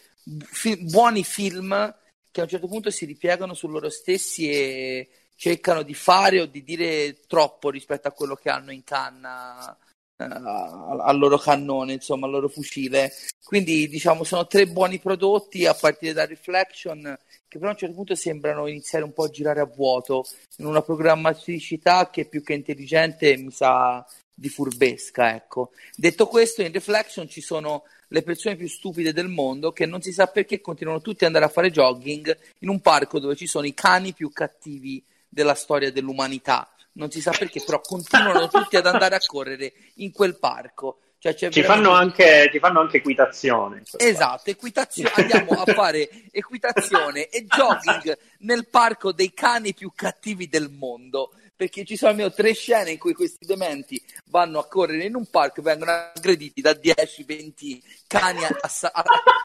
fi- 0.44 0.84
buoni 0.84 1.24
film 1.24 1.92
che 2.30 2.40
a 2.40 2.44
un 2.44 2.48
certo 2.48 2.68
punto 2.68 2.92
si 2.92 3.06
ripiegano 3.06 3.54
su 3.54 3.66
loro 3.66 3.90
stessi 3.90 4.48
e 4.48 5.08
cercano 5.36 5.82
di 5.82 5.94
fare 5.94 6.40
o 6.40 6.46
di 6.46 6.64
dire 6.64 7.20
troppo 7.26 7.70
rispetto 7.70 8.08
a 8.08 8.12
quello 8.12 8.34
che 8.34 8.50
hanno 8.50 8.72
in 8.72 8.82
canna 8.82 9.76
eh, 10.16 10.24
al 10.24 11.18
loro 11.18 11.36
cannone, 11.38 11.92
insomma, 11.92 12.26
al 12.26 12.32
loro 12.32 12.48
fucile. 12.48 13.12
Quindi, 13.44 13.86
diciamo, 13.88 14.24
sono 14.24 14.46
tre 14.46 14.66
buoni 14.66 14.98
prodotti 14.98 15.66
a 15.66 15.74
partire 15.74 16.12
da 16.14 16.26
Reflection 16.26 17.18
che 17.48 17.58
però 17.58 17.68
a 17.68 17.72
un 17.72 17.78
certo 17.78 17.94
punto 17.94 18.14
sembrano 18.14 18.66
iniziare 18.66 19.04
un 19.04 19.12
po' 19.12 19.24
a 19.24 19.30
girare 19.30 19.60
a 19.60 19.66
vuoto 19.66 20.26
in 20.56 20.66
una 20.66 20.82
programmaticità 20.82 22.10
che 22.10 22.26
più 22.26 22.42
che 22.42 22.54
intelligente 22.54 23.36
mi 23.36 23.50
sa 23.50 24.04
di 24.34 24.48
furbesca, 24.48 25.34
ecco. 25.34 25.70
Detto 25.94 26.26
questo, 26.26 26.62
in 26.62 26.72
Reflection 26.72 27.28
ci 27.28 27.40
sono 27.40 27.84
le 28.08 28.22
persone 28.22 28.56
più 28.56 28.68
stupide 28.68 29.12
del 29.12 29.28
mondo 29.28 29.72
che 29.72 29.86
non 29.86 30.00
si 30.00 30.12
sa 30.12 30.26
perché 30.26 30.60
continuano 30.60 31.00
tutti 31.00 31.24
ad 31.24 31.28
andare 31.28 31.44
a 31.46 31.52
fare 31.52 31.70
jogging 31.70 32.36
in 32.60 32.68
un 32.68 32.80
parco 32.80 33.18
dove 33.18 33.34
ci 33.34 33.46
sono 33.46 33.66
i 33.66 33.74
cani 33.74 34.12
più 34.12 34.30
cattivi 34.30 35.02
della 35.28 35.54
storia 35.54 35.90
dell'umanità. 35.92 36.68
Non 36.92 37.10
si 37.10 37.20
sa 37.20 37.30
perché, 37.30 37.62
però 37.64 37.80
continuano 37.80 38.48
tutti 38.48 38.76
ad 38.76 38.86
andare 38.86 39.14
a 39.16 39.20
correre 39.24 39.72
in 39.96 40.12
quel 40.12 40.38
parco. 40.38 41.00
Cioè, 41.18 41.34
c'è 41.34 41.50
Ci 41.50 41.60
veramente- 41.60 41.88
fanno 41.88 41.98
anche, 41.98 42.48
ti 42.52 42.58
fanno 42.58 42.80
anche 42.80 42.98
equitazione. 42.98 43.82
Esatto, 43.96 44.50
equitazio- 44.50 45.10
andiamo 45.14 45.52
a 45.52 45.64
fare 45.72 46.08
equitazione 46.30 47.28
e 47.28 47.44
jogging 47.46 48.16
nel 48.40 48.68
parco 48.68 49.12
dei 49.12 49.32
cani 49.32 49.74
più 49.74 49.92
cattivi 49.94 50.48
del 50.48 50.70
mondo. 50.70 51.32
Perché 51.56 51.86
ci 51.86 51.96
sono 51.96 52.10
almeno 52.10 52.30
tre 52.32 52.52
scene 52.52 52.90
in 52.90 52.98
cui 52.98 53.14
questi 53.14 53.46
dementi 53.46 54.00
vanno 54.26 54.58
a 54.58 54.68
correre 54.68 55.04
in 55.04 55.14
un 55.14 55.24
parco 55.30 55.60
e 55.60 55.62
vengono 55.62 55.90
aggrediti 55.90 56.60
da 56.60 56.72
10-20 56.72 57.80
cani 58.06 58.44
ass- 58.60 58.90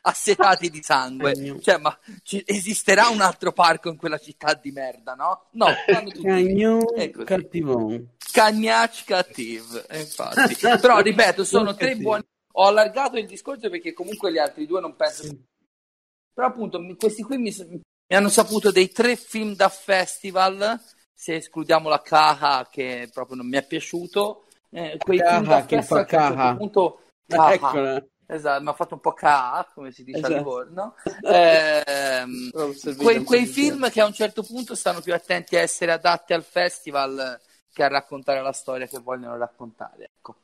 assetati 0.02 0.70
di 0.70 0.84
sangue. 0.84 1.34
Cioè, 1.62 1.78
ma 1.78 1.98
ci- 2.22 2.44
esisterà 2.46 3.08
un 3.08 3.22
altro 3.22 3.54
parco 3.54 3.90
in 3.90 3.96
quella 3.96 4.18
città 4.18 4.54
di 4.54 4.72
merda, 4.72 5.14
no? 5.14 5.46
No, 5.52 5.68
fanno 5.88 6.10
tutti 6.10 6.28
Cagnon 6.28 6.86
cattivon. 7.24 8.10
Cagnacci 8.32 9.04
cattive, 9.06 9.86
eh, 9.88 10.02
infatti. 10.02 10.56
Però 10.60 11.00
ripeto, 11.00 11.46
sono 11.46 11.76
tre 11.76 11.96
buoni. 11.96 12.24
Ho 12.56 12.68
allargato 12.68 13.18
il 13.18 13.26
discorso 13.26 13.70
perché 13.70 13.94
comunque 13.94 14.32
gli 14.34 14.38
altri 14.38 14.66
due 14.68 14.82
non 14.82 14.98
penso. 14.98 15.24
Però 16.34 16.48
appunto 16.48 16.80
questi 16.98 17.24
qui 17.24 17.38
mi, 17.38 17.56
mi 17.68 17.82
hanno 18.16 18.30
saputo 18.30 18.72
dei 18.72 18.90
tre 18.92 19.16
film 19.16 19.56
da 19.56 19.70
festival, 19.70 20.80
se 21.22 21.36
escludiamo 21.36 21.88
la 21.88 22.02
Caja 22.02 22.68
che 22.68 23.08
proprio 23.14 23.36
non 23.36 23.48
mi 23.48 23.56
è 23.56 23.64
piaciuto. 23.64 24.46
eh, 24.72 24.98
quei 24.98 25.20
Caja, 25.20 25.66
che 25.66 25.84
fa 25.84 26.04
che 26.04 26.16
a 26.16 26.20
un 26.22 26.26
certo 26.28 26.36
Caja. 26.36 26.56
punto 26.56 27.00
Caja. 27.28 27.54
Eccola. 27.54 28.06
Esatto, 28.26 28.64
mi 28.64 28.70
ha 28.70 28.74
fatto 28.74 28.94
un 28.96 29.00
po' 29.02 29.14
ca, 29.14 29.70
come 29.72 29.92
si 29.92 30.04
dice 30.04 30.18
a 30.18 30.22
Esatto. 30.22 30.38
Livorno. 30.38 30.96
Ehm, 31.22 32.50
L'ho 32.54 32.74
servito 32.74 33.04
quei, 33.04 33.24
quei 33.24 33.46
film 33.46 33.92
che 33.92 34.02
a 34.02 34.08
un 34.08 34.14
certo 34.14 34.42
punto 34.42 34.74
stanno 34.74 35.02
più 35.02 35.14
attenti 35.14 35.56
a 35.56 35.60
essere 35.62 35.92
adatti 35.92 36.34
al 36.34 36.44
festival 36.44 37.40
che 37.72 37.84
a 37.84 37.88
raccontare 37.88 38.42
la 38.42 38.52
storia 38.52 38.88
che 38.88 38.98
vogliono 38.98 39.38
raccontare. 39.38 40.10
Ecco. 40.18 40.36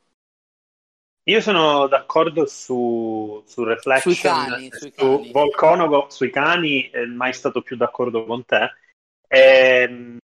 Io 1.24 1.40
sono 1.40 1.88
d'accordo 1.88 2.46
su, 2.46 3.42
su 3.44 3.64
Reflection, 3.64 4.14
Sui 4.14 4.22
cani, 4.22 4.70
sui 4.70 4.92
su 4.92 4.96
cani. 4.96 5.32
Volkonovo, 5.32 6.08
sui 6.08 6.30
cani, 6.30 6.88
eh, 6.90 7.04
mai 7.06 7.32
stato 7.32 7.62
più 7.62 7.76
d'accordo 7.76 8.24
con 8.24 8.44
te. 8.44 8.74
Ehm, 9.26 10.18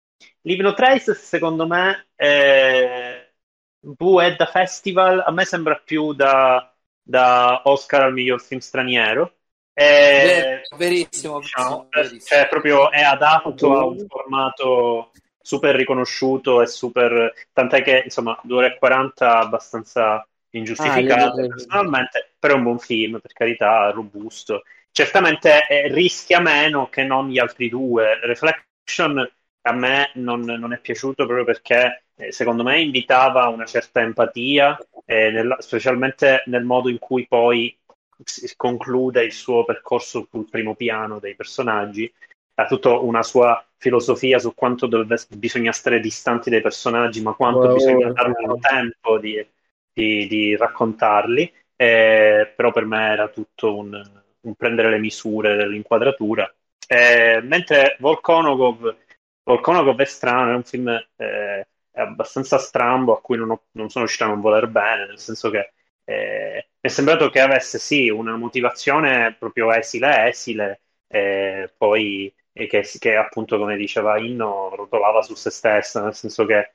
Leave 0.44 0.64
No 0.64 0.74
Traces, 0.74 1.20
secondo 1.20 1.68
me, 1.68 2.08
eh, 2.16 3.34
Bu 3.80 4.20
è 4.20 4.36
da 4.36 4.46
festival, 4.46 5.24
a 5.26 5.32
me 5.32 5.44
sembra 5.46 5.76
più 5.84 6.14
da, 6.14 6.72
da 7.02 7.62
Oscar 7.66 8.04
al 8.04 8.14
miglior 8.14 8.42
film 8.42 8.60
straniero. 8.60 9.34
Ver- 9.74 10.62
verissimo, 10.78 11.40
diciamo, 11.40 11.88
verissimo, 11.90 12.20
cioè 12.24 12.48
proprio 12.48 12.92
è 12.92 13.02
adatto 13.02 13.76
a 13.76 13.86
un 13.86 14.06
formato 14.08 15.12
super 15.42 15.76
riconosciuto 15.76 16.62
e 16.62 16.68
super 16.68 17.34
tant'è 17.52 17.82
che 17.82 18.02
insomma 18.04 18.40
2 18.44 18.58
ore 18.58 18.68
e 18.76 18.78
40 18.78 19.40
abbastanza 19.40 20.24
ingiustificato 20.52 21.42
Ah, 21.42 21.48
personalmente 21.48 22.36
però 22.38 22.54
è 22.54 22.58
un 22.58 22.64
buon 22.64 22.80
film 22.80 23.20
per 23.20 23.34
carità 23.34 23.90
robusto. 23.90 24.64
Certamente 24.92 25.66
eh, 25.68 25.88
rischia 25.88 26.40
meno 26.40 26.90
che 26.90 27.04
non 27.04 27.30
gli 27.30 27.40
altri 27.40 27.70
due. 27.70 28.20
Reflection 28.22 29.28
a 29.64 29.74
me 29.74 30.12
non, 30.16 30.42
non 30.42 30.74
è 30.74 30.80
piaciuto 30.80 31.26
proprio 31.26 31.46
perché 31.46 32.06
eh, 32.16 32.32
secondo 32.32 32.64
me 32.64 32.82
invitava 32.82 33.48
una 33.48 33.66
certa 33.66 34.02
empatia 34.02 34.78
eh, 35.06 35.32
nella- 35.32 35.62
specialmente 35.62 36.44
nel 36.48 36.64
modo 36.64 36.90
in 36.90 37.00
cui 37.00 37.28
poi 37.28 37.76
si 38.24 38.54
conclude 38.56 39.24
il 39.24 39.32
suo 39.32 39.64
percorso 39.66 40.28
sul 40.30 40.48
primo 40.50 40.76
piano 40.76 41.20
dei 41.20 41.36
personaggi, 41.36 42.12
ha 42.56 42.66
tutta 42.68 42.92
una 43.00 43.24
sua 43.24 43.64
filosofia 43.78 44.38
su 44.40 44.54
quanto 44.54 44.86
dove- 44.86 45.18
bisogna 45.30 45.72
stare 45.72 46.00
distanti 46.00 46.50
dai 46.52 46.62
personaggi, 46.62 47.22
ma 47.22 47.34
quanto 47.34 47.62
Wow. 47.68 47.74
bisogna 47.74 48.12
dare 48.12 48.34
loro 48.40 48.58
tempo 48.60 49.18
di, 49.18 49.44
di- 49.92 50.28
di 50.28 50.56
raccontarli. 50.56 51.52
Eh, 51.76 52.54
però 52.56 52.72
per 52.72 52.86
me 52.86 53.12
era 53.12 53.28
tutto 53.30 53.76
un, 53.76 54.22
un 54.42 54.56
prendere 54.56 54.90
le 54.92 55.00
misure 55.00 55.56
dell'inquadratura. 55.56 56.54
Eh, 56.88 57.42
mentre 57.44 57.96
Volkonogov, 58.00 58.96
Volkonogov 59.44 60.00
è 60.00 60.06
strano, 60.06 60.52
è 60.52 60.56
un 60.56 60.64
film 60.64 60.88
eh, 61.18 61.68
abbastanza 61.94 62.58
strambo 62.58 63.16
a 63.16 63.22
cui 63.22 63.38
non, 63.38 63.52
ho- 63.52 63.64
non 63.72 63.90
sono 63.90 64.06
riuscito 64.06 64.26
a 64.30 64.34
non 64.34 64.42
voler 64.42 64.68
bene, 64.68 65.08
nel 65.08 65.20
senso 65.20 65.50
che 65.50 65.74
eh, 66.04 66.70
mi 66.80 66.90
è 66.90 66.94
sembrato 66.94 67.30
che 67.30 67.40
avesse 67.40 67.80
sì 67.80 68.10
una 68.10 68.36
motivazione 68.36 69.36
proprio 69.38 69.72
esile, 69.72 70.28
esile, 70.28 70.82
eh, 71.08 71.72
poi 71.78 72.34
e 72.54 72.68
che, 72.68 72.82
che 73.00 73.16
appunto, 73.16 73.58
come 73.58 73.78
diceva 73.78 74.18
Inno, 74.20 74.74
rotolava 74.76 75.22
su 75.22 75.36
se 75.36 75.50
stessa, 75.50 76.04
nel 76.04 76.14
senso 76.14 76.46
che, 76.46 76.74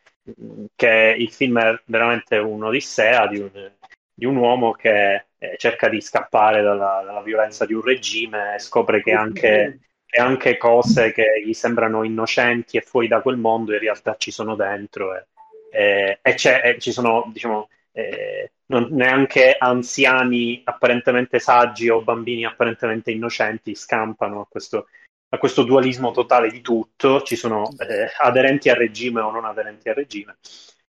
che 0.74 1.14
il 1.18 1.30
film 1.32 1.58
è 1.60 1.80
veramente 1.86 2.38
un'odissea 2.38 3.26
di 3.26 3.38
un, 3.38 3.72
di 4.12 4.24
un 4.24 4.36
uomo 4.36 4.72
che 4.72 5.26
eh, 5.38 5.56
cerca 5.58 5.88
di 5.88 6.00
scappare 6.00 6.62
dalla, 6.62 7.02
dalla 7.04 7.22
violenza 7.22 7.66
di 7.66 7.74
un 7.74 7.82
regime 7.82 8.54
e 8.54 8.58
scopre 8.58 9.02
che 9.02 9.12
anche, 9.12 9.80
e 10.16 10.22
anche 10.22 10.56
cose 10.56 11.12
che 11.12 11.42
gli 11.44 11.52
sembrano 11.52 12.02
innocenti 12.02 12.78
e 12.78 12.80
fuori 12.80 13.06
da 13.06 13.20
quel 13.20 13.36
mondo 13.36 13.74
in 13.74 13.80
realtà 13.80 14.16
ci 14.16 14.30
sono 14.30 14.56
dentro 14.56 15.14
e, 15.14 15.26
e, 15.70 16.20
e, 16.22 16.60
e 16.64 16.78
ci 16.78 16.90
sono, 16.90 17.28
diciamo, 17.30 17.68
eh, 17.92 18.52
non, 18.68 18.88
neanche 18.92 19.56
anziani 19.58 20.62
apparentemente 20.64 21.38
saggi 21.38 21.90
o 21.90 22.00
bambini 22.00 22.46
apparentemente 22.46 23.10
innocenti 23.10 23.74
scampano 23.74 24.40
a 24.40 24.46
questo, 24.48 24.88
a 25.28 25.36
questo 25.36 25.64
dualismo 25.64 26.12
totale 26.12 26.50
di 26.50 26.62
tutto, 26.62 27.20
ci 27.20 27.36
sono 27.36 27.68
eh, 27.76 28.10
aderenti 28.18 28.70
al 28.70 28.76
regime 28.76 29.20
o 29.20 29.30
non 29.30 29.44
aderenti 29.44 29.90
al 29.90 29.96
regime. 29.96 30.38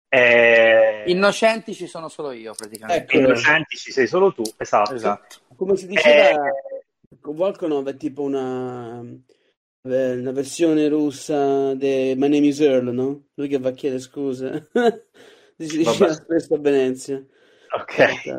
Eh... 0.08 1.04
Innocenti 1.08 1.74
ci 1.74 1.86
sono 1.86 2.08
solo 2.08 2.32
io, 2.32 2.54
praticamente. 2.54 3.02
Ecco. 3.02 3.18
Innocenti 3.18 3.76
ci 3.76 3.92
sei 3.92 4.06
solo 4.06 4.32
tu, 4.32 4.44
esatto. 4.56 4.94
esatto. 4.94 5.36
Come 5.56 5.76
si 5.76 5.86
diceva, 5.86 6.30
eh... 6.30 6.80
Volkanov 7.18 7.88
è 7.88 7.96
tipo 7.96 8.22
una, 8.22 9.00
una 9.00 10.32
versione 10.32 10.88
russa 10.88 11.74
di 11.74 12.14
My 12.16 12.28
Name 12.28 12.46
is 12.46 12.60
Earl, 12.60 12.92
no? 12.92 13.28
Lui 13.34 13.48
che 13.48 13.58
va 13.58 13.70
a 13.70 13.72
chiedere 13.72 14.00
scusa. 14.00 14.52
si 15.56 15.76
diceva 15.78 16.12
spesso 16.12 16.54
a 16.54 16.58
Venezia. 16.58 17.24
Ok. 17.70 18.38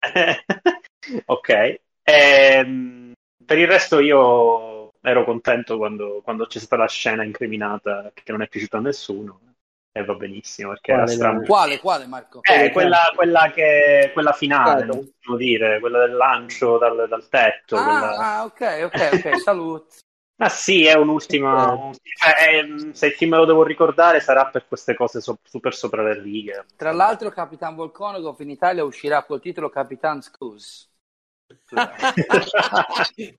ok. 1.26 1.80
Ehm, 2.02 3.12
per 3.44 3.58
il 3.58 3.66
resto 3.66 3.98
io 3.98 4.92
ero 5.00 5.24
contento 5.24 5.76
quando, 5.76 6.20
quando 6.22 6.46
c'è 6.46 6.58
stata 6.58 6.82
la 6.82 6.88
scena 6.88 7.24
incriminata 7.24 8.10
che 8.14 8.30
non 8.32 8.42
è 8.42 8.48
piaciuta 8.48 8.78
a 8.78 8.80
nessuno 8.80 9.55
e 9.96 10.04
va 10.04 10.14
benissimo 10.14 10.68
perché 10.70 10.92
quale, 10.92 11.04
era 11.04 11.12
strano. 11.12 11.40
Quale, 11.40 11.80
quale 11.80 12.06
Marco? 12.06 12.40
Eh, 12.42 12.70
quella, 12.70 13.10
quella, 13.14 13.50
che, 13.50 14.10
quella 14.12 14.32
finale, 14.32 14.84
non 14.84 15.10
possiamo 15.10 15.38
dire, 15.38 15.80
quella 15.80 16.00
del 16.00 16.14
lancio 16.14 16.76
dal, 16.76 17.06
dal 17.08 17.26
tetto. 17.30 17.76
Ah, 17.76 17.82
quella... 17.82 18.16
ah, 18.16 18.44
ok, 18.44 18.90
ok, 18.92 19.10
ok, 19.14 19.36
salute. 19.40 19.96
Ma 20.38 20.50
sì, 20.50 20.84
è 20.84 20.92
un'ultima. 20.92 21.72
Un... 21.72 21.92
Eh, 21.92 22.92
se 22.92 23.06
il 23.06 23.12
film 23.12 23.30
me 23.30 23.38
lo 23.38 23.46
devo 23.46 23.62
ricordare 23.62 24.20
sarà 24.20 24.44
per 24.48 24.66
queste 24.68 24.94
cose 24.94 25.22
so- 25.22 25.38
super 25.42 25.74
sopra 25.74 26.02
le 26.02 26.20
righe. 26.20 26.66
Tra 26.76 26.92
l'altro, 26.92 27.30
Capitan 27.30 27.74
Volkonogov 27.74 28.38
in 28.40 28.50
Italia 28.50 28.84
uscirà 28.84 29.24
col 29.24 29.40
titolo 29.40 29.70
Capitan 29.70 30.20
Scus. 30.20 30.90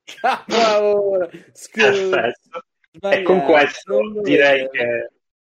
Cavolo, 0.04 1.30
Perfetto. 1.72 2.64
E 3.00 3.22
con 3.22 3.44
questo 3.44 4.22
direi 4.24 4.68
che 4.72 5.12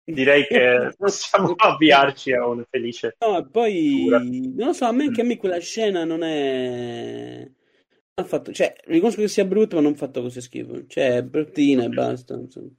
direi 0.04 0.46
che 0.46 0.92
possiamo 0.98 1.54
avviarci 1.56 2.32
a 2.32 2.46
una 2.46 2.66
felice. 2.68 3.16
No, 3.20 3.46
poi 3.48 4.06
non 4.08 4.66
lo 4.68 4.72
so, 4.72 4.86
a 4.86 4.92
me 4.92 5.04
anche 5.04 5.20
a 5.20 5.24
me 5.24 5.36
quella 5.36 5.58
scena 5.58 6.04
non 6.04 6.22
è. 6.22 7.50
Ha 8.14 8.24
fatto, 8.24 8.52
cioè, 8.52 8.74
riconosco 8.84 9.20
che 9.20 9.28
sia 9.28 9.44
brutto, 9.44 9.76
ma 9.76 9.82
non 9.82 9.94
fatto 9.94 10.20
così 10.20 10.40
schifo. 10.40 10.86
Cioè, 10.86 11.16
è 11.16 11.22
bruttina 11.22 11.84
e 11.84 11.88
basta. 11.88 12.34
Insomma. 12.34 12.70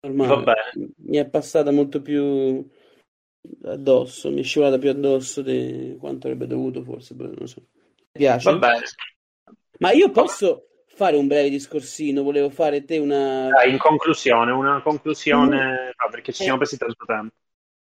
Ormai 0.00 0.54
mi 0.96 1.16
è 1.16 1.28
passata 1.28 1.70
molto 1.70 2.00
più 2.00 2.66
addosso, 3.64 4.30
mi 4.30 4.40
è 4.40 4.44
scivolata 4.44 4.78
più 4.78 4.90
addosso 4.90 5.42
di 5.42 5.96
quanto 5.98 6.26
avrebbe 6.26 6.46
dovuto, 6.46 6.82
forse. 6.82 7.14
Non 7.16 7.46
so. 7.46 7.66
Mi 7.70 8.06
piace. 8.12 8.50
Vabbè. 8.50 8.80
Ma 9.78 9.92
io 9.92 10.10
posso 10.10 10.67
fare 10.98 11.16
un 11.16 11.28
breve 11.28 11.48
discorsino, 11.48 12.24
volevo 12.24 12.50
fare 12.50 12.84
te 12.84 12.98
una... 12.98 13.48
Dai, 13.50 13.70
in 13.70 13.78
conclusione, 13.78 14.50
una 14.50 14.82
conclusione, 14.82 15.56
mm. 15.56 15.84
no, 15.84 16.10
perché 16.10 16.32
ci 16.32 16.42
siamo 16.42 16.58
presi 16.58 16.76
tanto 16.76 17.04
tempo. 17.06 17.34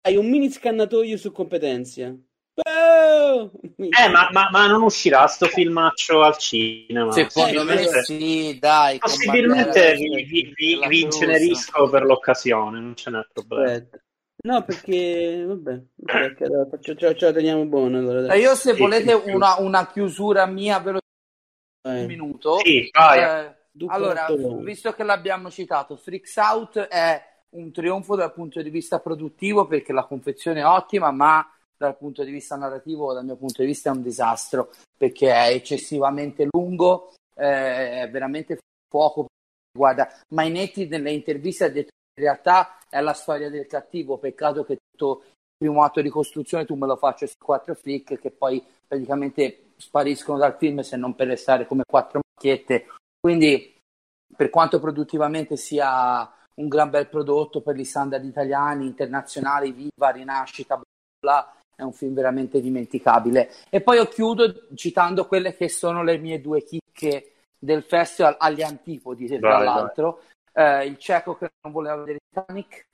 Hai 0.01 0.17
un 0.17 0.29
mini 0.29 0.49
scannatoio 0.49 1.15
su 1.15 1.31
competenza. 1.31 2.13
Oh! 2.55 3.51
Eh, 3.77 4.09
ma, 4.09 4.29
ma, 4.33 4.49
ma, 4.51 4.67
non 4.67 4.81
uscirà 4.81 5.25
sto 5.27 5.45
filmaccio 5.45 6.21
al 6.21 6.37
cinema? 6.37 7.11
Secondo 7.13 7.63
me 7.63 7.77
sì, 8.03 8.57
dai. 8.59 8.97
Possibilmente 8.97 9.93
vi, 9.93 10.23
vi, 10.23 10.53
vi, 10.53 10.79
vi 10.87 11.01
incenerisco 11.01 11.89
per 11.89 12.03
l'occasione, 12.03 12.79
non 12.79 12.95
ce 12.95 13.09
n'è 13.09 13.25
problema. 13.31 13.71
Aspetta. 13.71 14.01
No, 14.43 14.63
perché 14.63 15.43
vabbè, 15.45 15.81
perché 16.03 16.43
allora, 16.43 16.67
faccio, 16.69 16.95
ce, 16.95 17.15
ce 17.15 17.25
la 17.25 17.31
teniamo 17.31 17.65
buona. 17.65 17.99
Allora, 17.99 18.33
io 18.35 18.53
se 18.55 18.73
volete 18.73 19.13
una, 19.13 19.55
una 19.59 19.87
chiusura 19.87 20.45
mia 20.45 20.79
veloce 20.79 21.06
un 21.87 22.05
minuto. 22.05 22.57
Sì, 22.59 22.89
vai. 22.91 23.19
Eh, 23.19 23.55
allora, 23.87 24.27
visto 24.61 24.91
che 24.93 25.03
l'abbiamo 25.03 25.49
citato, 25.49 25.95
Freaks 25.95 26.35
Out 26.37 26.79
è 26.79 27.21
un 27.49 27.71
trionfo 27.71 28.15
dal 28.15 28.33
punto 28.33 28.61
di 28.61 28.69
vista 28.69 28.99
produttivo 28.99 29.67
perché 29.67 29.93
la 29.93 30.05
confezione 30.05 30.61
è 30.61 30.65
ottima, 30.65 31.11
ma 31.11 31.47
dal 31.77 31.97
punto 31.97 32.23
di 32.23 32.31
vista 32.31 32.55
narrativo, 32.55 33.13
dal 33.13 33.25
mio 33.25 33.35
punto 33.35 33.61
di 33.61 33.67
vista, 33.67 33.91
è 33.91 33.93
un 33.93 34.01
disastro 34.01 34.71
perché 34.97 35.31
è 35.31 35.49
eccessivamente 35.49 36.47
lungo, 36.49 37.13
eh, 37.35 38.01
è 38.01 38.09
veramente 38.09 38.57
poco. 38.89 39.27
Guarda, 39.77 40.11
Mainetti 40.29 40.87
nelle 40.87 41.11
interviste 41.11 41.65
ha 41.65 41.69
detto 41.69 41.91
che 41.91 42.21
in 42.21 42.23
realtà 42.23 42.79
è 42.89 42.99
la 42.99 43.13
storia 43.13 43.49
del 43.49 43.67
cattivo, 43.67 44.17
peccato 44.17 44.63
che 44.63 44.77
tutto 44.89 45.21
il 45.23 45.33
primo 45.57 45.83
atto 45.83 46.01
di 46.01 46.09
costruzione 46.09 46.65
tu 46.65 46.73
me 46.75 46.87
lo 46.87 46.95
faccia 46.95 47.27
su 47.27 47.35
quattro 47.37 47.75
flick 47.75 48.19
che 48.19 48.31
poi 48.31 48.63
praticamente 48.87 49.66
spariscono 49.77 50.37
dal 50.37 50.57
film 50.57 50.79
se 50.79 50.97
non 50.97 51.15
per 51.15 51.27
restare 51.27 51.67
come 51.67 51.83
quattro 51.85 52.21
macchiette. 52.33 52.87
Quindi, 53.19 53.75
per 54.35 54.49
quanto 54.49 54.79
produttivamente 54.79 55.55
sia 55.55 56.29
un 56.55 56.67
gran 56.67 56.89
bel 56.89 57.07
prodotto 57.07 57.61
per 57.61 57.75
gli 57.75 57.83
standard 57.83 58.25
italiani, 58.25 58.85
internazionali, 58.85 59.71
viva, 59.71 60.09
rinascita, 60.09 60.75
bla, 60.75 60.85
bla, 61.19 61.55
è 61.75 61.83
un 61.83 61.93
film 61.93 62.13
veramente 62.13 62.59
dimenticabile. 62.59 63.51
E 63.69 63.81
poi 63.81 63.97
io 63.97 64.07
chiudo 64.07 64.67
citando 64.73 65.27
quelle 65.27 65.55
che 65.55 65.69
sono 65.69 66.03
le 66.03 66.17
mie 66.17 66.41
due 66.41 66.63
chicche 66.63 67.33
del 67.59 67.83
festival 67.83 68.35
agli 68.39 68.63
antipodi, 68.63 69.27
tra 69.39 69.59
l'altro. 69.59 70.23
Eh, 70.51 70.87
il 70.87 70.97
cieco 70.97 71.35
che 71.35 71.49
non 71.61 71.71
voleva 71.71 71.97
vedere 71.97 72.19
Titanic, 72.27 72.85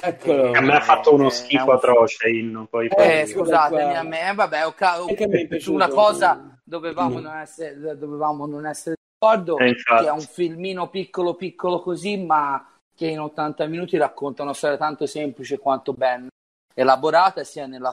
Eccolo. 0.00 0.52
A 0.52 0.60
me 0.60 0.76
ha 0.76 0.80
fatto 0.80 1.12
uno 1.12 1.28
schifo 1.28 1.72
atroce 1.72 2.28
Inno, 2.28 2.66
poi 2.66 2.88
eh, 2.88 3.26
scusatemi 3.26 3.96
a 3.96 4.02
me, 4.02 4.30
eh, 4.30 4.34
vabbè, 4.34 4.66
ho 4.66 4.72
ca- 4.72 4.98
su 5.58 5.72
una 5.72 5.88
cosa 5.88 6.56
dovevamo, 6.62 7.18
mm. 7.18 7.22
non 7.22 7.36
essere, 7.36 7.98
dovevamo 7.98 8.46
non 8.46 8.66
essere 8.66 8.96
d'accordo, 9.18 9.58
eh, 9.58 9.74
che 9.74 10.06
è 10.06 10.10
un 10.10 10.20
filmino 10.20 10.88
piccolo 10.88 11.34
piccolo 11.34 11.80
così, 11.80 12.16
ma 12.16 12.64
che 12.94 13.06
in 13.06 13.20
80 13.20 13.66
minuti 13.66 13.96
racconta 13.96 14.42
una 14.42 14.54
storia 14.54 14.76
tanto 14.76 15.06
semplice 15.06 15.58
quanto 15.58 15.92
ben 15.92 16.28
elaborata, 16.74 17.42
sia 17.42 17.66
nella 17.66 17.90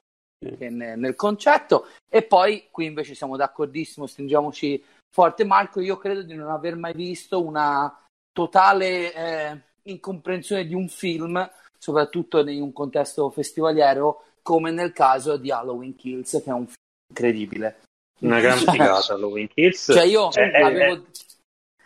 che 0.58 0.70
nel, 0.70 1.00
nel 1.00 1.16
concetto. 1.16 1.88
E 2.10 2.24
poi 2.24 2.68
qui 2.70 2.86
invece 2.86 3.16
siamo 3.16 3.36
d'accordissimo, 3.36 4.06
stringiamoci 4.06 4.84
forte. 5.12 5.44
Marco, 5.44 5.80
io 5.80 5.98
credo 5.98 6.22
di 6.22 6.36
non 6.36 6.50
aver 6.50 6.76
mai 6.76 6.94
visto 6.94 7.44
una 7.44 8.04
totale 8.32 9.14
eh, 9.14 9.62
incomprensione 9.84 10.66
di 10.66 10.74
un 10.74 10.88
film 10.88 11.50
soprattutto 11.86 12.40
in 12.40 12.64
un 12.64 12.74
contesto 12.74 13.30
festivaliero, 13.30 14.24
come 14.42 14.72
nel 14.72 14.92
caso 14.92 15.38
di 15.38 15.52
Halloween 15.52 15.96
Kills, 15.96 16.42
che 16.44 16.50
è 16.50 16.54
un 16.54 16.66
film 16.66 16.74
incredibile. 17.10 17.82
Una 18.22 18.40
gran 18.40 18.58
figata 18.58 19.14
Halloween 19.14 19.48
Kills. 19.48 19.92
Cioè 19.94 20.04
io 20.04 20.32
eh, 20.32 20.50
eh 20.50 20.62
avevo, 20.62 20.94
eh. 20.96 21.04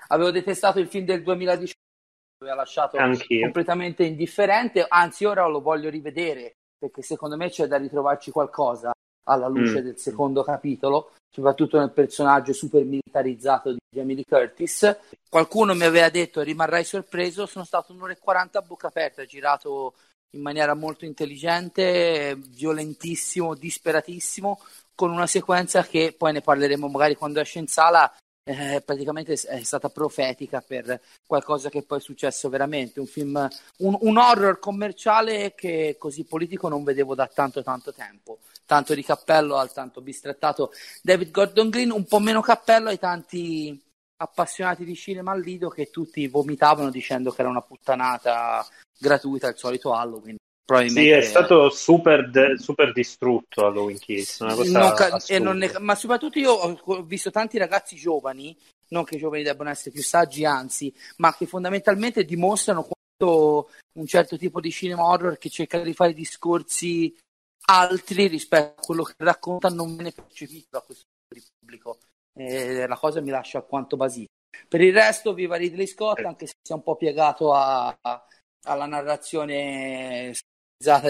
avevo, 0.08 0.32
detestato 0.32 0.80
il 0.80 0.88
film 0.88 1.04
del 1.04 1.22
2019, 1.22 1.74
mi 1.74 2.48
aveva 2.48 2.62
lasciato 2.62 2.96
Anch'io. 2.96 3.42
completamente 3.42 4.06
indifferente, 4.06 4.86
anzi 4.88 5.26
ora 5.26 5.46
lo 5.48 5.60
voglio 5.60 5.90
rivedere, 5.90 6.54
perché 6.78 7.02
secondo 7.02 7.36
me 7.36 7.50
c'è 7.50 7.68
da 7.68 7.76
ritrovarci 7.76 8.32
qualcosa 8.32 8.94
alla 9.30 9.48
luce 9.48 9.82
mm. 9.82 9.84
del 9.84 9.98
secondo 9.98 10.44
capitolo, 10.44 11.12
soprattutto 11.30 11.78
nel 11.78 11.92
personaggio 11.92 12.54
super 12.54 12.84
militarizzato 12.84 13.72
di 13.72 13.80
Jamie 13.90 14.16
Lee 14.16 14.26
Curtis. 14.28 14.98
Qualcuno 15.30 15.74
mi 15.76 15.84
aveva 15.84 16.10
detto 16.10 16.42
rimarrai 16.42 16.84
sorpreso, 16.84 17.46
sono 17.46 17.66
stato 17.66 17.94
un'ora 17.94 18.14
e 18.14 18.20
40 18.20 18.60
a 18.60 18.62
bocca 18.62 18.88
aperta, 18.88 19.26
girato 19.26 19.94
in 20.32 20.42
maniera 20.42 20.74
molto 20.74 21.06
intelligente, 21.06 22.38
violentissimo, 22.50 23.56
disperatissimo, 23.56 24.60
con 24.94 25.12
una 25.12 25.28
sequenza 25.28 25.84
che 25.84 26.14
poi 26.18 26.34
ne 26.34 26.42
parleremo 26.42 26.88
magari 26.88 27.16
quando 27.16 27.40
esce 27.40 27.60
in 27.60 27.68
sala, 27.68 28.12
eh, 28.50 28.82
praticamente 28.82 29.34
è 29.34 29.62
stata 29.62 29.90
profetica 29.90 30.60
per 30.66 31.00
qualcosa 31.28 31.70
che 31.70 31.84
poi 31.84 32.00
è 32.00 32.02
successo 32.02 32.50
veramente, 32.50 33.00
un 33.00 33.06
film, 33.06 33.48
un, 33.78 33.96
un 34.02 34.18
horror 34.18 34.58
commerciale 34.58 35.54
che 35.54 35.98
così 36.00 36.24
politico 36.24 36.68
non 36.68 36.84
vedevo 36.84 37.14
da 37.14 37.28
tanto 37.28 37.62
tanto 37.62 37.94
tempo. 37.94 38.40
Tanto 38.66 38.94
di 38.96 39.04
cappello 39.04 39.56
al 39.56 39.72
tanto 39.72 40.02
bistrattato 40.02 40.72
David 41.02 41.32
Gordon 41.32 41.70
Green, 41.70 41.92
un 41.92 42.06
po' 42.06 42.20
meno 42.20 42.42
cappello 42.42 42.90
ai 42.90 43.00
tanti 43.00 43.80
appassionati 44.18 44.84
di 44.84 44.96
cinema 44.96 45.32
al 45.32 45.42
Lido 45.42 45.70
che 45.70 45.90
tutti 45.90 46.28
vomitavano 46.28 46.90
dicendo 46.90 47.32
che 47.32 47.42
era 47.42 47.50
una 47.50 47.62
puttanata 47.62 48.66
gratuita 48.98 49.48
il 49.48 49.58
solito 49.58 49.94
Halloween. 49.94 50.39
Sì, 50.78 51.10
è 51.10 51.22
stato 51.22 51.70
super, 51.70 52.30
de- 52.30 52.58
super 52.58 52.92
distrutto 52.92 53.66
Halloween 53.66 53.98
Kiss. 53.98 54.38
Ca- 54.38 55.22
è, 55.26 55.80
ma 55.80 55.96
soprattutto 55.96 56.38
io 56.38 56.52
ho 56.52 57.04
visto 57.04 57.32
tanti 57.32 57.58
ragazzi 57.58 57.96
giovani, 57.96 58.56
non 58.90 59.04
che 59.04 59.16
i 59.16 59.20
giovani 59.20 59.44
debbano 59.44 59.70
essere 59.70 59.92
più 59.92 60.04
saggi, 60.04 60.46
anzi, 60.46 60.94
ma 61.18 61.34
che 61.36 61.48
fondamentalmente 61.48 62.24
dimostrano 62.24 62.88
quanto 62.88 63.70
un 63.94 64.06
certo 64.06 64.38
tipo 64.38 64.60
di 64.60 64.72
cinema 64.72 65.06
horror 65.06 65.38
che 65.38 65.50
cerca 65.50 65.80
di 65.80 65.94
fare 65.94 66.14
discorsi 66.14 67.16
altri 67.66 68.28
rispetto 68.28 68.82
a 68.82 68.86
quello 68.86 69.04
che 69.04 69.14
racconta 69.18 69.70
non 69.70 69.96
viene 69.96 70.12
percepito 70.12 70.68
da 70.70 70.82
questo 70.82 71.06
pubblico. 71.60 71.98
Eh, 72.34 72.88
la 72.88 72.98
cosa 72.98 73.22
mi 73.22 73.30
lascia 73.30 73.58
alquanto 73.58 73.98
basita. 73.98 74.28
Per 74.68 74.82
il 74.82 74.94
resto, 74.94 75.34
viva 75.34 75.56
Ridley 75.56 75.88
Scott, 75.88 76.20
anche 76.20 76.48
se 76.48 76.54
sia 76.62 76.76
un 76.76 76.84
po' 76.84 76.96
piegato 76.96 77.54
a, 77.54 77.96
a, 78.02 78.26
alla 78.64 78.86
narrazione 78.86 80.34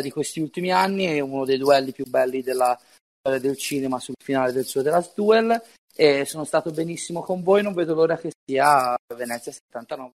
di 0.01 0.09
questi 0.09 0.39
ultimi 0.39 0.71
anni, 0.71 1.05
è 1.05 1.19
uno 1.19 1.45
dei 1.45 1.59
duelli 1.59 1.91
più 1.91 2.05
belli 2.05 2.41
della 2.41 2.75
storia 3.19 3.39
del 3.39 3.55
cinema 3.55 3.99
sul 3.99 4.15
finale 4.17 4.51
del 4.51 4.65
suo 4.65 4.81
The 4.81 4.89
Last 4.89 5.13
Duel. 5.13 5.61
E 5.95 6.25
sono 6.25 6.43
stato 6.43 6.71
benissimo 6.71 7.21
con 7.21 7.43
voi, 7.43 7.61
non 7.61 7.73
vedo 7.73 7.93
l'ora 7.93 8.17
che 8.17 8.31
sia 8.45 8.97
Venezia 9.15 9.51
79. 9.51 10.13